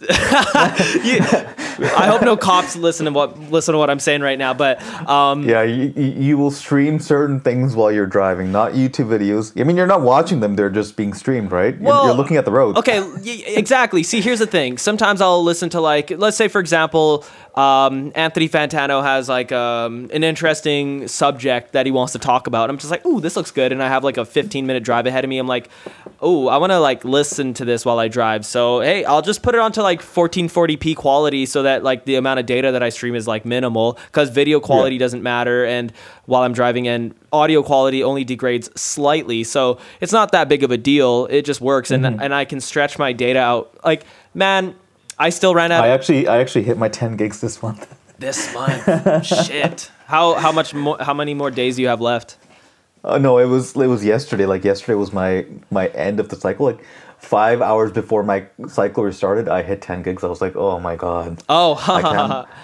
You- 0.00 1.20
I 1.82 2.06
hope 2.08 2.20
no 2.22 2.36
cops 2.36 2.76
listen 2.76 3.06
to 3.06 3.12
what 3.12 3.38
listen 3.50 3.72
to 3.72 3.78
what 3.78 3.88
I'm 3.88 3.98
saying 3.98 4.20
right 4.20 4.38
now, 4.38 4.52
but 4.52 4.82
um 5.08 5.48
Yeah, 5.48 5.62
you, 5.62 5.92
you 5.96 6.36
will 6.38 6.50
stream 6.50 6.98
certain 6.98 7.40
things 7.40 7.74
while 7.74 7.90
you're 7.90 8.06
driving, 8.06 8.52
not 8.52 8.72
YouTube 8.72 9.06
videos. 9.08 9.58
I 9.58 9.64
mean, 9.64 9.76
you're 9.76 9.86
not 9.86 10.02
watching 10.02 10.40
them; 10.40 10.56
they're 10.56 10.68
just 10.70 10.96
being 10.96 11.14
streamed, 11.14 11.52
right? 11.52 11.74
You're, 11.74 11.82
Well, 11.84 12.04
you're 12.06 12.14
looking 12.14 12.36
at 12.36 12.44
the 12.44 12.50
road. 12.50 12.76
Okay, 12.76 13.00
y- 13.00 13.42
exactly. 13.46 14.02
See, 14.02 14.20
here's 14.20 14.38
the 14.40 14.46
thing. 14.46 14.76
Sometimes 14.78 15.20
I'll 15.22 15.42
listen 15.42 15.70
to 15.70 15.80
like, 15.80 16.10
let's 16.10 16.36
say 16.36 16.48
for 16.48 16.60
example, 16.60 17.24
um, 17.54 18.12
Anthony 18.14 18.48
Fantano 18.48 19.02
has 19.02 19.28
like 19.28 19.50
um, 19.52 20.08
an 20.12 20.22
interesting 20.24 21.08
subject 21.08 21.72
that 21.72 21.84
he 21.86 21.92
wants 21.92 22.12
to 22.12 22.18
talk 22.18 22.46
about. 22.46 22.70
I'm 22.70 22.78
just 22.78 22.90
like, 22.90 23.04
ooh, 23.04 23.20
this 23.20 23.36
looks 23.36 23.50
good, 23.50 23.72
and 23.72 23.82
I 23.82 23.88
have 23.88 24.04
like 24.04 24.16
a 24.16 24.24
15 24.24 24.66
minute 24.66 24.84
drive 24.84 25.06
ahead 25.06 25.24
of 25.24 25.28
me. 25.28 25.38
I'm 25.38 25.46
like, 25.46 25.68
ooh, 26.24 26.48
I 26.48 26.56
want 26.58 26.70
to 26.72 26.78
like 26.78 27.04
listen 27.04 27.52
to 27.54 27.64
this 27.64 27.84
while 27.84 27.98
I 27.98 28.08
drive. 28.08 28.46
So 28.46 28.80
hey, 28.80 29.04
I'll 29.04 29.22
just 29.22 29.42
put 29.42 29.54
it 29.54 29.60
onto 29.60 29.82
like 29.82 30.00
1440p 30.02 30.96
quality 30.96 31.46
so 31.46 31.62
that 31.64 31.82
like 31.82 32.04
the 32.04 32.16
amount 32.16 32.40
of 32.40 32.46
data 32.46 32.72
that 32.72 32.82
I 32.82 32.88
stream 32.90 33.14
is 33.14 33.26
like 33.26 33.44
minimal 33.44 33.98
because 34.06 34.30
video 34.30 34.60
quality 34.60 34.96
Yeah. 34.96 35.00
doesn't 35.00 35.22
matter 35.22 35.64
and 35.64 35.92
while 36.26 36.42
I'm 36.42 36.52
driving 36.52 36.86
and 36.88 37.14
audio 37.32 37.62
quality 37.62 38.02
only 38.04 38.24
degrades 38.24 38.70
slightly. 38.80 39.44
So 39.44 39.78
it's 40.00 40.12
not 40.12 40.32
that 40.32 40.48
big 40.48 40.62
of 40.62 40.70
a 40.70 40.76
deal. 40.76 41.26
It 41.30 41.44
just 41.44 41.60
works 41.60 41.90
and 41.90 42.00
Mm-hmm. 42.04 42.20
and 42.22 42.34
I 42.34 42.44
can 42.46 42.60
stretch 42.60 42.98
my 42.98 43.12
data 43.12 43.38
out. 43.40 43.76
Like, 43.84 44.04
man, 44.32 44.74
I 45.20 45.28
still 45.30 45.54
ran 45.54 45.70
out 45.70 45.84
I 45.84 45.88
actually 45.88 46.26
I 46.26 46.38
actually 46.38 46.64
hit 46.64 46.78
my 46.78 46.88
10 46.88 47.16
gigs 47.16 47.40
this 47.40 47.62
month. 47.62 47.94
this 48.18 48.52
month. 48.54 49.26
Shit. 49.26 49.90
How 50.06 50.34
how 50.34 50.50
much 50.50 50.74
more 50.74 50.96
how 51.00 51.14
many 51.14 51.34
more 51.34 51.50
days 51.50 51.76
do 51.76 51.82
you 51.82 51.88
have 51.88 52.00
left? 52.00 52.38
Oh 53.04 53.18
no, 53.18 53.38
it 53.38 53.44
was 53.44 53.76
it 53.76 53.86
was 53.86 54.04
yesterday. 54.04 54.46
Like 54.46 54.64
yesterday 54.64 54.94
was 54.94 55.12
my 55.12 55.46
my 55.70 55.88
end 55.88 56.20
of 56.20 56.30
the 56.30 56.36
cycle. 56.36 56.66
Like 56.66 56.82
five 57.18 57.60
hours 57.60 57.92
before 57.92 58.22
my 58.22 58.46
cycle 58.68 59.04
restarted, 59.04 59.48
I 59.48 59.62
hit 59.62 59.82
10 59.82 60.02
gigs. 60.02 60.24
I 60.24 60.28
was 60.28 60.40
like, 60.40 60.56
oh 60.56 60.80
my 60.80 60.96
god. 60.96 61.42
Oh, 61.48 61.74
I 61.86 62.02
can. 62.02 62.46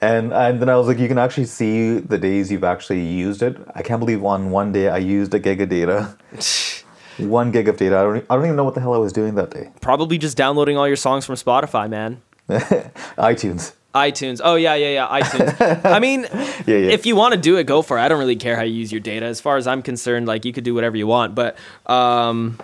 And 0.00 0.34
and 0.34 0.60
then 0.60 0.68
I 0.68 0.76
was 0.76 0.86
like, 0.86 0.98
you 0.98 1.08
can 1.08 1.16
actually 1.16 1.46
see 1.46 1.98
the 1.98 2.18
days 2.18 2.52
you've 2.52 2.64
actually 2.64 3.00
used 3.00 3.42
it. 3.42 3.56
I 3.74 3.80
can't 3.80 4.00
believe 4.00 4.22
on 4.22 4.50
one 4.50 4.70
day 4.70 4.88
I 4.88 4.98
used 4.98 5.32
a 5.32 5.38
gig 5.38 5.62
of 5.62 5.70
data. 5.70 6.16
one 7.18 7.50
gig 7.50 7.68
of 7.68 7.76
data. 7.76 7.96
I 7.98 8.02
don't, 8.02 8.26
I 8.30 8.34
don't 8.36 8.44
even 8.44 8.56
know 8.56 8.64
what 8.64 8.74
the 8.74 8.80
hell 8.80 8.94
I 8.94 8.98
was 8.98 9.12
doing 9.12 9.34
that 9.36 9.50
day. 9.50 9.70
probably 9.80 10.18
just 10.18 10.36
downloading 10.36 10.76
all 10.76 10.86
your 10.86 10.96
songs 10.96 11.24
from 11.26 11.34
Spotify, 11.36 11.88
man. 11.88 12.20
iTunes. 13.18 13.72
iTunes. 13.94 14.40
Oh 14.42 14.54
yeah, 14.56 14.74
yeah, 14.74 14.88
yeah. 15.08 15.20
iTunes. 15.20 15.84
I 15.84 15.98
mean, 15.98 16.22
Yeah, 16.66 16.76
yeah. 16.76 16.90
if 16.90 17.06
you 17.06 17.16
want 17.16 17.34
to 17.34 17.40
do 17.40 17.56
it, 17.56 17.64
go 17.64 17.82
for 17.82 17.98
it. 17.98 18.02
I 18.02 18.08
don't 18.08 18.18
really 18.18 18.36
care 18.36 18.56
how 18.56 18.62
you 18.62 18.74
use 18.74 18.90
your 18.92 19.00
data. 19.00 19.26
As 19.26 19.40
far 19.40 19.56
as 19.56 19.66
I'm 19.66 19.82
concerned, 19.82 20.26
like 20.26 20.44
you 20.44 20.52
could 20.52 20.64
do 20.64 20.74
whatever 20.74 20.96
you 20.96 21.06
want. 21.06 21.34
But 21.34 21.56
um, 21.86 22.58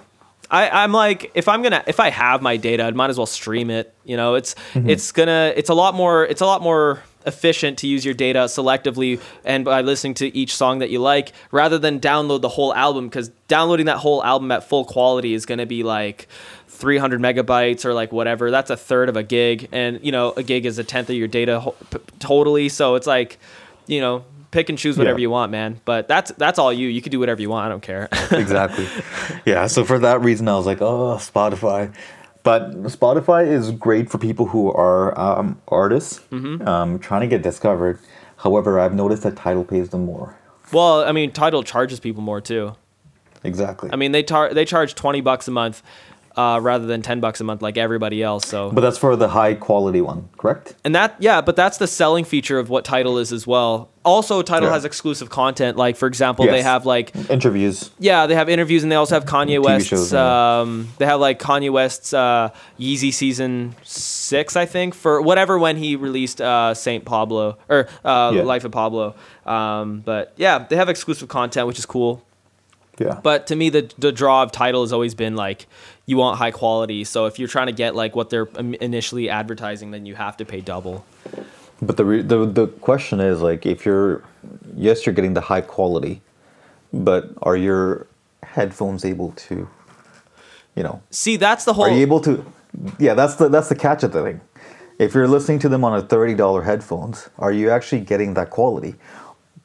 I, 0.51 0.69
I'm 0.83 0.93
like, 0.93 1.31
if 1.35 1.49
I'm 1.49 1.63
gonna, 1.63 1.85
if 1.87 2.01
I 2.01 2.11
have 2.11 2.43
my 2.43 2.57
data, 2.57 2.83
I 2.85 2.91
might 2.91 3.11
as 3.11 3.17
well 3.17 3.27
stream 3.27 3.71
it. 3.71 3.95
You 4.05 4.17
know, 4.17 4.35
it's 4.35 4.55
it's 4.75 5.13
gonna, 5.13 5.53
it's 5.57 5.71
a 5.71 5.75
lot 5.75 5.95
more, 5.95 6.27
it's 6.27 6.41
a 6.41 6.47
lot 6.47 6.63
more 6.63 7.03
efficient 7.27 7.79
to 7.79 7.87
use 7.87 8.05
your 8.05 8.15
data 8.15 8.41
selectively 8.41 9.21
and 9.45 9.65
by 9.65 9.81
listening 9.83 10.15
to 10.15 10.35
each 10.37 10.55
song 10.55 10.79
that 10.79 10.91
you 10.91 10.99
like 10.99 11.33
rather 11.53 11.79
than 11.79 12.01
download 12.01 12.41
the 12.41 12.49
whole 12.49 12.75
album 12.75 13.09
because 13.09 13.29
downloading 13.49 13.87
that 13.87 13.99
whole 13.99 14.25
album 14.25 14.51
at 14.51 14.65
full 14.65 14.85
quality 14.85 15.35
is 15.35 15.45
going 15.45 15.59
to 15.59 15.67
be 15.67 15.83
like 15.83 16.29
300 16.69 17.21
megabytes 17.21 17.85
or 17.85 17.93
like 17.93 18.11
whatever 18.11 18.51
that's 18.51 18.71
a 18.71 18.77
third 18.77 19.09
of 19.11 19.17
a 19.17 19.23
gig 19.23 19.69
and 19.71 20.01
you 20.03 20.11
know 20.13 20.33
a 20.39 20.43
gig 20.43 20.65
is 20.65 20.79
a 20.79 20.85
tenth 20.85 21.11
of 21.11 21.17
your 21.17 21.29
data 21.29 21.61
ho- 21.61 21.75
p- 21.91 21.99
totally 22.21 22.69
so 22.71 22.95
it's 22.95 23.07
like 23.07 23.39
you 23.87 24.01
know 24.01 24.25
pick 24.51 24.69
and 24.71 24.79
choose 24.79 24.97
whatever 24.97 25.19
Yeah. 25.19 25.23
you 25.25 25.31
want 25.31 25.53
man 25.53 25.81
but 25.85 26.09
that's 26.09 26.33
that's 26.33 26.59
all 26.59 26.73
you 26.73 26.89
you 26.89 27.03
can 27.03 27.13
do 27.13 27.21
whatever 27.21 27.43
you 27.43 27.51
want 27.51 27.67
i 27.67 27.69
don't 27.69 27.83
care 27.83 28.09
exactly. 28.33 28.89
yeah, 29.45 29.67
so 29.67 29.85
for 29.85 29.99
that 29.99 30.23
reason, 30.23 30.49
I 30.49 30.57
was 30.57 30.65
like, 30.67 30.81
oh, 30.81 31.17
Spotify. 31.21 31.93
But 32.43 32.73
Spotify 32.85 33.47
is 33.47 33.71
great 33.71 34.11
for 34.11 34.19
people 34.19 34.47
who 34.47 34.73
are 34.73 35.19
um, 35.19 35.61
artists 35.69 36.21
um, 36.33 36.99
trying 36.99 37.21
to 37.21 37.27
get 37.27 37.43
discovered. 37.43 37.99
However, 38.39 38.81
I've 38.81 38.95
noticed 38.95 39.23
that 39.25 39.37
Tidal 39.37 39.65
pays 39.65 39.91
them 39.91 40.05
more. 40.07 40.35
well 40.73 41.03
i 41.05 41.13
mean 41.13 41.33
tidal 41.33 41.63
charges 41.65 41.99
people 42.01 42.23
more 42.23 42.41
too 42.41 42.73
Exactly. 43.43 43.91
i 43.93 43.97
mean 43.97 44.13
they 44.13 44.23
tar- 44.23 44.53
they 44.55 44.65
charge 44.65 44.95
20 44.95 45.21
bucks 45.21 45.49
a 45.49 45.51
month 45.51 45.83
uh, 46.41 46.59
rather 46.71 46.87
than 46.87 47.01
ten 47.03 47.19
bucks 47.21 47.41
a 47.41 47.45
month 47.45 47.61
like 47.63 47.77
everybody 47.87 48.23
else. 48.31 48.45
So 48.47 48.71
But 48.77 48.81
that's 48.83 48.99
for 49.05 49.17
the 49.17 49.29
high 49.29 49.55
quality 49.69 50.01
one, 50.01 50.21
correct? 50.41 50.75
and 50.85 50.95
that 50.95 51.11
yeah, 51.19 51.41
but 51.49 51.55
that's 51.57 51.79
the 51.79 51.87
selling 51.87 52.25
feature 52.25 52.59
of 52.63 52.67
what 52.71 52.85
Tidal 52.85 53.19
is 53.19 53.33
as 53.33 53.47
well. 53.47 53.89
Also, 54.03 54.41
Tidal 54.43 54.69
Yeah. 54.69 54.75
has 54.77 54.85
exclusive 54.87 55.29
content. 55.29 55.77
Like 55.77 55.95
for 55.97 56.07
example, 56.13 56.47
they 56.47 56.63
have 56.63 56.87
like 56.87 57.07
Interviews. 57.29 57.91
yeah, 57.99 58.27
they 58.29 58.35
have 58.35 58.49
interviews 58.49 58.83
and 58.83 58.91
they 58.91 58.97
also 58.97 59.15
have 59.15 59.27
Kanye 59.27 59.59
TV 59.61 59.65
West's. 59.65 60.13
um, 60.15 60.89
they 60.99 61.05
have 61.07 61.21
like 61.21 61.39
Kanye 61.39 61.71
West's 61.71 62.15
uh, 62.15 62.49
Yeezy 62.79 63.13
season 63.13 63.75
six, 63.85 64.57
I 64.57 64.65
think, 64.67 64.95
for 64.95 65.21
whatever 65.21 65.59
when 65.59 65.77
he 65.77 65.97
released 65.97 66.41
uh, 66.41 66.73
Saint 66.75 67.05
Pablo 67.05 67.59
or 67.69 67.89
uh, 68.05 68.33
Yeah. 68.35 68.43
Life 68.43 68.65
of 68.65 68.73
Pablo. 68.73 69.15
Um, 69.45 70.01
but 70.01 70.33
yeah, 70.37 70.65
they 70.69 70.77
have 70.77 70.89
exclusive 70.89 71.29
content, 71.29 71.67
which 71.67 71.79
is 71.79 71.87
cool. 71.87 72.23
Yeah. 73.01 73.19
But 73.23 73.47
to 73.47 73.57
me, 73.57 73.71
the 73.71 73.91
the 73.99 74.13
draw 74.13 74.43
of 74.43 74.53
Tidal 74.53 74.83
has 74.83 74.93
always 74.93 75.15
been 75.15 75.35
like 75.35 75.67
you 76.05 76.19
want 76.19 76.39
high 76.39 76.51
quality. 76.51 77.03
So 77.05 77.25
if 77.25 77.39
you're 77.39 77.49
trying 77.49 77.69
to 77.69 77.73
get 77.73 77.97
like 77.97 78.15
what 78.15 78.29
they're 78.29 78.49
um, 78.57 78.75
initially 78.75 79.31
advertising, 79.31 79.91
then 79.91 80.05
you 80.05 80.17
have 80.17 80.37
to 80.37 80.45
pay 80.45 80.61
double. 80.61 81.07
But 81.81 81.97
the, 81.97 82.05
re- 82.05 82.23
the 82.23 82.45
the 82.45 82.67
question 82.67 83.19
is 83.21 83.41
like 83.41 83.65
if 83.65 83.87
you're 83.87 84.23
yes 84.77 85.07
you're 85.07 85.15
getting 85.15 85.33
the 85.33 85.41
high 85.41 85.63
quality, 85.63 86.21
but 86.93 87.31
are 87.41 87.57
your 87.57 88.07
headphones 88.43 89.07
able 89.07 89.33
to, 89.33 89.67
you 90.77 90.83
know, 90.83 91.03
See, 91.09 91.39
that's 91.39 91.65
the 91.65 91.73
whole. 91.73 91.87
are 91.87 91.91
you 91.91 92.03
able 92.03 92.21
to? 92.21 92.45
Yeah, 92.99 93.15
that's 93.15 93.37
the 93.37 93.49
that's 93.49 93.71
the 93.71 93.77
catch 93.77 94.03
of 94.03 94.13
the 94.13 94.23
thing. 94.23 94.43
If 94.99 95.15
you're 95.15 95.27
listening 95.27 95.59
to 95.61 95.71
them 95.71 95.85
on 95.85 95.99
a 95.99 96.03
thirty 96.03 96.35
dollar 96.35 96.65
headphones, 96.65 97.31
are 97.39 97.51
you 97.51 97.71
actually 97.71 98.03
getting 98.03 98.35
that 98.35 98.51
quality 98.51 98.97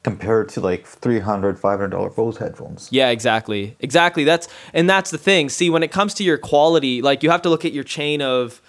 compared 0.06 0.48
to 0.48 0.60
like 0.60 0.86
300 0.86 1.58
500 1.58 1.88
dollar 1.88 2.10
Bose 2.10 2.36
headphones? 2.36 2.88
Yeah, 2.92 3.08
exactly. 3.08 3.76
Exactly. 3.80 4.22
That's 4.22 4.46
and 4.72 4.88
that's 4.88 5.10
the 5.10 5.18
thing. 5.18 5.48
See, 5.48 5.68
when 5.68 5.82
it 5.82 5.90
comes 5.90 6.14
to 6.14 6.22
your 6.22 6.38
quality, 6.38 7.02
like 7.02 7.24
you 7.24 7.30
have 7.30 7.42
to 7.42 7.48
look 7.48 7.64
at 7.64 7.72
your 7.72 7.82
chain 7.82 8.22
of 8.22 8.62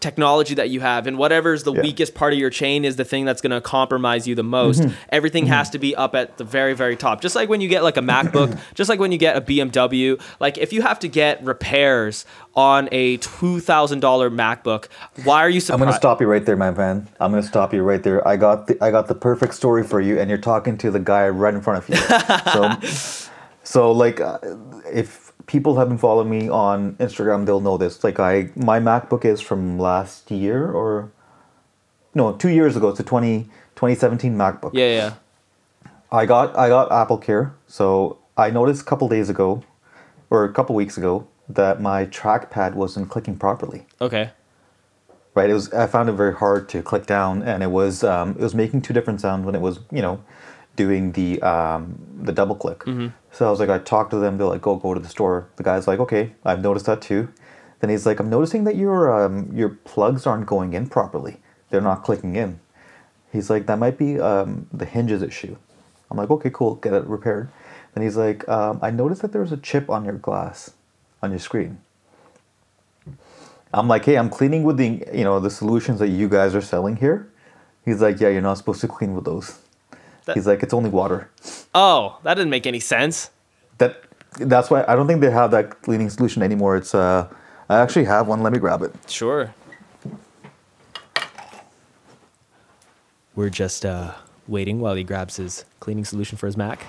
technology 0.00 0.54
that 0.54 0.70
you 0.70 0.80
have 0.80 1.06
and 1.06 1.18
whatever's 1.18 1.64
the 1.64 1.72
Yeah. 1.72 1.82
weakest 1.82 2.14
part 2.14 2.32
of 2.32 2.38
your 2.38 2.50
chain 2.50 2.84
is 2.84 2.96
the 2.96 3.04
thing 3.04 3.24
that's 3.24 3.40
going 3.40 3.50
to 3.50 3.60
compromise 3.60 4.28
you 4.28 4.34
the 4.34 4.42
most. 4.44 4.80
Mm-hmm. 4.80 4.94
Everything 5.10 5.46
has 5.46 5.70
to 5.70 5.78
be 5.78 5.94
up 5.96 6.14
at 6.14 6.36
the 6.38 6.44
very 6.44 6.74
very 6.74 6.96
top. 6.96 7.20
Just 7.20 7.34
like 7.34 7.48
when 7.48 7.60
you 7.60 7.68
get 7.68 7.82
like 7.82 7.96
a 7.96 8.00
MacBook, 8.00 8.58
just 8.74 8.88
like 8.88 9.00
when 9.00 9.10
you 9.12 9.18
get 9.18 9.36
a 9.36 9.40
BMW, 9.40 10.20
like 10.40 10.56
if 10.58 10.72
you 10.72 10.82
have 10.82 10.98
to 11.00 11.08
get 11.08 11.42
repairs 11.44 12.24
on 12.54 12.88
a 12.92 13.18
$2000 13.18 14.00
MacBook, 14.00 14.86
why 15.24 15.40
are 15.42 15.50
you 15.50 15.60
surprised? 15.60 15.80
I'm 15.82 15.86
gonna 15.88 15.96
stop 15.96 16.20
you 16.20 16.26
right 16.26 16.44
there, 16.44 16.56
my 16.56 16.70
man. 16.70 17.08
I'm 17.20 17.30
gonna 17.30 17.42
stop 17.42 17.72
you 17.74 17.82
right 17.82 18.02
there. 18.02 18.26
I 18.26 18.36
got 18.36 18.66
the 18.66 18.76
I 18.82 18.90
got 18.90 19.08
the 19.08 19.14
perfect 19.14 19.54
story 19.54 19.82
for 19.84 20.00
you, 20.00 20.18
and 20.18 20.28
you're 20.28 20.38
talking 20.38 20.76
to 20.78 20.90
the 20.90 21.00
guy 21.00 21.28
right 21.28 21.54
in 21.54 21.60
front 21.60 21.82
of 21.82 21.88
you. 21.88 21.96
so, 22.52 23.28
so 23.64 23.92
like, 23.92 24.20
uh, 24.20 24.38
if 24.92 25.27
people 25.48 25.76
have 25.78 25.88
been 25.88 25.98
following 25.98 26.30
me 26.30 26.48
on 26.48 26.94
Instagram, 26.96 27.44
they'll 27.46 27.60
know 27.60 27.76
this. 27.76 28.04
Like, 28.04 28.20
I 28.20 28.50
my 28.54 28.78
MacBook 28.78 29.24
is 29.24 29.40
from 29.40 29.78
last 29.80 30.30
year 30.30 30.70
or 30.70 31.10
no, 32.14 32.32
two 32.34 32.50
years 32.50 32.76
ago. 32.76 32.88
It's 32.90 33.00
a 33.00 33.04
20, 33.04 33.44
2017 33.74 34.36
MacBook. 34.36 34.70
Yeah, 34.74 34.86
yeah. 34.86 35.14
I 36.12 36.24
got 36.26 36.56
I 36.56 36.68
got 36.68 36.92
Apple 36.92 37.18
Care, 37.18 37.54
so 37.66 38.18
I 38.36 38.50
noticed 38.50 38.82
a 38.82 38.84
couple 38.84 39.08
days 39.08 39.28
ago, 39.28 39.62
or 40.30 40.44
a 40.44 40.52
couple 40.52 40.74
weeks 40.76 40.96
ago, 40.96 41.26
that 41.48 41.80
my 41.80 42.06
trackpad 42.06 42.74
wasn't 42.74 43.08
clicking 43.10 43.36
properly 43.36 43.84
Okay. 44.00 44.30
right? 45.34 45.50
It 45.50 45.54
was 45.54 45.72
I 45.72 45.86
found 45.86 46.08
it 46.08 46.12
very 46.12 46.34
hard 46.34 46.68
to 46.70 46.82
click 46.82 47.06
down, 47.06 47.42
and 47.42 47.62
it 47.62 47.70
was 47.70 48.04
um, 48.04 48.30
it 48.30 48.40
was 48.40 48.54
making 48.54 48.82
two 48.82 48.94
different 48.94 49.20
sounds 49.20 49.44
when 49.44 49.54
it 49.54 49.60
was 49.60 49.80
you 49.90 50.02
know 50.02 50.22
doing 50.78 51.12
the 51.12 51.42
um, 51.42 51.80
the 52.22 52.32
double 52.32 52.54
click. 52.54 52.82
So 53.32 53.46
I 53.46 53.50
was 53.50 53.60
like, 53.60 53.68
I 53.68 53.78
talked 53.78 54.10
to 54.12 54.18
them. 54.18 54.38
They're 54.38 54.46
like, 54.46 54.62
go 54.62 54.76
go 54.76 54.94
to 54.94 55.00
the 55.00 55.08
store. 55.16 55.48
The 55.56 55.62
guy's 55.62 55.86
like, 55.90 56.00
okay, 56.00 56.32
I've 56.44 56.62
noticed 56.62 56.86
that 56.86 57.02
too. 57.02 57.28
Then 57.80 57.90
he's 57.90 58.06
like, 58.06 58.20
I'm 58.20 58.30
noticing 58.30 58.64
that 58.64 58.76
your 58.76 59.12
um, 59.12 59.50
your 59.54 59.70
plugs 59.90 60.26
aren't 60.26 60.46
going 60.46 60.72
in 60.72 60.88
properly. 60.88 61.36
They're 61.70 61.88
not 61.90 62.02
clicking 62.04 62.36
in. 62.36 62.60
He's 63.32 63.50
like, 63.50 63.66
that 63.66 63.78
might 63.78 63.98
be 63.98 64.18
um, 64.20 64.66
the 64.72 64.86
hinges 64.86 65.22
issue. 65.22 65.56
I'm 66.10 66.16
like, 66.16 66.30
okay, 66.30 66.50
cool, 66.50 66.76
get 66.76 66.94
it 66.94 67.04
repaired. 67.06 67.50
Then 67.94 68.02
he's 68.04 68.16
like, 68.16 68.48
um, 68.48 68.78
I 68.80 68.90
noticed 68.90 69.20
that 69.22 69.32
there's 69.32 69.52
a 69.52 69.58
chip 69.58 69.90
on 69.90 70.04
your 70.04 70.14
glass, 70.14 70.72
on 71.22 71.30
your 71.30 71.40
screen. 71.40 71.78
I'm 73.74 73.88
like, 73.88 74.06
hey, 74.06 74.16
I'm 74.16 74.30
cleaning 74.30 74.62
with 74.64 74.78
the 74.78 75.04
you 75.12 75.24
know 75.24 75.40
the 75.40 75.50
solutions 75.50 75.98
that 75.98 76.08
you 76.08 76.28
guys 76.28 76.54
are 76.54 76.62
selling 76.62 76.96
here. 76.96 77.28
He's 77.84 78.00
like, 78.00 78.20
yeah, 78.20 78.28
you're 78.28 78.42
not 78.42 78.58
supposed 78.58 78.80
to 78.82 78.88
clean 78.88 79.14
with 79.14 79.24
those. 79.24 79.58
That- 80.28 80.36
He's 80.36 80.46
like, 80.46 80.62
it's 80.62 80.74
only 80.74 80.90
water. 80.90 81.30
Oh, 81.74 82.18
that 82.22 82.34
didn't 82.34 82.50
make 82.50 82.66
any 82.66 82.80
sense. 82.80 83.30
That 83.78 84.02
that's 84.38 84.68
why 84.70 84.84
I 84.86 84.94
don't 84.94 85.06
think 85.06 85.22
they 85.22 85.30
have 85.30 85.50
that 85.52 85.80
cleaning 85.80 86.10
solution 86.10 86.42
anymore. 86.42 86.76
It's 86.76 86.94
uh, 86.94 87.26
I 87.70 87.78
actually 87.78 88.04
have 88.04 88.28
one. 88.28 88.42
Let 88.42 88.52
me 88.52 88.58
grab 88.58 88.82
it. 88.82 88.92
Sure. 89.08 89.54
We're 93.34 93.48
just 93.48 93.86
uh, 93.86 94.12
waiting 94.46 94.80
while 94.80 94.94
he 94.96 95.02
grabs 95.02 95.36
his 95.36 95.64
cleaning 95.80 96.04
solution 96.04 96.36
for 96.36 96.46
his 96.46 96.56
Mac. 96.58 96.84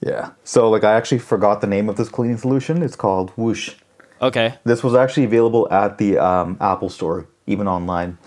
Yeah. 0.00 0.32
So 0.44 0.68
like, 0.68 0.84
I 0.84 0.92
actually 0.94 1.20
forgot 1.20 1.60
the 1.62 1.66
name 1.66 1.88
of 1.88 1.96
this 1.96 2.08
cleaning 2.10 2.36
solution. 2.36 2.82
It's 2.82 2.96
called 2.96 3.30
Whoosh. 3.36 3.76
Okay. 4.20 4.54
This 4.64 4.82
was 4.84 4.94
actually 4.94 5.24
available 5.24 5.66
at 5.72 5.96
the 5.96 6.18
um, 6.18 6.58
Apple 6.60 6.90
Store, 6.90 7.26
even 7.46 7.66
online. 7.68 8.18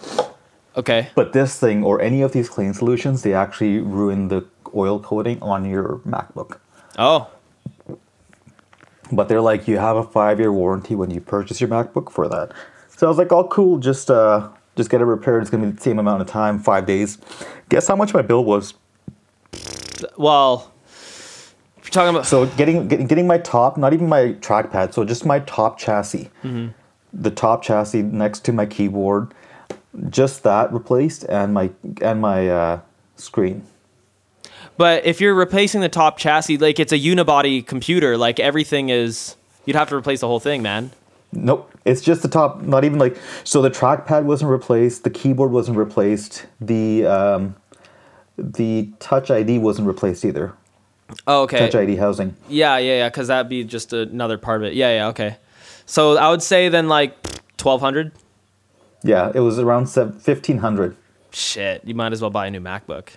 Okay. 0.78 1.10
But 1.16 1.34
this 1.34 1.60
thing 1.60 1.84
or 1.84 2.02
any 2.02 2.22
of 2.22 2.34
these 2.34 2.50
cleaning 2.50 2.74
solutions, 2.74 3.22
they 3.22 3.34
actually 3.34 3.80
ruin 3.80 4.28
the 4.28 4.46
oil 4.76 5.00
coating 5.00 5.42
on 5.42 5.66
your 5.66 6.00
MacBook. 6.06 6.60
Oh. 6.98 7.30
But 9.12 9.30
they're 9.30 9.42
like, 9.42 9.68
you 9.68 9.78
have 9.78 9.96
a 9.96 10.04
five 10.04 10.40
year 10.40 10.52
warranty 10.52 10.96
when 10.96 11.12
you 11.12 11.22
purchase 11.22 11.62
your 11.62 11.70
MacBook 11.70 12.12
for 12.12 12.28
that. 12.28 12.52
So 12.90 13.08
I 13.08 13.10
was 13.10 13.18
like, 13.18 13.32
oh, 13.32 13.48
cool, 13.48 13.78
just 13.78 14.10
uh, 14.10 14.50
just 14.76 14.90
get 14.90 15.02
it 15.02 15.06
repaired. 15.06 15.42
It's 15.42 15.52
gonna 15.52 15.66
be 15.66 15.72
the 15.72 15.82
same 15.82 16.00
amount 16.00 16.22
of 16.22 16.28
time, 16.28 16.60
five 16.60 16.86
days. 16.86 17.18
Guess 17.70 17.88
how 17.88 17.96
much 17.96 18.14
my 18.14 18.22
bill 18.22 18.44
was? 18.44 18.74
Well, 20.18 20.72
if 21.78 21.86
you're 21.86 21.92
talking 21.92 22.10
about 22.10 22.26
So 22.26 22.46
getting 22.58 22.88
getting, 22.88 23.08
getting 23.08 23.28
my 23.28 23.38
top, 23.38 23.78
not 23.78 23.94
even 23.94 24.10
my 24.10 24.34
trackpad, 24.40 24.94
so 24.94 25.06
just 25.06 25.26
my 25.26 25.40
top 25.40 25.78
chassis, 25.78 26.30
the 27.14 27.32
top 27.32 27.62
chassis 27.62 28.02
next 28.02 28.44
to 28.46 28.54
my 28.54 28.66
keyboard, 28.66 29.34
just 30.10 30.44
that 30.44 30.72
replaced, 30.74 31.24
and 31.26 31.54
my 31.54 31.72
and 32.02 32.22
my 32.22 32.50
uh, 32.50 32.80
screen. 33.16 33.66
But 34.78 35.06
if 35.06 35.22
you're 35.22 35.34
replacing 35.34 35.82
the 35.82 35.90
top 35.90 36.18
chassis, 36.18 36.58
like 36.58 36.80
it's 36.80 36.92
a 36.92 37.00
unibody 37.00 37.66
computer, 37.66 38.18
like 38.18 38.40
everything 38.40 38.90
is, 38.90 39.36
you'd 39.66 39.76
have 39.76 39.90
to 39.90 39.96
replace 39.96 40.20
the 40.20 40.28
whole 40.28 40.40
thing, 40.40 40.62
man. 40.62 40.92
Nope. 41.32 41.72
It's 41.86 42.02
just 42.02 42.22
the 42.22 42.28
top, 42.28 42.62
not 42.62 42.84
even 42.84 43.00
like 43.00 43.18
so 43.44 43.62
the 43.62 43.70
trackpad 43.70 44.24
wasn't 44.24 44.52
replaced, 44.52 45.04
the 45.04 45.10
keyboard 45.10 45.52
wasn't 45.52 45.78
replaced, 45.78 46.46
the 46.60 47.06
um 47.06 47.56
the 48.38 48.90
touch 49.00 49.32
ID 49.32 49.60
wasn't 49.60 49.88
replaced 49.88 50.26
either. 50.26 50.54
Oh, 51.28 51.44
okay. 51.44 51.60
Touch 51.60 51.76
ID 51.76 51.98
housing. 51.98 52.36
Yeah, 52.50 52.78
yeah, 52.78 52.98
yeah. 52.98 53.10
Because 53.10 53.28
that'd 53.28 53.50
be 53.50 53.64
just 53.64 53.94
another 53.94 54.38
part 54.38 54.62
of 54.62 54.68
it. 54.68 54.74
Yeah, 54.74 54.96
yeah. 54.96 55.08
Okay. 55.10 55.38
So 55.86 56.18
I 56.18 56.30
would 56.30 56.42
say 56.42 56.70
then 56.70 56.88
like 56.88 57.16
twelve 57.58 57.82
hundred. 57.82 58.12
Yeah, 59.06 59.32
it 59.36 59.40
was 59.40 59.60
around 59.60 59.88
seven, 59.88 60.14
1500. 60.14 60.98
Shit, 61.32 61.86
you 61.86 61.94
might 61.94 62.12
as 62.12 62.22
well 62.22 62.32
buy 62.32 62.48
a 62.48 62.52
new 62.52 62.60
MacBook. 62.60 63.10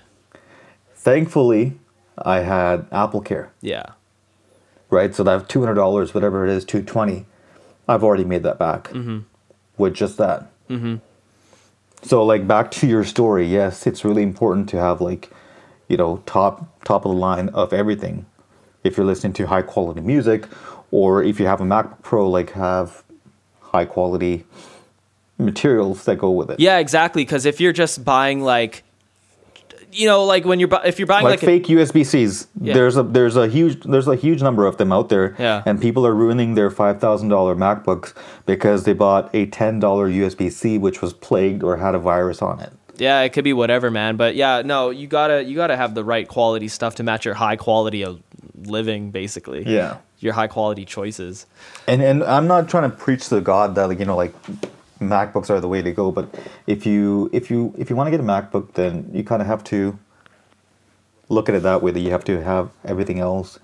Thankfully, 0.94 1.78
I 2.18 2.40
had 2.40 2.86
Apple 2.92 3.22
Care, 3.22 3.52
Yeah. 3.62 3.92
right? 4.90 5.14
So 5.14 5.22
that 5.24 5.48
$200, 5.48 6.12
whatever 6.12 6.46
it 6.46 6.50
is, 6.50 6.64
220 6.64 7.24
I've 7.90 8.04
already 8.04 8.24
made 8.24 8.42
that 8.42 8.58
back 8.58 8.92
with 9.78 9.94
just 9.94 10.18
that. 10.18 10.50
Mm-hmm. 10.68 10.96
So, 12.02 12.22
like, 12.22 12.46
back 12.46 12.70
to 12.72 12.86
your 12.86 13.02
story, 13.02 13.46
yes, 13.46 13.86
it's 13.86 14.04
really 14.04 14.22
important 14.22 14.68
to 14.68 14.76
have, 14.76 15.00
like, 15.00 15.30
you 15.88 15.96
know, 15.96 16.18
top 16.26 16.84
top 16.84 17.06
of 17.06 17.12
the 17.12 17.16
line 17.16 17.48
of 17.50 17.72
everything. 17.72 18.26
If 18.84 18.98
you're 18.98 19.06
listening 19.06 19.32
to 19.34 19.46
high 19.46 19.62
quality 19.62 20.02
music, 20.02 20.46
or 20.90 21.22
if 21.22 21.40
you 21.40 21.46
have 21.46 21.62
a 21.62 21.64
MacBook 21.64 22.02
Pro, 22.02 22.28
like, 22.28 22.50
have 22.52 23.04
high 23.60 23.86
quality 23.86 24.44
materials 25.38 26.04
that 26.04 26.16
go 26.16 26.30
with 26.30 26.50
it. 26.50 26.60
Yeah, 26.60 26.78
exactly. 26.78 27.24
Because 27.24 27.46
if 27.46 27.60
you're 27.60 27.72
just 27.72 28.04
buying 28.04 28.42
like, 28.42 28.82
you 29.92 30.06
know, 30.06 30.24
like 30.24 30.44
when 30.44 30.58
you're 30.60 30.68
bu- 30.68 30.84
if 30.84 30.98
you're 30.98 31.06
buying 31.06 31.24
like, 31.24 31.40
like, 31.40 31.42
a- 31.42 31.46
fake 31.46 31.64
USB-Cs. 31.66 32.46
Yeah. 32.60 32.74
There's 32.74 32.96
a 32.96 33.02
there's 33.02 33.36
a 33.36 33.48
huge 33.48 33.82
there's 33.84 34.06
a 34.08 34.16
huge 34.16 34.42
number 34.42 34.66
of 34.66 34.76
them 34.76 34.92
out 34.92 35.08
there. 35.08 35.34
Yeah. 35.38 35.62
And 35.64 35.80
people 35.80 36.06
are 36.06 36.14
ruining 36.14 36.54
their 36.54 36.70
five 36.70 37.00
thousand 37.00 37.28
dollar 37.30 37.54
MacBooks 37.54 38.12
because 38.44 38.84
they 38.84 38.92
bought 38.92 39.34
a 39.34 39.46
ten 39.46 39.80
dollar 39.80 40.08
USB-C 40.10 40.76
which 40.78 41.00
was 41.00 41.12
plagued 41.14 41.62
or 41.62 41.76
had 41.78 41.94
a 41.94 41.98
virus 41.98 42.42
on 42.42 42.60
it. 42.60 42.72
yeah, 42.98 43.20
it 43.22 43.32
could 43.32 43.44
be 43.44 43.52
whatever, 43.54 43.90
man. 43.90 44.16
But 44.16 44.34
yeah, 44.34 44.60
no, 44.62 44.90
you 44.90 45.06
gotta 45.06 45.42
you 45.44 45.54
gotta 45.56 45.76
have 45.76 45.94
the 45.94 46.04
right 46.04 46.28
quality 46.28 46.68
stuff 46.68 46.96
to 46.96 47.02
match 47.02 47.24
your 47.24 47.34
high 47.34 47.56
quality 47.56 48.04
of 48.04 48.20
living, 48.64 49.10
basically. 49.10 49.62
Yeah. 49.64 49.98
Your 50.18 50.32
high 50.34 50.48
quality 50.48 50.84
choices. 50.84 51.46
And 51.86 52.02
and 52.02 52.22
I'm 52.24 52.46
not 52.46 52.68
trying 52.68 52.90
to 52.90 52.94
preach 52.94 53.28
to 53.30 53.40
God 53.40 53.74
that 53.76 53.88
like, 53.88 54.00
you 54.00 54.04
know 54.04 54.16
like 54.16 54.34
MacBooks 55.00 55.50
are 55.50 55.60
the 55.60 55.68
way 55.68 55.82
to 55.82 55.92
go, 55.92 56.10
but 56.10 56.28
if 56.66 56.86
you 56.86 57.30
if 57.32 57.50
you 57.50 57.74
if 57.78 57.90
you 57.90 57.96
want 57.96 58.06
to 58.06 58.10
get 58.10 58.20
a 58.20 58.22
MacBook, 58.22 58.72
then 58.74 59.10
you 59.12 59.24
kind 59.24 59.40
of 59.40 59.48
have 59.48 59.62
to 59.64 59.98
look 61.28 61.48
at 61.48 61.54
it 61.54 61.62
that 61.62 61.82
way. 61.82 61.90
That 61.90 62.00
you 62.00 62.10
have 62.10 62.24
to 62.24 62.42
have 62.42 62.70
everything 62.84 63.20
else 63.20 63.58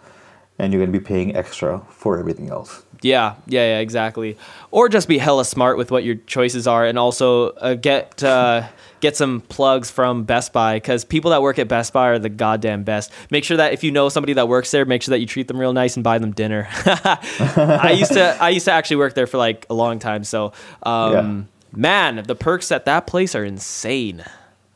and 0.58 0.72
you're 0.72 0.80
going 0.80 0.92
to 0.92 0.98
be 0.98 1.04
paying 1.04 1.36
extra 1.36 1.80
for 1.90 2.18
everything 2.18 2.48
else. 2.48 2.84
Yeah, 3.02 3.34
yeah, 3.46 3.60
yeah, 3.60 3.78
exactly. 3.80 4.38
Or 4.70 4.88
just 4.88 5.08
be 5.08 5.18
hella 5.18 5.44
smart 5.44 5.76
with 5.76 5.90
what 5.90 6.04
your 6.04 6.14
choices 6.14 6.66
are, 6.66 6.86
and 6.86 6.98
also 6.98 7.50
uh, 7.50 7.74
get 7.74 8.22
uh, 8.22 8.66
get 9.00 9.16
some 9.16 9.42
plugs 9.42 9.90
from 9.90 10.24
Best 10.24 10.52
Buy 10.54 10.76
because 10.76 11.04
people 11.04 11.32
that 11.32 11.42
work 11.42 11.58
at 11.58 11.68
Best 11.68 11.92
Buy 11.92 12.08
are 12.08 12.18
the 12.18 12.30
goddamn 12.30 12.82
best. 12.82 13.12
Make 13.30 13.44
sure 13.44 13.58
that 13.58 13.74
if 13.74 13.84
you 13.84 13.90
know 13.90 14.08
somebody 14.08 14.32
that 14.34 14.48
works 14.48 14.70
there, 14.70 14.86
make 14.86 15.02
sure 15.02 15.12
that 15.12 15.20
you 15.20 15.26
treat 15.26 15.48
them 15.48 15.58
real 15.58 15.74
nice 15.74 15.96
and 15.96 16.04
buy 16.04 16.18
them 16.18 16.32
dinner. 16.32 16.66
I 16.86 17.94
used 17.98 18.12
to 18.12 18.36
I 18.40 18.48
used 18.50 18.64
to 18.64 18.72
actually 18.72 18.96
work 18.96 19.14
there 19.14 19.26
for 19.26 19.36
like 19.36 19.66
a 19.68 19.74
long 19.74 19.98
time, 19.98 20.24
so 20.24 20.52
um, 20.84 21.48
man, 21.72 22.22
the 22.26 22.34
perks 22.34 22.72
at 22.72 22.86
that 22.86 23.06
place 23.06 23.34
are 23.34 23.44
insane. 23.44 24.24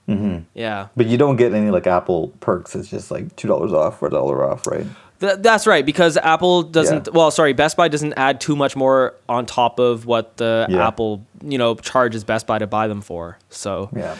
Mm-hmm. 0.06 0.38
Yeah. 0.54 0.88
But 0.96 1.06
you 1.06 1.18
don't 1.18 1.36
get 1.36 1.52
any 1.52 1.70
like 1.70 1.86
Apple 1.86 2.28
perks. 2.40 2.74
It's 2.74 2.88
just 2.88 3.10
like 3.10 3.36
two 3.36 3.48
dollars 3.48 3.72
off 3.72 4.02
or 4.02 4.08
a 4.08 4.10
dollar 4.10 4.44
off, 4.44 4.66
right? 4.66 4.86
Th- 5.20 5.36
that's 5.38 5.66
right 5.66 5.84
because 5.84 6.16
Apple 6.16 6.62
doesn't. 6.62 7.06
Yeah. 7.08 7.12
Well, 7.12 7.30
sorry, 7.30 7.52
Best 7.52 7.76
Buy 7.76 7.88
doesn't 7.88 8.14
add 8.16 8.40
too 8.40 8.54
much 8.56 8.76
more 8.76 9.14
on 9.28 9.46
top 9.46 9.78
of 9.80 10.06
what 10.06 10.36
the 10.36 10.66
Yeah. 10.68 10.86
Apple 10.86 11.24
you 11.42 11.58
know 11.58 11.74
charges 11.74 12.24
Best 12.24 12.46
Buy 12.46 12.58
to 12.58 12.66
buy 12.66 12.86
them 12.88 13.00
for. 13.00 13.38
So, 13.50 13.90
Yeah. 13.94 14.14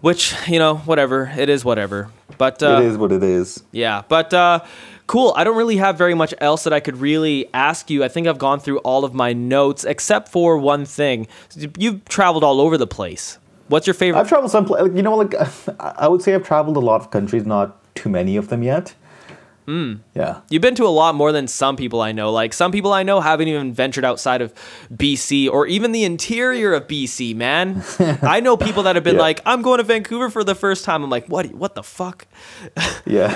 which 0.00 0.34
you 0.48 0.58
know, 0.58 0.76
whatever 0.78 1.30
it 1.36 1.48
is, 1.48 1.64
whatever. 1.64 2.08
But 2.38 2.62
uh, 2.62 2.80
it 2.82 2.86
is 2.86 2.96
what 2.98 3.12
it 3.12 3.22
is. 3.22 3.62
yeah, 3.70 4.02
but 4.08 4.34
uh, 4.34 4.60
cool. 5.06 5.32
I 5.36 5.44
don't 5.44 5.56
really 5.56 5.76
have 5.76 5.96
very 5.96 6.14
much 6.14 6.34
else 6.40 6.64
that 6.64 6.72
I 6.72 6.80
could 6.80 6.96
really 6.96 7.46
ask 7.54 7.88
you. 7.90 8.02
I 8.02 8.08
think 8.08 8.26
I've 8.26 8.38
gone 8.38 8.58
through 8.58 8.78
all 8.78 9.04
of 9.04 9.14
my 9.14 9.32
notes 9.32 9.84
except 9.84 10.30
for 10.30 10.58
one 10.58 10.84
thing. 10.84 11.28
You've 11.78 12.04
traveled 12.06 12.42
all 12.42 12.60
over 12.60 12.76
the 12.76 12.88
place. 12.88 13.38
What's 13.68 13.86
your 13.86 13.94
favorite? 13.94 14.20
I've 14.20 14.28
traveled 14.28 14.50
some, 14.50 14.64
pla- 14.66 14.82
like, 14.82 14.94
you 14.96 15.02
know, 15.02 15.14
like 15.16 15.34
I 15.80 16.08
would 16.08 16.22
say 16.22 16.34
I've 16.34 16.44
traveled 16.44 16.76
a 16.76 16.80
lot 16.80 17.00
of 17.00 17.10
countries, 17.12 17.46
not 17.46 17.94
too 17.94 18.08
many 18.08 18.36
of 18.36 18.48
them 18.48 18.62
yet. 18.64 18.94
Mm. 19.66 20.00
Yeah. 20.14 20.40
You've 20.50 20.60
been 20.62 20.74
to 20.74 20.84
a 20.84 20.88
lot 20.92 21.14
more 21.14 21.32
than 21.32 21.48
some 21.48 21.76
people 21.76 22.00
I 22.02 22.12
know. 22.12 22.30
Like 22.30 22.52
some 22.52 22.70
people 22.70 22.92
I 22.92 23.02
know 23.02 23.20
haven't 23.20 23.48
even 23.48 23.72
ventured 23.72 24.04
outside 24.04 24.42
of 24.42 24.52
BC 24.92 25.48
or 25.50 25.66
even 25.66 25.92
the 25.92 26.04
interior 26.04 26.74
of 26.74 26.86
BC, 26.86 27.34
man. 27.34 27.82
I 28.22 28.40
know 28.40 28.56
people 28.56 28.82
that 28.82 28.94
have 28.94 29.04
been 29.04 29.14
Yeah. 29.16 29.22
like, 29.22 29.40
"I'm 29.46 29.62
going 29.62 29.78
to 29.78 29.84
Vancouver 29.84 30.28
for 30.30 30.44
the 30.44 30.54
first 30.54 30.84
time." 30.84 31.02
I'm 31.02 31.10
like, 31.10 31.26
"What? 31.28 31.52
What 31.54 31.74
the 31.74 31.82
fuck?" 31.82 32.26
Yeah. 33.06 33.32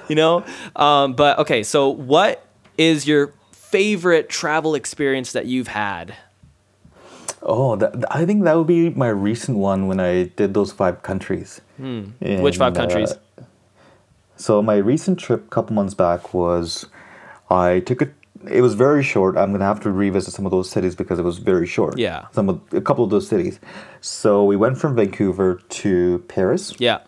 You 0.08 0.16
know? 0.16 0.44
Um, 0.74 1.14
but 1.14 1.38
okay, 1.38 1.62
so 1.62 1.88
what 1.88 2.44
is 2.76 3.06
your 3.06 3.32
favorite 3.52 4.28
travel 4.28 4.74
experience 4.74 5.32
that 5.32 5.46
you've 5.46 5.68
had? 5.68 6.14
oh, 7.42 7.74
that, 7.76 8.04
I 8.10 8.26
think 8.26 8.44
that 8.44 8.54
would 8.56 8.66
be 8.66 8.90
my 8.90 9.08
recent 9.08 9.56
one 9.56 9.86
when 9.86 9.98
I 9.98 10.24
did 10.24 10.52
those 10.52 10.72
five 10.72 11.02
countries. 11.02 11.60
Hmm. 11.78 12.10
Which 12.20 12.58
five 12.58 12.76
uh, 12.76 12.80
countries? 12.80 13.14
So 14.40 14.62
my 14.62 14.76
recent 14.76 15.18
trip, 15.18 15.44
a 15.46 15.48
couple 15.48 15.74
months 15.74 15.94
back, 15.94 16.32
was 16.32 16.86
I 17.50 17.80
took 17.80 18.00
it. 18.02 18.14
It 18.50 18.62
was 18.62 18.72
very 18.74 19.02
short. 19.02 19.36
I'm 19.36 19.52
gonna 19.52 19.66
have 19.66 19.80
to 19.80 19.90
revisit 19.90 20.32
some 20.32 20.46
of 20.46 20.50
those 20.50 20.70
cities 20.70 20.94
because 20.94 21.18
it 21.18 21.24
was 21.24 21.36
very 21.38 21.66
short. 21.66 21.98
Yeah. 21.98 22.26
Some 22.32 22.48
of 22.48 22.60
a 22.72 22.80
couple 22.80 23.04
of 23.04 23.10
those 23.10 23.28
cities. 23.28 23.60
So 24.00 24.42
we 24.44 24.56
went 24.56 24.78
from 24.78 24.96
Vancouver 24.96 25.60
to 25.80 26.24
Paris. 26.28 26.72
Yeah, 26.78 27.00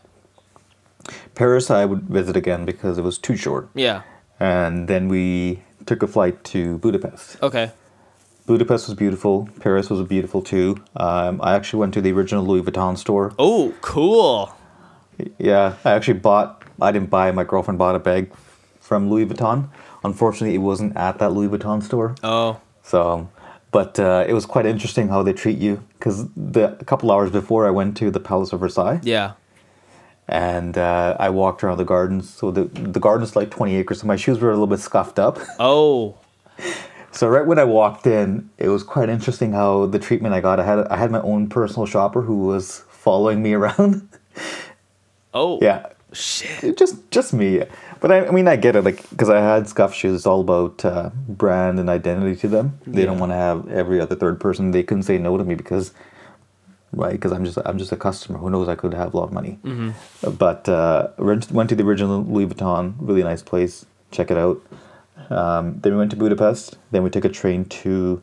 Paris, 1.35 1.71
I 1.71 1.85
would 1.87 2.03
visit 2.03 2.37
again 2.37 2.65
because 2.67 2.99
it 2.99 3.03
was 3.03 3.19
too 3.19 3.37
short. 3.37 3.69
yeah. 3.75 4.03
And 4.41 4.89
then 4.89 5.09
we 5.09 5.63
took 5.87 6.03
a 6.03 6.09
flight 6.09 6.43
to 6.45 6.79
Budapest. 6.79 7.41
Okay. 7.43 7.71
Budapest 8.45 8.89
was 8.89 8.97
beautiful. 8.97 9.49
Paris 9.61 9.89
was 9.89 10.07
beautiful 10.09 10.43
too. 10.43 10.83
Um, 10.97 11.41
I 11.43 11.55
actually 11.55 11.79
went 11.79 11.95
to 11.95 12.01
the 12.01 12.11
original 12.11 12.45
Louis 12.45 12.63
Vuitton 12.63 12.99
store. 12.99 13.33
Oh, 13.39 13.73
cool. 13.81 14.53
Yeah, 15.39 15.77
I 15.85 15.93
actually 15.93 16.19
bought. 16.19 16.62
I 16.81 16.93
didn't 16.93 17.11
buy. 17.11 17.31
My 17.33 17.45
girlfriend 17.45 17.79
bought 17.79 17.95
a 17.95 17.99
bag 17.99 18.33
from 18.81 19.11
Louis 19.11 19.27
Vuitton. 19.27 19.69
Unfortunately, 20.05 20.55
it 20.55 20.59
wasn't 20.59 20.97
at 20.97 21.19
that 21.19 21.31
Louis 21.33 21.49
Vuitton 21.49 21.83
store. 21.83 22.15
Oh, 22.23 22.61
So, 22.83 23.29
but 23.71 23.99
uh, 23.99 24.25
it 24.29 24.33
was 24.33 24.45
quite 24.47 24.67
interesting 24.67 25.09
how 25.09 25.23
they 25.23 25.33
treat 25.33 25.59
you. 25.59 25.83
Because 25.99 26.27
the 26.37 26.77
a 26.81 26.85
couple 26.85 27.11
hours 27.13 27.31
before, 27.31 27.67
I 27.67 27.71
went 27.71 27.97
to 27.99 28.11
the 28.11 28.21
Palace 28.21 28.53
of 28.53 28.61
Versailles, 28.61 29.01
yeah. 29.05 29.33
and 30.29 30.77
uh, 30.77 31.17
I 31.21 31.31
walked 31.31 31.63
around 31.63 31.79
the 31.79 31.85
gardens. 31.85 32.29
So 32.29 32.51
the 32.51 32.65
the 32.65 32.99
garden's 33.01 33.37
like 33.37 33.51
twenty 33.51 33.77
acres. 33.77 34.01
So 34.01 34.07
my 34.07 34.17
shoes 34.17 34.41
were 34.41 34.49
a 34.51 34.55
little 34.55 34.67
bit 34.67 34.81
scuffed 34.81 35.19
up. 35.19 35.39
Oh, 35.61 36.17
So 37.13 37.29
right 37.29 37.47
when 37.47 37.59
I 37.59 37.65
walked 37.65 38.07
in, 38.07 38.51
it 38.59 38.69
was 38.69 38.83
quite 38.83 39.09
interesting 39.09 39.53
how 39.53 39.87
the 39.87 39.99
treatment 39.99 40.35
I 40.35 40.41
got. 40.41 40.59
I 40.59 40.65
had 40.65 40.79
I 40.89 40.97
had 40.97 41.11
my 41.13 41.21
own 41.21 41.49
personal 41.49 41.87
shopper 41.87 42.23
who 42.23 42.47
was 42.47 42.83
following 42.91 43.43
me 43.43 43.53
around. 43.61 44.09
oh. 45.35 45.59
yeah, 45.63 45.87
Shit. 46.13 46.77
just 46.77 47.11
just 47.11 47.33
me. 47.33 47.63
But 48.01 48.11
I, 48.13 48.27
I 48.27 48.31
mean, 48.31 48.49
I 48.49 48.57
get 48.57 48.77
it. 48.77 48.83
Like 48.85 49.09
because 49.11 49.29
I 49.31 49.41
had 49.41 49.69
scuff 49.69 49.95
shoes, 49.95 50.15
it's 50.17 50.27
all 50.27 50.41
about 50.41 50.85
uh, 50.85 51.11
brand 51.29 51.79
and 51.81 51.89
identity 51.89 52.37
to 52.41 52.49
them. 52.49 52.79
They 52.87 53.05
don't 53.05 53.19
want 53.19 53.31
to 53.33 53.37
have 53.37 53.69
every 53.69 54.01
other 54.01 54.15
third 54.17 54.41
person. 54.41 54.71
They 54.73 54.83
couldn't 54.83 55.05
say 55.05 55.19
no 55.19 55.37
to 55.39 55.45
me 55.45 55.55
because, 55.55 55.93
right? 56.93 57.13
Because 57.13 57.33
I'm 57.33 57.45
just 57.45 57.59
I'm 57.65 57.79
just 57.79 57.93
a 57.93 57.97
customer. 57.97 58.39
Who 58.39 58.51
knows? 58.51 58.69
I 58.69 58.75
could 58.75 58.93
have 58.95 59.15
a 59.15 59.17
lot 59.17 59.25
of 59.25 59.33
money. 59.33 59.59
But 60.23 60.69
uh, 60.69 61.09
went 61.19 61.51
went 61.51 61.69
to 61.71 61.77
the 61.77 61.85
original 61.85 62.23
Louis 62.23 62.47
Vuitton. 62.47 62.95
Really 62.99 63.23
nice 63.23 63.43
place. 63.43 63.87
Check 64.11 64.31
it 64.31 64.37
out. 64.37 64.61
Um, 65.31 65.79
then 65.81 65.93
we 65.93 65.99
went 65.99 66.11
to 66.11 66.17
Budapest. 66.17 66.77
Then 66.91 67.03
we 67.05 67.11
took 67.11 67.25
a 67.25 67.29
train 67.31 67.65
to 67.67 68.23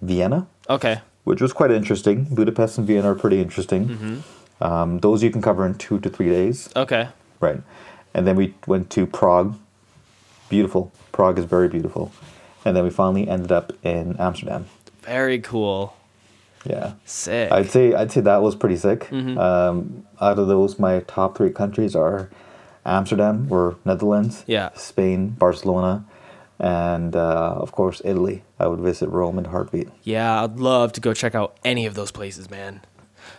Vienna, 0.00 0.46
Okay. 0.70 1.00
which 1.24 1.40
was 1.42 1.52
quite 1.52 1.70
interesting. 1.70 2.24
Budapest 2.30 2.78
and 2.78 2.86
Vienna 2.86 3.10
are 3.12 3.14
pretty 3.14 3.40
interesting. 3.40 3.88
Mm-hmm. 3.88 4.20
Um, 4.60 4.98
those 4.98 5.22
you 5.22 5.30
can 5.30 5.42
cover 5.42 5.66
in 5.66 5.74
two 5.74 5.98
to 6.00 6.08
three 6.08 6.28
days. 6.30 6.68
Okay. 6.74 7.08
Right. 7.40 7.60
And 8.14 8.26
then 8.26 8.36
we 8.36 8.54
went 8.66 8.90
to 8.90 9.06
Prague. 9.06 9.58
Beautiful. 10.48 10.92
Prague 11.12 11.38
is 11.38 11.44
very 11.44 11.68
beautiful. 11.68 12.12
And 12.64 12.76
then 12.76 12.84
we 12.84 12.90
finally 12.90 13.28
ended 13.28 13.52
up 13.52 13.72
in 13.84 14.16
Amsterdam. 14.18 14.66
Very 15.02 15.38
cool. 15.40 15.94
Yeah. 16.64 16.94
Sick. 17.04 17.52
I'd 17.52 17.70
say 17.70 17.94
I'd 17.94 18.10
say 18.10 18.22
that 18.22 18.42
was 18.42 18.56
pretty 18.56 18.76
sick. 18.76 19.00
Mm-hmm. 19.10 19.38
Um, 19.38 20.06
out 20.20 20.38
of 20.38 20.48
those, 20.48 20.78
my 20.78 21.00
top 21.00 21.36
three 21.36 21.50
countries 21.50 21.94
are 21.94 22.28
Amsterdam 22.84 23.46
or 23.50 23.76
Netherlands, 23.84 24.42
Yeah. 24.46 24.70
Spain, 24.74 25.28
Barcelona, 25.30 26.04
and 26.58 27.14
uh, 27.14 27.54
of 27.56 27.70
course 27.72 28.00
Italy. 28.04 28.42
I 28.58 28.66
would 28.68 28.80
visit 28.80 29.08
Rome 29.10 29.36
and 29.38 29.46
Heartbeat. 29.48 29.88
yeah, 30.02 30.42
I'd 30.42 30.56
love 30.58 30.92
to 30.94 31.00
go 31.00 31.12
check 31.12 31.34
out 31.34 31.56
any 31.64 31.84
of 31.86 31.94
those 31.94 32.10
places, 32.10 32.50
man. 32.50 32.80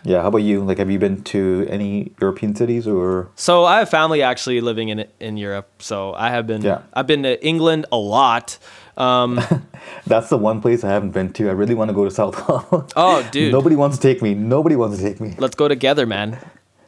Yeah. 0.04 0.22
How 0.22 0.28
about 0.28 0.42
you? 0.42 0.64
Like, 0.64 0.78
have 0.78 0.90
you 0.90 0.98
been 0.98 1.22
to 1.24 1.66
any 1.68 2.12
European 2.20 2.54
cities 2.54 2.86
or? 2.86 3.28
So 3.36 3.64
I 3.64 3.80
have 3.80 3.90
family 3.90 4.22
actually 4.22 4.60
living 4.60 4.88
in 4.90 5.04
in 5.20 5.36
Europe. 5.36 5.68
So 5.82 6.14
I 6.14 6.30
have 6.30 6.46
been 6.46 6.62
Yeah. 6.62 6.82
I've 6.94 7.06
been 7.06 7.22
to 7.24 7.44
England 7.44 7.86
a 7.92 7.96
lot. 7.96 8.58
Um, 8.96 9.40
That's 10.06 10.28
the 10.28 10.38
one 10.38 10.60
place 10.60 10.82
I 10.84 10.88
haven't 10.90 11.10
been 11.12 11.32
to. 11.34 11.48
I 11.48 11.52
really 11.52 11.74
want 11.74 11.88
to 11.90 11.94
go 11.94 12.04
to 12.04 12.10
South 12.10 12.34
Hall. 12.46 12.86
oh, 12.96 13.28
dude, 13.30 13.52
Nobody 13.52 13.76
wants 13.76 13.96
to 13.98 14.02
take 14.02 14.22
me. 14.22 14.34
Nobody 14.34 14.76
wants 14.76 14.98
to 14.98 15.02
take 15.04 15.20
me. 15.20 15.34
let's 15.38 15.54
go 15.56 15.68
together, 15.68 16.06
man. 16.06 16.38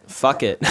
Fuck 0.07 0.42
it, 0.42 0.61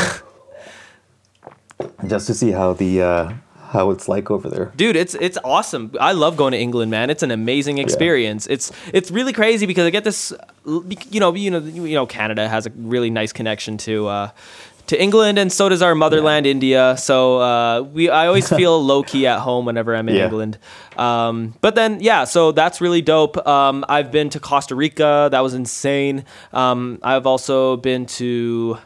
just 2.07 2.27
to 2.27 2.33
see 2.33 2.51
how 2.51 2.73
the 2.73 3.01
uh, 3.01 3.33
how 3.69 3.91
it's 3.91 4.07
like 4.07 4.31
over 4.31 4.49
there. 4.49 4.71
dude. 4.75 4.95
It's 4.95 5.15
it's 5.15 5.37
awesome. 5.43 5.91
I 6.01 6.11
love 6.13 6.35
going 6.37 6.51
to 6.53 6.57
England, 6.59 6.89
man. 6.91 7.09
It's 7.09 7.23
an 7.23 7.31
amazing 7.31 7.77
experience. 7.77 8.47
It's 8.47 8.71
it's 8.93 9.11
really 9.11 9.33
crazy 9.33 9.65
because 9.65 9.85
I 9.85 9.91
get 9.91 10.03
this, 10.03 10.33
you 10.65 11.19
know, 11.19 11.33
you 11.35 11.51
know, 11.51 11.59
you 11.59 11.93
know, 11.95 12.05
Canada 12.05 12.47
has 12.49 12.65
a 12.65 12.71
really 12.75 13.09
nice 13.09 13.31
connection 13.33 13.77
to. 13.79 14.07
Uh, 14.07 14.29
to 14.87 14.99
England 14.99 15.37
and 15.37 15.51
so 15.51 15.69
does 15.69 15.83
our 15.83 15.93
motherland, 15.93 16.47
India. 16.47 16.95
So 16.97 17.37
uh, 17.39 17.81
we, 17.81 18.09
I 18.09 18.25
always 18.25 18.49
feel 18.59 18.83
low 18.83 19.03
key 19.03 19.27
at 19.27 19.37
home 19.37 19.65
whenever 19.65 19.95
I'm 19.95 20.09
in 20.09 20.15
Yeah. 20.15 20.23
England. 20.23 20.57
Um, 20.97 21.53
but 21.61 21.75
then, 21.75 21.99
yeah, 21.99 22.23
so 22.23 22.51
that's 22.51 22.81
really 22.81 23.03
dope. 23.03 23.37
Um, 23.45 23.85
I've 23.87 24.11
been 24.11 24.31
to 24.31 24.39
Costa 24.39 24.73
Rica. 24.73 25.29
That 25.31 25.41
was 25.41 25.53
insane. 25.53 26.25
Um, 26.53 26.97
I've 27.03 27.27
also 27.27 27.77
been 27.77 28.07
to, 28.17 28.79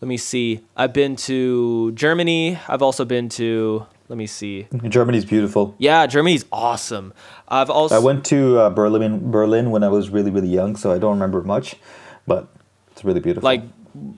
let 0.00 0.08
me 0.08 0.16
see. 0.16 0.62
I've 0.76 0.92
been 0.92 1.14
to 1.30 1.92
Germany. 1.92 2.58
I've 2.66 2.82
also 2.82 3.04
been 3.04 3.28
to, 3.38 3.86
let 4.08 4.16
me 4.16 4.26
see. 4.26 4.66
Germany's 4.88 5.24
beautiful. 5.24 5.74
Yeah, 5.78 6.06
Germany's 6.06 6.44
awesome. 6.52 7.12
I've 7.48 7.70
also 7.70 7.94
I 7.96 7.98
went 7.98 8.24
to 8.26 8.58
uh, 8.58 8.70
Berlin 8.70 9.30
Berlin 9.30 9.70
when 9.70 9.82
I 9.82 9.88
was 9.88 10.10
really 10.10 10.30
really 10.30 10.48
young, 10.48 10.76
so 10.76 10.92
I 10.92 10.98
don't 10.98 11.12
remember 11.14 11.42
much, 11.42 11.76
but 12.26 12.46
it's 12.92 13.04
really 13.04 13.20
beautiful. 13.20 13.44
like 13.46 13.62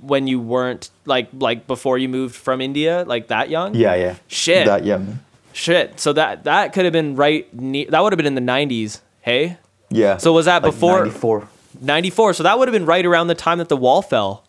when 0.02 0.26
you 0.26 0.40
weren't 0.40 0.90
like 1.06 1.28
like 1.32 1.66
before 1.66 1.98
you 1.98 2.08
moved 2.08 2.34
from 2.34 2.60
India, 2.60 3.04
like 3.06 3.28
that 3.28 3.48
young. 3.50 3.74
yeah, 3.74 3.94
yeah. 3.94 4.16
Shit. 4.28 4.66
That 4.66 4.84
young. 4.84 5.20
Shit. 5.52 5.98
So 6.00 6.12
that 6.12 6.44
that 6.44 6.72
could 6.72 6.84
have 6.84 6.92
been 6.92 7.16
right. 7.16 7.52
Ne- 7.54 7.86
that 7.86 8.02
would 8.02 8.12
have 8.12 8.16
been 8.18 8.26
in 8.26 8.34
the 8.34 8.40
'90s. 8.52 9.00
Hey, 9.22 9.56
Yeah. 9.90 10.16
So 10.18 10.32
was 10.32 10.44
that 10.46 10.62
Like 10.62 10.72
before- 10.72 10.98
94. 11.04 11.48
'94. 11.80 12.32
So 12.34 12.42
that 12.42 12.58
would 12.58 12.68
have 12.68 12.72
been 12.72 12.86
right 12.86 13.04
around 13.06 13.26
the 13.28 13.34
time 13.34 13.58
that 13.58 13.68
the 13.68 13.76
wall 13.76 14.02
fell. 14.02 14.44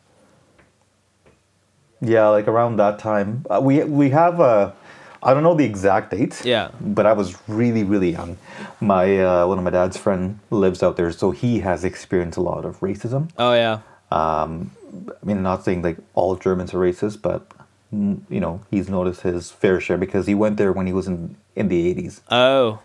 Yeah, 2.01 2.27
like 2.29 2.47
around 2.47 2.77
that 2.77 2.99
time. 2.99 3.45
Uh, 3.49 3.59
we 3.61 3.83
we 3.83 4.09
have 4.11 4.39
uh, 4.39 4.71
I 5.21 5.33
don't 5.33 5.43
know 5.43 5.53
the 5.55 5.65
exact 5.65 6.11
date. 6.11 6.41
Yeah. 6.45 6.69
But 6.79 7.05
I 7.05 7.13
was 7.13 7.35
really 7.47 7.83
really 7.83 8.11
young. 8.11 8.37
My 8.79 9.19
uh, 9.19 9.47
one 9.47 9.57
of 9.57 9.63
my 9.63 9.71
dad's 9.71 9.97
friend 9.97 10.39
lives 10.49 10.81
out 10.83 10.95
there, 10.97 11.11
so 11.11 11.31
he 11.31 11.59
has 11.59 11.83
experienced 11.83 12.37
a 12.37 12.41
lot 12.41 12.65
of 12.65 12.79
racism. 12.79 13.29
Oh 13.37 13.53
yeah. 13.53 13.79
I 14.11 15.25
mean, 15.25 15.43
not 15.43 15.63
saying 15.63 15.81
like 15.81 15.97
all 16.13 16.35
Germans 16.35 16.73
are 16.73 16.79
racist, 16.79 17.21
but 17.21 17.47
mm, 17.93 18.21
you 18.29 18.39
know, 18.39 18.61
he's 18.71 18.89
noticed 18.89 19.21
his 19.21 19.51
fair 19.51 19.79
share 19.79 19.97
because 19.97 20.25
he 20.27 20.33
went 20.35 20.57
there 20.57 20.71
when 20.71 20.87
he 20.87 20.93
was 20.93 21.07
in 21.07 21.35
in 21.55 21.67
the 21.67 21.93
80s. 21.93 22.21
Oh, 22.31 22.79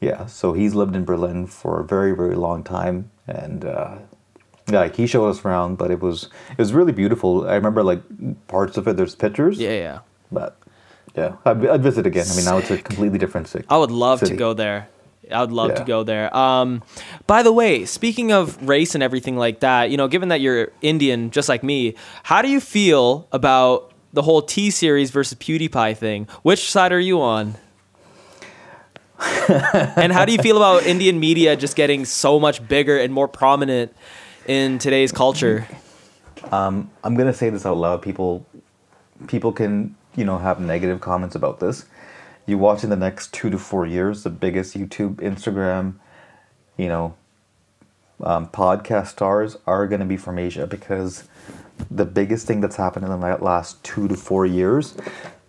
Yeah, 0.00 0.26
so 0.26 0.52
he's 0.54 0.74
lived 0.74 0.94
in 0.96 1.04
Berlin 1.04 1.46
for 1.46 1.80
a 1.80 1.84
very 1.84 2.12
very 2.16 2.36
long 2.36 2.62
time, 2.64 3.10
and 3.26 3.64
uh, 3.64 3.98
yeah, 4.70 4.80
like 4.80 4.96
he 4.96 5.06
showed 5.06 5.28
us 5.28 5.44
around, 5.44 5.76
but 5.76 5.90
it 5.90 6.00
was 6.00 6.28
it 6.52 6.58
was 6.58 6.72
really 6.72 6.92
beautiful. 6.92 7.48
I 7.48 7.54
remember 7.54 7.82
like 7.82 8.00
parts 8.46 8.76
of 8.78 8.88
it. 8.88 8.96
There's 8.96 9.14
pictures. 9.14 9.58
yeah, 9.58 9.76
yeah. 9.86 9.98
But 10.32 10.56
yeah, 11.16 11.36
I'd, 11.44 11.66
I'd 11.66 11.82
visit 11.82 12.06
again. 12.06 12.26
I 12.30 12.36
mean, 12.36 12.44
now 12.44 12.58
it's 12.58 12.70
a 12.70 12.78
completely 12.78 13.18
different 13.18 13.48
city. 13.48 13.64
I 13.68 13.78
would 13.78 13.90
love 13.90 14.20
to 14.20 14.36
go 14.36 14.54
there. 14.54 14.88
I 15.30 15.40
would 15.40 15.52
love 15.52 15.74
to 15.76 15.84
go 15.84 16.02
there. 16.02 16.34
Um, 16.36 16.82
by 17.26 17.42
the 17.42 17.52
way, 17.52 17.84
speaking 17.84 18.32
of 18.32 18.68
race 18.68 18.94
and 18.94 19.02
everything 19.02 19.36
like 19.36 19.60
that, 19.60 19.90
you 19.90 19.96
know, 19.96 20.08
given 20.08 20.28
that 20.30 20.40
you're 20.40 20.72
Indian 20.82 21.30
just 21.30 21.48
like 21.48 21.62
me, 21.62 21.94
how 22.24 22.42
do 22.42 22.48
you 22.48 22.60
feel 22.60 23.28
about 23.32 23.92
the 24.12 24.22
whole 24.22 24.42
T 24.42 24.70
series 24.70 25.10
versus 25.10 25.38
PewDiePie 25.38 25.96
thing? 25.96 26.26
Which 26.42 26.70
side 26.70 26.92
are 26.92 27.00
you 27.00 27.20
on? 27.20 27.56
and 29.48 30.12
how 30.12 30.24
do 30.24 30.32
you 30.32 30.38
feel 30.38 30.56
about 30.56 30.84
Indian 30.84 31.20
media 31.20 31.54
just 31.54 31.76
getting 31.76 32.04
so 32.04 32.40
much 32.40 32.66
bigger 32.66 32.98
and 32.98 33.12
more 33.12 33.28
prominent 33.28 33.94
in 34.46 34.78
today's 34.78 35.12
culture? 35.12 35.68
I'm 37.04 37.14
gonna 37.16 37.34
say 37.34 37.50
this 37.50 37.66
out 37.66 37.76
loud. 37.76 38.00
People, 38.02 38.46
people 39.26 39.52
can 39.52 39.94
you 40.16 40.24
know 40.24 40.38
have 40.38 40.60
negative 40.60 41.00
comments 41.00 41.34
about 41.34 41.60
this. 41.60 41.86
You 42.46 42.58
watch 42.58 42.82
in 42.82 42.90
the 42.90 42.96
next 42.96 43.32
two 43.32 43.50
to 43.50 43.58
four 43.58 43.86
years, 43.86 44.22
the 44.24 44.30
biggest 44.30 44.76
YouTube, 44.76 45.16
Instagram, 45.16 45.94
you 46.76 46.88
know, 46.88 47.14
um, 48.22 48.48
podcast 48.48 49.08
stars 49.08 49.56
are 49.66 49.86
gonna 49.86 50.04
be 50.04 50.16
from 50.16 50.38
Asia 50.38 50.66
because 50.66 51.24
the 51.90 52.04
biggest 52.04 52.46
thing 52.46 52.60
that's 52.60 52.76
happened 52.76 53.04
in 53.04 53.10
the 53.10 53.36
last 53.40 53.82
two 53.84 54.08
to 54.08 54.16
four 54.16 54.44
years 54.44 54.94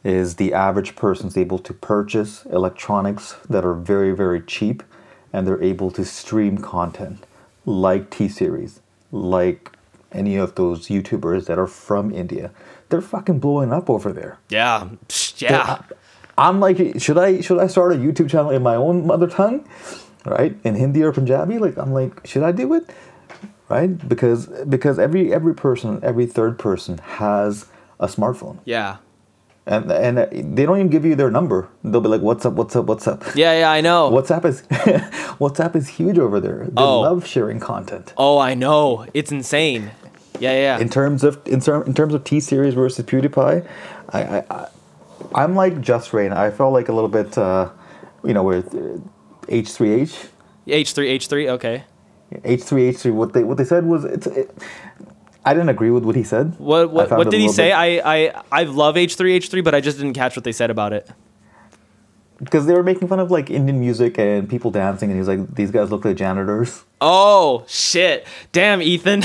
is 0.03 0.35
the 0.35 0.53
average 0.53 0.95
person's 0.95 1.37
able 1.37 1.59
to 1.59 1.73
purchase 1.73 2.45
electronics 2.45 3.35
that 3.49 3.65
are 3.65 3.73
very 3.73 4.11
very 4.11 4.41
cheap 4.41 4.83
and 5.33 5.47
they're 5.47 5.61
able 5.61 5.91
to 5.91 6.03
stream 6.03 6.57
content 6.57 7.25
like 7.65 8.09
t-series 8.09 8.79
like 9.11 9.71
any 10.11 10.35
of 10.35 10.55
those 10.55 10.87
youtubers 10.87 11.45
that 11.45 11.59
are 11.59 11.67
from 11.67 12.11
india 12.13 12.51
they're 12.91 13.01
fucking 13.01 13.39
blowing 13.39 13.71
up 13.73 13.89
over 13.89 14.13
there 14.13 14.37
Yeah, 14.49 14.89
yeah. 15.37 15.81
i'm 16.37 16.59
like 16.59 16.77
should 16.99 17.17
i 17.17 17.41
should 17.41 17.57
i 17.59 17.67
start 17.67 17.93
a 17.93 17.95
youtube 17.95 18.29
channel 18.29 18.51
in 18.51 18.61
my 18.61 18.75
own 18.75 19.07
mother 19.07 19.27
tongue 19.27 19.67
right 20.25 20.55
in 20.63 20.75
hindi 20.75 21.01
or 21.01 21.11
punjabi 21.11 21.57
like 21.57 21.77
i'm 21.77 21.91
like 21.93 22.25
should 22.27 22.43
i 22.43 22.51
do 22.51 22.73
it 22.73 22.89
right 23.69 24.07
because 24.07 24.47
because 24.69 24.99
every 24.99 25.33
every 25.33 25.55
person 25.55 25.99
every 26.03 26.25
third 26.25 26.59
person 26.59 26.97
has 26.99 27.65
a 27.99 28.07
smartphone 28.07 28.59
Yeah. 28.65 28.97
and 29.65 29.91
and 29.91 30.17
they 30.57 30.65
don't 30.65 30.77
even 30.77 30.89
give 30.89 31.05
you 31.05 31.15
their 31.15 31.29
number. 31.29 31.59
They'll 31.83 32.01
be 32.01 32.09
like, 32.09 32.21
"What's 32.29 32.45
up? 32.47 32.53
What's 32.59 32.75
up? 32.75 32.85
What's 32.91 33.07
up?" 33.07 33.19
Yeah, 33.35 33.53
yeah, 33.61 33.69
I 33.77 33.79
know. 33.87 34.09
WhatsApp 34.09 34.43
is 34.51 34.57
WhatsApp 35.43 35.75
is 35.75 35.87
huge 35.97 36.17
over 36.17 36.39
there. 36.41 36.65
They 36.65 36.81
Oh. 36.81 37.01
love 37.01 37.27
sharing 37.27 37.59
content. 37.59 38.13
Oh, 38.17 38.39
I 38.39 38.55
know. 38.55 39.05
It's 39.13 39.31
insane. 39.31 39.91
Yeah, 40.41 40.53
yeah. 40.53 40.79
In 40.79 40.89
terms 40.89 41.23
of 41.23 41.39
in, 41.45 41.59
ter- 41.61 41.83
in 41.83 41.93
terms 41.93 42.15
of 42.15 42.23
T 42.23 42.39
series 42.39 42.73
versus 42.73 43.05
PewDiePie, 43.05 43.67
I, 44.09 44.21
I, 44.23 44.43
I 44.49 44.67
I'm 45.35 45.55
like 45.55 45.81
Jus 45.81 46.11
Reign. 46.13 46.33
I 46.33 46.49
felt 46.49 46.73
like 46.73 46.89
a 46.89 46.93
little 46.93 47.09
bit, 47.09 47.37
uh, 47.37 47.69
you 48.25 48.33
know, 48.33 48.43
with 48.43 48.73
H3H. 49.43 50.29
H3, 50.67 51.15
H3, 51.17 51.49
okay. 51.49 51.83
H3, 52.33 52.91
H3. 52.91 53.13
What 53.13 53.33
they 53.33 53.43
what 53.43 53.57
they 53.57 53.65
said 53.65 53.85
was 53.85 54.03
it's. 54.03 54.25
It, 54.27 54.51
I 55.43 55.53
didn't 55.53 55.69
agree 55.69 55.89
with 55.89 56.03
what 56.05 56.15
he 56.15 56.23
said. 56.23 56.57
What 56.59 56.91
what, 56.91 57.09
what 57.11 57.29
did 57.29 57.39
he 57.39 57.49
say? 57.49 57.69
bit- 57.69 57.75
I, 58.05 58.25
I 58.25 58.43
I 58.51 58.63
love 58.63 58.95
H3 58.95 59.37
H3, 59.37 59.63
but 59.63 59.75
I 59.75 59.81
just 59.81 59.97
didn't 59.97 60.13
catch 60.13 60.35
what 60.35 60.43
they 60.43 60.51
said 60.51 60.69
about 60.71 60.93
it. 60.93 61.09
Because 62.43 62.65
they 62.65 62.73
were 62.73 62.81
making 62.83 63.07
fun 63.07 63.19
of 63.19 63.29
like 63.29 63.51
Indian 63.51 63.79
music 63.79 64.17
and 64.17 64.49
people 64.49 64.71
dancing, 64.71 65.11
and 65.11 65.19
he's 65.19 65.27
like, 65.27 65.53
"These 65.55 65.69
guys 65.69 65.91
look 65.91 66.03
like 66.05 66.17
janitors." 66.17 66.83
Oh 66.99 67.63
shit! 67.67 68.25
Damn, 68.51 68.81
Ethan, 68.81 69.23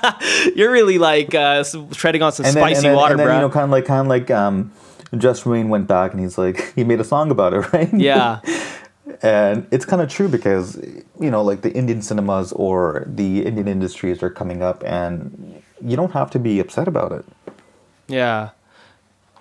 you're 0.56 0.70
really 0.72 0.98
like 0.98 1.34
uh, 1.34 1.62
treading 1.92 2.22
on 2.22 2.32
some 2.32 2.46
and 2.46 2.54
then, 2.56 2.62
spicy 2.62 2.76
and 2.78 2.84
then, 2.86 2.96
water, 2.96 3.12
and 3.12 3.20
then, 3.20 3.26
bro. 3.26 3.34
you 3.34 3.40
know, 3.42 3.50
kind 3.50 3.64
of 3.64 3.70
like, 3.70 3.84
kind 3.84 4.00
of 4.00 4.06
like, 4.06 4.30
um, 4.30 4.72
Jus 5.16 5.44
Reign 5.44 5.68
went 5.68 5.86
back 5.86 6.12
and 6.12 6.20
he's 6.20 6.38
like, 6.38 6.72
he 6.76 6.84
made 6.84 7.00
a 7.00 7.04
song 7.04 7.30
about 7.30 7.52
it, 7.52 7.58
right? 7.72 7.92
yeah, 7.92 8.40
and 9.22 9.66
it's 9.70 9.84
kind 9.84 10.00
of 10.00 10.08
true 10.08 10.28
because, 10.28 10.76
you 11.20 11.30
know, 11.30 11.42
like 11.42 11.60
the 11.62 11.72
Indian 11.72 12.00
cinemas 12.00 12.52
or 12.52 13.04
the 13.06 13.44
Indian 13.44 13.68
industries 13.68 14.22
are 14.22 14.30
coming 14.30 14.62
up, 14.62 14.82
and 14.86 15.62
you 15.82 15.96
don't 15.96 16.12
have 16.12 16.30
to 16.30 16.38
be 16.38 16.60
upset 16.60 16.88
about 16.88 17.12
it. 17.12 17.24
yeah, 18.08 18.50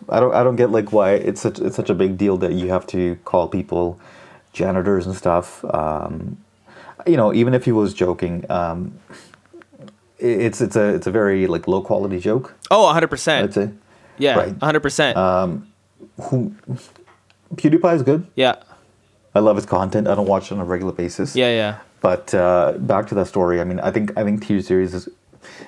I 0.10 0.20
don't, 0.20 0.34
I 0.34 0.44
don't 0.44 0.56
get 0.56 0.72
like 0.72 0.92
why 0.92 1.14
it's 1.14 1.42
such, 1.42 1.60
it's 1.60 1.76
such 1.76 1.90
a 1.90 1.94
big 1.94 2.18
deal 2.18 2.38
that 2.38 2.54
you 2.54 2.70
have 2.70 2.86
to 2.88 3.16
call 3.26 3.48
people 3.48 4.00
janitors 4.54 5.06
and 5.06 5.16
stuff. 5.16 5.64
Um, 5.66 6.38
you 7.08 7.18
know, 7.18 7.34
even 7.34 7.54
if 7.54 7.66
he 7.66 7.72
was 7.72 7.94
joking, 7.94 8.46
um, 8.50 9.00
it's 10.20 10.62
it's 10.62 10.76
a 10.76 10.94
it's 10.96 11.08
a 11.08 11.12
very 11.12 11.48
like 11.48 11.68
low 11.68 11.82
quality 11.82 12.20
joke. 12.20 12.56
Oh, 12.72 12.84
100 12.86 13.06
I'd 13.06 13.10
percent. 13.10 13.54
say. 13.54 13.70
Yeah, 14.18 14.36
Right. 14.38 14.52
100 14.52 14.80
percent. 14.80 15.18
Who 16.30 16.54
PewDiePie 17.56 17.96
is 17.96 18.04
good. 18.04 18.28
Yeah, 18.36 18.56
I 19.36 19.40
love 19.40 19.56
his 19.56 19.66
content. 19.66 20.08
I 20.08 20.16
don't 20.16 20.28
watch 20.28 20.52
it 20.52 20.56
on 20.56 20.60
a 20.60 20.66
regular 20.66 20.94
basis. 20.94 21.36
yeah, 21.36 21.50
yeah. 21.50 21.80
But 22.02 22.34
uh, 22.34 22.74
back 22.80 23.08
to 23.08 23.16
that 23.16 23.28
story. 23.28 23.62
I 23.62 23.64
mean, 23.64 23.80
I 23.80 23.90
think 23.92 24.16
I 24.18 24.24
think 24.24 24.46
T 24.46 24.62
series 24.62 24.94
is 24.94 25.10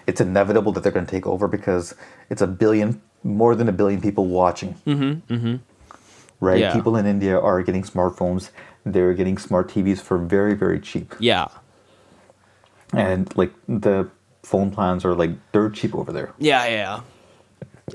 it's 0.07 0.21
inevitable 0.21 0.71
that 0.73 0.83
they're 0.83 0.91
going 0.91 1.05
to 1.05 1.11
take 1.11 1.25
over 1.27 1.47
because 1.47 1.95
it's 2.29 2.41
a 2.41 2.47
billion, 2.47 3.01
more 3.25 3.55
than 3.55 3.67
a 3.67 3.73
billion 3.73 3.99
people 3.99 4.25
watching. 4.27 4.75
Mm-hmm. 4.87 5.33
Mm-hmm. 5.33 5.55
Right. 6.39 6.59
Yeah. 6.59 6.73
People 6.73 6.95
in 6.95 7.05
India 7.05 7.37
are 7.37 7.61
getting 7.63 7.83
smartphones. 7.83 8.51
They're 8.85 9.13
getting 9.13 9.37
smart 9.37 9.67
TVs 9.67 9.99
for 9.99 10.17
very 10.17 10.53
very 10.53 10.79
cheap, 10.79 11.13
Yeah, 11.19 11.47
and 12.93 13.35
like 13.35 13.51
the 13.67 14.07
phone 14.43 14.69
plans 14.71 15.03
are 15.03 15.15
like 15.15 15.31
dirt 15.51 15.73
cheap 15.73 15.95
over 15.95 16.11
there. 16.11 16.33
yeah, 16.37 16.67
yeah. 16.67 17.01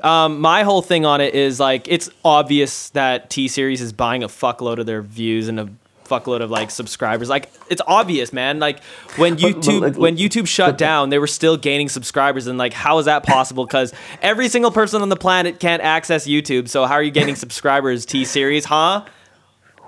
Um, 0.02 0.40
my 0.40 0.62
whole 0.62 0.82
thing 0.82 1.04
on 1.04 1.20
it 1.20 1.34
is 1.34 1.58
like 1.60 1.86
it's 1.88 2.10
obvious 2.24 2.90
that 2.90 3.28
T 3.30 3.48
Series 3.48 3.80
is 3.80 3.92
buying 3.92 4.22
a 4.22 4.28
fuckload 4.28 4.78
of 4.78 4.86
their 4.86 5.02
views 5.02 5.48
and 5.48 5.58
a 5.60 5.68
fuckload 6.10 6.42
of 6.42 6.50
like 6.50 6.70
subscribers. 6.70 7.28
Like 7.28 7.50
it's 7.70 7.82
obvious, 7.86 8.32
man. 8.32 8.58
Like 8.58 8.82
when 9.16 9.34
but, 9.36 9.40
YouTube 9.40 9.96
when 9.96 10.16
YouTube 10.16 10.48
shut 10.48 10.76
down, 10.76 11.10
they 11.10 11.18
were 11.18 11.26
still 11.26 11.56
gaining 11.56 11.88
subscribers, 11.88 12.46
and 12.46 12.58
like 12.58 12.72
how 12.72 12.98
is 12.98 13.06
that 13.06 13.22
possible? 13.22 13.64
Because 13.64 13.94
every 14.20 14.48
single 14.48 14.70
person 14.70 15.00
on 15.02 15.08
the 15.08 15.16
planet 15.16 15.60
can't 15.60 15.82
access 15.82 16.26
YouTube. 16.26 16.68
So 16.68 16.86
how 16.86 16.94
are 16.94 17.02
you 17.02 17.12
gaining 17.12 17.36
subscribers? 17.44 18.04
T 18.04 18.24
Series, 18.24 18.64
huh? 18.64 19.04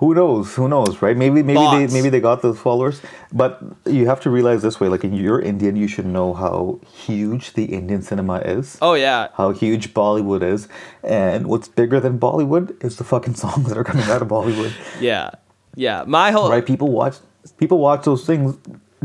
Who 0.02 0.14
knows? 0.14 0.52
Who 0.56 0.66
knows? 0.66 1.00
Right? 1.00 1.16
Maybe 1.16 1.44
maybe 1.44 1.54
Bots. 1.54 1.92
they 1.92 1.96
maybe 1.96 2.08
they 2.08 2.18
got 2.18 2.42
those 2.42 2.58
followers, 2.58 3.00
but 3.32 3.62
you 3.86 4.08
have 4.08 4.18
to 4.22 4.30
realize 4.30 4.60
this 4.60 4.80
way: 4.80 4.88
like, 4.88 5.04
if 5.04 5.12
you're 5.12 5.40
Indian, 5.40 5.76
you 5.76 5.86
should 5.86 6.06
know 6.06 6.34
how 6.34 6.80
huge 6.92 7.52
the 7.52 7.66
Indian 7.66 8.02
cinema 8.02 8.38
is. 8.38 8.76
Oh 8.82 8.94
yeah, 8.94 9.28
how 9.34 9.52
huge 9.52 9.94
Bollywood 9.94 10.42
is, 10.42 10.66
and 11.04 11.46
what's 11.46 11.68
bigger 11.68 12.00
than 12.00 12.18
Bollywood 12.18 12.82
is 12.84 12.96
the 12.96 13.04
fucking 13.04 13.34
songs 13.44 13.68
that 13.68 13.78
are 13.78 13.84
coming 13.84 14.02
out 14.06 14.22
of 14.22 14.26
Bollywood. 14.26 14.72
yeah, 15.00 15.30
yeah. 15.74 16.04
My 16.06 16.30
whole 16.30 16.50
right? 16.50 16.64
People 16.64 16.88
watch 16.88 17.16
people 17.56 17.78
watch 17.78 18.04
those 18.04 18.24
things 18.24 18.56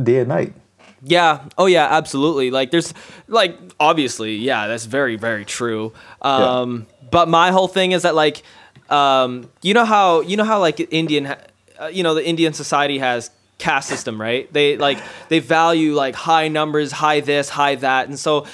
day 0.01 0.19
and 0.19 0.29
night. 0.29 0.53
Yeah. 1.03 1.47
Oh 1.57 1.65
yeah, 1.65 1.87
absolutely. 1.89 2.51
Like 2.51 2.71
there's 2.71 2.93
like 3.27 3.57
obviously, 3.79 4.35
yeah, 4.35 4.67
that's 4.67 4.85
very 4.85 5.15
very 5.15 5.45
true. 5.45 5.93
Um 6.21 6.87
but 7.09 7.27
my 7.27 7.51
whole 7.51 7.67
thing 7.67 7.91
is 7.91 8.03
that 8.03 8.15
like 8.15 8.43
um 8.89 9.49
you 9.61 9.73
know 9.73 9.85
how 9.85 10.21
you 10.21 10.37
know 10.37 10.43
how 10.43 10.59
like 10.59 10.79
Indian 10.91 11.35
uh, 11.79 11.87
you 11.91 12.03
know 12.03 12.13
the 12.13 12.25
Indian 12.25 12.53
society 12.53 12.97
has 12.99 13.29
caste 13.57 13.89
system, 13.89 14.19
right? 14.19 14.51
They 14.51 14.77
like 14.77 14.99
they 15.29 15.39
value 15.39 15.93
like 15.93 16.15
high 16.15 16.47
numbers, 16.47 16.91
high 16.91 17.21
this, 17.21 17.49
high 17.49 17.75
that. 17.75 18.07
And 18.07 18.19
so 18.19 18.45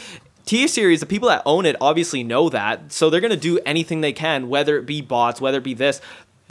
T 0.46 0.68
series, 0.68 1.00
the 1.00 1.06
people 1.06 1.30
that 1.30 1.42
own 1.46 1.66
it 1.66 1.76
obviously 1.80 2.24
know 2.24 2.50
that. 2.50 2.92
So 2.92 3.10
they're 3.10 3.22
going 3.22 3.32
to 3.32 3.38
do 3.38 3.60
anything 3.66 4.02
they 4.02 4.14
can 4.14 4.50
whether 4.50 4.78
it 4.78 4.86
be 4.86 5.02
bots, 5.02 5.40
whether 5.40 5.58
it 5.60 5.64
be 5.64 5.74
this. 5.74 6.02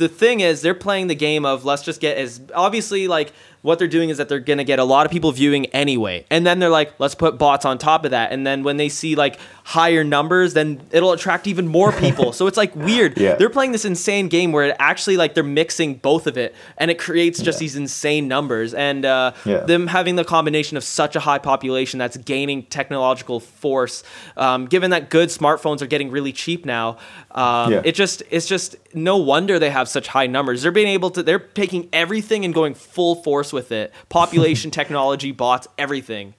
The 0.03 0.09
thing 0.09 0.41
is 0.41 0.63
they're 0.63 0.75
playing 0.75 1.07
the 1.07 1.15
game 1.15 1.45
of 1.45 1.65
let's 1.65 1.83
just 1.83 2.01
get 2.01 2.19
as 2.19 2.41
obviously 2.57 3.07
like 3.07 3.33
what 3.63 3.79
they're 3.79 3.89
doing 3.89 4.11
is 4.11 4.19
that 4.19 4.29
they're 4.29 4.41
going 4.41 4.59
to 4.59 4.65
get 4.65 4.79
a 4.81 4.85
lot 4.85 5.07
of 5.07 5.13
people 5.13 5.31
viewing 5.33 5.67
anyway. 5.67 6.27
And 6.31 6.45
then 6.45 6.59
they're 6.59 6.69
like, 6.69 6.93
let's 6.99 7.15
put 7.15 7.39
bots 7.39 7.65
on 7.65 7.79
top 7.79 8.05
of 8.05 8.11
that. 8.11 8.33
And 8.33 8.45
then 8.47 8.65
when 8.65 8.77
they 8.77 8.89
see 8.89 9.15
like 9.15 9.39
higher 9.65 10.03
numbers, 10.03 10.55
then 10.55 10.81
it'll 10.91 11.13
attract 11.13 11.47
even 11.47 11.69
more 11.69 11.93
people. 12.05 12.33
so 12.33 12.49
it's 12.49 12.57
like 12.57 12.75
weird. 12.75 13.17
Yeah. 13.17 13.37
They're 13.37 13.49
playing 13.51 13.71
this 13.71 13.85
insane 13.85 14.27
game 14.29 14.51
where 14.51 14.67
it 14.67 14.77
actually 14.81 15.17
like 15.17 15.35
they're 15.35 15.45
mixing 15.45 15.95
both 15.95 16.27
of 16.27 16.37
it 16.37 16.55
and 16.77 16.91
it 16.91 16.99
creates 16.99 17.41
just 17.41 17.59
Yeah. 17.59 17.65
these 17.65 17.77
insane 17.77 18.27
numbers. 18.27 18.75
And 18.75 19.05
uh, 19.05 19.33
Yeah. 19.45 19.59
them 19.59 19.87
having 19.87 20.17
the 20.17 20.25
combination 20.25 20.77
of 20.77 20.83
such 20.83 21.15
a 21.15 21.21
high 21.21 21.39
population 21.39 21.99
that's 22.01 22.17
gaining 22.17 22.65
technological 22.65 23.39
force, 23.39 24.03
um, 24.37 24.67
given 24.67 24.91
that 24.91 25.09
good 25.09 25.29
smartphones 25.29 25.83
are 25.83 25.87
getting 25.87 26.11
really 26.11 26.33
cheap 26.33 26.67
now, 26.67 26.97
um, 27.31 27.73
it 27.85 27.95
just 27.95 28.25
it's 28.31 28.47
just 28.47 28.75
no 28.93 29.17
wonder 29.19 29.59
they 29.61 29.71
have 29.71 29.89
such 29.89 30.09
high 30.09 30.27
numbers. 30.27 30.63
They're 30.63 30.73
being 30.73 30.89
able 30.89 31.11
to 31.11 31.23
they're 31.23 31.39
taking 31.39 31.89
everything 31.93 32.45
and 32.45 32.53
going 32.53 32.75
full 32.75 33.15
force 33.15 33.52
with 33.53 33.73
it. 33.73 33.93
Population, 34.09 34.71
technology, 34.81 35.33
bots, 35.33 35.69
everything. 35.79 36.35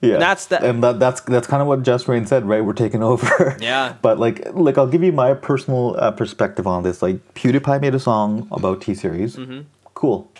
Yeah, 0.00 0.14
And 0.14 0.22
that's 0.22 0.46
the 0.46 0.64
and 0.64 0.82
that, 0.84 1.00
that's 1.00 1.20
that's 1.22 1.48
kind 1.48 1.60
of 1.60 1.66
what 1.66 1.82
Jus 1.82 2.06
Reign 2.06 2.24
said, 2.24 2.46
right? 2.46 2.64
We're 2.64 2.72
taking 2.72 3.02
over. 3.02 3.56
Yeah. 3.60 3.96
But 4.00 4.20
like, 4.20 4.46
like 4.52 4.78
I'll 4.78 4.86
give 4.86 5.02
you 5.02 5.10
my 5.12 5.34
personal 5.34 5.96
uh, 5.98 6.12
perspective 6.12 6.68
on 6.68 6.84
this. 6.84 7.02
Like, 7.02 7.34
PewDiePie 7.34 7.80
made 7.80 7.94
a 7.96 7.98
song 7.98 8.46
about 8.52 8.80
T 8.80 8.94
Series. 8.94 9.34
Mm-hmm. 9.34 9.62
Cool. 9.94 10.30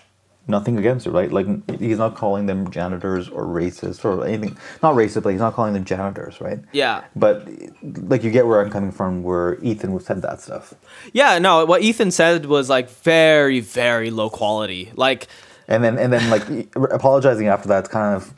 Nothing 0.46 0.78
against 0.78 1.06
it, 1.06 1.10
right? 1.10 1.30
Like, 1.30 1.46
he's 1.78 1.98
not 1.98 2.14
calling 2.14 2.46
them 2.46 2.70
janitors 2.70 3.28
or 3.28 3.44
racist 3.44 4.02
or 4.04 4.24
anything. 4.24 4.56
Not 4.82 4.94
racist, 4.94 5.24
but 5.24 5.30
he's 5.30 5.40
not 5.40 5.52
calling 5.54 5.74
them 5.74 5.84
janitors, 5.84 6.40
right? 6.40 6.60
yeah. 6.72 7.04
But 7.16 7.46
like, 7.82 8.22
you 8.22 8.30
get 8.30 8.46
where 8.46 8.60
I'm 8.62 8.70
coming 8.70 8.92
from. 8.92 9.24
Where 9.24 9.58
Ethan 9.62 9.98
said 10.00 10.22
that 10.22 10.40
stuff, 10.40 10.72
Yeah, 11.12 11.38
no, 11.40 11.64
what 11.66 11.82
Ethan 11.82 12.12
said 12.12 12.46
was 12.46 12.70
like 12.70 12.88
very, 12.88 13.58
very 13.60 14.10
low 14.10 14.30
quality. 14.30 14.90
Like, 14.94 15.26
and 15.68 15.84
then 15.84 15.98
and 15.98 16.12
then 16.12 16.28
like 16.30 16.44
apologizing 16.90 17.46
after 17.48 17.68
that's 17.68 17.88
kind 17.88 18.14
of. 18.16 18.34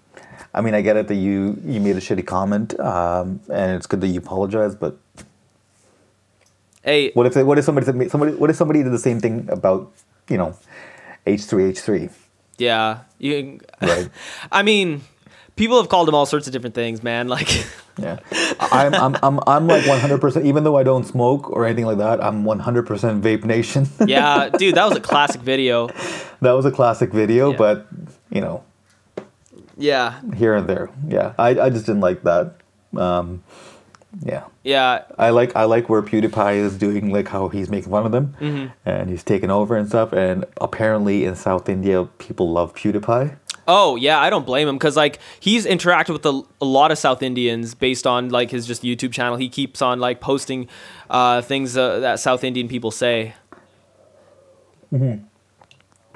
I 0.52 0.62
mean, 0.62 0.74
I 0.74 0.80
get 0.82 0.96
it 0.96 1.06
that 1.06 1.14
you 1.14 1.60
you 1.64 1.80
made 1.80 1.94
a 1.96 2.00
shitty 2.00 2.26
comment, 2.26 2.78
um, 2.80 3.40
and 3.52 3.76
it's 3.76 3.86
good 3.86 4.00
that 4.00 4.08
you 4.08 4.18
apologize, 4.18 4.74
but 4.74 4.98
hey, 6.82 7.12
What 7.12 7.26
if 7.26 7.36
what 7.36 7.58
if 7.58 7.64
somebody 7.64 7.86
said- 7.86 8.10
somebody 8.10 8.32
what 8.34 8.50
if 8.50 8.56
somebody 8.56 8.82
did 8.82 8.92
the 8.92 8.98
same 8.98 9.20
thing 9.20 9.48
about 9.50 9.92
you 10.28 10.38
know 10.38 10.56
H 11.26 11.42
three 11.44 11.64
H 11.66 11.80
three 11.80 12.08
yeah, 12.58 13.00
you. 13.18 13.60
right? 13.80 14.08
I 14.52 14.62
mean, 14.62 15.02
people 15.56 15.76
have 15.78 15.88
called 15.88 16.08
him 16.08 16.14
all 16.14 16.26
sorts 16.26 16.46
of 16.46 16.52
different 16.52 16.74
things, 16.74 17.02
man. 17.02 17.28
Like, 17.36 17.66
yeah, 17.98 18.18
I'm 18.60 18.94
I'm 18.94 19.16
I'm 19.22 19.40
I'm 19.46 19.66
like 19.66 19.86
one 19.86 20.00
hundred 20.00 20.20
percent. 20.20 20.46
Even 20.46 20.64
though 20.64 20.76
I 20.76 20.82
don't 20.82 21.04
smoke 21.04 21.50
or 21.50 21.66
anything 21.66 21.84
like 21.84 21.98
that, 21.98 22.22
I'm 22.24 22.44
one 22.44 22.58
hundred 22.60 22.86
percent 22.86 23.22
vape 23.22 23.44
nation. 23.44 23.86
yeah, 24.06 24.48
dude, 24.48 24.74
that 24.76 24.88
was 24.88 24.96
a 24.96 25.00
classic 25.00 25.40
video. 25.42 25.88
that 26.40 26.52
was 26.52 26.64
a 26.64 26.70
classic 26.70 27.12
video, 27.12 27.50
Yeah. 27.50 27.56
but 27.58 27.86
you 28.30 28.40
know 28.40 28.64
Yeah, 29.76 30.20
here 30.36 30.54
and 30.54 30.66
there, 30.68 30.88
yeah, 31.08 31.34
I 31.38 31.48
I 31.60 31.70
just 31.70 31.84
didn't 31.86 32.00
like 32.00 32.22
that. 32.22 32.54
Um, 32.96 33.42
yeah. 34.24 34.44
yeah, 34.64 35.02
I 35.18 35.30
like 35.30 35.54
I 35.54 35.64
like 35.64 35.88
where 35.88 36.02
PewDiePie 36.02 36.56
is 36.56 36.76
doing 36.78 37.12
like 37.12 37.28
how 37.28 37.48
he's 37.48 37.68
making 37.70 37.90
fun 37.90 38.06
of 38.06 38.12
them, 38.12 38.34
Mm-hmm. 38.40 38.66
and 38.84 39.10
he's 39.10 39.22
taking 39.22 39.50
over 39.50 39.76
and 39.76 39.88
stuff. 39.88 40.12
And 40.12 40.44
apparently 40.60 41.24
in 41.24 41.36
South 41.36 41.68
India, 41.68 42.04
people 42.18 42.50
love 42.50 42.74
PewDiePie. 42.74 43.36
Oh 43.72 43.94
yeah, 43.94 44.18
I 44.18 44.30
don't 44.30 44.44
blame 44.44 44.66
him 44.66 44.74
because 44.74 44.96
like 44.96 45.20
he's 45.38 45.64
interacted 45.64 46.12
with 46.12 46.26
a, 46.26 46.42
a 46.60 46.64
lot 46.64 46.90
of 46.90 46.98
South 46.98 47.22
Indians 47.22 47.76
based 47.76 48.04
on 48.04 48.28
like 48.28 48.50
his 48.50 48.66
just 48.66 48.82
YouTube 48.82 49.12
channel. 49.12 49.36
He 49.36 49.48
keeps 49.48 49.80
on 49.80 50.00
like 50.00 50.20
posting 50.20 50.68
uh, 51.08 51.40
things 51.40 51.76
uh, 51.76 52.00
that 52.00 52.18
South 52.18 52.42
Indian 52.42 52.66
people 52.66 52.90
say. 52.90 53.34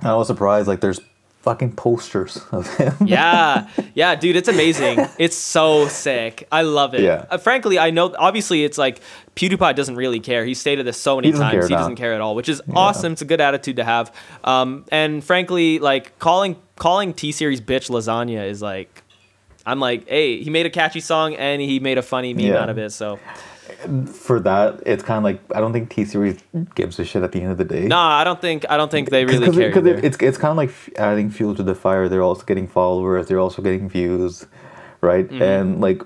I 0.01 0.15
was 0.15 0.27
surprised. 0.27 0.67
Like, 0.67 0.81
there's 0.81 0.99
fucking 1.45 1.73
posters 1.77 2.41
of 2.51 2.67
him. 2.77 2.95
Yeah, 3.07 3.69
yeah, 3.95 4.15
dude, 4.17 4.35
it's 4.37 4.49
amazing. 4.49 4.99
It's 5.19 5.37
so 5.37 5.87
sick. 5.89 6.49
I 6.51 6.63
love 6.63 6.95
it. 6.95 7.03
Yeah. 7.03 7.27
Uh, 7.31 7.39
frankly, 7.39 7.79
I 7.79 7.91
know. 7.91 8.15
Obviously, 8.19 8.65
it's 8.65 8.79
like 8.79 9.01
PewDiePie 9.37 9.77
doesn't 9.77 9.97
really 9.97 10.21
care. 10.21 10.45
He 10.45 10.55
stated 10.55 10.87
this 10.87 11.01
so 11.01 11.17
many 11.17 11.29
He 11.31 11.39
times. 11.39 11.69
he 11.69 11.75
doesn't 11.75 11.97
care 11.97 12.15
at 12.15 12.21
all, 12.21 12.35
which 12.35 12.49
is 12.49 12.61
awesome. 12.75 13.13
It's 13.13 13.23
a 13.23 13.27
good 13.27 13.41
attitude 13.41 13.77
to 13.77 13.85
have. 13.85 14.13
Um, 14.43 14.85
and 14.91 15.23
frankly, 15.23 15.79
like 15.79 16.19
calling 16.19 16.57
calling 16.77 17.13
T 17.15 17.31
Series 17.31 17.61
bitch 17.61 17.91
lasagna 17.91 18.49
is 18.49 18.61
like. 18.63 19.03
I'm 19.67 19.81
like, 19.81 20.07
hey, 20.09 20.43
he 20.43 20.51
made 20.51 20.67
a 20.67 20.71
catchy 20.71 21.01
song 21.01 21.37
and 21.37 21.63
he 21.63 21.81
made 21.81 21.97
a 21.97 22.03
funny 22.03 22.35
meme 22.35 22.45
Yeah. 22.53 22.59
out 22.63 22.69
of 22.69 22.77
it. 22.77 22.91
So, 22.93 23.19
For 24.07 24.41
that, 24.41 24.83
it's 24.87 25.03
kind 25.03 25.19
of 25.19 25.25
like 25.25 25.41
I 25.55 25.61
don't 25.61 25.73
think 25.73 25.91
T 25.91 26.05
Series 26.05 26.39
gives 26.75 26.99
a 26.99 27.05
shit 27.05 27.23
at 27.23 27.33
the 27.33 27.41
end 27.43 27.53
of 27.53 27.59
the 27.59 27.65
day. 27.65 27.87
no, 27.87 27.99
I 27.99 28.25
don't 28.25 28.41
think 28.41 28.65
I 28.69 28.77
don't 28.77 28.91
think 28.91 29.11
they 29.11 29.25
really 29.25 29.47
Cause, 29.47 29.57
care. 29.57 29.69
Because 29.69 29.87
it, 29.87 30.05
it's 30.05 30.17
it's 30.21 30.39
kind 30.39 30.51
of 30.51 30.57
like 30.57 30.73
adding 30.99 31.31
fuel 31.31 31.55
to 31.55 31.63
the 31.63 31.75
fire. 31.75 32.09
They're 32.09 32.23
also 32.23 32.45
getting 32.45 32.67
followers. 32.69 33.27
They're 33.29 33.41
also 33.41 33.63
getting 33.63 33.89
views, 33.89 34.47
right? 35.01 35.27
Mm-hmm. 35.29 35.43
And 35.43 35.81
like 35.81 36.03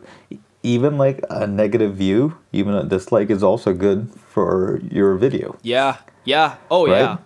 even 0.63 0.99
like 0.99 1.25
a 1.31 1.47
negative 1.47 1.95
view, 1.95 2.37
even 2.53 2.75
a 2.75 2.85
dislike 2.85 3.31
is 3.31 3.43
also 3.43 3.73
good 3.73 4.11
for 4.11 4.81
your 4.91 5.17
video. 5.17 5.57
Yeah, 5.63 5.99
yeah. 6.25 6.57
Oh 6.71 6.87
Right? 6.87 7.01
yeah. 7.01 7.17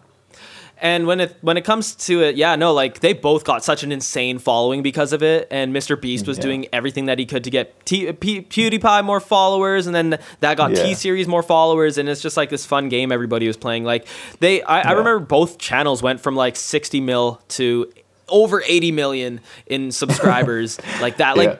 And 0.82 1.06
when 1.06 1.20
it 1.20 1.36
when 1.42 1.56
it 1.56 1.64
comes 1.64 1.94
to 2.06 2.22
it, 2.24 2.34
yeah, 2.34 2.56
no, 2.56 2.72
like 2.74 2.98
they 3.00 3.12
both 3.12 3.44
got 3.44 3.62
such 3.64 3.84
an 3.84 3.92
insane 3.92 4.40
following 4.40 4.82
because 4.82 5.12
of 5.12 5.22
it. 5.22 5.46
And 5.48 5.72
Mr. 5.72 5.98
Beast 5.98 6.26
was 6.26 6.38
Yeah. 6.38 6.42
doing 6.42 6.66
everything 6.72 7.04
that 7.06 7.20
he 7.20 7.24
could 7.24 7.44
to 7.44 7.50
get 7.50 7.86
T- 7.86 8.12
P- 8.12 8.42
PewDiePie 8.42 9.04
more 9.04 9.20
followers, 9.20 9.86
and 9.86 9.94
then 9.94 10.18
that 10.40 10.56
got 10.56 10.72
Yeah. 10.72 10.82
T 10.82 10.94
Series 10.94 11.28
more 11.28 11.44
followers. 11.44 11.98
And 11.98 12.08
it's 12.08 12.20
just 12.20 12.36
like 12.36 12.50
this 12.50 12.66
fun 12.66 12.88
game 12.88 13.12
everybody 13.12 13.46
was 13.46 13.56
playing. 13.56 13.84
Like 13.84 14.06
they, 14.40 14.60
I, 14.62 14.80
I 14.80 14.90
remember 14.90 15.20
both 15.20 15.58
channels 15.58 16.02
went 16.02 16.20
from 16.20 16.34
like 16.34 16.56
sixty 16.56 17.00
mil 17.00 17.40
to 17.50 17.88
over 18.28 18.60
eighty 18.66 18.90
million 18.90 19.40
in 19.66 19.92
subscribers, 19.92 20.80
like 21.00 21.18
that. 21.18 21.36
Like 21.36 21.50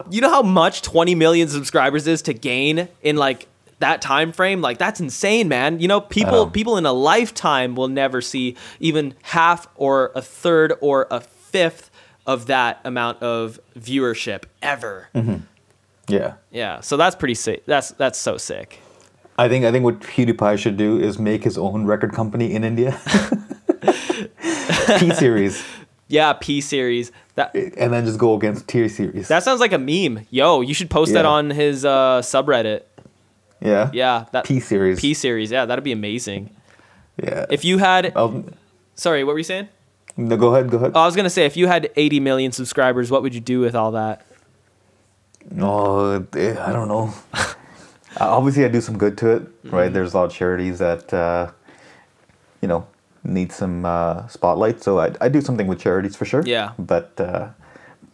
Yeah. 0.00 0.06
you 0.10 0.20
know 0.20 0.30
how 0.30 0.42
much 0.42 0.82
20 0.82 1.14
million 1.14 1.46
subscribers 1.48 2.06
is 2.08 2.20
to 2.22 2.34
gain 2.34 2.88
in 3.02 3.16
like 3.16 3.46
that 3.78 4.00
time 4.00 4.32
frame 4.32 4.60
like 4.60 4.78
that's 4.78 5.00
insane 5.00 5.48
man. 5.48 5.80
You 5.80 5.88
know 5.88 6.00
people 6.00 6.46
know. 6.46 6.50
people 6.50 6.76
in 6.76 6.86
a 6.86 6.92
lifetime 6.92 7.74
will 7.74 7.88
never 7.88 8.20
see 8.20 8.56
even 8.80 9.14
half 9.22 9.68
or 9.76 10.12
a 10.14 10.22
third 10.22 10.74
or 10.80 11.06
a 11.10 11.20
fifth 11.20 11.90
of 12.26 12.46
that 12.46 12.80
amount 12.84 13.22
of 13.22 13.60
viewership 13.78 14.44
ever. 14.62 15.08
Yeah. 16.08 16.34
yeah 16.50 16.80
so 16.80 16.96
that's 16.96 17.16
pretty 17.16 17.34
sick. 17.34 17.64
That's 17.66 17.90
that's 17.90 18.18
so 18.18 18.36
sick. 18.36 18.80
I 19.38 19.48
think 19.48 19.64
I 19.64 19.72
think 19.72 19.84
what 19.84 20.00
PewDiePie 20.00 20.58
should 20.58 20.76
do 20.76 20.98
is 20.98 21.18
make 21.18 21.44
his 21.44 21.58
own 21.58 21.84
record 21.84 22.12
company 22.12 22.54
in 22.54 22.64
India. 22.64 22.98
P 24.98 25.12
series, 25.12 25.62
yeah 26.08 26.32
p 26.32 26.60
series. 26.60 27.12
That 27.34 27.54
and 27.54 27.92
then 27.92 28.06
just 28.06 28.18
go 28.18 28.34
against 28.34 28.66
T 28.68 28.88
series. 28.88 29.28
that 29.28 29.42
sounds 29.42 29.60
like 29.60 29.72
a 29.72 29.78
meme. 29.78 30.26
Yo 30.30 30.60
you 30.60 30.74
should 30.74 30.90
post 30.90 31.12
that 31.12 31.24
on 31.26 31.50
his 31.50 31.84
uh 31.84 32.22
subreddit 32.22 32.82
yeah. 33.66 33.90
yeah 33.92 34.24
that 34.32 34.44
P 34.44 34.60
series. 34.60 35.00
p 35.00 35.12
series 35.14 35.50
yeah 35.50 35.64
that'd 35.66 35.84
be 35.84 35.92
amazing 35.92 36.50
Yeah. 37.22 37.46
if 37.50 37.64
you 37.64 37.78
had 37.78 38.12
I'll, 38.16 38.44
sorry 38.94 39.24
what 39.24 39.32
were 39.34 39.38
you 39.38 39.44
saying 39.54 39.68
no, 40.18 40.34
go 40.38 40.54
ahead. 40.54 40.70
Go 40.70 40.78
ahead. 40.78 40.92
Oh, 40.94 41.00
I 41.00 41.04
was 41.04 41.14
gonna 41.14 41.28
say, 41.28 41.44
if 41.44 41.58
you 41.58 41.66
had 41.66 41.90
80 41.94 42.20
million 42.20 42.50
subscribers, 42.50 43.10
what 43.10 43.20
would 43.20 43.34
you 43.34 43.40
do 43.54 43.60
with 43.60 43.74
all 43.74 43.90
that? 43.92 44.24
No, 45.50 46.26
eh, 46.34 46.56
I 46.58 46.72
don't 46.72 46.88
know. 46.88 47.12
Obviously, 48.20 48.64
I 48.64 48.68
do 48.68 48.80
some 48.80 48.96
good 48.96 49.18
to 49.18 49.30
it, 49.36 49.42
Mm-hmm. 49.42 49.76
right? 49.76 49.92
There's 49.92 50.14
a 50.14 50.16
lot 50.16 50.24
of 50.24 50.32
charities 50.32 50.78
that, 50.78 51.12
uh, 51.12 51.50
you 52.62 52.68
know, 52.68 52.86
need 53.24 53.52
some 53.52 53.84
uh, 53.84 54.26
spotlight. 54.28 54.82
So 54.82 55.00
I, 55.00 55.12
I 55.20 55.28
do 55.28 55.40
something 55.42 55.66
with 55.66 55.80
charities 55.80 56.16
for 56.16 56.24
sure. 56.24 56.42
Yeah. 56.46 56.72
But 56.78 57.20
uh, 57.20 57.48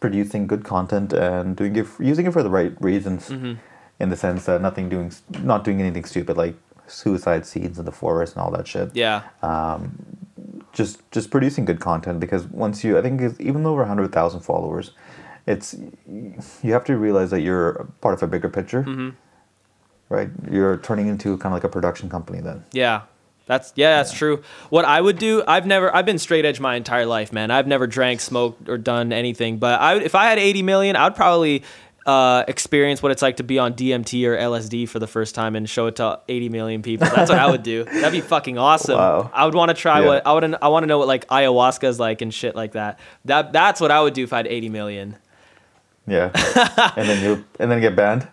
producing 0.00 0.48
good 0.48 0.64
content 0.64 1.12
and 1.12 1.54
doing 1.54 1.76
it, 1.76 1.86
using 2.00 2.26
it 2.26 2.32
for 2.32 2.42
the 2.42 2.50
right 2.50 2.72
reasons, 2.80 3.28
Mm-hmm. 3.28 3.54
In 4.02 4.08
the 4.10 4.16
sense 4.16 4.44
that 4.46 4.60
nothing 4.60 4.88
doing, 4.94 5.10
not 5.52 5.64
doing 5.64 5.80
anything 5.80 6.04
stupid 6.04 6.36
like 6.36 6.56
suicide 6.86 7.46
scenes 7.46 7.78
in 7.78 7.84
the 7.90 7.92
forest 8.02 8.34
and 8.34 8.42
all 8.42 8.50
that 8.50 8.66
shit. 8.66 8.90
Yeah, 8.94 9.22
Um, 9.42 9.82
Just 10.72 10.94
just 11.16 11.30
producing 11.30 11.64
good 11.70 11.80
content 11.80 12.18
because 12.18 12.42
once 12.66 12.82
you, 12.84 12.98
I 12.98 13.02
think, 13.02 13.16
even 13.40 13.64
over 13.66 13.84
hundred 13.84 14.10
thousand 14.12 14.40
followers, 14.40 14.86
it's 15.46 15.76
you 16.64 16.72
have 16.76 16.84
to 16.90 16.96
realize 16.96 17.30
that 17.30 17.42
you're 17.46 17.86
part 18.00 18.14
of 18.16 18.22
a 18.22 18.26
bigger 18.26 18.48
picture. 18.48 18.82
Mm-hmm. 18.82 19.10
Right, 20.08 20.30
you're 20.50 20.76
turning 20.78 21.08
into 21.08 21.38
kind 21.38 21.52
of 21.52 21.56
like 21.56 21.64
a 21.64 21.72
production 21.78 22.08
company 22.10 22.40
then. 22.40 22.64
yeah. 22.72 23.02
That's 23.46 23.72
yeah, 23.74 23.96
that's 23.96 24.12
true. 24.12 24.42
What 24.70 24.84
I 24.84 25.00
would 25.00 25.18
do, 25.18 25.42
I've 25.48 25.66
never, 25.66 25.94
I've 25.94 26.06
been 26.06 26.18
straight 26.20 26.44
edge 26.44 26.60
my 26.60 26.76
entire 26.76 27.06
life, 27.06 27.32
man. 27.32 27.50
I've 27.50 27.66
never 27.66 27.86
drank, 27.88 28.20
smoked, 28.20 28.68
or 28.68 28.78
done 28.78 29.12
anything. 29.12 29.58
But 29.58 29.80
I, 29.80 29.96
if 29.98 30.14
I 30.14 30.26
had 30.26 30.38
80 30.38 30.62
million, 30.62 30.94
I'd 30.94 31.16
probably 31.16 31.64
uh, 32.06 32.44
experience 32.48 33.02
what 33.02 33.12
it's 33.12 33.22
like 33.22 33.36
to 33.36 33.42
be 33.44 33.58
on 33.58 33.74
DMT 33.74 34.26
or 34.26 34.36
LSD 34.36 34.88
for 34.88 34.98
the 34.98 35.06
first 35.06 35.34
time 35.34 35.54
and 35.54 35.68
show 35.68 35.86
it 35.86 35.96
to 35.96 36.20
80 36.28 36.48
million 36.48 36.82
people. 36.82 37.08
That's 37.14 37.30
what 37.30 37.38
I 37.38 37.50
would 37.50 37.62
do. 37.62 37.84
That'd 37.92 38.12
be 38.12 38.20
fucking 38.20 38.58
awesome. 38.58 38.96
Wow. 38.98 39.30
I 39.32 39.44
would 39.44 39.54
want 39.54 39.68
to 39.70 39.74
try 39.74 40.00
Yeah. 40.00 40.06
what 40.06 40.26
I 40.26 40.32
would. 40.32 40.54
I 40.60 40.68
want 40.68 40.82
to 40.82 40.86
know 40.88 40.98
what 40.98 41.08
like 41.08 41.26
ayahuasca 41.28 41.84
is 41.84 42.00
like 42.00 42.20
and 42.22 42.32
shit 42.34 42.56
like 42.56 42.72
that. 42.72 42.98
That 43.24 43.52
that's 43.52 43.80
what 43.80 43.90
I 43.90 44.00
would 44.00 44.14
do 44.14 44.24
if 44.24 44.32
I 44.32 44.38
had 44.38 44.46
80 44.46 44.68
million. 44.68 45.16
Yeah, 46.06 46.30
and 46.96 47.08
then 47.08 47.22
you 47.24 47.44
and 47.60 47.70
then 47.70 47.80
get 47.80 47.94
banned. 47.94 48.26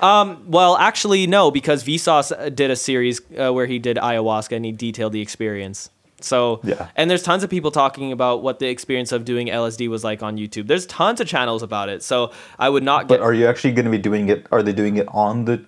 Um, 0.00 0.50
well, 0.50 0.76
actually, 0.76 1.28
no, 1.28 1.52
because 1.52 1.84
Vsauce 1.84 2.32
did 2.56 2.72
a 2.72 2.76
series 2.76 3.20
uh, 3.38 3.52
where 3.52 3.66
he 3.66 3.78
did 3.78 3.96
ayahuasca 3.96 4.56
and 4.56 4.64
he 4.64 4.72
detailed 4.72 5.12
the 5.12 5.20
experience. 5.20 5.90
So, 6.24 6.60
Yeah. 6.64 6.88
and 6.96 7.10
there's 7.10 7.22
tons 7.22 7.42
of 7.44 7.50
people 7.50 7.70
talking 7.70 8.10
about 8.12 8.42
what 8.42 8.58
the 8.58 8.68
experience 8.68 9.12
of 9.12 9.24
doing 9.24 9.48
LSD 9.48 9.88
was 9.88 10.02
like 10.04 10.22
on 10.22 10.36
YouTube. 10.36 10.66
There's 10.66 10.86
tons 10.86 11.20
of 11.20 11.26
channels 11.28 11.62
about 11.62 11.88
it. 11.88 12.02
So, 12.02 12.30
I 12.58 12.68
would 12.68 12.82
not 12.82 13.06
But 13.08 13.16
get. 13.18 13.22
are 13.22 13.32
you 13.34 13.46
actually 13.46 13.72
going 13.72 13.84
to 13.84 13.90
be 13.90 13.98
doing 13.98 14.28
it? 14.28 14.46
Are 14.50 14.62
they 14.62 14.72
doing 14.72 14.96
it 14.96 15.06
on 15.12 15.44
the 15.44 15.60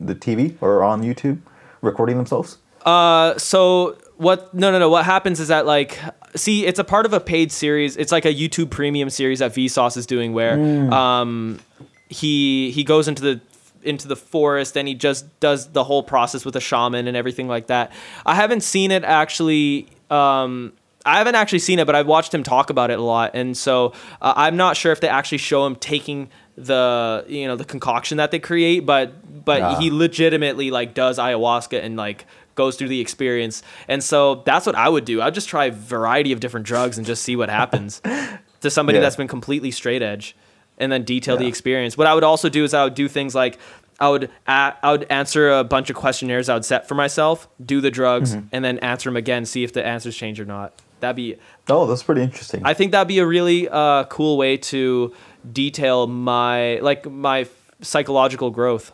the 0.00 0.14
TV 0.14 0.54
or 0.60 0.82
on 0.82 1.02
YouTube, 1.02 1.38
recording 1.82 2.16
themselves? 2.16 2.58
Uh, 2.86 3.36
so 3.38 3.96
what? 4.16 4.52
No, 4.54 4.72
no, 4.72 4.78
no. 4.78 4.88
What 4.88 5.04
happens 5.04 5.38
is 5.38 5.48
that 5.48 5.66
like, 5.66 5.98
see, 6.34 6.66
it's 6.66 6.78
a 6.78 6.84
part 6.84 7.06
of 7.06 7.12
a 7.12 7.20
paid 7.20 7.52
series. 7.52 7.96
It's 7.96 8.10
like 8.10 8.24
a 8.24 8.34
YouTube 8.34 8.70
Premium 8.70 9.10
series 9.10 9.38
that 9.40 9.52
Vsauce 9.54 9.96
is 9.96 10.06
doing, 10.06 10.32
where 10.32 10.58
um, 10.92 11.60
he 12.08 12.70
he 12.72 12.82
goes 12.84 13.06
into 13.06 13.22
the 13.22 13.40
into 13.84 14.08
the 14.08 14.16
forest 14.16 14.76
and 14.76 14.86
he 14.88 14.94
just 14.94 15.26
does 15.40 15.68
the 15.72 15.84
whole 15.84 16.02
process 16.02 16.44
with 16.44 16.56
a 16.56 16.60
shaman 16.60 17.06
and 17.08 17.16
everything 17.16 17.48
like 17.48 17.66
that. 17.68 17.92
I 18.24 18.34
haven't 18.34 18.62
seen 18.62 18.90
it 18.90 19.04
actually. 19.04 19.88
Um, 20.10 20.72
I 21.04 21.18
haven't 21.18 21.34
actually 21.34 21.58
seen 21.58 21.78
it, 21.80 21.86
but 21.86 21.94
I've 21.96 22.06
watched 22.06 22.32
him 22.32 22.44
talk 22.44 22.70
about 22.70 22.92
it 22.92 22.98
a 22.98 23.02
lot, 23.02 23.32
and 23.34 23.56
so 23.56 23.92
uh, 24.20 24.34
I'm 24.36 24.56
not 24.56 24.76
sure 24.76 24.92
if 24.92 25.00
they 25.00 25.08
actually 25.08 25.38
show 25.38 25.66
him 25.66 25.74
taking 25.74 26.28
the 26.56 27.24
you 27.28 27.46
know 27.48 27.56
the 27.56 27.64
concoction 27.64 28.18
that 28.18 28.30
they 28.30 28.38
create, 28.38 28.86
but 28.86 29.44
but 29.44 29.80
he 29.80 29.90
legitimately 29.90 30.70
like 30.70 30.94
does 30.94 31.18
ayahuasca 31.18 31.82
and 31.82 31.96
like 31.96 32.24
goes 32.54 32.76
through 32.76 32.86
the 32.88 33.00
experience, 33.00 33.64
and 33.88 34.04
so 34.04 34.36
that's 34.46 34.64
what 34.64 34.76
I 34.76 34.88
would 34.88 35.04
do. 35.04 35.20
I'd 35.20 35.34
just 35.34 35.48
try 35.48 35.64
a 35.64 35.72
variety 35.72 36.30
of 36.30 36.38
different 36.38 36.66
drugs 36.66 36.98
and 36.98 37.06
just 37.06 37.22
see 37.24 37.34
what 37.34 37.48
happens 37.48 38.00
to 38.60 38.70
somebody 38.70 38.98
Yeah. 38.98 39.02
that's 39.02 39.16
been 39.16 39.26
completely 39.28 39.72
straight 39.72 40.02
edge, 40.02 40.36
and 40.78 40.90
then 40.92 41.04
detail 41.04 41.36
the 41.36 41.46
experience. 41.46 41.96
What 41.98 42.06
I 42.06 42.14
would 42.14 42.24
also 42.24 42.48
do 42.48 42.64
is 42.64 42.74
I 42.74 42.84
would 42.84 42.94
do 42.94 43.08
things 43.08 43.34
like. 43.34 43.58
I 44.00 44.08
would 44.08 44.30
a- 44.48 44.74
I 44.82 44.90
would 44.90 45.06
answer 45.10 45.50
a 45.50 45.62
bunch 45.62 45.88
of 45.88 45.94
questionnaires 45.94 46.48
I 46.48 46.54
would 46.54 46.64
set 46.64 46.88
for 46.88 46.94
myself, 46.96 47.46
do 47.64 47.80
the 47.80 47.90
drugs, 47.90 48.34
Mm-hmm. 48.34 48.46
and 48.50 48.64
then 48.64 48.78
answer 48.78 49.08
them 49.10 49.16
again, 49.16 49.44
see 49.44 49.62
if 49.62 49.72
the 49.72 49.84
answers 49.86 50.16
change 50.16 50.40
or 50.40 50.44
not. 50.44 50.72
That'd 51.00 51.14
be 51.16 51.36
Oh, 51.68 51.86
that's 51.86 52.02
pretty 52.02 52.22
interesting. 52.22 52.62
I 52.64 52.74
think 52.74 52.90
that'd 52.92 53.06
be 53.06 53.18
a 53.20 53.26
really 53.26 53.68
uh, 53.68 54.04
cool 54.04 54.36
way 54.38 54.56
to 54.56 55.12
detail 55.52 56.06
my 56.08 56.76
like 56.80 57.08
my 57.08 57.46
psychological 57.80 58.50
growth 58.50 58.92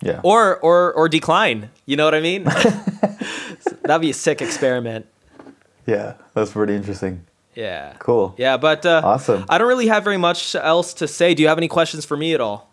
yeah. 0.00 0.20
or 0.22 0.56
or 0.58 0.92
or 0.94 1.08
decline. 1.08 1.68
You 1.84 1.96
know 1.96 2.04
what 2.06 2.14
I 2.14 2.20
mean? 2.20 2.44
that'd 3.82 4.00
be 4.00 4.10
a 4.10 4.14
sick 4.14 4.40
experiment. 4.40 5.06
yeah, 5.86 6.14
that's 6.34 6.52
pretty 6.52 6.74
interesting. 6.74 7.26
Yeah. 7.60 7.94
Cool. 7.98 8.34
Yeah, 8.38 8.56
but 8.56 8.86
uh, 8.86 9.02
Awesome. 9.04 9.44
I 9.48 9.58
don't 9.58 9.68
really 9.68 9.88
have 9.88 10.02
very 10.02 10.16
much 10.16 10.54
else 10.54 10.94
to 10.94 11.06
say. 11.06 11.34
Do 11.34 11.42
you 11.42 11.48
have 11.48 11.58
any 11.58 11.68
questions 11.68 12.04
for 12.06 12.16
me 12.16 12.32
at 12.34 12.40
all? 12.40 12.70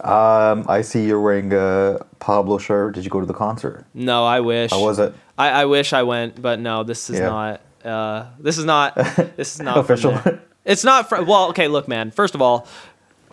Um, 0.00 0.66
I 0.68 0.82
see 0.82 1.06
you're 1.06 1.20
wearing 1.20 1.52
a 1.54 2.04
Pablo 2.18 2.58
shirt. 2.58 2.94
Did 2.94 3.04
you 3.04 3.10
go 3.10 3.20
to 3.20 3.26
the 3.26 3.32
concert? 3.32 3.86
No, 3.94 4.24
I 4.26 4.40
wish. 4.40 4.70
How 4.70 4.82
was 4.82 4.98
it? 4.98 5.14
I, 5.38 5.48
I 5.48 5.64
wish 5.64 5.94
I 5.94 6.02
went, 6.02 6.40
but 6.40 6.60
no, 6.60 6.82
this 6.84 7.08
is 7.08 7.18
Yeah. 7.18 7.28
not. 7.28 7.60
Uh, 7.82 8.26
this 8.38 8.58
is 8.58 8.64
not. 8.64 8.94
This 9.36 9.54
is 9.54 9.60
not 9.62 9.78
Official. 9.78 10.20
It's 10.66 10.84
not. 10.84 11.08
Fr- 11.08 11.22
well, 11.22 11.48
okay. 11.50 11.68
Look, 11.68 11.88
man. 11.88 12.10
First 12.10 12.34
of 12.34 12.42
all, 12.42 12.66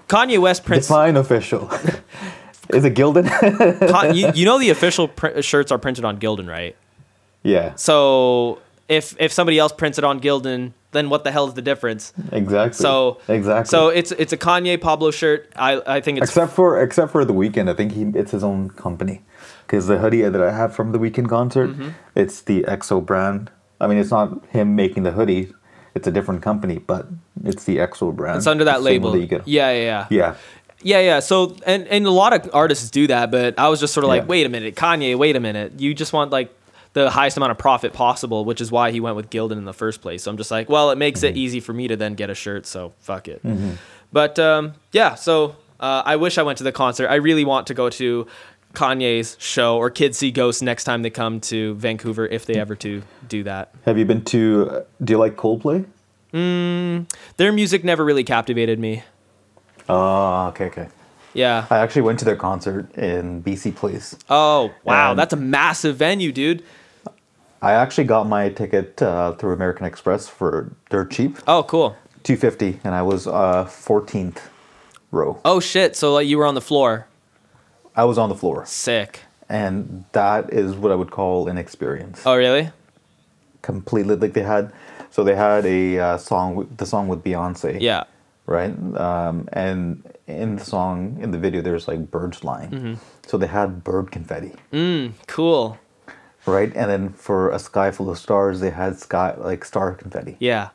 Kanye 0.07 0.39
West 0.39 0.63
prints. 0.63 0.87
Define 0.87 1.17
official. 1.17 1.69
Is 2.69 2.85
it 2.85 2.93
Gildan? 2.95 3.27
Con- 3.89 4.15
you, 4.15 4.31
you 4.35 4.45
know 4.45 4.57
the 4.57 4.69
official 4.69 5.09
pr- 5.09 5.41
shirts 5.41 5.69
are 5.71 5.77
printed 5.77 6.05
on 6.05 6.17
Gildan, 6.19 6.47
right? 6.47 6.77
yeah, 7.43 7.75
So 7.75 8.59
if 8.89 9.15
if 9.19 9.31
somebody 9.31 9.57
else 9.59 9.71
prints 9.71 9.97
it 9.97 10.03
on 10.03 10.19
Gildan, 10.19 10.73
then 10.91 11.09
what 11.09 11.23
the 11.23 11.31
hell 11.31 11.47
is 11.47 11.53
the 11.53 11.61
difference? 11.61 12.13
exactly. 12.31 12.73
So 12.73 13.19
exactly. 13.27 13.69
So 13.69 13.89
it's 13.89 14.11
it's 14.11 14.33
a 14.33 14.37
Kanye 14.37 14.79
Pablo 14.79 15.11
shirt. 15.11 15.51
I 15.55 15.81
I 15.85 16.01
think 16.01 16.17
it's 16.19 16.29
except 16.29 16.53
for 16.53 16.81
except 16.81 17.11
for 17.11 17.25
the 17.25 17.33
Weeknd, 17.33 17.69
I 17.69 17.73
think 17.73 17.93
he 17.93 18.03
it's 18.19 18.31
his 18.31 18.43
own 18.43 18.69
company. 18.69 19.21
Because 19.65 19.87
the 19.87 19.97
hoodie 19.97 20.21
that 20.21 20.41
I 20.41 20.51
have 20.51 20.75
from 20.75 20.91
the 20.91 20.99
Weeknd 20.99 21.29
concert, 21.29 21.69
Mm-hmm. 21.71 21.89
it's 22.15 22.41
the 22.41 22.63
XO 22.63 23.03
brand. 23.03 23.49
I 23.79 23.87
mean, 23.87 23.97
it's 23.97 24.11
not 24.11 24.45
him 24.47 24.75
making 24.75 25.03
the 25.03 25.11
hoodie; 25.11 25.53
it's 25.95 26.05
a 26.07 26.11
different 26.11 26.41
company, 26.41 26.77
but 26.79 27.07
it's 27.43 27.63
the 27.63 27.77
XO 27.77 28.13
brand. 28.15 28.37
it's 28.37 28.47
under 28.47 28.65
that 28.65 28.75
one 28.75 28.83
label. 28.83 29.11
that 29.13 29.19
you 29.19 29.27
get. 29.27 29.47
Yeah, 29.47 29.71
yeah, 29.71 29.81
yeah. 29.81 30.07
Yeah. 30.09 30.35
Yeah, 30.85 30.99
yeah. 30.99 31.19
So 31.21 31.55
and 31.65 31.87
and 31.87 32.05
a 32.05 32.11
lot 32.11 32.33
of 32.33 32.49
artists 32.53 32.89
do 32.91 33.07
that, 33.07 33.31
but 33.31 33.57
I 33.57 33.69
was 33.69 33.79
just 33.79 33.93
sort 33.93 34.03
of 34.03 34.09
like, 34.09 34.23
Yeah. 34.23 34.27
wait 34.27 34.45
a 34.45 34.49
minute, 34.49 34.75
Kanye, 34.75 35.15
wait 35.17 35.35
a 35.37 35.39
minute. 35.39 35.79
You 35.79 35.93
just 35.93 36.11
want 36.11 36.29
like 36.31 36.53
the 36.93 37.09
highest 37.09 37.37
amount 37.37 37.51
of 37.51 37.57
profit 37.57 37.91
possible, 37.93 38.45
which 38.45 38.61
is 38.61 38.71
why 38.71 38.91
he 38.91 38.99
went 38.99 39.15
with 39.15 39.29
Gildan 39.29 39.53
in 39.57 39.65
the 39.65 39.73
first 39.73 40.01
place. 40.01 40.23
So 40.23 40.31
I'm 40.31 40.37
just 40.37 40.51
like, 40.51 40.69
well, 40.69 40.91
it 40.91 40.97
makes 40.97 41.21
Mm-hmm. 41.21 41.35
it 41.35 41.37
easy 41.37 41.59
for 41.59 41.73
me 41.73 41.87
to 41.87 41.95
then 41.95 42.13
get 42.15 42.29
a 42.29 42.35
shirt, 42.35 42.65
so 42.65 42.93
fuck 42.99 43.27
it. 43.27 43.41
But 44.11 44.37
um, 44.39 44.73
yeah, 44.91 45.15
so 45.15 45.55
uh, 45.79 46.03
I 46.05 46.15
wish 46.17 46.37
I 46.37 46.43
went 46.43 46.59
to 46.59 46.63
the 46.63 46.71
concert. 46.71 47.07
I 47.09 47.15
really 47.15 47.45
want 47.45 47.67
to 47.67 47.73
go 47.73 47.89
to 47.89 48.27
Kanye's 48.75 49.35
show 49.39 49.77
or 49.77 49.89
Kids 49.89 50.17
See 50.19 50.31
Ghosts 50.31 50.61
next 50.61 50.83
time 50.83 51.01
they 51.01 51.09
come 51.09 51.39
to 51.41 51.73
Vancouver 51.75 52.25
if 52.27 52.45
they 52.45 52.55
ever 52.55 52.75
to 52.77 53.01
do 53.27 53.43
that. 53.43 53.73
Have 53.85 53.97
you 53.97 54.05
been 54.05 54.23
to? 54.25 54.83
Do 55.03 55.13
you 55.13 55.17
like 55.17 55.35
Coldplay? 55.35 55.85
Their 57.37 57.51
music 57.51 57.83
never 57.83 58.03
really 58.05 58.23
captivated 58.23 58.79
me. 58.79 59.03
Oh, 59.89 60.47
okay, 60.47 60.65
okay. 60.65 60.87
Yeah. 61.33 61.65
I 61.69 61.77
actually 61.79 62.03
went 62.03 62.19
to 62.19 62.25
their 62.25 62.35
concert 62.35 62.93
in 62.95 63.41
BC 63.43 63.75
Place. 63.75 64.15
Oh 64.29 64.71
wow, 64.83 65.13
that's 65.15 65.33
a 65.33 65.37
massive 65.37 65.95
venue, 65.97 66.31
dude. 66.31 66.63
I 67.63 67.71
actually 67.73 68.03
got 68.03 68.27
my 68.27 68.49
ticket 68.49 69.01
uh, 69.01 69.33
through 69.33 69.53
American 69.53 69.85
Express 69.85 70.27
for 70.27 70.71
dirt 70.89 71.11
cheap, 71.11 71.37
Oh 71.47 71.63
cool. 71.63 71.95
two 72.23 72.35
fifty, 72.35 72.79
and 72.83 72.93
I 72.93 73.01
was 73.01 73.25
uh, 73.27 73.65
14th 73.65 74.39
row. 75.11 75.39
Oh 75.45 75.59
shit! 75.59 75.95
So 75.95 76.13
like 76.13 76.27
you 76.27 76.37
were 76.37 76.45
on 76.45 76.55
the 76.55 76.61
floor. 76.61 77.07
I 77.95 78.03
was 78.05 78.17
on 78.17 78.27
the 78.29 78.35
floor, 78.35 78.65
Sick. 78.65 79.19
and 79.49 80.03
that 80.11 80.51
is 80.51 80.75
what 80.75 80.91
I 80.91 80.95
would 80.95 81.11
call 81.11 81.47
an 81.47 81.57
experience. 81.57 82.21
Oh 82.25 82.35
really? 82.35 82.69
Completely, 83.61 84.15
like 84.17 84.33
they 84.33 84.41
had, 84.43 84.73
so 85.09 85.23
they 85.23 85.35
had 85.35 85.65
a 85.65 85.99
uh, 85.99 86.17
song, 86.17 86.67
the 86.77 86.85
song 86.85 87.07
with 87.07 87.23
Beyonce. 87.23 87.79
Yeah. 87.79 88.03
right? 88.45 88.73
Um, 88.97 89.47
and 89.53 90.03
in 90.27 90.57
the 90.57 90.65
song, 90.65 91.17
in 91.21 91.31
the 91.31 91.37
video, 91.37 91.61
there's 91.61 91.87
like 91.87 92.11
birds 92.11 92.37
flying. 92.39 92.71
Mm-hmm. 92.71 92.93
So 93.27 93.37
they 93.37 93.47
had 93.47 93.83
bird 93.85 94.11
confetti, 94.11 94.51
Mm, 94.73 95.13
cool. 95.27 95.77
Right? 96.45 96.71
And 96.75 96.89
then 96.89 97.09
for 97.13 97.49
a 97.51 97.59
sky 97.59 97.91
full 97.91 98.09
of 98.09 98.17
stars, 98.17 98.59
they 98.59 98.69
had 98.71 98.97
sky 98.99 99.33
like 99.37 99.63
star 99.65 99.93
confetti. 99.93 100.37
Yeah. 100.39 100.69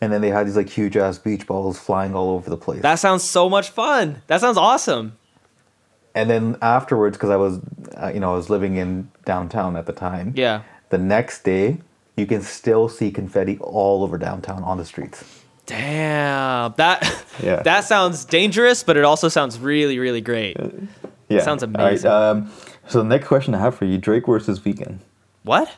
And 0.00 0.12
then 0.12 0.20
they 0.20 0.28
had 0.30 0.46
these 0.46 0.56
like 0.56 0.68
huge 0.68 0.96
ass 0.96 1.18
beach 1.18 1.46
balls 1.46 1.78
flying 1.78 2.14
all 2.14 2.30
over 2.30 2.50
the 2.50 2.56
place. 2.56 2.82
That 2.82 2.96
sounds 2.96 3.22
so 3.24 3.48
much 3.48 3.70
fun. 3.70 4.22
That 4.26 4.40
sounds 4.40 4.58
awesome. 4.58 5.16
and 6.14 6.28
then 6.30 6.56
afterwards, 6.62 7.16
because 7.16 7.30
I 7.30 7.36
was, 7.36 7.60
uh, 7.96 8.10
you 8.14 8.20
know, 8.20 8.32
I 8.32 8.36
was 8.36 8.48
living 8.50 8.76
in 8.76 9.10
downtown 9.24 9.76
at 9.76 9.86
the 9.86 9.92
time. 9.92 10.32
Yeah. 10.36 10.62
The 10.90 10.98
next 10.98 11.44
day, 11.44 11.78
you 12.16 12.26
can 12.26 12.42
still 12.42 12.88
see 12.88 13.10
confetti 13.10 13.58
all 13.60 14.02
over 14.02 14.16
downtown 14.18 14.62
on 14.64 14.78
the 14.78 14.84
streets. 14.84 15.24
Damn. 15.66 16.74
That 16.76 17.02
Yeah. 17.42 17.62
that 17.62 17.84
sounds 17.84 18.24
dangerous, 18.24 18.82
but 18.82 18.96
it 18.96 19.04
also 19.04 19.28
sounds 19.28 19.58
really, 19.58 19.98
really 19.98 20.20
great. 20.22 20.56
Yeah, 21.28 21.42
Sounds 21.42 21.62
All 21.64 21.68
right, 21.70 21.88
amazing. 21.88 22.10
um, 22.10 22.50
so 22.88 22.98
the 22.98 23.04
next 23.04 23.26
question 23.28 23.54
I 23.54 23.58
have 23.58 23.74
for 23.76 23.84
you: 23.84 23.98
Drake 23.98 24.26
versus 24.26 24.60
Weeknd. 24.60 24.98
What? 25.42 25.70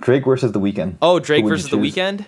Drake 0.00 0.24
versus 0.24 0.52
the 0.52 0.60
Weeknd. 0.60 0.96
Oh, 1.02 1.18
Drake 1.18 1.42
Who 1.42 1.50
would 1.50 1.58
you 1.58 1.64
versus 1.64 1.70
the 1.70 1.76
Weeknd? 1.76 2.26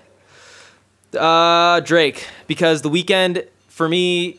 Uh 1.16 1.80
Drake. 1.80 2.26
Because 2.46 2.82
the 2.82 2.90
Weeknd 2.90 3.46
for 3.68 3.88
me, 3.88 4.38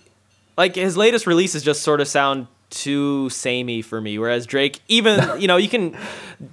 like 0.57 0.75
his 0.75 0.95
latest 0.97 1.27
releases 1.27 1.63
just 1.63 1.81
sort 1.81 2.01
of 2.01 2.07
sound 2.07 2.47
too 2.69 3.29
samey 3.29 3.81
for 3.81 3.99
me. 3.99 4.17
Whereas 4.17 4.45
Drake, 4.45 4.79
even 4.87 5.19
you 5.39 5.47
know, 5.47 5.57
you 5.57 5.67
can 5.69 5.95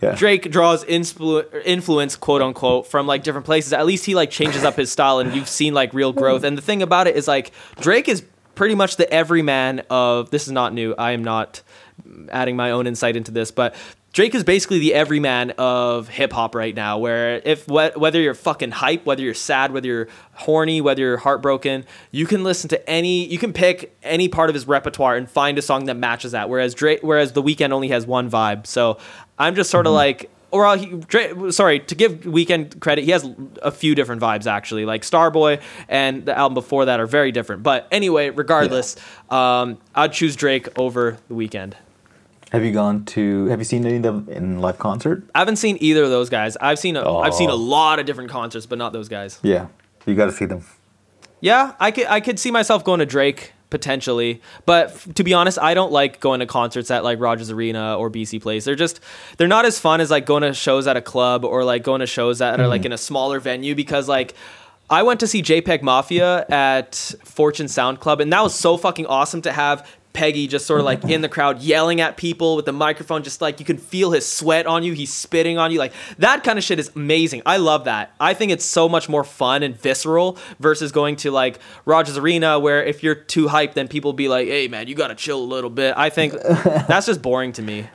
Yeah. 0.03 0.15
Drake 0.15 0.51
draws 0.51 0.85
influ- 0.85 1.47
influence, 1.65 2.17
quote 2.17 2.43
unquote, 2.43 2.87
from 2.87 3.07
like 3.07 3.23
different 3.23 3.47
places. 3.47 3.73
At 3.73 3.87
least 3.87 4.05
he 4.05 4.15
like 4.15 4.31
changes 4.31 4.65
up 4.65 4.77
his 4.77 4.91
style, 4.91 5.19
and 5.19 5.35
you've 5.35 5.49
seen 5.49 5.75
like 5.75 5.95
real 5.95 6.13
growth. 6.13 6.45
And 6.45 6.59
the 6.59 6.63
thing 6.63 6.83
about 6.83 7.07
it 7.07 7.17
is 7.17 7.29
like 7.29 7.53
Drake 7.81 8.09
is 8.09 8.23
pretty 8.55 8.75
much 8.75 8.97
the 8.97 9.13
everyman 9.13 9.83
of. 9.91 10.31
This 10.31 10.47
is 10.47 10.53
not 10.53 10.73
new. 10.75 10.95
I 10.99 11.13
am 11.13 11.23
not 11.23 11.63
adding 12.31 12.57
my 12.57 12.71
own 12.71 12.87
insight 12.87 13.17
into 13.17 13.31
this, 13.31 13.51
but 13.51 13.75
Drake 14.13 14.35
is 14.35 14.43
basically 14.43 14.79
the 14.79 14.95
everyman 14.95 15.51
of 15.59 16.09
hip 16.09 16.33
hop 16.33 16.55
right 16.55 16.75
now. 16.75 16.99
Where 16.99 17.43
if 17.45 17.67
wh- 17.67 17.97
whether 17.97 18.21
you're 18.21 18.35
fucking 18.35 18.71
hype, 18.71 19.05
whether 19.05 19.23
you're 19.23 19.35
sad, 19.35 19.71
whether 19.73 19.87
you're 19.87 20.09
horny, 20.33 20.81
whether 20.81 21.03
you're 21.03 21.19
heartbroken, 21.19 21.85
you 22.11 22.27
can 22.27 22.43
listen 22.43 22.69
to 22.71 22.91
any, 22.91 23.27
you 23.27 23.39
can 23.39 23.53
pick 23.53 23.95
any 24.03 24.29
part 24.29 24.49
of 24.49 24.55
his 24.55 24.67
repertoire 24.67 25.17
and 25.17 25.31
find 25.31 25.59
a 25.59 25.63
song 25.63 25.85
that 25.85 25.97
matches 25.97 26.33
that. 26.33 26.49
Whereas 26.49 26.75
Drake, 26.75 27.01
whereas 27.03 27.33
The 27.33 27.43
Weeknd 27.43 27.71
only 27.71 27.89
has 27.89 28.07
one 28.07 28.31
vibe. 28.31 28.67
So 28.67 28.99
I'm 29.39 29.55
just 29.55 29.71
sort 29.71 29.87
of 29.87 29.93
like. 29.93 30.31
Or 30.51 30.65
uh, 30.65 30.79
he, 30.79 30.87
Drake, 30.87 31.53
sorry, 31.53 31.81
to 31.81 31.95
give 31.95 32.23
Weeknd 32.23 32.81
credit, 32.81 33.05
he 33.05 33.11
has 33.11 33.29
a 33.61 33.71
few 33.71 33.95
different 33.95 34.23
vibes 34.23 34.47
actually. 34.47 34.87
Like 34.87 35.03
Starboy 35.03 35.61
and 35.91 36.25
the 36.25 36.37
album 36.37 36.55
before 36.55 36.87
that 36.87 37.01
are 37.01 37.07
very 37.07 37.33
different. 37.33 37.63
But 37.63 37.87
anyway, 37.93 38.31
regardless, 38.31 38.97
um, 39.29 39.77
I'd 39.95 40.15
choose 40.15 40.37
Drake 40.37 40.67
over 40.79 41.19
The 41.29 41.35
Weeknd. 41.35 41.75
Have 42.53 42.65
you 42.65 42.73
gone 42.73 43.05
to? 43.07 43.47
Have 43.47 43.59
you 43.59 43.65
seen 43.65 43.85
any 43.85 43.97
of 43.97 44.03
them 44.03 44.29
in 44.29 44.61
live 44.61 44.79
concert? 44.79 45.23
I 45.35 45.41
haven't 45.41 45.57
seen 45.57 45.77
either 45.81 46.05
of 46.05 46.11
those 46.11 46.31
guys. 46.31 46.57
I've 46.61 46.79
seen 46.79 46.97
a, 46.97 47.03
oh. 47.03 47.19
I've 47.19 47.35
seen 47.35 47.51
a 47.51 47.55
lot 47.55 47.99
of 47.99 48.07
different 48.07 48.31
concerts, 48.31 48.65
but 48.65 48.79
not 48.79 48.93
those 48.93 49.09
guys. 49.09 49.39
Yeah, 49.43 49.67
you 50.07 50.15
got 50.15 50.27
to 50.27 50.33
see 50.33 50.47
them. 50.47 50.65
Yeah, 51.41 51.75
I 51.79 51.91
could 51.91 52.07
I 52.07 52.21
could 52.21 52.39
see 52.39 52.51
myself 52.51 52.85
going 52.85 53.01
to 53.01 53.07
Drake 53.07 53.53
potentially, 53.71 54.41
but 54.65 54.89
f- 54.89 55.15
to 55.15 55.23
be 55.23 55.35
honest, 55.35 55.59
I 55.59 55.75
don't 55.75 55.93
like 55.93 56.21
going 56.21 56.41
to 56.41 56.47
concerts 56.47 56.91
at 56.91 57.05
like 57.05 57.21
Rogers 57.21 57.51
Arena 57.51 57.97
or 57.99 58.11
BC 58.11 58.41
Place. 58.41 58.65
They're 58.65 58.75
just 58.75 59.01
they're 59.37 59.47
not 59.47 59.67
as 59.67 59.79
fun 59.79 60.01
as 60.01 60.11
like 60.11 60.25
going 60.25 60.43
to 60.43 60.55
shows 60.55 60.87
at 60.87 60.97
a 60.97 61.03
club 61.03 61.45
or 61.45 61.65
like 61.65 61.83
going 61.83 62.01
to 62.01 62.07
shows 62.07 62.39
that 62.39 62.59
are 62.59 62.67
like 62.67 62.81
mm-hmm. 62.81 62.87
in 62.87 62.93
a 62.93 62.99
smaller 62.99 63.41
venue 63.41 63.75
because 63.75 64.09
like. 64.09 64.35
I 64.91 65.03
went 65.03 65.21
to 65.21 65.27
see 65.27 65.43
JPEG 65.43 65.83
Mafia 65.83 66.47
at 66.49 66.95
Fortune 67.23 67.69
Sound 67.69 68.01
Club, 68.01 68.23
and 68.23 68.33
that 68.33 68.43
was 68.43 68.55
so 68.55 68.79
fucking 68.79 69.05
awesome 69.05 69.43
to 69.43 69.53
have 69.53 69.87
Peggy 70.19 70.49
just 70.49 70.67
sort 70.67 70.81
of 70.81 70.85
like 70.85 71.05
in 71.05 71.21
the 71.21 71.29
crowd 71.29 71.63
yelling 71.63 72.01
at 72.01 72.17
people 72.17 72.57
with 72.57 72.65
the 72.65 72.73
microphone, 72.73 73.23
just 73.23 73.41
like 73.41 73.61
you 73.61 73.65
can 73.65 73.79
feel 73.79 74.11
his 74.11 74.27
sweat 74.27 74.67
on 74.67 74.83
you, 74.83 74.93
he's 74.93 75.13
spitting 75.13 75.59
on 75.59 75.71
you. 75.71 75.79
Like 75.79 75.93
that 76.19 76.43
kind 76.43 76.59
of 76.59 76.65
shit 76.65 76.81
is 76.81 76.91
amazing. 76.97 77.43
I 77.47 77.59
love 77.59 77.85
that. 77.85 78.13
I 78.19 78.35
think 78.35 78.51
it's 78.51 78.65
so 78.65 78.89
much 78.89 79.09
more 79.09 79.23
fun 79.23 79.63
and 79.63 79.81
visceral 79.81 80.37
versus 80.59 80.91
going 80.91 81.15
to 81.17 81.31
like 81.31 81.61
Rogers 81.85 82.19
Arena, 82.19 82.59
where 82.59 82.83
if 82.83 83.05
you're 83.05 83.15
too 83.15 83.47
hyped, 83.47 83.75
then 83.75 83.87
people 83.87 84.13
be 84.13 84.27
like, 84.27 84.49
hey 84.49 84.67
man, 84.67 84.89
you 84.89 84.97
gotta 84.97 85.15
chill 85.15 85.39
a 85.39 85.45
little 85.45 85.71
bit. 85.71 85.95
I 85.97 86.11
think 86.11 86.33
that's 86.43 87.07
just 87.07 87.23
boring 87.23 87.53
to 87.53 87.63
me. 87.63 87.87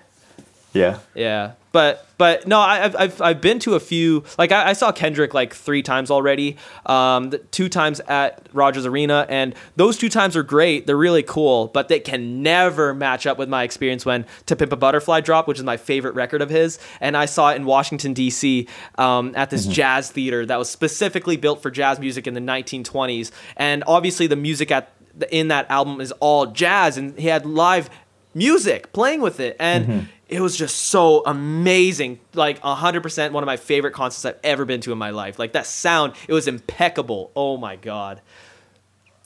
Yeah. 0.74 1.00
Yeah, 1.16 1.54
but 1.72 2.08
but 2.18 2.48
no, 2.48 2.60
I, 2.60 2.86
I've 2.86 2.96
I've 2.96 3.22
I've 3.22 3.42
been 3.42 3.60
to 3.60 3.74
a 3.74 3.80
few. 3.80 4.24
Like 4.38 4.52
I, 4.52 4.70
I 4.70 4.74
saw 4.74 4.92
Kendrick 4.92 5.34
like 5.34 5.54
three 5.54 5.82
times 5.82 6.12
already. 6.12 6.58
Um, 6.86 7.32
the, 7.32 7.40
two 7.40 7.68
times 7.68 8.00
at 8.02 8.48
Rogers 8.54 8.86
Arena, 8.86 9.26
and 9.28 9.56
those 9.76 9.98
two 9.98 10.10
times 10.10 10.38
are 10.38 10.44
great. 10.44 10.86
They're 10.86 10.96
really 10.96 11.24
cool, 11.24 11.68
but 11.68 11.88
they 11.88 12.00
can 12.00 12.44
never 12.44 12.94
match 12.94 13.26
up 13.26 13.38
with 13.40 13.50
my 13.50 13.64
experience 13.64 14.06
when 14.06 14.26
To 14.46 14.56
Pimp 14.56 14.72
a 14.72 14.76
Butterfly 14.76 15.22
dropped, 15.22 15.48
which 15.48 15.58
is 15.58 15.64
my 15.64 15.78
favorite 15.78 16.14
record 16.14 16.42
of 16.44 16.50
his. 16.50 16.80
And 17.02 17.18
I 17.18 17.26
saw 17.26 17.50
it 17.52 17.56
in 17.56 17.66
Washington 17.66 18.14
D.C. 18.14 18.68
Um, 19.00 19.34
at 19.36 19.50
this 19.50 19.66
jazz 19.66 20.12
theater 20.12 20.46
that 20.46 20.58
was 20.58 20.70
specifically 20.70 21.38
built 21.38 21.62
for 21.64 21.72
jazz 21.72 22.00
music 22.00 22.28
in 22.28 22.36
the 22.36 22.40
1920s. 22.40 23.32
And 23.58 23.84
obviously, 23.88 24.28
the 24.28 24.36
music 24.36 24.72
at 24.72 24.92
in 25.32 25.48
that 25.48 25.70
album 25.70 26.02
is 26.02 26.12
all 26.14 26.48
jazz, 26.48 26.98
and 26.98 27.18
he 27.18 27.28
had 27.28 27.46
live 27.46 27.90
music 28.36 28.92
playing 28.94 29.22
with 29.22 29.40
it 29.40 29.56
and 29.60 30.08
it 30.34 30.42
was 30.42 30.58
just 30.58 30.76
so 30.76 31.22
amazing. 31.26 32.20
Like 32.34 32.60
100% 32.62 33.32
one 33.32 33.44
of 33.44 33.46
my 33.46 33.58
favorite 33.58 33.92
concerts 33.94 34.26
i've 34.26 34.40
ever 34.44 34.66
been 34.66 34.82
to 34.82 34.92
in 34.92 34.98
my 34.98 35.12
life. 35.12 35.38
Like 35.38 35.54
that 35.54 35.68
sound 35.68 36.14
it 36.28 36.34
was 36.34 36.48
impeccable. 36.48 37.32
Oh 37.36 37.56
my 37.58 37.76
god. 37.76 38.20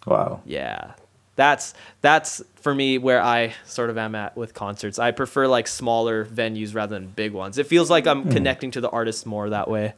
Wow. 0.05 0.41
yeah. 0.45 0.93
That's 1.37 1.73
that's 2.01 2.41
for 2.55 2.73
me 2.75 2.97
where 2.97 3.21
i 3.21 3.53
sort 3.65 3.89
of 3.89 3.97
am 3.97 4.15
at 4.15 4.35
with 4.35 4.53
concerts. 4.53 4.99
I 4.99 5.11
prefer 5.11 5.47
like 5.47 5.67
smaller 5.67 6.25
venues 6.25 6.75
rather 6.75 6.99
than 6.99 7.07
big 7.07 7.31
ones. 7.31 7.57
It 7.57 7.67
feels 7.67 7.89
like 7.89 8.05
i'm 8.05 8.29
connecting 8.29 8.71
to 8.71 8.81
the 8.81 8.89
artist 8.89 9.25
more 9.25 9.49
that 9.49 9.69
way. 9.69 9.93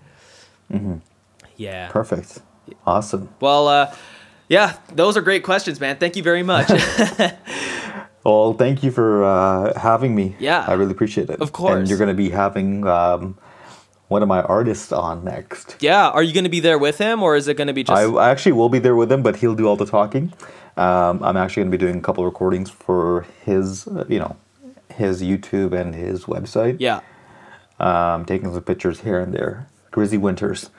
Mm-hmm. 0.72 0.98
yeah. 1.58 1.90
Perfect. 1.90 2.40
Awesome. 2.86 3.30
well 3.40 3.68
uh 3.68 3.96
yeah 4.48 4.78
those 4.94 5.18
are 5.18 5.22
great 5.22 5.44
questions 5.44 5.80
man. 5.80 5.98
Thank 5.98 6.16
you 6.16 6.22
very 6.24 6.44
much 6.44 6.68
Well, 8.30 8.54
thank 8.54 8.84
you 8.84 8.92
for 8.92 9.24
uh, 9.24 9.80
having 9.80 10.14
me. 10.14 10.36
Yeah. 10.40 10.66
I 10.68 10.74
really 10.74 10.92
appreciate 10.92 11.30
it. 11.30 11.42
Of 11.42 11.52
course. 11.52 11.76
And 11.76 11.90
you're 11.90 11.98
going 11.98 12.16
to 12.16 12.22
be 12.26 12.30
having 12.30 12.86
um, 12.86 13.38
one 14.10 14.22
of 14.22 14.28
my 14.28 14.42
artists 14.42 14.92
on 14.92 15.24
next. 15.24 15.78
yeah 15.80 16.10
are 16.10 16.24
you 16.24 16.34
gonna 16.34 16.50
be 16.50 16.60
there 16.60 16.80
with 16.80 16.98
him 16.98 17.22
or 17.22 17.36
is 17.36 17.48
it 17.48 17.56
gonna 17.56 17.74
be 17.74 17.84
just 17.84 17.96
I, 18.02 18.32
actually 18.32 18.54
will 18.54 18.68
be 18.68 18.80
there 18.80 18.96
with 18.96 19.12
him, 19.12 19.22
but 19.22 19.38
he'll 19.38 19.56
do 19.56 19.68
all 19.68 19.76
the 19.76 19.86
talking. 19.86 20.34
Um, 20.78 21.24
I'm 21.24 21.38
actually 21.38 21.62
going 21.64 21.72
to 21.72 21.78
be 21.78 21.86
doing 21.86 21.98
a 21.98 22.02
couple 22.02 22.24
of 22.24 22.32
recordings 22.32 22.70
for 22.70 23.26
his, 23.44 23.86
uh, 23.88 24.06
you 24.08 24.18
know, 24.18 24.38
his 24.94 25.22
YouTube 25.22 25.74
and 25.74 25.94
his 25.94 26.26
website. 26.26 26.78
yeah 26.80 27.02
Um, 27.80 28.26
taking 28.26 28.54
some 28.54 28.64
pictures 28.64 29.02
here 29.02 29.20
and 29.20 29.34
there. 29.34 29.68
Grizzy 29.92 30.18
Winters, 30.18 30.70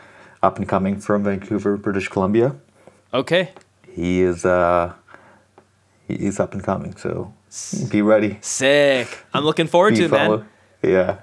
up 0.43 0.59
and 0.59 0.69
coming 0.69 0.99
from 1.01 1.25
Vancouver, 1.25 1.77
British 1.77 2.09
Columbia. 2.09 2.57
okay 3.13 3.51
He 3.93 4.23
is 4.23 4.45
uh, 4.45 4.95
he's 6.09 6.41
up 6.41 6.53
and 6.55 6.65
coming, 6.65 6.97
so 6.97 7.33
be 7.91 8.03
ready. 8.03 8.39
Sick. 8.41 9.25
I'm 9.35 9.45
looking 9.45 9.67
forward 9.67 9.97
to 9.97 10.05
it, 10.05 10.11
man. 10.11 10.47
Yeah, 10.83 11.19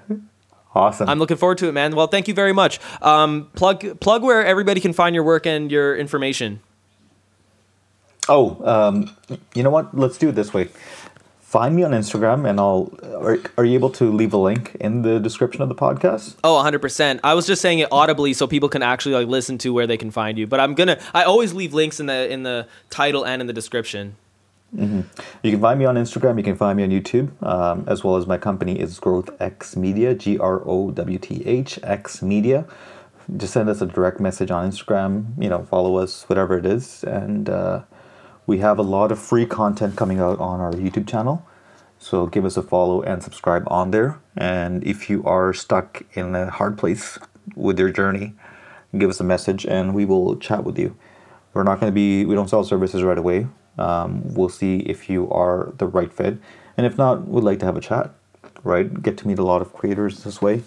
awesome. 0.74 1.08
I'm 1.08 1.18
looking 1.18 1.36
forward 1.36 1.58
to 1.58 1.68
it, 1.68 1.72
man. 1.72 1.96
Well, 1.96 2.06
thank 2.06 2.28
you 2.28 2.34
very 2.34 2.52
much. 2.52 2.80
Um, 3.02 3.50
plug 3.54 4.00
plug 4.00 4.22
where 4.22 4.44
everybody 4.44 4.80
can 4.80 4.92
find 4.92 5.14
your 5.14 5.24
work 5.24 5.46
and 5.46 5.70
your 5.70 5.96
information. 5.96 6.60
Oh, 8.28 8.62
um, 8.64 9.16
you 9.54 9.62
know 9.62 9.70
what? 9.70 9.96
Let's 9.96 10.18
do 10.18 10.28
it 10.28 10.32
this 10.32 10.52
way. 10.52 10.68
Find 11.40 11.74
me 11.74 11.82
on 11.82 11.92
Instagram, 11.92 12.46
and 12.46 12.60
I'll. 12.60 12.92
Are, 13.02 13.38
are 13.56 13.64
you 13.64 13.72
able 13.72 13.88
to 13.92 14.12
leave 14.12 14.34
a 14.34 14.36
link 14.36 14.76
in 14.80 15.00
the 15.00 15.18
description 15.18 15.62
of 15.62 15.70
the 15.70 15.74
podcast? 15.74 16.36
Oh, 16.44 16.62
100%. 16.62 17.20
I 17.24 17.32
was 17.32 17.46
just 17.46 17.62
saying 17.62 17.78
it 17.78 17.88
audibly 17.90 18.34
so 18.34 18.46
people 18.46 18.68
can 18.68 18.82
actually 18.82 19.14
like 19.14 19.28
listen 19.28 19.56
to 19.58 19.72
where 19.72 19.86
they 19.86 19.96
can 19.96 20.10
find 20.10 20.36
you. 20.36 20.46
But 20.46 20.60
I'm 20.60 20.74
going 20.74 20.88
to 20.88 21.00
I 21.14 21.22
always 21.24 21.54
leave 21.54 21.72
links 21.72 22.00
in 22.00 22.06
the 22.06 22.30
in 22.30 22.42
the 22.42 22.68
title 22.90 23.24
and 23.24 23.40
in 23.40 23.46
the 23.46 23.54
description. 23.54 24.16
You 24.76 25.04
can 25.42 25.60
find 25.60 25.78
me 25.78 25.86
on 25.86 25.96
Instagram. 25.96 26.36
You 26.36 26.44
can 26.44 26.56
find 26.56 26.76
me 26.76 26.84
on 26.84 26.90
YouTube, 26.90 27.30
um, 27.42 27.84
as 27.86 28.04
well 28.04 28.16
as 28.16 28.26
my 28.26 28.36
company 28.36 28.78
is 28.78 28.98
Growth 28.98 29.30
X 29.40 29.76
Media. 29.76 30.14
G 30.14 30.38
R 30.38 30.62
O 30.66 30.90
W 30.90 31.18
T 31.18 31.42
H 31.46 31.78
X 31.82 32.22
Media. 32.22 32.66
Just 33.36 33.52
send 33.52 33.68
us 33.68 33.80
a 33.80 33.86
direct 33.86 34.20
message 34.20 34.50
on 34.50 34.70
Instagram. 34.70 35.42
You 35.42 35.48
know, 35.48 35.64
follow 35.64 35.96
us, 35.96 36.28
whatever 36.28 36.58
it 36.58 36.66
is, 36.66 37.02
and 37.04 37.48
uh, 37.48 37.82
we 38.46 38.58
have 38.58 38.78
a 38.78 38.82
lot 38.82 39.12
of 39.12 39.18
free 39.18 39.46
content 39.46 39.96
coming 39.96 40.20
out 40.20 40.38
on 40.38 40.60
our 40.60 40.72
YouTube 40.72 41.06
channel. 41.08 41.46
So 41.98 42.26
give 42.26 42.44
us 42.44 42.56
a 42.56 42.62
follow 42.62 43.02
and 43.02 43.22
subscribe 43.22 43.64
on 43.66 43.90
there. 43.90 44.18
And 44.36 44.84
if 44.84 45.10
you 45.10 45.24
are 45.24 45.52
stuck 45.52 46.02
in 46.14 46.34
a 46.34 46.50
hard 46.50 46.78
place 46.78 47.18
with 47.56 47.78
your 47.78 47.90
journey, 47.90 48.34
give 48.96 49.10
us 49.10 49.20
a 49.20 49.24
message 49.24 49.66
and 49.66 49.94
we 49.94 50.04
will 50.04 50.36
chat 50.36 50.64
with 50.64 50.78
you. 50.78 50.96
We're 51.52 51.64
not 51.64 51.80
going 51.80 51.90
to 51.90 51.94
be, 51.94 52.24
we 52.24 52.34
don't 52.34 52.48
sell 52.48 52.62
services 52.62 53.02
right 53.02 53.18
away. 53.18 53.48
Um, 53.78 54.34
we'll 54.34 54.48
see 54.48 54.80
if 54.80 55.08
you 55.08 55.30
are 55.30 55.72
the 55.78 55.86
right 55.86 56.12
fit. 56.12 56.38
And 56.76 56.86
if 56.86 56.96
not, 56.96 57.26
we'd 57.28 57.44
like 57.44 57.58
to 57.60 57.66
have 57.66 57.76
a 57.76 57.80
chat, 57.80 58.10
right? 58.64 59.02
Get 59.02 59.16
to 59.18 59.28
meet 59.28 59.38
a 59.38 59.44
lot 59.44 59.62
of 59.62 59.72
creators 59.72 60.24
this 60.24 60.40
way. 60.40 60.62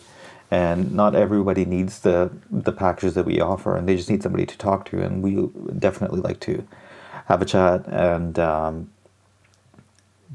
And 0.50 0.94
not 0.94 1.16
everybody 1.16 1.64
needs 1.64 2.00
the, 2.00 2.30
the 2.50 2.74
packages 2.74 3.14
that 3.14 3.26
we 3.26 3.40
offer, 3.40 3.78
and 3.78 3.88
they 3.88 3.96
just 3.96 4.10
need 4.10 4.22
somebody 4.22 4.46
to 4.46 4.58
talk 4.58 4.84
to. 4.86 5.02
And 5.02 5.24
we 5.24 5.48
definitely 5.80 6.20
like 6.20 6.42
to 6.42 6.68
have 7.28 7.42
a 7.42 7.46
chat 7.46 7.88
and 7.88 8.38
um, 8.38 8.92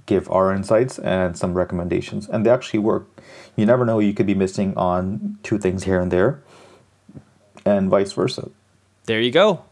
give 0.06 0.30
our 0.30 0.54
insights 0.54 0.98
and 0.98 1.36
some 1.36 1.52
recommendations. 1.52 2.28
And 2.28 2.46
they 2.46 2.50
actually 2.50 2.78
work. 2.78 3.06
You 3.56 3.66
never 3.66 3.84
know, 3.84 3.98
you 3.98 4.14
could 4.14 4.26
be 4.26 4.34
missing 4.34 4.74
on 4.76 5.38
two 5.42 5.58
things 5.58 5.84
here 5.84 6.00
and 6.00 6.10
there, 6.10 6.42
and 7.66 7.90
vice 7.90 8.12
versa. 8.12 8.50
There 9.04 9.20
you 9.20 9.30
go. 9.30 9.64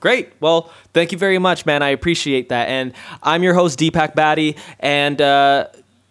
Great. 0.00 0.32
Well, 0.40 0.70
thank 0.92 1.10
you 1.12 1.18
very 1.18 1.38
much, 1.38 1.66
man. 1.66 1.82
I 1.82 1.88
appreciate 1.88 2.50
that. 2.50 2.68
And 2.68 2.92
I'm 3.22 3.42
your 3.42 3.54
host, 3.54 3.78
Deepak 3.78 4.14
Batty, 4.14 4.56
and 4.78 5.20
uh, 5.20 5.66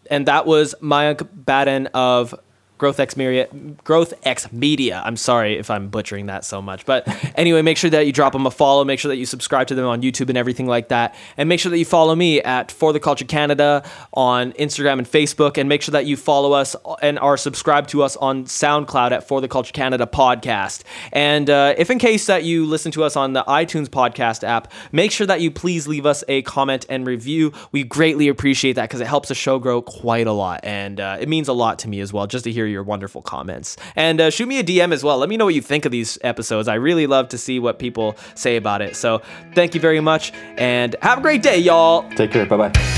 and 0.10 0.26
that 0.28 0.46
was 0.46 0.76
Mayank 0.82 1.28
Baden 1.46 1.88
of 1.88 2.36
Growth 2.78 3.00
X 3.00 3.18
Media. 3.18 3.48
Growth 3.84 4.14
X 4.24 4.52
Media. 4.52 5.02
I'm 5.04 5.18
sorry 5.18 5.58
if 5.58 5.70
I'm 5.70 5.90
butchering 5.90 6.28
that 6.28 6.46
so 6.46 6.62
much, 6.62 6.86
but 6.86 7.08
anyway, 7.36 7.62
make 7.62 7.78
sure 7.78 7.90
that 7.90 8.06
you 8.06 8.14
drop 8.14 8.34
them 8.34 8.46
a 8.46 8.52
follow. 8.52 8.86
Make 8.86 9.00
sure 9.00 9.10
that 9.10 9.18
you 9.18 9.26
subscribe 9.26 9.68
to 9.68 9.76
them 9.76 9.86
on 9.86 10.02
YouTube 10.02 10.30
and 10.30 10.38
everything 10.38 10.68
like 10.68 10.90
that, 10.90 11.16
and 11.38 11.50
make 11.50 11.60
sure 11.60 11.72
that 11.72 11.80
you 11.80 11.86
follow 11.86 12.14
me 12.16 12.42
at 12.42 12.72
For 12.72 12.94
the 12.94 13.00
Culture 13.00 13.26
Canada 13.26 13.84
on 14.14 14.54
Instagram 14.54 15.00
and 15.00 15.08
Facebook, 15.08 15.58
and 15.58 15.68
make 15.68 15.82
sure 15.82 15.94
that 15.94 16.06
you 16.06 16.16
follow 16.16 16.54
us 16.54 16.76
and 17.02 17.18
are 17.20 17.38
subscribed 17.38 17.90
to 17.90 18.04
us 18.04 18.16
on 18.18 18.46
SoundCloud 18.46 19.12
at 19.12 19.28
For 19.28 19.42
the 19.42 19.48
Culture 19.48 19.74
Canada 19.74 20.06
podcast. 20.06 20.84
And 21.12 21.50
uh, 21.50 21.74
if 21.78 21.90
in 21.90 21.98
case 21.98 22.28
that 22.28 22.44
you 22.44 22.66
listen 22.66 22.92
to 22.92 23.04
us 23.04 23.16
on 23.16 23.34
the 23.34 23.44
iTunes 23.46 23.88
podcast 23.88 24.44
app, 24.44 24.72
make 24.92 25.12
sure 25.12 25.26
that 25.26 25.42
you 25.42 25.50
please 25.50 25.88
leave 25.88 26.06
us 26.06 26.24
a 26.28 26.44
comment 26.44 26.86
and 26.90 27.08
review. 27.08 27.54
We 27.72 27.84
greatly 27.84 28.28
appreciate 28.28 28.74
that 28.74 28.84
because 28.84 29.02
it 29.02 29.08
helps 29.08 29.30
the 29.30 29.36
show 29.36 29.58
grow 29.58 29.82
quite 29.82 30.28
a 30.28 30.32
lot, 30.32 30.60
and 30.64 31.00
uh, 31.00 31.18
it 31.20 31.28
means 31.28 31.48
a 31.48 31.54
lot 31.54 31.80
to 31.80 31.88
me 31.88 32.02
as 32.02 32.14
well 32.14 32.28
just 32.28 32.44
to 32.44 32.52
hear 32.52 32.67
your 32.68 32.84
wonderful 32.84 33.22
comments. 33.22 33.78
And 33.96 34.22
uh, 34.22 34.30
shoot 34.30 34.48
me 34.48 34.60
a 34.60 34.64
DM 34.64 34.92
as 34.94 35.04
well. 35.04 35.18
Let 35.18 35.30
me 35.30 35.38
know 35.38 35.46
what 35.46 35.56
you 35.56 35.62
think 35.62 35.86
of 35.86 35.92
these 35.92 36.18
episodes. 36.22 36.68
I 36.68 36.76
really 36.76 37.08
love 37.08 37.30
to 37.30 37.38
see 37.38 37.60
what 37.60 37.80
people 37.80 38.18
say 38.36 38.56
about 38.56 38.82
it. 38.82 38.96
So 38.96 39.22
thank 39.54 39.74
you 39.74 39.82
very 39.82 40.00
much, 40.00 40.34
and 40.58 40.96
have 41.02 41.20
a 41.20 41.22
great 41.22 41.44
day, 41.44 41.58
y'all. 41.58 42.10
Take 42.12 42.32
care. 42.32 42.46
Bye 42.46 42.70
bye. 42.70 42.97